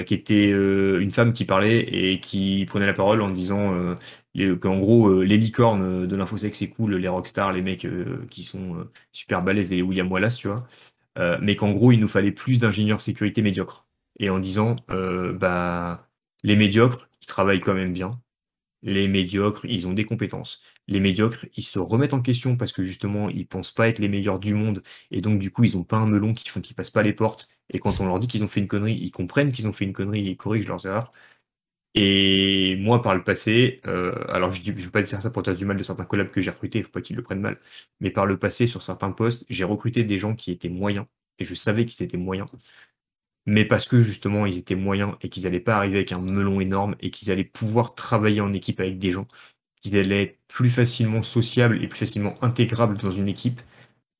qui 0.05 0.13
était 0.13 0.49
une 0.51 1.11
femme 1.11 1.33
qui 1.33 1.45
parlait 1.45 1.79
et 1.81 2.19
qui 2.21 2.65
prenait 2.67 2.85
la 2.87 2.93
parole 2.93 3.21
en 3.21 3.29
disant 3.29 3.95
qu'en 4.61 4.77
gros, 4.79 5.21
les 5.23 5.37
licornes 5.37 6.07
de 6.07 6.15
l'infosec, 6.15 6.55
c'est 6.55 6.69
cool, 6.69 6.95
les 6.95 7.07
rockstars, 7.07 7.53
les 7.53 7.61
mecs 7.61 7.87
qui 8.29 8.43
sont 8.43 8.87
super 9.11 9.41
balèzes 9.43 9.73
et 9.73 9.81
William 9.81 10.11
Wallace, 10.11 10.37
tu 10.37 10.47
vois. 10.47 10.67
Euh, 11.17 11.37
mais 11.41 11.55
qu'en 11.55 11.71
gros, 11.71 11.91
il 11.91 11.99
nous 11.99 12.07
fallait 12.07 12.31
plus 12.31 12.59
d'ingénieurs 12.59 13.01
sécurité 13.01 13.41
médiocres. 13.41 13.87
Et 14.19 14.29
en 14.29 14.39
disant, 14.39 14.75
euh, 14.91 15.33
bah, 15.33 16.09
les 16.43 16.55
médiocres, 16.55 17.09
ils 17.21 17.27
travaillent 17.27 17.59
quand 17.59 17.73
même 17.73 17.93
bien. 17.93 18.19
Les 18.83 19.07
médiocres, 19.07 19.65
ils 19.65 19.87
ont 19.87 19.93
des 19.93 20.05
compétences. 20.05 20.61
Les 20.87 20.99
médiocres, 20.99 21.45
ils 21.55 21.63
se 21.63 21.79
remettent 21.79 22.13
en 22.13 22.21
question 22.21 22.57
parce 22.57 22.71
que 22.71 22.83
justement, 22.83 23.29
ils 23.29 23.47
pensent 23.47 23.71
pas 23.71 23.87
être 23.89 23.99
les 23.99 24.07
meilleurs 24.07 24.39
du 24.39 24.53
monde. 24.53 24.83
Et 25.11 25.21
donc, 25.21 25.39
du 25.39 25.51
coup, 25.51 25.63
ils 25.63 25.77
ont 25.77 25.83
pas 25.83 25.97
un 25.97 26.07
melon 26.07 26.33
qui 26.33 26.49
font 26.49 26.61
qu'ils 26.61 26.75
passent 26.75 26.91
pas 26.91 27.03
les 27.03 27.13
portes. 27.13 27.49
Et 27.71 27.79
quand 27.79 27.99
on 27.99 28.05
leur 28.05 28.19
dit 28.19 28.27
qu'ils 28.27 28.43
ont 28.43 28.47
fait 28.47 28.59
une 28.61 28.67
connerie, 28.67 28.95
ils 28.95 29.11
comprennent 29.11 29.51
qu'ils 29.51 29.67
ont 29.67 29.73
fait 29.73 29.85
une 29.85 29.93
connerie 29.93 30.27
et 30.27 30.31
ils 30.31 30.37
corrigent 30.37 30.67
leurs 30.67 30.85
erreurs. 30.85 31.11
Et 31.95 32.75
moi, 32.77 33.01
par 33.01 33.15
le 33.15 33.23
passé, 33.23 33.81
euh, 33.87 34.13
alors 34.29 34.51
je 34.51 34.61
ne 34.71 34.75
vais 34.75 34.89
pas 34.89 35.01
dire 35.01 35.21
ça 35.21 35.29
pour 35.31 35.41
dire 35.41 35.55
du 35.55 35.65
mal 35.65 35.77
de 35.77 35.83
certains 35.83 36.05
collabs 36.05 36.29
que 36.29 36.41
j'ai 36.41 36.51
recrutés, 36.51 36.79
il 36.79 36.83
faut 36.85 36.91
pas 36.91 37.01
qu'ils 37.01 37.15
le 37.15 37.23
prennent 37.23 37.41
mal, 37.41 37.59
mais 37.99 38.11
par 38.11 38.25
le 38.25 38.37
passé, 38.37 38.67
sur 38.67 38.83
certains 38.83 39.11
postes, 39.11 39.45
j'ai 39.49 39.63
recruté 39.63 40.03
des 40.03 40.17
gens 40.17 40.35
qui 40.35 40.51
étaient 40.51 40.69
moyens, 40.69 41.07
et 41.39 41.45
je 41.45 41.55
savais 41.55 41.85
qu'ils 41.85 42.05
étaient 42.05 42.17
moyens, 42.17 42.47
mais 43.47 43.65
parce 43.65 43.87
que 43.87 44.01
justement, 44.01 44.45
ils 44.45 44.57
étaient 44.57 44.75
moyens 44.75 45.15
et 45.21 45.29
qu'ils 45.29 45.43
n'allaient 45.43 45.59
pas 45.61 45.77
arriver 45.77 45.97
avec 45.97 46.11
un 46.11 46.19
melon 46.19 46.59
énorme 46.59 46.95
et 46.99 47.11
qu'ils 47.11 47.31
allaient 47.31 47.43
pouvoir 47.45 47.95
travailler 47.95 48.41
en 48.41 48.53
équipe 48.53 48.79
avec 48.81 48.99
des 48.99 49.11
gens, 49.11 49.27
qu'ils 49.81 49.97
allaient 49.97 50.23
être 50.23 50.39
plus 50.47 50.69
facilement 50.69 51.23
sociables 51.23 51.81
et 51.83 51.87
plus 51.87 51.99
facilement 51.99 52.35
intégrables 52.43 52.97
dans 52.97 53.11
une 53.11 53.29
équipe 53.29 53.61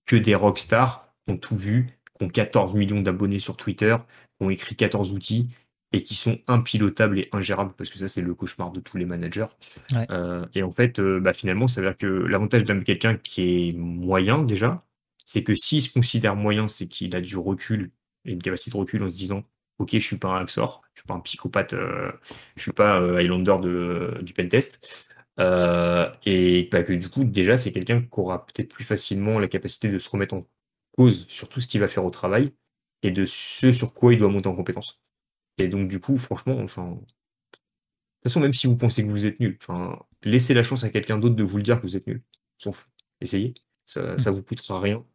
que 0.05 0.15
des 0.15 0.35
rockstars 0.35 1.09
qui 1.25 1.33
ont 1.33 1.37
tout 1.37 1.57
vu, 1.57 1.87
qui 2.17 2.25
ont 2.25 2.29
14 2.29 2.73
millions 2.73 3.01
d'abonnés 3.01 3.39
sur 3.39 3.57
Twitter, 3.57 3.97
qui 4.39 4.45
ont 4.45 4.49
écrit 4.49 4.75
14 4.75 5.11
outils 5.13 5.49
et 5.93 6.03
qui 6.03 6.15
sont 6.15 6.39
impilotables 6.47 7.19
et 7.19 7.29
ingérables 7.31 7.73
parce 7.77 7.89
que 7.89 7.97
ça 7.97 8.09
c'est 8.09 8.21
le 8.21 8.33
cauchemar 8.33 8.71
de 8.71 8.79
tous 8.79 8.97
les 8.97 9.05
managers. 9.05 9.47
Ouais. 9.95 10.05
Euh, 10.11 10.45
et 10.53 10.63
en 10.63 10.71
fait, 10.71 10.99
euh, 10.99 11.19
bah, 11.19 11.33
finalement, 11.33 11.67
ça 11.67 11.81
veut 11.81 11.87
dire 11.87 11.97
que 11.97 12.05
l'avantage 12.05 12.65
d'un 12.65 12.81
quelqu'un 12.81 13.15
qui 13.15 13.69
est 13.69 13.73
moyen 13.73 14.43
déjà, 14.43 14.83
c'est 15.25 15.43
que 15.43 15.55
s'il 15.55 15.81
se 15.81 15.91
considère 15.91 16.35
moyen, 16.35 16.67
c'est 16.67 16.87
qu'il 16.87 17.15
a 17.15 17.21
du 17.21 17.37
recul 17.37 17.91
et 18.25 18.31
une 18.33 18.41
capacité 18.41 18.71
de 18.71 18.77
recul 18.77 19.03
en 19.03 19.09
se 19.09 19.15
disant 19.15 19.43
Ok, 19.79 19.91
je 19.93 19.99
suis 19.99 20.17
pas 20.17 20.29
un 20.29 20.41
Axor, 20.41 20.81
je 20.93 21.01
suis 21.01 21.07
pas 21.07 21.13
un 21.13 21.19
psychopathe, 21.19 21.73
euh, 21.73 22.11
je 22.55 22.63
suis 22.63 22.71
pas 22.71 22.99
euh, 22.99 23.17
Highlander 23.17 23.57
de, 23.61 24.17
du 24.21 24.33
pentest. 24.33 25.07
Et 25.39 26.69
bah, 26.71 26.83
que 26.83 26.93
du 26.93 27.09
coup, 27.09 27.23
déjà, 27.23 27.57
c'est 27.57 27.71
quelqu'un 27.71 28.01
qui 28.01 28.19
aura 28.19 28.45
peut-être 28.45 28.69
plus 28.69 28.83
facilement 28.85 29.39
la 29.39 29.47
capacité 29.47 29.89
de 29.89 29.99
se 29.99 30.09
remettre 30.09 30.33
en 30.35 30.47
cause 30.97 31.27
sur 31.29 31.47
tout 31.49 31.61
ce 31.61 31.67
qu'il 31.67 31.79
va 31.79 31.87
faire 31.87 32.05
au 32.05 32.09
travail 32.09 32.53
et 33.03 33.11
de 33.11 33.25
ce 33.25 33.71
sur 33.71 33.93
quoi 33.93 34.13
il 34.13 34.19
doit 34.19 34.29
monter 34.29 34.47
en 34.47 34.55
compétence. 34.55 34.99
Et 35.57 35.67
donc, 35.67 35.87
du 35.87 35.99
coup, 35.99 36.17
franchement, 36.17 36.57
enfin. 36.59 36.91
De 36.91 36.97
toute 36.97 38.23
façon, 38.23 38.39
même 38.39 38.53
si 38.53 38.67
vous 38.67 38.75
pensez 38.75 39.05
que 39.05 39.09
vous 39.09 39.25
êtes 39.25 39.39
nul, 39.39 39.57
enfin, 39.61 39.99
laissez 40.23 40.53
la 40.53 40.63
chance 40.63 40.83
à 40.83 40.89
quelqu'un 40.89 41.17
d'autre 41.17 41.35
de 41.35 41.43
vous 41.43 41.57
le 41.57 41.63
dire 41.63 41.77
que 41.77 41.83
vous 41.83 41.95
êtes 41.95 42.07
nul. 42.07 42.21
On 42.59 42.63
s'en 42.63 42.71
fout. 42.71 42.89
Essayez. 43.21 43.53
Ça, 43.85 44.17
ça 44.17 44.31
vous 44.31 44.43
coûtera 44.43 44.81
rien. 44.81 45.05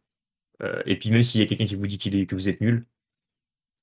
Euh, 0.61 0.81
et 0.85 0.97
puis, 0.97 1.11
même 1.11 1.21
s'il 1.21 1.41
y 1.41 1.43
a 1.43 1.47
quelqu'un 1.47 1.65
qui 1.65 1.75
vous 1.75 1.87
dit 1.87 1.97
qu'il 1.97 2.15
est, 2.15 2.25
que 2.25 2.35
vous 2.35 2.49
êtes 2.49 2.61
nul, 2.61 2.85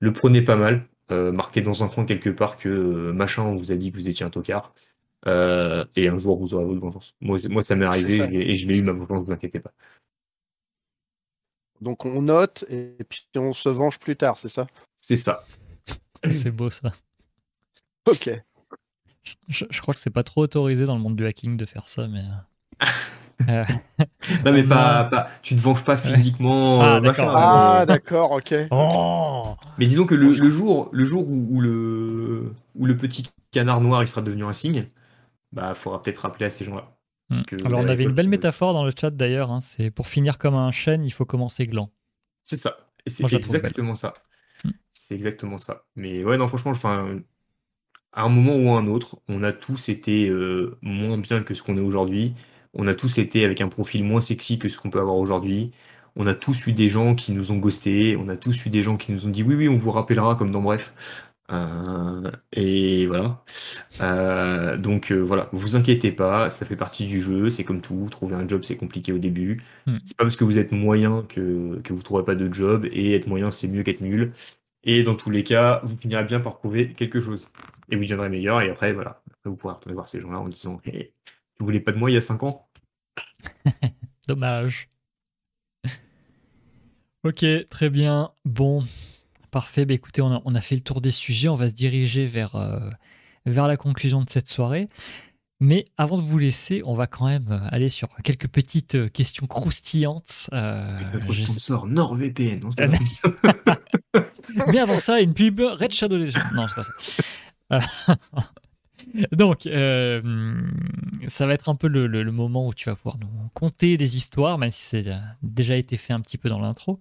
le 0.00 0.12
prenez 0.12 0.42
pas 0.42 0.56
mal. 0.56 0.88
Euh, 1.11 1.32
marquez 1.32 1.61
dans 1.61 1.84
un 1.84 1.88
coin 1.88 2.04
quelque 2.04 2.30
part 2.30 2.56
que 2.56 2.68
euh, 2.68 3.12
machin 3.12 3.54
vous 3.54 3.72
a 3.72 3.76
dit 3.76 3.92
que 3.92 3.96
vous 3.96 4.08
étiez 4.08 4.24
un 4.24 4.30
tocard. 4.30 4.74
Et 5.26 6.08
un 6.08 6.18
jour, 6.18 6.38
vous 6.38 6.54
aurez 6.54 6.64
votre 6.64 6.80
vengeance. 6.80 7.14
Moi, 7.20 7.38
moi 7.50 7.62
ça 7.62 7.76
m'est 7.76 7.84
arrivé 7.84 8.16
ça. 8.16 8.32
et, 8.32 8.52
et 8.52 8.56
je 8.56 8.66
l'ai 8.66 8.78
eu 8.78 8.82
ma 8.82 8.92
vengeance, 8.92 9.26
vous 9.26 9.32
inquiétez 9.32 9.61
pas. 9.61 9.72
Donc 11.82 12.06
on 12.06 12.22
note 12.22 12.64
et 12.70 12.96
puis 13.08 13.26
on 13.36 13.52
se 13.52 13.68
venge 13.68 13.98
plus 13.98 14.16
tard, 14.16 14.38
c'est 14.38 14.48
ça? 14.48 14.66
C'est 14.96 15.16
ça. 15.16 15.44
C'est 16.30 16.50
beau 16.50 16.70
ça. 16.70 16.92
Ok. 18.06 18.30
Je, 19.48 19.64
je 19.70 19.80
crois 19.80 19.94
que 19.94 20.00
c'est 20.00 20.10
pas 20.10 20.22
trop 20.22 20.42
autorisé 20.42 20.84
dans 20.84 20.94
le 20.94 21.00
monde 21.00 21.16
du 21.16 21.26
hacking 21.26 21.56
de 21.56 21.66
faire 21.66 21.88
ça, 21.88 22.08
mais. 22.08 22.24
euh, 23.48 23.64
Non, 24.44 24.52
mais 24.52 24.62
pas, 24.64 25.04
pas- 25.04 25.28
tu 25.42 25.54
te 25.56 25.60
venges 25.60 25.84
pas 25.84 25.96
physiquement. 25.96 26.80
Ah, 26.80 26.96
euh, 26.96 27.00
d'accord. 27.00 27.34
Ah 27.36 27.76
mais- 27.80 27.86
d'accord, 27.86 28.32
ok. 28.32 28.54
Oh 28.70 29.54
Mais 29.78 29.86
disons 29.86 30.06
que 30.06 30.14
le, 30.14 30.30
le 30.32 30.50
jour, 30.50 30.88
le 30.92 31.04
jour 31.04 31.28
où, 31.28 31.46
où 31.50 31.60
le, 31.60 32.54
où 32.74 32.86
le 32.86 32.96
petit 32.96 33.28
canard 33.50 33.80
noir 33.80 34.02
il 34.02 34.08
sera 34.08 34.22
devenu 34.22 34.44
un 34.44 34.52
signe, 34.52 34.86
bah 35.52 35.74
faudra 35.74 36.00
peut-être 36.02 36.18
rappeler 36.18 36.46
à 36.46 36.50
ces 36.50 36.64
gens-là. 36.64 36.96
Hmm. 37.30 37.42
Alors 37.64 37.80
on 37.80 37.88
avait 37.88 38.04
une 38.04 38.12
belle 38.14 38.26
euh, 38.26 38.30
métaphore 38.30 38.72
dans 38.72 38.84
le 38.84 38.92
chat 38.98 39.10
d'ailleurs, 39.10 39.50
hein, 39.50 39.60
c'est 39.60 39.90
pour 39.90 40.08
finir 40.08 40.38
comme 40.38 40.54
un 40.54 40.70
chêne, 40.70 41.04
il 41.04 41.10
faut 41.12 41.24
commencer 41.24 41.64
gland. 41.64 41.90
C'est 42.44 42.56
ça. 42.56 42.76
Et 43.06 43.10
c'est 43.10 43.24
exactement 43.32 43.94
ça. 43.94 44.12
C'est 45.11 45.16
exactement 45.16 45.58
ça. 45.58 45.86
Mais 45.96 46.22
ouais, 46.22 46.36
non, 46.38 46.46
franchement, 46.46 46.70
enfin, 46.70 47.18
à 48.12 48.22
un 48.22 48.28
moment 48.28 48.54
ou 48.54 48.72
à 48.76 48.78
un 48.78 48.86
autre, 48.86 49.18
on 49.26 49.42
a 49.42 49.52
tous 49.52 49.88
été 49.88 50.28
euh, 50.28 50.78
moins 50.82 51.18
bien 51.18 51.42
que 51.42 51.52
ce 51.52 51.64
qu'on 51.64 51.76
est 51.76 51.80
aujourd'hui. 51.80 52.34
On 52.74 52.86
a 52.86 52.94
tous 52.94 53.18
été 53.18 53.44
avec 53.44 53.61
un 53.61 53.68
profil 53.68 54.04
moins 54.04 54.20
sexy 54.20 54.61
que 54.61 54.68
ce 54.68 54.78
qu'on 54.78 54.90
peut 54.90 55.00
avoir 55.00 55.16
aujourd'hui. 55.16 55.72
On 56.14 56.28
a 56.28 56.34
tous 56.34 56.68
eu 56.68 56.72
des 56.72 56.88
gens 56.88 57.16
qui 57.16 57.32
nous 57.32 57.50
ont 57.50 57.58
ghostés. 57.58 58.16
On 58.16 58.28
a 58.28 58.36
tous 58.36 58.66
eu 58.66 58.70
des 58.70 58.82
gens 58.84 58.96
qui 58.96 59.11
nous 59.11 59.26
ont 59.26 59.30
dit 59.30 59.42
oui, 59.42 59.56
oui, 59.56 59.68
on 59.68 59.78
vous 59.78 59.90
rappellera, 59.90 60.36
comme 60.36 60.52
dans 60.52 60.62
Bref. 60.62 60.94
Euh, 61.52 62.30
et 62.52 63.06
voilà. 63.06 63.42
Euh, 64.00 64.76
donc 64.76 65.11
euh, 65.12 65.18
voilà, 65.18 65.48
vous 65.52 65.76
inquiétez 65.76 66.12
pas, 66.12 66.48
ça 66.48 66.64
fait 66.64 66.76
partie 66.76 67.06
du 67.06 67.20
jeu, 67.20 67.50
c'est 67.50 67.64
comme 67.64 67.80
tout. 67.80 68.08
Trouver 68.11 68.36
un 68.36 68.46
job, 68.46 68.62
c'est 68.62 68.76
compliqué 68.76 69.12
au 69.12 69.18
début. 69.18 69.61
Hmm. 69.86 69.98
C'est 70.04 70.16
pas 70.16 70.24
parce 70.24 70.36
que 70.36 70.44
vous 70.44 70.58
êtes 70.58 70.72
moyen 70.72 71.24
que, 71.28 71.80
que 71.82 71.92
vous 71.92 72.02
trouverez 72.02 72.24
pas 72.24 72.34
de 72.36 72.52
job, 72.52 72.86
et 72.92 73.14
être 73.14 73.26
moyen, 73.26 73.50
c'est 73.50 73.68
mieux 73.68 73.82
qu'être 73.82 74.00
nul. 74.00 74.32
Et 74.85 75.03
dans 75.03 75.14
tous 75.14 75.31
les 75.31 75.45
cas, 75.45 75.81
vous 75.85 75.97
finirez 75.97 76.24
bien 76.24 76.41
par 76.41 76.59
trouver 76.59 76.93
quelque 76.93 77.20
chose. 77.20 77.49
Et 77.91 77.97
vous 77.97 78.03
deviendrez 78.03 78.28
meilleur, 78.28 78.61
et 78.62 78.70
après, 78.70 78.93
voilà. 78.93 79.22
Après, 79.31 79.51
vous 79.51 79.57
pourrez 79.57 79.74
retourner 79.74 79.95
voir 79.95 80.09
ces 80.09 80.20
gens-là 80.20 80.41
en 80.41 80.49
disant 80.49 80.81
Hey, 80.85 81.12
Tu 81.57 81.64
voulais 81.64 81.81
pas 81.81 81.93
de 81.93 81.99
moi 81.99 82.11
il 82.11 82.14
y 82.14 82.16
a 82.16 82.20
5 82.20 82.43
ans? 82.45 82.68
Dommage. 84.28 84.89
ok, 87.24 87.45
très 87.68 87.91
bien. 87.91 88.31
Bon, 88.45 88.81
parfait. 89.51 89.85
Bah, 89.85 89.95
écoutez, 89.95 90.22
on 90.22 90.33
a, 90.33 90.43
on 90.45 90.55
a 90.55 90.61
fait 90.61 90.76
le 90.76 90.83
tour 90.83 91.01
des 91.01 91.11
sujets. 91.11 91.49
On 91.49 91.57
va 91.57 91.68
se 91.68 91.74
diriger 91.74 92.26
vers, 92.26 92.57
euh, 92.57 92.91
vers 93.47 93.66
la 93.66 93.76
conclusion 93.76 94.22
de 94.22 94.31
cette 94.31 94.49
soirée. 94.49 94.89
Mais 95.62 95.85
avant 95.99 96.16
de 96.16 96.22
vous 96.22 96.39
laisser, 96.39 96.81
on 96.87 96.95
va 96.95 97.07
quand 97.07 97.26
même 97.26 97.49
euh, 97.51 97.59
aller 97.68 97.91
sur 97.91 98.09
quelques 98.24 98.49
petites 98.49 98.95
euh, 98.95 99.09
questions 99.09 99.47
croustillantes. 99.47 100.49
Euh, 100.55 100.99
Avec 100.99 101.12
notre 101.12 101.35
sponsor 101.35 101.87
NordVPN. 101.87 102.62
Mais 104.72 104.78
avant 104.78 104.99
ça, 104.99 105.20
une 105.20 105.34
pub 105.34 105.61
Red 105.61 105.93
Shadow 105.93 106.16
Legends. 106.16 106.41
Non, 106.55 106.66
c'est 106.68 106.74
pas 106.74 107.80
ça. 107.88 108.14
Donc, 109.32 109.66
euh, 109.66 110.61
ça 111.26 111.47
va 111.47 111.55
être 111.55 111.68
un 111.68 111.74
peu 111.74 111.88
le, 111.88 112.07
le- 112.07 112.30
moment 112.32 112.66
où 112.68 112.74
tu 112.74 112.88
vas 112.88 112.97
pouvoir 112.97 113.18
nous 113.18 113.28
conter 113.55 113.97
des 113.97 114.16
histoires, 114.16 114.59
même 114.59 114.70
si 114.70 114.82
c'est 114.86 115.05
déjà 115.43 115.76
été 115.76 115.97
fait 115.97 116.12
un 116.12 116.20
petit 116.20 116.36
peu 116.38 116.49
dans 116.49 116.61
l'intro. 116.61 117.01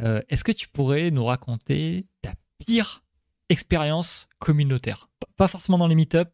Euh, 0.00 0.22
Est-ce 0.28 0.44
que 0.44 0.52
tu 0.52 0.68
pourrais 0.68 1.10
nous 1.10 1.24
raconter 1.24 2.06
ta 2.22 2.34
pire 2.58 3.02
expérience 3.48 4.28
communautaire? 4.38 5.08
Pas 5.36 5.48
forcément 5.48 5.78
dans 5.78 5.88
les 5.88 5.96
meet-up, 5.96 6.30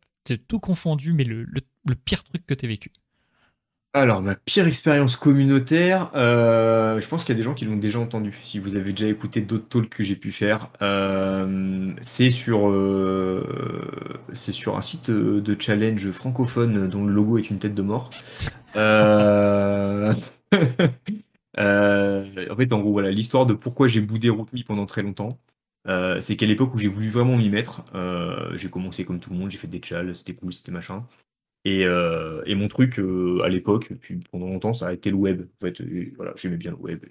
tout 0.49 0.61
confondu, 0.61 1.13
mais 1.15 1.25
le- 1.25 1.45
le 1.45 1.95
pire 1.95 2.23
truc 2.23 2.45
que 2.47 2.55
tu 2.55 2.67
as 2.67 2.69
vécu. 2.69 2.93
Alors, 3.93 4.23
ma 4.23 4.37
pire 4.37 4.69
expérience 4.69 5.17
communautaire, 5.17 6.13
euh, 6.15 7.01
je 7.01 7.09
pense 7.09 7.25
qu'il 7.25 7.35
y 7.35 7.37
a 7.37 7.39
des 7.39 7.43
gens 7.43 7.55
qui 7.55 7.65
l'ont 7.65 7.77
déjà 7.77 7.99
entendu. 7.99 8.39
Si 8.45 8.61
vous 8.61 8.77
avez 8.77 8.93
déjà 8.93 9.09
écouté 9.09 9.41
d'autres 9.41 9.69
talks 9.69 9.89
que 9.89 10.05
j'ai 10.05 10.15
pu 10.15 10.31
faire, 10.31 10.69
euh, 10.81 11.93
c'est 12.01 12.31
sur, 12.31 12.69
euh, 12.71 13.45
sur 14.33 14.77
un 14.77 14.81
site 14.81 15.11
de 15.11 15.61
challenge 15.61 16.09
francophone 16.13 16.89
dont 16.89 17.05
le 17.05 17.13
logo 17.13 17.37
est 17.39 17.51
une 17.51 17.59
tête 17.59 17.75
de 17.75 17.83
mort. 17.83 18.11
en 18.77 20.13
fait, 22.57 22.73
en 22.73 22.81
gros, 22.81 22.93
voilà, 22.93 23.11
l'histoire 23.11 23.45
de 23.47 23.55
pourquoi 23.55 23.89
j'ai 23.89 24.01
boudé 24.01 24.29
RootMe 24.31 24.63
pendant 24.65 24.87
très 24.87 25.03
longtemps. 25.03 25.31
c'est 26.21 26.37
qu'à 26.37 26.47
l'époque 26.47 26.75
où 26.75 26.79
j'ai 26.79 26.89
voulu 26.89 27.09
vraiment 27.11 27.37
m'y 27.37 27.49
mettre, 27.49 27.83
j'ai 28.55 28.71
commencé 28.71 29.05
comme 29.05 29.19
tout 29.21 29.31
le 29.31 29.37
monde, 29.37 29.51
j'ai 29.51 29.59
fait 29.59 29.67
des 29.67 29.81
challenges, 29.83 30.15
c'était 30.17 30.35
cool, 30.35 30.53
c'était 30.53 30.73
machin. 30.73 31.05
Et, 31.65 31.85
euh, 31.85 32.43
et, 32.47 32.55
mon 32.55 32.69
truc 32.69 32.99
euh, 32.99 33.43
à 33.43 33.49
l'époque, 33.49 33.93
puis 34.01 34.21
pendant 34.31 34.47
longtemps, 34.47 34.73
ça 34.73 34.89
a 34.89 34.93
été 34.95 35.11
le 35.11 35.17
web. 35.17 35.43
En 35.43 35.67
fait, 35.67 35.83
voilà, 36.17 36.33
j'aimais 36.37 36.57
bien 36.57 36.71
le 36.71 36.79
web. 36.79 37.05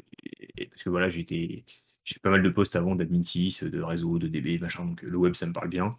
Parce 0.70 0.84
que 0.84 0.90
voilà, 0.90 1.10
j'étais, 1.10 1.64
j'ai 2.04 2.20
pas 2.22 2.32
mal 2.32 2.42
de 2.42 2.50
postes 2.50 2.76
avant 2.76 2.96
d'admin 2.96 3.22
6, 3.22 3.64
de 3.64 3.82
réseau, 3.82 4.18
de 4.18 4.28
DB, 4.28 4.58
machin. 4.60 4.86
Donc 4.86 5.02
le 5.04 5.18
web, 5.18 5.36
ça 5.36 5.46
me 5.46 5.54
parle 5.54 5.70
bien. 5.70 5.92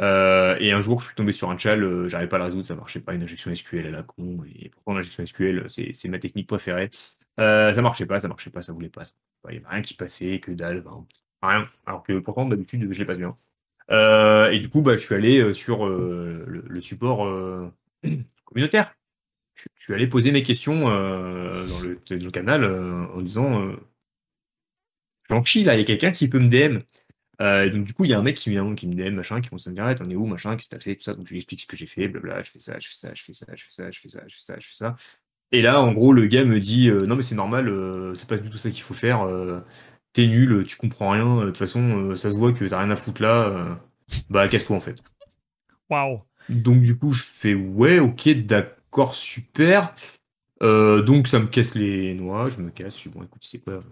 Euh, 0.00 0.56
et 0.58 0.72
un 0.72 0.80
jour, 0.82 1.00
je 1.00 1.06
suis 1.06 1.14
tombé 1.14 1.32
sur 1.32 1.50
un 1.50 1.58
chal, 1.58 2.08
j'arrivais 2.08 2.28
pas 2.28 2.36
à 2.36 2.38
le 2.40 2.44
résoudre, 2.46 2.66
ça 2.66 2.74
marchait 2.74 3.00
pas, 3.00 3.14
une 3.14 3.22
injection 3.22 3.54
SQL 3.54 3.86
à 3.86 3.90
la 3.90 4.02
con. 4.02 4.44
Et 4.58 4.70
pourtant, 4.70 4.94
l'injection 4.94 5.24
SQL, 5.24 5.66
c'est 5.68 6.08
ma 6.08 6.18
technique 6.18 6.48
préférée. 6.48 6.90
ça 7.38 7.80
marchait 7.82 8.06
pas, 8.06 8.20
ça 8.20 8.28
marchait 8.28 8.50
pas, 8.50 8.62
ça 8.62 8.72
voulait 8.72 8.88
pas. 8.88 9.04
Il 9.50 9.54
y 9.54 9.58
avait 9.58 9.68
rien 9.68 9.82
qui 9.82 9.94
passait, 9.94 10.40
que 10.40 10.50
dalle, 10.52 10.84
rien. 11.42 11.68
Alors 11.86 12.02
que 12.02 12.18
pourtant, 12.18 12.46
d'habitude, 12.46 12.92
je 12.92 12.98
les 12.98 13.04
passe 13.04 13.18
bien. 13.18 13.36
et 14.50 14.58
du 14.58 14.68
coup, 14.68 14.82
bah, 14.82 14.96
je 14.96 15.04
suis 15.04 15.14
allé 15.14 15.52
sur 15.52 15.86
le, 15.86 16.80
support 16.80 17.24
communautaire. 18.44 18.94
Je, 19.54 19.68
suis 19.78 19.94
allé 19.94 20.06
poser 20.06 20.32
mes 20.32 20.42
questions 20.42 20.88
euh, 20.88 21.66
dans, 21.66 21.80
le, 21.80 22.30
canal 22.30 22.64
euh, 22.64 23.06
en 23.14 23.20
disant 23.20 23.62
euh, 23.62 23.76
J'en 25.30 25.42
chie 25.42 25.64
là, 25.64 25.74
il 25.74 25.78
y 25.78 25.82
a 25.82 25.84
quelqu'un 25.84 26.10
qui 26.10 26.28
peut 26.28 26.40
me 26.40 26.48
DM. 26.48 26.78
donc 27.72 27.84
du 27.84 27.94
coup, 27.94 28.04
il 28.04 28.10
y 28.10 28.14
a 28.14 28.18
un 28.18 28.22
mec 28.22 28.36
qui, 28.36 28.50
vient, 28.50 28.74
qui 28.74 28.86
me 28.86 28.94
DM, 28.94 29.14
machin, 29.14 29.40
qui 29.40 29.48
commence 29.48 29.66
à 29.66 29.70
me 29.70 29.76
dire 29.76 30.06
on 30.06 30.10
est 30.10 30.16
où, 30.16 30.26
machin, 30.26 30.56
que 30.56 30.64
t'as 30.68 30.80
fait, 30.80 30.96
tout 30.96 31.04
ça. 31.04 31.14
Donc 31.14 31.26
je 31.26 31.32
lui 31.32 31.38
explique 31.38 31.62
ce 31.62 31.66
que 31.66 31.76
j'ai 31.76 31.86
fait, 31.86 32.08
blabla, 32.08 32.42
je 32.42 32.50
fais 32.50 32.58
ça, 32.58 32.78
je 32.78 32.88
fais 32.88 32.94
ça, 32.94 33.14
je 33.14 33.22
fais 33.22 33.32
ça, 33.32 33.46
je 33.54 33.64
fais 33.64 33.70
ça, 33.70 33.90
je 33.90 34.00
fais 34.00 34.08
ça, 34.08 34.22
je 34.26 34.34
fais 34.34 34.40
ça, 34.40 34.56
je 34.58 34.66
fais 34.66 34.74
ça. 34.74 34.96
Et 35.52 35.62
là, 35.62 35.80
en 35.80 35.92
gros, 35.92 36.12
le 36.12 36.26
gars 36.26 36.44
me 36.44 36.60
dit 36.60 36.90
non 36.90 37.16
mais 37.16 37.22
c'est 37.22 37.34
normal, 37.34 37.72
c'est 38.16 38.28
pas 38.28 38.38
du 38.38 38.50
tout 38.50 38.58
ça 38.58 38.70
qu'il 38.70 38.82
faut 38.82 38.94
faire. 38.94 39.26
T'es 40.12 40.26
nul, 40.26 40.64
tu 40.66 40.76
comprends 40.76 41.10
rien. 41.10 41.40
De 41.40 41.46
toute 41.46 41.58
façon, 41.58 42.16
ça 42.16 42.30
se 42.30 42.36
voit 42.36 42.52
que 42.52 42.64
t'as 42.64 42.80
rien 42.80 42.90
à 42.90 42.96
foutre 42.96 43.22
là. 43.22 43.78
bah 44.30 44.48
casse-toi 44.48 44.76
en 44.76 44.80
fait. 44.80 44.96
Waouh. 45.88 46.22
Donc 46.48 46.82
du 46.82 46.96
coup, 46.96 47.12
je 47.12 47.22
fais 47.22 47.54
ouais, 47.54 47.98
ok, 47.98 48.28
d'accord, 48.44 49.14
super. 49.14 49.94
Euh, 50.62 51.02
donc 51.02 51.28
ça 51.28 51.40
me 51.40 51.46
casse 51.46 51.74
les 51.74 52.14
noix, 52.14 52.48
je 52.48 52.60
me 52.60 52.70
casse, 52.70 52.94
je 52.94 53.00
suis 53.00 53.10
bon, 53.10 53.22
écoute, 53.22 53.42
c'est 53.42 53.58
quoi? 53.58 53.82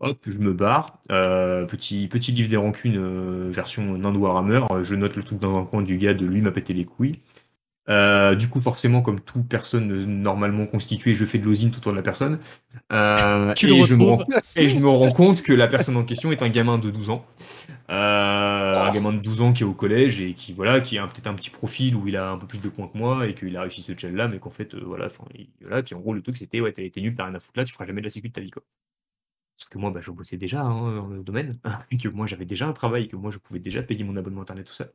Hop, 0.00 0.18
je 0.26 0.38
me 0.38 0.52
barre. 0.52 1.00
Euh, 1.10 1.64
petit, 1.64 2.06
petit 2.08 2.32
livre 2.32 2.48
des 2.48 2.56
rancunes 2.56 2.98
euh, 2.98 3.50
version 3.50 3.96
Nand 3.96 4.14
Warhammer. 4.14 4.60
Je 4.82 4.94
note 4.94 5.16
le 5.16 5.22
truc 5.22 5.38
dans 5.38 5.58
un 5.58 5.64
coin 5.64 5.82
du 5.82 5.96
gars 5.96 6.14
de 6.14 6.26
lui 6.26 6.42
m'a 6.42 6.50
pété 6.50 6.74
les 6.74 6.84
couilles. 6.84 7.20
du 7.88 8.48
coup, 8.48 8.60
forcément, 8.60 9.00
comme 9.00 9.20
toute 9.20 9.48
personne 9.48 10.04
normalement 10.04 10.66
constituée, 10.66 11.14
je 11.14 11.24
fais 11.24 11.38
de 11.38 11.44
l'osine 11.44 11.70
tout 11.70 11.78
autour 11.78 11.92
de 11.92 11.96
la 11.96 12.02
personne. 12.02 12.38
tu 13.56 13.72
et, 13.72 13.84
je 13.84 13.94
me 13.94 14.04
rends, 14.04 14.24
et 14.54 14.68
je 14.68 14.78
me 14.78 14.88
rends 14.88 15.12
compte 15.12 15.42
que 15.42 15.52
la 15.52 15.66
personne 15.66 15.96
en 15.96 16.04
question 16.04 16.30
est 16.30 16.42
un 16.42 16.50
gamin 16.50 16.78
de 16.78 16.90
12 16.90 17.10
ans. 17.10 17.24
Euh, 17.88 18.74
un 18.74 18.90
gamin 18.92 19.12
de 19.12 19.20
12 19.20 19.42
ans 19.42 19.52
qui 19.52 19.62
est 19.62 19.66
au 19.66 19.72
collège 19.72 20.20
et 20.20 20.34
qui 20.34 20.52
voilà 20.52 20.80
qui 20.80 20.98
a 20.98 21.06
peut-être 21.06 21.28
un 21.28 21.34
petit 21.34 21.50
profil 21.50 21.94
où 21.94 22.08
il 22.08 22.16
a 22.16 22.32
un 22.32 22.36
peu 22.36 22.46
plus 22.46 22.60
de 22.60 22.68
points 22.68 22.88
que 22.88 22.98
moi 22.98 23.28
et 23.28 23.34
qu'il 23.34 23.56
a 23.56 23.60
réussi 23.60 23.80
ce 23.80 23.96
challenge 23.96 24.16
là 24.16 24.26
mais 24.26 24.40
qu'en 24.40 24.50
fait 24.50 24.74
euh, 24.74 24.82
voilà, 24.84 25.08
voilà 25.60 25.82
puis 25.84 25.94
en 25.94 26.00
gros 26.00 26.12
le 26.12 26.20
truc 26.20 26.36
c'était 26.36 26.60
ouais 26.60 26.72
t'as 26.72 26.82
été 26.82 27.00
nul 27.00 27.14
t'as 27.14 27.26
rien 27.26 27.34
à 27.36 27.40
foutre 27.40 27.58
là 27.58 27.64
tu 27.64 27.72
feras 27.72 27.86
jamais 27.86 28.00
de 28.00 28.06
la 28.06 28.10
sécurité 28.10 28.40
de 28.40 28.42
ta 28.42 28.44
vie 28.44 28.50
quoi. 28.50 28.64
Parce 29.56 29.68
que 29.70 29.78
moi 29.78 29.90
bah, 29.92 30.00
je 30.02 30.10
bossais 30.10 30.36
déjà 30.36 30.62
hein, 30.62 30.96
dans 30.96 31.06
le 31.06 31.22
domaine 31.22 31.60
et 31.92 31.96
que 31.96 32.08
moi 32.08 32.26
j'avais 32.26 32.44
déjà 32.44 32.66
un 32.66 32.72
travail 32.72 33.06
que 33.08 33.16
moi 33.16 33.30
je 33.30 33.38
pouvais 33.38 33.60
déjà 33.60 33.82
payer 33.84 34.02
mon 34.04 34.16
abonnement 34.16 34.42
internet 34.42 34.66
tout 34.66 34.74
ça. 34.74 34.88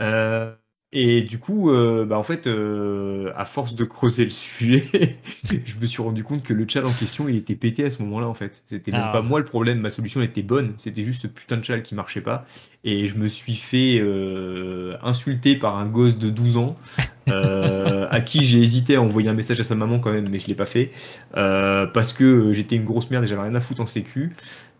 Euh, 0.00 0.54
et 0.90 1.20
du 1.20 1.38
coup, 1.38 1.70
euh, 1.70 2.06
bah, 2.06 2.18
en 2.18 2.22
fait, 2.22 2.46
euh, 2.46 3.30
à 3.36 3.44
force 3.44 3.74
de 3.74 3.84
creuser 3.84 4.24
le 4.24 4.30
sujet, 4.30 5.18
je 5.44 5.78
me 5.78 5.84
suis 5.84 6.00
rendu 6.00 6.24
compte 6.24 6.42
que 6.42 6.54
le 6.54 6.66
chal 6.66 6.86
en 6.86 6.92
question, 6.92 7.28
il 7.28 7.36
était 7.36 7.56
pété 7.56 7.84
à 7.84 7.90
ce 7.90 8.02
moment-là, 8.02 8.26
en 8.26 8.32
fait. 8.32 8.62
C'était 8.64 8.90
même 8.90 9.12
pas 9.12 9.18
ah. 9.18 9.22
moi 9.22 9.38
le 9.38 9.44
problème, 9.44 9.80
ma 9.80 9.90
solution 9.90 10.22
était 10.22 10.42
bonne, 10.42 10.72
c'était 10.78 11.04
juste 11.04 11.22
ce 11.22 11.26
putain 11.26 11.58
de 11.58 11.64
chal 11.64 11.82
qui 11.82 11.94
marchait 11.94 12.22
pas. 12.22 12.46
Et 12.84 13.06
je 13.06 13.18
me 13.18 13.28
suis 13.28 13.56
fait 13.56 13.98
euh, 14.00 14.96
insulter 15.02 15.56
par 15.56 15.76
un 15.76 15.84
gosse 15.84 16.16
de 16.16 16.30
12 16.30 16.56
ans, 16.56 16.76
à 17.26 18.20
qui 18.22 18.42
j'ai 18.42 18.62
hésité 18.62 18.94
à 18.94 19.02
envoyer 19.02 19.28
un 19.28 19.34
message 19.34 19.60
à 19.60 19.64
sa 19.64 19.74
maman 19.74 19.98
quand 19.98 20.12
même, 20.12 20.30
mais 20.30 20.38
je 20.38 20.46
l'ai 20.46 20.54
pas 20.54 20.64
fait, 20.64 20.90
parce 21.34 22.14
que 22.14 22.54
j'étais 22.54 22.76
une 22.76 22.84
grosse 22.84 23.10
merde 23.10 23.24
et 23.24 23.26
j'avais 23.26 23.42
rien 23.42 23.54
à 23.54 23.60
foutre 23.60 23.82
en 23.82 23.86
sécu 23.86 24.32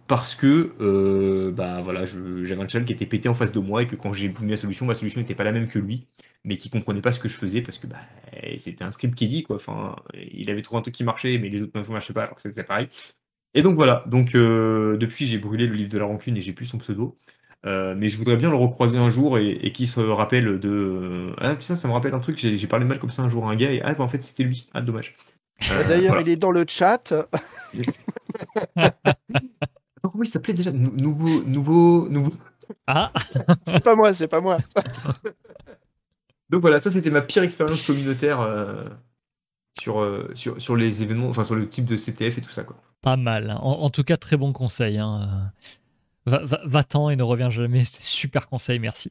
parce 0.09 0.35
que 0.35 0.71
euh, 0.81 1.53
bah 1.53 1.83
voilà, 1.83 2.07
j'avais 2.07 2.61
un 2.61 2.67
channel 2.67 2.87
qui 2.87 2.95
était 2.95 3.07
pété 3.07 3.29
en 3.29 3.35
face 3.35 3.53
de 3.53 3.61
moi 3.61 3.83
et 3.83 3.87
que 3.87 3.95
quand 3.95 4.15
j'ai 4.15 4.33
mis 4.41 4.51
la 4.51 4.57
solution, 4.57 4.87
ma 4.87 4.95
solution 4.95 5.21
n'était 5.21 5.35
pas 5.35 5.45
la 5.45 5.53
même 5.53 5.69
que 5.69 5.79
lui, 5.79 6.07
mais 6.45 6.57
qui 6.57 6.71
comprenait 6.71 7.03
pas 7.03 7.13
ce 7.13 7.21
que 7.21 7.29
je 7.29 7.37
faisais 7.37 7.61
parce 7.61 7.79
que 7.79 7.87
bah, 7.87 7.99
c'était 8.57 8.85
un 8.85 8.91
script 8.91 9.15
qui 9.15 9.29
dit 9.29 9.43
quoi. 9.43 9.57
Enfin, 9.57 9.97
il 10.15 10.51
avait 10.51 10.63
trouvé 10.63 10.79
un 10.79 10.83
truc 10.83 10.95
qui 10.95 11.05
marchait, 11.05 11.39
mais 11.39 11.51
les 11.51 11.63
autres 11.63 11.79
ne 11.79 11.93
marchaient 11.93 12.15
pas, 12.15 12.23
alors 12.23 12.37
que 12.37 12.43
c'était 12.43 12.65
pareil. 12.65 12.89
Et 13.55 13.63
donc 13.63 13.77
voilà, 13.77 14.05
donc 14.07 14.35
euh, 14.35 14.97
depuis 14.97 15.27
j'ai 15.27 15.39
brûlé 15.39 15.67
le 15.67 15.75
livre 15.75 15.91
de 15.91 15.99
la 15.99 16.07
rancune 16.07 16.37
et 16.37 16.41
j'ai 16.41 16.55
plus 16.55 16.67
son 16.67 16.79
pseudo. 16.79 17.17
Euh, 17.67 17.95
mais 17.97 18.09
je 18.09 18.17
voudrais 18.17 18.37
bien 18.37 18.51
le 18.51 18.57
recroiser 18.57 18.99
un 18.99 19.11
jour 19.11 19.37
et, 19.39 19.51
et 19.51 19.73
qu'il 19.73 19.89
se 19.89 20.01
rappelle 20.01 20.59
de. 20.59 21.35
Ah 21.39 21.55
putain, 21.55 21.77
ça 21.77 21.87
me 21.87 21.93
rappelle 21.93 22.15
un 22.15 22.21
truc, 22.21 22.39
j'ai 22.39 22.67
parlé 22.67 22.87
mal 22.87 22.99
comme 22.99 23.11
ça 23.11 23.23
un 23.23 23.29
jour 23.29 23.47
à 23.47 23.53
un 23.53 23.57
gars 23.57 23.73
et 23.73 23.83
ah 23.83 23.95
bah, 23.95 24.05
en 24.05 24.09
fait 24.09 24.23
c'était 24.23 24.45
lui. 24.45 24.69
Ah 24.73 24.81
dommage. 24.81 25.17
D'ailleurs, 25.89 26.21
il 26.21 26.29
est 26.29 26.37
dans 26.37 26.53
le 26.53 26.65
chat. 26.67 27.13
comment 30.03 30.24
il 30.24 30.28
s'appelait 30.28 30.55
déjà 30.55 30.72
Nouveau, 30.72 31.42
nouveau, 31.44 32.09
nouveau? 32.09 32.32
Ah 32.86 33.12
C'est 33.66 33.82
pas 33.82 33.94
moi, 33.94 34.14
c'est 34.14 34.28
pas 34.28 34.40
moi. 34.40 34.59
Donc 36.51 36.61
voilà, 36.62 36.80
ça 36.80 36.90
c'était 36.90 37.11
ma 37.11 37.20
pire 37.20 37.42
expérience 37.42 37.82
communautaire 37.82 38.40
euh, 38.40 38.84
sur, 39.78 40.01
euh, 40.01 40.30
sur, 40.34 40.61
sur 40.61 40.76
les 40.76 41.03
événements, 41.03 41.28
enfin 41.28 41.44
sur 41.44 41.55
le 41.55 41.68
type 41.68 41.84
de 41.84 41.96
CTF 41.96 42.38
et 42.38 42.40
tout 42.40 42.51
ça. 42.51 42.64
Quoi. 42.64 42.76
Pas 43.03 43.16
mal. 43.16 43.57
En, 43.61 43.88
tout 43.90 44.03
cas, 44.03 44.16
très 44.16 44.36
bon 44.36 44.53
conseil. 44.53 44.99
Hein. 44.99 45.53
Va-t'en 46.26 47.11
et 47.11 47.16
ne 47.16 47.22
reviens 47.22 47.51
jamais. 47.51 47.84
Super 47.84 48.49
conseil, 48.49 48.78
merci. 48.78 49.11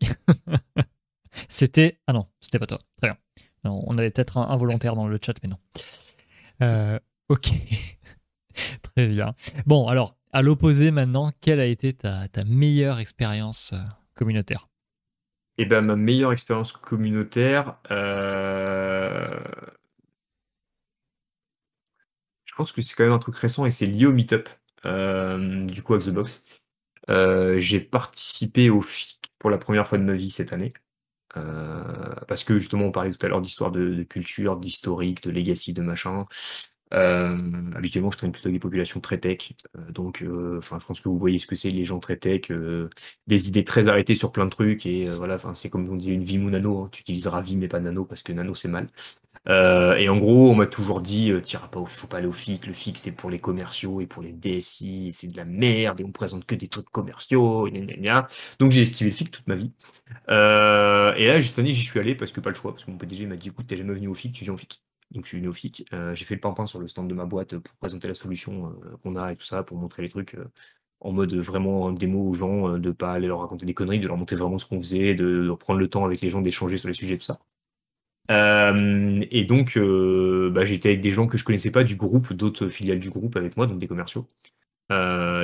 c'était. 1.50 2.00
Ah 2.08 2.14
non, 2.14 2.28
c'était 2.42 2.60
pas 2.60 2.68
toi. 2.68 2.80
Très 2.98 3.10
bien. 3.10 3.18
on 3.64 3.98
avait 3.98 4.10
peut-être 4.12 4.38
un 4.38 4.50
involontaire 4.50 4.96
dans 4.96 5.08
le 5.08 5.20
chat, 5.24 5.34
mais 5.44 5.50
non. 5.50 5.58
Euh, 6.62 7.00
ok. 7.30 7.52
très 8.82 9.08
bien. 9.08 9.36
Bon, 9.66 9.88
alors, 9.88 10.16
à 10.38 10.44
l'opposé 10.44 10.92
maintenant, 10.92 11.32
quelle 11.42 11.60
a 11.60 11.66
été 11.66 11.94
ta, 11.94 12.28
meilleure 12.46 13.00
expérience 13.00 13.74
euh, 13.74 13.80
communautaire? 14.14 14.70
Eh 15.58 15.66
ben, 15.66 15.82
ma 15.82 15.96
meilleure 15.96 16.32
expérience 16.32 16.72
communautaire, 16.72 17.80
euh, 17.90 19.40
je 22.46 22.54
pense 22.54 22.72
que 22.72 22.84
c'est 22.84 22.94
quand 22.94 23.06
même 23.06 23.14
un 23.14 23.18
truc 23.18 23.36
récent 23.36 23.66
et 23.66 23.72
c'est 23.72 23.88
lié 23.88 24.06
au 24.06 24.12
Meetup, 24.12 24.48
euh, 24.86 25.66
du 25.66 25.82
coup, 25.82 25.96
à 25.96 26.00
The 26.00 26.10
Box. 26.10 26.46
J'ai 27.08 27.80
participé 27.80 28.70
au 28.70 28.84
FIC 28.84 29.34
pour 29.40 29.50
la 29.50 29.58
première 29.58 29.88
fois 29.88 29.98
de 29.98 30.04
ma 30.04 30.14
vie 30.14 30.30
cette 30.30 30.54
année. 30.54 30.72
parce 31.34 32.44
que 32.44 32.60
justement, 32.60 32.86
on 32.86 32.92
parlait 32.92 33.12
tout 33.12 33.26
à 33.26 33.30
l'heure 33.30 33.42
d'histoire 33.42 33.72
de, 33.72 33.96
de, 33.96 34.04
culture, 34.04 34.58
d'historique, 34.58 35.24
de 35.24 35.32
legacy, 35.32 35.74
de 35.74 35.82
machin. 35.82 36.20
Euh, 36.94 37.38
habituellement, 37.76 38.12
je 38.12 38.18
traîne 38.18 38.32
plutôt 38.32 38.50
des 38.50 38.60
populations 38.60 39.00
très 39.02 39.18
tech, 39.18 39.54
euh, 39.76 39.92
donc 39.92 40.22
euh, 40.22 40.58
enfin, 40.60 40.80
je 40.80 40.86
pense 40.86 41.02
que 41.02 41.10
vous 41.10 41.18
voyez 41.18 41.38
ce 41.38 41.46
que 41.46 41.56
c'est 41.56 41.70
les 41.70 41.86
gens 41.86 42.00
très 42.00 42.16
tech, 42.18 42.50
des 43.28 43.48
idées 43.50 43.66
très 43.66 43.88
arrêtées 43.88 44.16
sur 44.16 44.32
plein 44.32 44.46
de 44.46 44.50
trucs 44.50 44.86
et 44.86 45.08
voilà, 45.08 45.38
c'est 45.54 45.70
comme 45.70 45.90
on 45.90 45.96
disait 45.96 46.14
une 46.14 46.24
Vim 46.24 46.46
ou 46.46 46.50
Nano, 46.50 46.84
hein. 46.84 46.90
tu 46.92 47.02
utiliseras 47.02 47.42
Vim 47.42 47.58
mais 47.58 47.68
pas 47.68 47.80
Nano 47.80 48.06
parce 48.06 48.24
que 48.24 48.32
Nano 48.32 48.56
c'est 48.56 48.70
mal. 48.70 48.88
et 49.48 50.10
en 50.10 50.18
gros, 50.18 50.50
on 50.52 50.56
m'a 50.56 50.68
toujours 50.68 51.02
dit, 51.02 51.32
tira 51.44 51.70
pas, 51.70 51.84
faut 51.86 52.08
pas 52.08 52.18
aller 52.18 52.28
au 52.28 52.32
FIC, 52.32 52.68
le 52.68 52.74
FIC 52.74 52.98
c'est 52.98 53.16
pour 53.16 53.30
les 53.30 53.40
commerciaux 53.40 54.02
et 54.02 54.08
pour 54.08 54.24
les 54.24 54.34
DSI, 54.34 55.12
c'est 55.14 55.28
de 55.28 55.38
la 55.38 55.46
merde 55.46 56.00
et 56.02 56.04
on 56.06 56.12
présente 56.12 56.46
que 56.46 56.56
des 56.56 56.68
trucs 56.70 56.90
commerciaux, 56.90 57.70
donc 58.60 58.72
j'ai 58.72 58.84
esquivé 58.84 59.10
le 59.10 59.16
FIC 59.16 59.32
toute 59.32 59.48
ma 59.48 59.56
vie. 59.56 59.72
et 60.30 60.32
là, 61.28 61.42
cette 61.42 61.60
année, 61.60 61.72
j'y 61.72 61.84
suis 61.84 62.00
allé 62.00 62.16
parce 62.16 62.32
que 62.32 62.40
pas 62.42 62.50
le 62.50 62.56
choix, 62.56 62.72
parce 62.72 62.86
que 62.86 62.92
mon 62.92 62.98
PDG 62.98 63.26
m'a 63.26 63.36
dit, 63.36 63.50
écoute, 63.50 63.68
t'es 63.68 63.78
jamais 63.78 63.94
venu 63.94 64.08
au 64.08 64.14
FIC, 64.16 64.34
tu 64.34 64.44
viens 64.46 64.54
au 64.54 64.58
FIC. 64.58 64.87
Donc 65.12 65.26
je 65.26 65.30
suis 65.30 65.42
néophyte. 65.42 65.86
Euh, 65.94 66.16
j'ai 66.16 66.26
fait 66.26 66.36
le 66.36 66.42
pimpin 66.42 66.66
sur 66.66 66.80
le 66.80 66.88
stand 66.88 67.08
de 67.08 67.14
ma 67.14 67.26
boîte 67.26 67.58
pour 67.58 67.76
présenter 67.76 68.08
la 68.08 68.14
solution 68.14 68.76
euh, 68.84 68.98
qu'on 69.04 69.16
a 69.16 69.32
et 69.32 69.36
tout 69.36 69.46
ça, 69.46 69.64
pour 69.64 69.78
montrer 69.78 70.04
les 70.04 70.10
trucs 70.10 70.36
euh, 70.36 70.46
en 71.00 71.12
mode 71.12 71.34
vraiment 71.36 71.92
démo 71.92 72.30
aux 72.30 72.34
gens, 72.34 72.78
de 72.78 72.92
pas 72.92 73.14
aller 73.14 73.28
leur 73.28 73.40
raconter 73.42 73.66
des 73.66 73.74
conneries, 73.74 74.00
de 74.00 74.08
leur 74.08 74.18
montrer 74.18 74.36
vraiment 74.36 74.60
ce 74.60 74.66
qu'on 74.66 74.80
faisait, 74.80 75.14
de, 75.16 75.54
prendre 75.60 75.80
le 75.80 75.88
temps 75.90 76.06
avec 76.06 76.22
les 76.22 76.30
gens 76.30 76.42
d'échanger 76.42 76.78
sur 76.78 76.88
les 76.88 76.96
sujets, 76.96 77.18
tout 77.18 77.24
ça. 77.24 77.40
et 78.30 79.46
donc, 79.46 79.78
bah, 79.78 80.66
j'étais 80.66 80.90
avec 80.90 81.02
des 81.02 81.12
gens 81.12 81.28
que 81.28 81.38
je 81.38 81.46
connaissais 81.46 81.72
pas 81.72 81.84
du 81.84 81.96
groupe, 81.98 82.34
d'autres 82.34 82.68
filiales 82.68 83.00
du 83.00 83.12
groupe 83.12 83.36
avec 83.38 83.58
moi, 83.58 83.68
donc 83.68 83.78
des 83.80 83.88
commerciaux, 83.88 84.28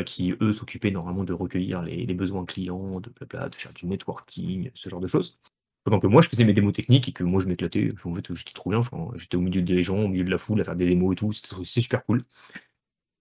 qui 0.05 0.33
eux 0.41 0.53
s'occupaient 0.53 0.91
normalement 0.91 1.23
de 1.23 1.33
recueillir 1.33 1.83
les, 1.83 2.13
besoins 2.15 2.45
clients, 2.45 2.99
de, 2.99 3.11
de 3.19 3.55
faire 3.55 3.73
du 3.73 3.85
networking, 3.85 4.71
ce 4.73 4.89
genre 4.89 5.01
de 5.01 5.07
choses. 5.07 5.39
Pendant 5.83 5.99
que 5.99 6.07
moi, 6.07 6.21
je 6.21 6.29
faisais 6.29 6.45
mes 6.45 6.53
démos 6.53 6.73
techniques 6.73 7.09
et 7.09 7.11
que 7.11 7.23
moi, 7.23 7.41
je 7.41 7.47
m'éclatais. 7.47 7.89
En 8.05 8.13
fait, 8.13 8.33
j'étais 8.33 8.53
trop 8.53 8.69
bien. 8.69 8.79
Enfin, 8.79 9.09
j'étais 9.15 9.35
au 9.37 9.41
milieu 9.41 9.61
des 9.61 9.83
gens, 9.83 9.99
au 9.99 10.07
milieu 10.07 10.23
de 10.23 10.31
la 10.31 10.37
foule, 10.37 10.61
à 10.61 10.63
faire 10.63 10.75
des 10.75 10.87
démos 10.87 11.13
et 11.13 11.15
tout. 11.15 11.33
C'était 11.33 11.55
super 11.65 12.05
cool. 12.05 12.21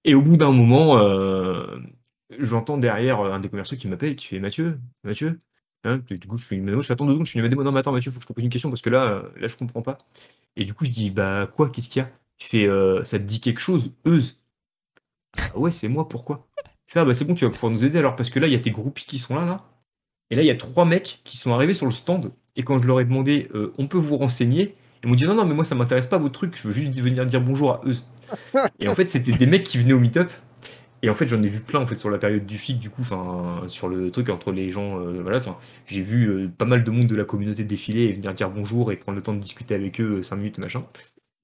Et 0.04 0.14
au 0.14 0.22
bout 0.22 0.36
d'un 0.36 0.52
moment, 0.52 0.98
euh, 0.98 1.78
j'entends 2.38 2.78
derrière 2.78 3.20
un 3.20 3.40
des 3.40 3.48
commerciaux 3.48 3.76
qui 3.76 3.88
m'appelle, 3.88 4.16
qui 4.16 4.26
fait 4.26 4.40
Mathieu, 4.40 4.80
Mathieu. 5.04 5.38
Hein, 5.84 5.98
du 6.08 6.18
coup, 6.28 6.38
je 6.38 6.44
suis, 6.44 6.58
je 6.64 6.92
attends 6.92 7.06
deux 7.06 7.12
secondes, 7.12 7.26
je 7.26 7.30
suis 7.30 7.40
non, 7.40 7.72
mais 7.72 7.80
attends, 7.80 7.92
Mathieu, 7.92 8.10
faut 8.10 8.18
que 8.18 8.22
je 8.24 8.28
te 8.28 8.32
pose 8.32 8.44
une 8.44 8.50
question 8.50 8.70
parce 8.70 8.82
que 8.82 8.90
là, 8.90 9.24
là, 9.36 9.48
je 9.48 9.56
comprends 9.56 9.82
pas. 9.82 9.98
Et 10.56 10.64
du 10.64 10.74
coup, 10.74 10.84
je 10.84 10.90
dis, 10.90 11.10
bah, 11.10 11.48
quoi, 11.52 11.70
qu'est-ce 11.70 11.88
qu'il 11.88 12.02
y 12.02 12.04
a? 12.04 12.10
Il 12.40 12.44
fait, 12.46 12.66
euh, 12.68 13.04
ça 13.04 13.18
te 13.18 13.24
dit 13.24 13.40
quelque 13.40 13.60
chose, 13.60 13.94
Euse? 14.06 14.40
Ah 15.38 15.58
ouais, 15.58 15.72
c'est 15.72 15.88
moi, 15.88 16.08
pourquoi? 16.08 16.48
Je 16.86 16.94
fais, 16.94 17.00
ah 17.00 17.04
bah, 17.04 17.14
c'est 17.14 17.24
bon, 17.24 17.34
tu 17.34 17.44
vas 17.44 17.50
pouvoir 17.50 17.72
nous 17.72 17.84
aider 17.84 17.98
alors 17.98 18.16
parce 18.16 18.30
que 18.30 18.38
là, 18.38 18.46
il 18.46 18.52
y 18.52 18.56
a 18.56 18.60
tes 18.60 18.70
groupies 18.70 19.06
qui 19.06 19.18
sont 19.18 19.34
là, 19.34 19.44
là. 19.44 19.64
Et 20.30 20.36
là, 20.36 20.42
il 20.42 20.46
y 20.46 20.50
a 20.50 20.56
trois 20.56 20.84
mecs 20.84 21.20
qui 21.24 21.36
sont 21.36 21.54
arrivés 21.54 21.74
sur 21.74 21.86
le 21.86 21.92
stand. 21.92 22.32
Et 22.57 22.62
quand 22.62 22.78
je 22.78 22.86
leur 22.86 23.00
ai 23.00 23.05
demandé, 23.05 23.48
euh, 23.55 23.72
on 23.78 23.86
peut 23.86 23.98
vous 23.98 24.16
renseigner 24.16 24.74
Ils 25.03 25.09
m'ont 25.09 25.14
dit, 25.14 25.24
non, 25.24 25.34
non, 25.34 25.44
mais 25.44 25.55
moi, 25.55 25.64
ça 25.64 25.74
m'intéresse 25.74 26.07
pas 26.07 26.18
votre 26.18 26.34
truc, 26.34 26.57
je 26.57 26.68
veux 26.68 26.74
juste 26.74 26.98
venir 27.00 27.26
dire 27.26 27.40
bonjour 27.40 27.72
à 27.72 27.80
Euse. 27.86 28.07
Et 28.80 28.88
en 28.88 28.94
fait, 28.94 29.09
c'était 29.09 29.32
des 29.32 29.46
mecs 29.46 29.64
qui 29.64 29.78
venaient 29.78 29.92
au 29.94 30.00
meet-up. 30.00 30.30
Et 31.03 31.11
en 31.11 31.14
fait, 31.14 31.26
j'en 31.28 31.42
ai 31.42 31.48
vu 31.48 31.61
plein 31.61 31.80
en 31.80 31.86
fait 31.86 31.96
sur 31.96 32.11
la 32.11 32.18
période 32.18 32.46
du 32.46 32.59
FIC, 32.59 32.78
du 32.78 32.88
coup, 32.88 33.03
enfin, 33.03 33.62
sur 33.68 33.88
le 33.88 34.11
truc 34.12 34.28
entre 34.28 34.53
les 34.53 34.70
gens, 34.70 35.00
euh, 35.00 35.20
voilà, 35.20 35.40
j'ai 35.86 36.00
vu 36.00 36.28
euh, 36.28 36.48
pas 36.48 36.64
mal 36.64 36.84
de 36.84 36.90
monde 36.92 37.09
de 37.09 37.16
la 37.16 37.24
communauté 37.24 37.64
défiler 37.64 38.03
et 38.05 38.12
venir 38.12 38.32
dire 38.34 38.50
bonjour 38.50 38.92
et 38.92 38.96
prendre 38.96 39.16
le 39.16 39.22
temps 39.22 39.34
de 39.34 39.40
discuter 39.40 39.74
avec 39.74 40.00
eux 40.00 40.22
5 40.22 40.36
minutes, 40.36 40.59
machin. 40.59 40.84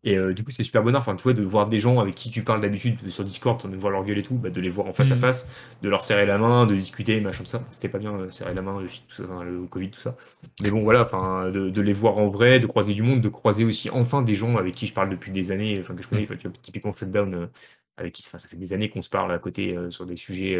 Et 0.04 0.16
euh, 0.16 0.32
du 0.32 0.44
coup, 0.44 0.52
c'est 0.52 0.62
super 0.62 0.84
bonheur, 0.84 1.00
enfin, 1.00 1.16
tu 1.16 1.24
vois, 1.24 1.32
de 1.32 1.42
voir 1.42 1.68
des 1.68 1.80
gens 1.80 1.98
avec 1.98 2.14
qui 2.14 2.30
tu 2.30 2.44
parles 2.44 2.60
d'habitude 2.60 3.10
sur 3.10 3.24
Discord, 3.24 3.68
de 3.68 3.76
voir 3.76 3.92
leur 3.92 4.04
gueule 4.04 4.18
et 4.18 4.22
tout, 4.22 4.34
bah, 4.34 4.48
de 4.50 4.60
les 4.60 4.68
voir 4.68 4.86
en 4.86 4.92
face 4.92 5.10
à 5.10 5.16
mm. 5.16 5.18
face, 5.18 5.50
de 5.82 5.88
leur 5.88 6.04
serrer 6.04 6.24
la 6.24 6.38
main, 6.38 6.66
de 6.66 6.74
discuter, 6.74 7.20
machin, 7.20 7.42
tout 7.42 7.50
ça. 7.50 7.64
C'était 7.70 7.88
pas 7.88 7.98
bien, 7.98 8.14
euh, 8.14 8.30
serrer 8.30 8.54
la 8.54 8.62
main, 8.62 8.80
le, 8.80 8.86
tout 8.86 9.24
ça, 9.24 9.42
le 9.42 9.66
Covid, 9.66 9.90
tout 9.90 10.00
ça. 10.00 10.16
Mais 10.62 10.70
bon, 10.70 10.82
voilà, 10.82 11.02
enfin, 11.02 11.50
de, 11.50 11.80
les 11.80 11.92
voir 11.92 12.18
en 12.18 12.28
vrai, 12.28 12.60
de 12.60 12.66
croiser 12.66 12.94
du 12.94 13.02
monde, 13.02 13.20
de 13.20 13.28
croiser 13.28 13.64
aussi 13.64 13.90
enfin 13.90 14.22
des 14.22 14.36
gens 14.36 14.56
avec 14.56 14.74
qui 14.74 14.86
je 14.86 14.94
parle 14.94 15.10
depuis 15.10 15.32
des 15.32 15.50
années, 15.50 15.78
enfin, 15.80 15.94
que 15.94 16.02
je 16.02 16.08
connais, 16.08 16.22
mm. 16.22 16.36
tu 16.36 16.48
vois, 16.48 16.56
typiquement 16.62 16.92
Shutdown, 16.92 17.34
euh, 17.34 17.46
avec 17.96 18.14
qui 18.14 18.22
ça 18.22 18.38
fait 18.38 18.56
des 18.56 18.72
années 18.72 18.88
qu'on 18.88 19.02
se 19.02 19.10
parle 19.10 19.32
à 19.32 19.38
côté 19.40 19.76
sur 19.90 20.06
des 20.06 20.16
sujets 20.16 20.56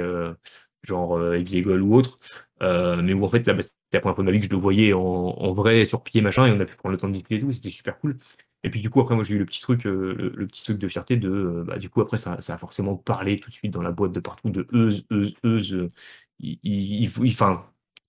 genre 0.82 1.34
Exegol 1.34 1.80
ou 1.82 1.94
autre. 1.94 2.18
mais 2.60 3.12
où 3.12 3.24
en 3.24 3.28
fait, 3.28 3.46
là, 3.46 3.54
bah, 3.54 3.62
c'était 3.62 3.74
la 3.92 4.00
première 4.00 4.16
fois 4.16 4.24
de 4.24 4.30
ma 4.30 4.32
vie 4.32 4.40
que 4.40 4.46
je 4.46 4.50
le 4.50 4.56
voyais 4.56 4.92
en, 4.92 5.00
en, 5.00 5.52
vrai, 5.52 5.84
sur 5.84 6.02
pied, 6.02 6.20
machin, 6.20 6.46
et 6.46 6.50
on 6.50 6.58
a 6.58 6.64
pu 6.64 6.74
prendre 6.74 6.92
le 6.92 6.98
temps 6.98 7.06
de 7.06 7.12
discuter 7.12 7.36
et 7.36 7.40
tout, 7.40 7.52
c'était 7.52 7.70
super 7.70 7.96
cool. 8.00 8.18
Et 8.64 8.70
puis 8.70 8.80
du 8.80 8.90
coup, 8.90 9.00
après, 9.00 9.14
moi, 9.14 9.24
j'ai 9.24 9.34
eu 9.34 9.38
le 9.38 9.46
petit 9.46 9.60
truc, 9.60 9.86
euh, 9.86 10.32
le, 10.34 10.46
petit 10.46 10.64
truc 10.64 10.78
de 10.78 10.88
fierté 10.88 11.16
de, 11.16 11.30
euh, 11.30 11.64
bah, 11.64 11.78
du 11.78 11.88
coup, 11.90 12.00
après, 12.00 12.16
ça, 12.16 12.40
ça, 12.42 12.54
a 12.54 12.58
forcément 12.58 12.96
parlé 12.96 13.38
tout 13.38 13.50
de 13.50 13.54
suite 13.54 13.72
dans 13.72 13.82
la 13.82 13.92
boîte 13.92 14.12
de 14.12 14.20
partout 14.20 14.50
de 14.50 14.66
Euse, 14.72 15.06
Euse. 15.44 15.88
Ils, 16.40 16.58
ils, 16.64 17.10
enfin, 17.26 17.52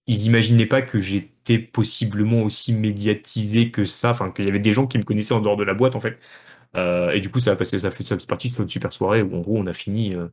ils 0.07 0.25
imaginaient 0.25 0.65
pas 0.65 0.81
que 0.81 0.99
j'étais 0.99 1.59
possiblement 1.59 2.41
aussi 2.43 2.73
médiatisé 2.73 3.71
que 3.71 3.85
ça, 3.85 4.11
enfin, 4.11 4.31
qu'il 4.31 4.45
y 4.45 4.49
avait 4.49 4.59
des 4.59 4.73
gens 4.73 4.87
qui 4.87 4.97
me 4.97 5.03
connaissaient 5.03 5.33
en 5.33 5.41
dehors 5.41 5.57
de 5.57 5.63
la 5.63 5.73
boîte, 5.75 5.95
en 5.95 5.99
fait. 6.01 6.19
Euh, 6.75 7.11
et 7.11 7.19
du 7.19 7.29
coup, 7.29 7.39
ça 7.39 7.51
a 7.51 7.55
passé, 7.55 7.79
ça 7.79 7.89
fait 7.89 8.03
ça 8.03 8.15
partie 8.17 8.49
de 8.49 8.61
une 8.61 8.69
super 8.69 8.93
soirée 8.93 9.21
où 9.21 9.35
en 9.35 9.39
gros, 9.39 9.57
on 9.57 9.65
a 9.65 9.73
fini 9.73 10.15
euh, 10.15 10.27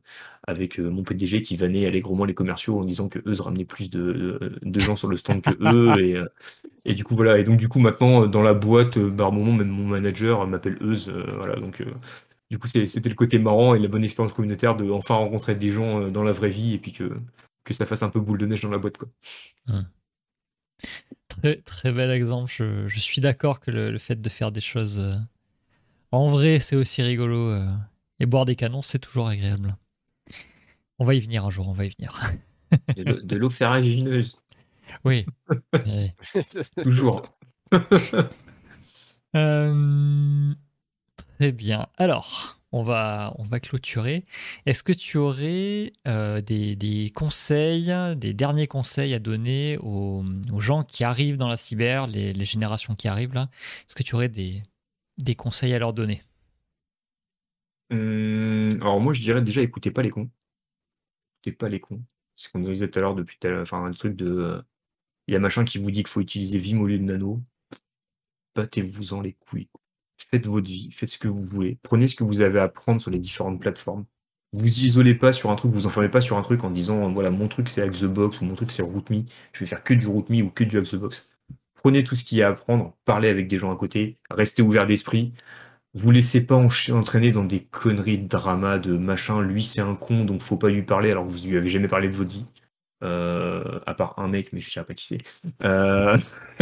avec 0.47 0.79
euh, 0.79 0.89
mon 0.89 1.03
PDG 1.03 1.41
qui 1.41 1.55
vannait 1.57 1.87
allègrement 1.87 2.25
les 2.25 2.35
commerciaux 2.35 2.79
en 2.79 2.83
disant 2.83 3.09
que 3.09 3.19
eux 3.25 3.33
se 3.33 3.41
ramenaient 3.41 3.65
plus 3.65 3.89
de, 3.89 4.59
de, 4.61 4.79
gens 4.79 4.95
sur 4.95 5.07
le 5.07 5.17
stand 5.17 5.41
que 5.41 5.51
eux. 5.73 5.99
Et, 5.99 6.21
et, 6.85 6.93
du 6.93 7.03
coup, 7.03 7.15
voilà. 7.15 7.39
Et 7.39 7.43
donc, 7.43 7.57
du 7.57 7.69
coup, 7.69 7.79
maintenant, 7.79 8.27
dans 8.27 8.43
la 8.43 8.53
boîte, 8.53 8.97
à 8.97 8.99
un 8.99 9.31
moment, 9.31 9.53
même 9.53 9.69
mon 9.69 9.87
manager 9.87 10.45
m'appelle 10.47 10.77
Euse. 10.81 11.11
voilà. 11.37 11.55
Donc, 11.55 11.83
du 12.51 12.59
coup, 12.59 12.67
c'était 12.67 13.09
le 13.09 13.15
côté 13.15 13.39
marrant 13.39 13.73
et 13.73 13.79
la 13.79 13.87
bonne 13.87 14.03
expérience 14.03 14.33
communautaire 14.33 14.75
de 14.75 14.89
enfin 14.91 15.15
rencontrer 15.15 15.55
des 15.55 15.71
gens 15.71 16.09
dans 16.09 16.23
la 16.23 16.33
vraie 16.33 16.49
vie 16.49 16.75
et 16.75 16.77
puis 16.77 16.93
que, 16.93 17.17
que 17.63 17.73
ça 17.73 17.85
fasse 17.85 18.03
un 18.03 18.09
peu 18.09 18.19
boule 18.19 18.37
de 18.37 18.45
neige 18.45 18.61
dans 18.61 18.69
la 18.69 18.77
boîte, 18.77 18.97
quoi. 18.97 19.09
Mmh. 19.67 19.81
Très, 21.27 21.55
très 21.57 21.91
bel 21.91 22.11
exemple. 22.11 22.51
Je, 22.55 22.87
je 22.87 22.99
suis 22.99 23.21
d'accord 23.21 23.59
que 23.59 23.71
le, 23.71 23.89
le, 23.91 23.97
fait 23.97 24.21
de 24.21 24.29
faire 24.29 24.51
des 24.51 24.61
choses 24.61 25.01
en 26.17 26.27
vrai, 26.27 26.59
c'est 26.59 26.75
aussi 26.75 27.01
rigolo. 27.01 27.51
Euh, 27.51 27.67
et 28.19 28.25
boire 28.25 28.45
des 28.45 28.55
canons, 28.55 28.81
c'est 28.81 28.99
toujours 28.99 29.27
agréable. 29.27 29.75
On 30.99 31.05
va 31.05 31.13
y 31.13 31.19
venir 31.19 31.45
un 31.45 31.49
jour, 31.49 31.67
on 31.67 31.73
va 31.73 31.85
y 31.85 31.89
venir. 31.89 32.19
de 32.97 33.35
l'eau 33.37 33.49
ferragineuse. 33.49 34.39
Oui. 35.03 35.25
toujours. 36.83 37.23
Euh, 39.35 40.53
très 41.37 41.51
bien. 41.51 41.87
Alors, 41.97 42.59
on 42.71 42.81
va, 42.81 43.35
on 43.37 43.43
va 43.43 43.59
clôturer. 43.59 44.25
Est-ce 44.65 44.81
que 44.83 44.93
tu 44.93 45.17
aurais 45.17 45.91
euh, 46.07 46.41
des, 46.41 47.11
conseils, 47.13 47.93
des 48.15 48.33
derniers 48.33 48.67
conseils 48.67 49.13
à 49.13 49.19
donner 49.19 49.77
aux, 49.79 50.23
gens 50.59 50.83
qui 50.83 51.03
arrivent 51.03 51.37
dans 51.37 51.49
la 51.49 51.57
cyber, 51.57 52.07
les, 52.07 52.33
les 52.33 52.45
générations 52.45 52.95
qui 52.95 53.09
arrivent 53.09 53.33
là? 53.33 53.49
Est-ce 53.81 53.95
que 53.95 54.01
tu 54.01 54.15
aurais 54.15 54.29
des, 54.29 54.63
des 55.17 55.35
conseils 55.35 55.73
à 55.73 55.79
leur 55.79 55.93
donner 55.93 56.23
mmh, 57.89 58.81
Alors 58.81 58.99
moi 58.99 59.13
je 59.13 59.21
dirais 59.21 59.41
déjà 59.41 59.61
écoutez 59.61 59.91
pas 59.91 60.01
les 60.03 60.09
cons. 60.09 60.29
Écoutez 61.41 61.57
pas 61.57 61.69
les 61.69 61.79
cons. 61.79 62.03
Ce 62.35 62.49
qu'on 62.49 62.59
disait 62.59 62.89
tout 62.89 62.99
à 62.99 63.01
l'heure 63.01 63.15
depuis 63.15 63.37
tout 63.39 63.47
enfin 63.47 63.83
un 63.85 63.91
truc 63.91 64.15
de 64.15 64.27
euh, 64.27 64.61
il 65.27 65.33
y 65.33 65.35
a 65.35 65.39
machin 65.39 65.65
qui 65.65 65.77
vous 65.77 65.91
dit 65.91 66.03
qu'il 66.03 66.07
faut 66.07 66.21
utiliser 66.21 66.59
Vim 66.59 66.79
au 66.79 66.87
lieu 66.87 66.97
de 66.97 67.03
Nano. 67.03 67.41
Battez-vous-en 68.55 69.21
les 69.21 69.33
couilles. 69.33 69.69
Faites 70.17 70.47
votre 70.47 70.67
vie, 70.67 70.91
faites 70.91 71.09
ce 71.09 71.17
que 71.17 71.27
vous 71.27 71.43
voulez. 71.43 71.77
Prenez 71.83 72.07
ce 72.07 72.15
que 72.15 72.23
vous 72.23 72.41
avez 72.41 72.59
à 72.59 72.69
prendre 72.69 73.01
sur 73.01 73.11
les 73.11 73.19
différentes 73.19 73.59
plateformes. 73.61 74.05
Vous 74.53 74.65
isolez 74.65 75.15
pas 75.15 75.33
sur 75.33 75.51
un 75.51 75.55
truc, 75.55 75.71
vous 75.73 75.87
enfermez 75.87 76.09
pas 76.09 76.21
sur 76.21 76.37
un 76.37 76.41
truc 76.41 76.63
en 76.63 76.71
disant 76.71 77.11
voilà 77.11 77.31
mon 77.31 77.47
truc 77.47 77.69
c'est 77.69 77.81
Axebox 77.81 78.41
ou 78.41 78.45
mon 78.45 78.55
truc 78.55 78.71
c'est 78.71 78.81
RootMe, 78.81 79.25
je 79.53 79.59
vais 79.59 79.65
faire 79.65 79.83
que 79.83 79.93
du 79.93 80.07
RootMe 80.07 80.41
ou 80.41 80.49
que 80.49 80.63
du 80.63 80.77
Axebox 80.77 81.25
prenez 81.87 82.03
tout 82.03 82.17
ce 82.17 82.25
qu'il 82.25 82.39
y 82.39 82.43
a 82.43 82.47
à 82.47 82.51
apprendre, 82.51 82.97
parlez 83.05 83.29
avec 83.29 83.47
des 83.47 83.55
gens 83.55 83.71
à 83.71 83.77
côté, 83.77 84.17
restez 84.29 84.61
ouvert 84.61 84.87
d'esprit. 84.87 85.31
Vous 85.93 86.11
laissez 86.11 86.45
pas 86.45 86.55
entraîner 86.55 87.31
dans 87.31 87.45
des 87.45 87.61
conneries 87.61 88.17
de 88.17 88.27
drama, 88.27 88.77
de 88.77 88.97
machin. 88.97 89.41
Lui, 89.41 89.63
c'est 89.63 89.79
un 89.79 89.95
con, 89.95 90.25
donc 90.25 90.41
faut 90.41 90.57
pas 90.57 90.69
lui 90.69 90.83
parler 90.83 91.11
alors 91.11 91.25
que 91.25 91.31
vous 91.31 91.47
lui 91.47 91.55
avez 91.55 91.69
jamais 91.69 91.87
parlé 91.87 92.09
de 92.09 92.15
votre 92.17 92.31
vie. 92.31 92.45
Euh, 93.05 93.79
à 93.85 93.93
part 93.93 94.19
un 94.19 94.27
mec, 94.27 94.51
mais 94.51 94.59
je 94.59 94.69
sais 94.69 94.83
pas 94.83 94.93
qui 94.93 95.05
c'est. 95.05 95.19
Euh, 95.63 96.17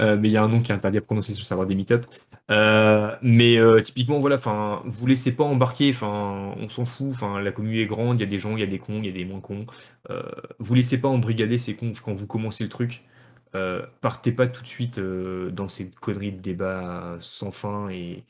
euh, 0.00 0.16
mais 0.18 0.28
il 0.28 0.32
y 0.32 0.38
a 0.38 0.42
un 0.42 0.48
nom 0.48 0.62
qui 0.62 0.72
est 0.72 0.74
interdit 0.74 0.96
à 0.96 1.02
prononcer 1.02 1.34
sur 1.34 1.42
le 1.42 1.44
serveur 1.44 1.66
des 1.66 1.74
meetups. 1.74 2.06
mais 3.20 3.58
typiquement, 3.82 4.18
voilà, 4.18 4.36
enfin, 4.36 4.80
vous 4.86 5.06
laissez 5.06 5.32
pas 5.32 5.44
embarquer, 5.44 5.90
enfin, 5.90 6.54
on 6.56 6.70
s'en 6.70 6.86
fout, 6.86 7.08
enfin, 7.10 7.38
la 7.42 7.52
commune 7.52 7.78
est 7.78 7.86
grande, 7.86 8.18
il 8.18 8.22
y 8.22 8.26
a 8.26 8.30
des 8.30 8.38
gens, 8.38 8.56
il 8.56 8.60
y 8.60 8.62
a 8.62 8.66
des 8.66 8.78
cons, 8.78 9.00
il 9.00 9.06
y 9.06 9.10
a 9.10 9.12
des 9.12 9.26
moins 9.26 9.40
cons. 9.40 9.66
vous 10.58 10.74
laissez 10.74 10.98
pas 10.98 11.08
embrigader 11.08 11.58
ces 11.58 11.76
cons 11.76 11.92
quand 12.02 12.14
vous 12.14 12.26
commencez 12.26 12.64
le 12.64 12.70
truc. 12.70 13.02
Euh, 13.54 13.84
partez 14.00 14.32
pas 14.32 14.46
tout 14.46 14.62
de 14.62 14.66
suite 14.68 14.98
euh, 14.98 15.50
dans 15.50 15.68
cette 15.68 15.98
connerie 15.98 16.32
de 16.32 16.40
débat 16.40 17.18
sans 17.20 17.50
fin 17.50 17.88
et, 17.88 18.24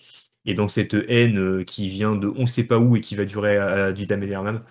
dans 0.54 0.68
cette 0.68 0.94
haine 0.94 1.38
euh, 1.38 1.64
qui 1.64 1.88
vient 1.90 2.16
de 2.16 2.26
on 2.36 2.46
sait 2.46 2.64
pas 2.64 2.78
où 2.78 2.96
et 2.96 3.00
qui 3.00 3.14
va 3.16 3.24
durer 3.26 3.58
à, 3.58 3.90
vitam 3.92 4.22
aeternam. 4.22 4.64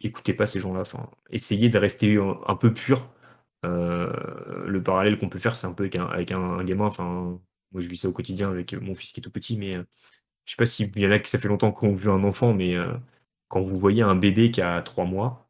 écoutez 0.00 0.34
pas 0.34 0.46
ces 0.46 0.60
gens-là. 0.60 0.84
Essayez 1.30 1.68
de 1.68 1.78
rester 1.78 2.18
un, 2.46 2.56
peu 2.56 2.72
pur. 2.74 3.08
le 3.62 4.80
parallèle 4.82 5.18
qu'on 5.18 5.28
peut 5.28 5.38
faire, 5.38 5.56
c'est 5.56 5.66
un 5.66 5.72
peu 5.72 5.84
avec 5.84 5.96
un, 5.96 6.06
avec 6.08 6.28
gamin. 6.28 6.86
Enfin, 6.86 7.38
moi, 7.72 7.80
je 7.82 7.88
vis 7.88 7.98
ça 7.98 8.08
au 8.08 8.12
quotidien 8.12 8.50
avec 8.50 8.74
mon 8.74 8.94
fils 8.94 9.12
qui 9.12 9.20
est 9.20 9.22
tout 9.22 9.30
petit, 9.30 9.56
mais 9.56 9.74
je 10.44 10.52
sais 10.52 10.56
pas 10.56 10.66
s'il 10.66 10.96
y 10.98 11.06
en 11.06 11.10
a 11.12 11.18
qui 11.18 11.30
ça 11.30 11.38
fait 11.38 11.48
longtemps 11.48 11.72
qu'on 11.72 11.94
vu 11.94 12.10
un 12.10 12.24
enfant, 12.24 12.54
mais 12.54 12.76
quand 13.48 13.62
vous 13.62 13.78
voyez 13.78 14.02
un 14.02 14.16
bébé 14.16 14.50
qui 14.50 14.62
a 14.62 14.82
trois 14.82 15.04
mois, 15.06 15.48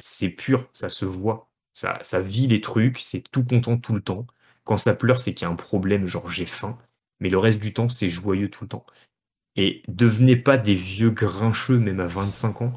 c'est 0.00 0.30
pur, 0.30 0.68
ça 0.72 0.90
se 0.90 1.04
voit. 1.06 1.50
Ça, 1.74 2.20
vit 2.20 2.46
les 2.46 2.60
trucs, 2.60 2.98
c'est 2.98 3.22
tout 3.30 3.44
content 3.44 3.76
tout 3.78 3.94
le 3.94 4.00
temps. 4.02 4.26
Quand 4.64 4.78
ça 4.78 4.94
pleure, 4.94 5.20
c'est 5.20 5.34
qu'il 5.34 5.46
y 5.46 5.48
a 5.48 5.52
un 5.52 5.56
problème, 5.56 6.06
genre 6.06 6.30
j'ai 6.30 6.46
faim. 6.46 6.78
Mais 7.20 7.30
le 7.30 7.38
reste 7.38 7.60
du 7.60 7.72
temps, 7.74 7.88
c'est 7.88 8.08
joyeux 8.10 8.50
tout 8.50 8.64
le 8.64 8.68
temps. 8.68 8.86
Et 9.56 9.82
devenez 9.88 10.36
pas 10.36 10.58
des 10.58 10.74
vieux 10.76 11.10
grincheux, 11.10 11.78
même 11.78 12.00
à 12.00 12.06
25 12.06 12.62
ans, 12.62 12.72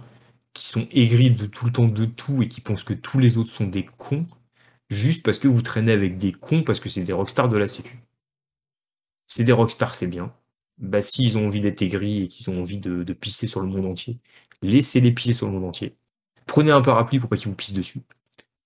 qui 0.54 0.66
sont 0.66 0.88
aigris 0.92 1.32
de 1.32 1.46
tout 1.48 1.66
le 1.66 1.72
temps 1.74 1.88
de 1.88 2.06
tout 2.06 2.44
et 2.44 2.48
qui 2.50 2.62
pensent 2.62 2.84
que 2.84 2.94
tous 2.94 3.20
les 3.20 3.38
autres 3.38 3.52
sont 3.52 3.68
des 3.68 3.86
cons, 3.86 4.28
juste 4.90 5.24
parce 5.24 5.40
que 5.40 5.48
vous 5.48 5.62
traînez 5.64 5.92
avec 5.94 6.18
des 6.18 6.34
cons, 6.34 6.64
parce 6.64 6.80
que 6.80 6.90
c'est 6.90 7.04
des 7.04 7.14
rockstars 7.14 7.50
de 7.50 7.58
la 7.58 7.68
sécu. 7.68 8.00
C'est 9.28 9.44
des 9.44 9.52
rockstars, 9.54 9.96
c'est 9.96 10.08
bien. 10.08 10.34
Bah, 10.78 11.02
s'ils 11.02 11.38
ont 11.38 11.48
envie 11.48 11.62
d'être 11.62 11.82
aigris 11.82 12.24
et 12.24 12.28
qu'ils 12.28 12.50
ont 12.50 12.62
envie 12.62 12.78
de, 12.78 13.04
de 13.04 13.14
pisser 13.14 13.48
sur 13.48 13.62
le 13.62 13.68
monde 13.68 13.86
entier, 13.86 14.20
laissez-les 14.62 15.12
pisser 15.12 15.34
sur 15.34 15.48
le 15.48 15.54
monde 15.54 15.66
entier. 15.66 15.98
Prenez 16.48 16.72
un 16.72 16.82
parapluie 16.82 17.20
pour 17.20 17.30
pas 17.30 17.38
qu'ils 17.38 17.50
vous 17.50 17.56
pissent 17.56 17.74
dessus. 17.74 18.02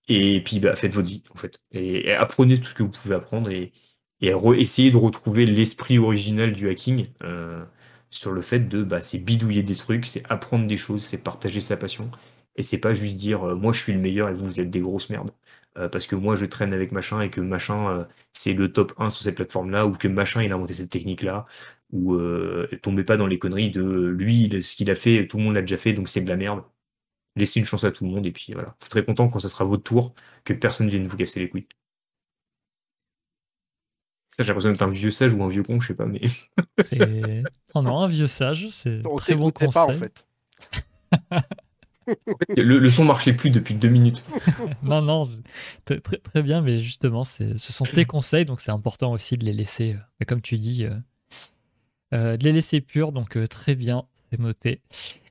Et 0.08 0.42
puis, 0.44 0.60
bah, 0.60 0.76
faites 0.76 0.94
votre 0.94 1.08
vie, 1.08 1.24
en 1.34 1.38
fait. 1.38 1.62
Et, 1.72 2.12
apprenez 2.14 2.60
tout 2.60 2.70
ce 2.70 2.76
que 2.76 2.84
vous 2.84 2.90
pouvez 2.90 3.16
apprendre 3.16 3.50
et, 3.50 3.74
essayez 4.22 4.92
de 4.92 4.98
retrouver 4.98 5.46
l'esprit 5.46 5.98
original 6.00 6.52
du 6.54 6.70
hacking 6.70 7.08
euh, 7.24 7.64
sur 8.10 8.32
le 8.32 8.42
fait 8.42 8.68
de, 8.70 8.84
bah, 8.84 9.02
c'est 9.02 9.20
bidouiller 9.20 9.64
des 9.64 9.76
trucs, 9.76 10.06
c'est 10.06 10.24
apprendre 10.30 10.68
des 10.68 10.78
choses, 10.78 11.04
c'est 11.04 11.24
partager 11.24 11.62
sa 11.62 11.78
passion. 11.78 12.12
Et 12.56 12.64
c'est 12.64 12.80
pas 12.80 12.94
juste 12.94 13.16
dire, 13.16 13.44
euh, 13.46 13.56
moi 13.56 13.74
je 13.74 13.82
suis 13.82 13.94
le 13.94 14.00
meilleur 14.00 14.30
et 14.30 14.34
vous, 14.34 14.46
vous 14.48 14.60
êtes 14.60 14.70
des 14.70 14.82
grosses 14.82 15.10
merdes. 15.10 15.32
Euh, 15.78 15.88
parce 15.90 16.06
que 16.08 16.16
moi 16.16 16.36
je 16.36 16.46
traîne 16.46 16.74
avec 16.74 16.92
machin 16.92 17.22
et 17.22 17.30
que 17.30 17.42
machin 17.42 18.06
c'est 18.34 18.54
le 18.54 18.74
top 18.74 18.94
1 18.98 19.10
sur 19.10 19.24
cette 19.24 19.36
plateforme-là, 19.36 19.88
ou 19.88 19.94
que 19.94 20.08
machin 20.08 20.44
il 20.44 20.52
a 20.52 20.56
inventé 20.56 20.74
cette 20.74 20.90
technique-là, 20.90 21.46
ou 21.92 22.18
tombez 22.82 23.04
pas 23.06 23.18
dans 23.18 23.28
les 23.28 23.40
conneries 23.40 23.72
de 23.72 23.82
lui, 23.82 24.62
ce 24.62 24.76
qu'il 24.76 24.92
a 24.92 24.96
fait, 24.96 25.28
tout 25.28 25.38
le 25.38 25.44
monde 25.44 25.56
l'a 25.56 25.62
déjà 25.62 25.78
fait, 25.78 25.94
donc 25.94 26.10
c'est 26.10 26.22
de 26.22 26.30
la 26.30 26.36
merde 26.38 26.64
laissez 27.36 27.60
une 27.60 27.66
chance 27.66 27.84
à 27.84 27.92
tout 27.92 28.06
le 28.06 28.12
monde 28.12 28.26
et 28.26 28.32
puis 28.32 28.54
voilà. 28.54 28.76
Vous 28.80 28.88
serez 28.88 29.06
content 29.06 29.28
quand 29.30 29.40
ça 29.40 29.50
sera 29.50 29.66
votre 29.66 29.84
tour 29.84 30.14
que 30.44 30.54
personne 30.54 30.90
vienne 30.90 31.08
vous 31.08 31.18
casser 31.18 31.40
les 31.40 31.50
couilles. 31.50 31.68
J'ai 34.40 34.46
l'impression 34.46 34.72
d'être 34.72 34.82
un 34.82 34.90
vieux 34.90 35.12
sage 35.12 35.34
ou 35.34 35.44
un 35.44 35.50
vieux 35.50 35.64
con, 35.64 35.80
je 35.80 35.88
sais 35.88 35.96
pas, 35.96 36.06
mais. 36.06 36.22
Oh 37.74 37.82
non, 37.82 38.00
un 38.02 38.08
vieux 38.08 38.28
sage, 38.28 38.68
c'est 38.70 39.02
très 39.18 39.36
bon 39.36 39.50
conseil. 39.52 39.72
pas 39.72 39.86
en 39.86 39.94
fait. 39.94 40.28
le, 42.58 42.80
le 42.80 42.92
son 42.92 43.06
marchait 43.06 43.34
plus 43.34 43.50
depuis 43.50 43.76
deux 43.76 43.88
minutes. 43.88 44.24
Non, 44.84 45.02
non, 45.02 45.24
très, 45.86 46.00
très, 46.02 46.44
bien, 46.44 46.62
mais 46.62 46.82
justement, 46.82 47.24
ce 47.24 47.58
sont 47.58 47.86
tes 47.86 48.06
conseils, 48.06 48.46
donc 48.46 48.62
c'est 48.62 48.72
important 48.72 49.12
aussi 49.12 49.38
de 49.38 49.46
les 49.46 49.54
laisser, 49.54 49.94
euh, 49.94 50.26
comme 50.26 50.42
tu 50.42 50.56
dis, 50.56 50.86
euh, 50.86 50.96
euh, 52.14 52.38
de 52.38 52.44
les 52.44 52.52
laisser 52.52 52.82
purs, 52.82 53.12
donc 53.12 53.38
euh, 53.38 53.48
très 53.48 53.76
bien, 53.76 54.06
c'est 54.30 54.40
noté. 54.40 54.82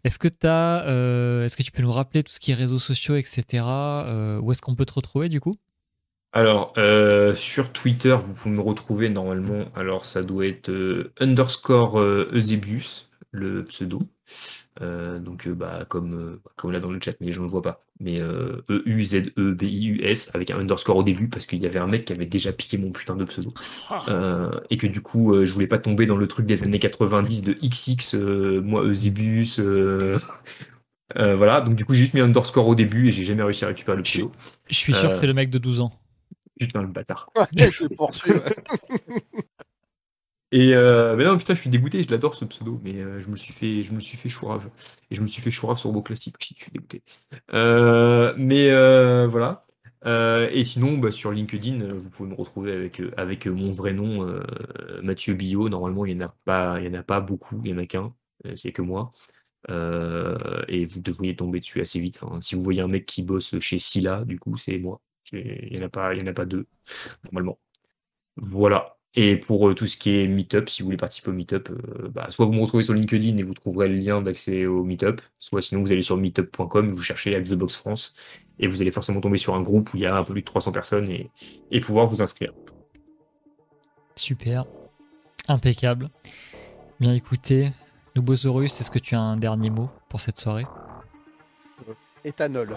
Est-ce 0.04 0.18
que, 0.18 0.28
t'as, 0.28 0.84
euh, 0.86 1.44
est-ce 1.44 1.56
que 1.56 1.62
tu 1.62 1.72
peux 1.72 1.82
nous 1.82 1.92
rappeler 1.92 2.22
tout 2.22 2.32
ce 2.32 2.40
qui 2.40 2.52
est 2.52 2.54
réseaux 2.54 2.78
sociaux, 2.78 3.16
etc. 3.16 3.64
euh, 3.66 4.40
où 4.40 4.52
est-ce 4.52 4.62
qu'on 4.62 4.74
peut 4.74 4.86
te 4.86 4.94
retrouver 4.94 5.28
du 5.28 5.40
coup? 5.40 5.56
Alors, 6.32 6.72
euh, 6.78 7.34
sur 7.34 7.72
Twitter, 7.72 8.16
vous 8.20 8.34
pouvez 8.34 8.54
me 8.54 8.60
retrouver 8.60 9.08
normalement. 9.08 9.64
Alors, 9.74 10.06
ça 10.06 10.22
doit 10.22 10.46
être 10.46 10.70
underscore 11.18 12.00
Eusebius, 12.00 13.10
le 13.32 13.64
pseudo. 13.64 14.02
Euh, 14.82 15.18
donc, 15.18 15.46
euh, 15.46 15.54
bah, 15.54 15.84
comme, 15.88 16.14
euh, 16.14 16.40
comme 16.56 16.72
là 16.72 16.80
dans 16.80 16.90
le 16.90 16.98
chat, 17.02 17.12
mais 17.20 17.26
les 17.26 17.32
gens 17.32 17.42
ne 17.42 17.46
le 17.46 17.50
voient 17.50 17.60
pas. 17.62 17.84
Mais 18.00 18.20
euh, 18.20 18.62
E-U-Z-E-B-I-U-S 18.70 20.30
avec 20.34 20.50
un 20.50 20.58
underscore 20.58 20.96
au 20.96 21.02
début 21.02 21.28
parce 21.28 21.44
qu'il 21.46 21.58
y 21.60 21.66
avait 21.66 21.78
un 21.78 21.86
mec 21.86 22.06
qui 22.06 22.12
avait 22.14 22.24
déjà 22.26 22.52
piqué 22.52 22.78
mon 22.78 22.90
putain 22.90 23.14
de 23.16 23.24
pseudo. 23.24 23.52
Euh, 24.08 24.50
et 24.70 24.78
que 24.78 24.86
du 24.86 25.02
coup, 25.02 25.34
euh, 25.34 25.44
je 25.44 25.52
voulais 25.52 25.66
pas 25.66 25.78
tomber 25.78 26.06
dans 26.06 26.16
le 26.16 26.26
truc 26.26 26.46
des 26.46 26.62
années 26.62 26.78
90 26.78 27.42
de 27.42 27.52
XX, 27.54 28.14
euh, 28.14 28.60
moi 28.62 28.82
Eusebius. 28.84 29.58
euh, 29.60 30.18
euh, 31.18 31.36
voilà, 31.36 31.60
donc 31.60 31.74
du 31.76 31.84
coup, 31.84 31.94
j'ai 31.94 32.00
juste 32.02 32.14
mis 32.14 32.20
un 32.20 32.26
underscore 32.26 32.66
au 32.66 32.74
début 32.74 33.08
et 33.08 33.12
j'ai 33.12 33.24
jamais 33.24 33.42
réussi 33.42 33.64
à 33.64 33.68
récupérer 33.68 33.96
le 33.98 34.02
pseudo. 34.04 34.32
Je 34.68 34.76
suis 34.76 34.94
sûr 34.94 35.10
Euh, 35.10 35.12
que 35.12 35.18
c'est 35.18 35.26
le 35.26 35.34
mec 35.34 35.50
de 35.50 35.58
12 35.58 35.80
ans. 35.80 35.92
Putain, 36.58 36.82
le 36.82 36.88
bâtard. 36.88 37.30
Ouais, 37.36 37.70
poursuis, 37.96 38.32
ouais. 38.32 38.40
Et 40.52 40.74
euh, 40.74 41.14
mais 41.16 41.24
non, 41.24 41.38
putain, 41.38 41.54
je 41.54 41.60
suis 41.60 41.70
dégoûté, 41.70 42.02
je 42.02 42.10
l'adore 42.10 42.34
ce 42.34 42.44
pseudo, 42.44 42.80
mais 42.82 43.00
euh, 43.02 43.20
je 43.20 43.28
me 43.28 43.36
suis 43.36 43.52
fait, 43.52 43.82
je 43.84 43.92
me 43.92 44.00
suis 44.00 44.16
fait 44.18 44.28
chourave. 44.28 44.68
Et 45.10 45.14
je 45.14 45.20
me 45.22 45.26
suis 45.28 45.40
fait 45.42 45.50
chourave 45.50 45.78
sur 45.78 45.92
vos 45.92 46.02
classiques 46.02 46.36
aussi, 46.40 46.54
je 46.58 46.64
suis 46.64 46.72
dégoûté. 46.72 47.02
Euh, 47.54 48.34
mais 48.36 48.70
euh, 48.70 49.28
voilà. 49.28 49.64
Euh, 50.06 50.48
et 50.50 50.64
sinon, 50.64 50.98
bah, 50.98 51.10
sur 51.12 51.30
LinkedIn, 51.30 51.80
euh, 51.82 51.94
vous 51.94 52.10
pouvez 52.10 52.28
me 52.30 52.34
retrouver 52.34 52.72
avec, 52.72 53.00
avec 53.16 53.46
mon 53.46 53.70
vrai 53.70 53.92
nom, 53.92 54.40
Mathieu 55.02 55.34
Billot. 55.34 55.68
Normalement, 55.68 56.04
il 56.06 56.16
n'y 56.16 56.24
en 56.24 56.26
a 56.28 56.34
pas, 56.44 56.80
il 56.80 56.86
y 56.86 56.88
en 56.96 56.98
a 56.98 57.02
pas 57.04 57.20
beaucoup, 57.20 57.60
il 57.64 57.72
n'y 57.72 57.78
en 57.78 57.82
a 57.82 57.86
qu'un, 57.86 58.14
c'est 58.56 58.72
que 58.72 58.82
moi. 58.82 59.10
Et 60.68 60.84
vous 60.86 61.00
devriez 61.00 61.36
tomber 61.36 61.60
dessus 61.60 61.80
assez 61.80 62.00
vite. 62.00 62.20
hein. 62.22 62.40
Si 62.40 62.54
vous 62.54 62.62
voyez 62.62 62.80
un 62.80 62.88
mec 62.88 63.06
qui 63.06 63.22
bosse 63.22 63.58
chez 63.60 63.78
Scylla, 63.78 64.24
du 64.24 64.38
coup, 64.38 64.56
c'est 64.56 64.78
moi. 64.78 65.00
Il 65.32 65.68
n'y 65.72 65.78
en 65.82 65.86
a 65.86 65.88
pas, 65.88 66.14
il 66.14 66.22
en 66.22 66.26
a 66.26 66.32
pas 66.34 66.44
deux, 66.46 66.66
normalement. 67.24 67.58
Voilà. 68.36 68.98
Et 69.16 69.36
pour 69.36 69.68
euh, 69.68 69.74
tout 69.74 69.86
ce 69.86 69.96
qui 69.96 70.10
est 70.10 70.28
Meetup, 70.28 70.68
si 70.68 70.82
vous 70.82 70.86
voulez 70.86 70.96
participer 70.96 71.30
au 71.30 71.34
Meetup, 71.34 71.68
euh, 71.70 72.08
bah, 72.08 72.26
soit 72.30 72.46
vous 72.46 72.52
me 72.52 72.60
retrouvez 72.60 72.84
sur 72.84 72.94
LinkedIn 72.94 73.36
et 73.38 73.42
vous 73.42 73.54
trouverez 73.54 73.88
le 73.88 73.96
lien 73.96 74.22
d'accès 74.22 74.66
au 74.66 74.84
Meetup, 74.84 75.20
soit 75.40 75.62
sinon 75.62 75.82
vous 75.82 75.90
allez 75.90 76.02
sur 76.02 76.16
meetup.com, 76.16 76.92
vous 76.92 77.02
cherchez 77.02 77.34
Hack 77.34 77.44
the 77.44 77.54
Box 77.54 77.76
France 77.76 78.14
et 78.60 78.68
vous 78.68 78.80
allez 78.80 78.92
forcément 78.92 79.20
tomber 79.20 79.38
sur 79.38 79.54
un 79.54 79.62
groupe 79.62 79.92
où 79.92 79.96
il 79.96 80.02
y 80.02 80.06
a 80.06 80.14
un 80.14 80.22
peu 80.22 80.32
plus 80.32 80.42
de 80.42 80.46
300 80.46 80.70
personnes 80.70 81.10
et, 81.10 81.30
et 81.72 81.80
pouvoir 81.80 82.06
vous 82.06 82.22
inscrire. 82.22 82.52
Super. 84.14 84.64
Impeccable. 85.48 86.08
Bien 87.00 87.14
écoutez, 87.14 87.70
Nubosaurus, 88.14 88.80
est-ce 88.80 88.90
que 88.90 88.98
tu 88.98 89.14
as 89.16 89.20
un 89.20 89.36
dernier 89.36 89.70
mot 89.70 89.90
pour 90.08 90.20
cette 90.20 90.38
soirée? 90.38 90.66
Éthanol. 92.24 92.76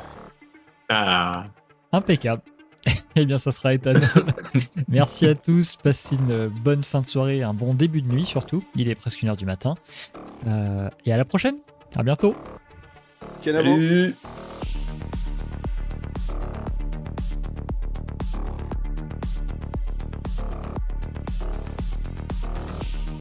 Ah, 0.89 1.45
Impeccable. 1.91 2.41
eh 3.15 3.25
bien, 3.25 3.37
ça 3.37 3.51
sera 3.51 3.73
étonnant. 3.73 4.01
Merci 4.87 5.25
à 5.25 5.35
tous. 5.35 5.75
Passez 5.75 6.15
une 6.15 6.47
bonne 6.47 6.83
fin 6.83 7.01
de 7.01 7.05
soirée, 7.05 7.43
un 7.43 7.53
bon 7.53 7.73
début 7.73 8.01
de 8.01 8.11
nuit 8.11 8.25
surtout. 8.25 8.63
Il 8.75 8.89
est 8.89 8.95
presque 8.95 9.21
une 9.21 9.29
heure 9.29 9.37
du 9.37 9.45
matin. 9.45 9.75
Euh, 10.47 10.89
et 11.05 11.13
à 11.13 11.17
la 11.17 11.25
prochaine. 11.25 11.57
À 11.95 12.03
bientôt. 12.03 12.35
Salut 13.43 14.15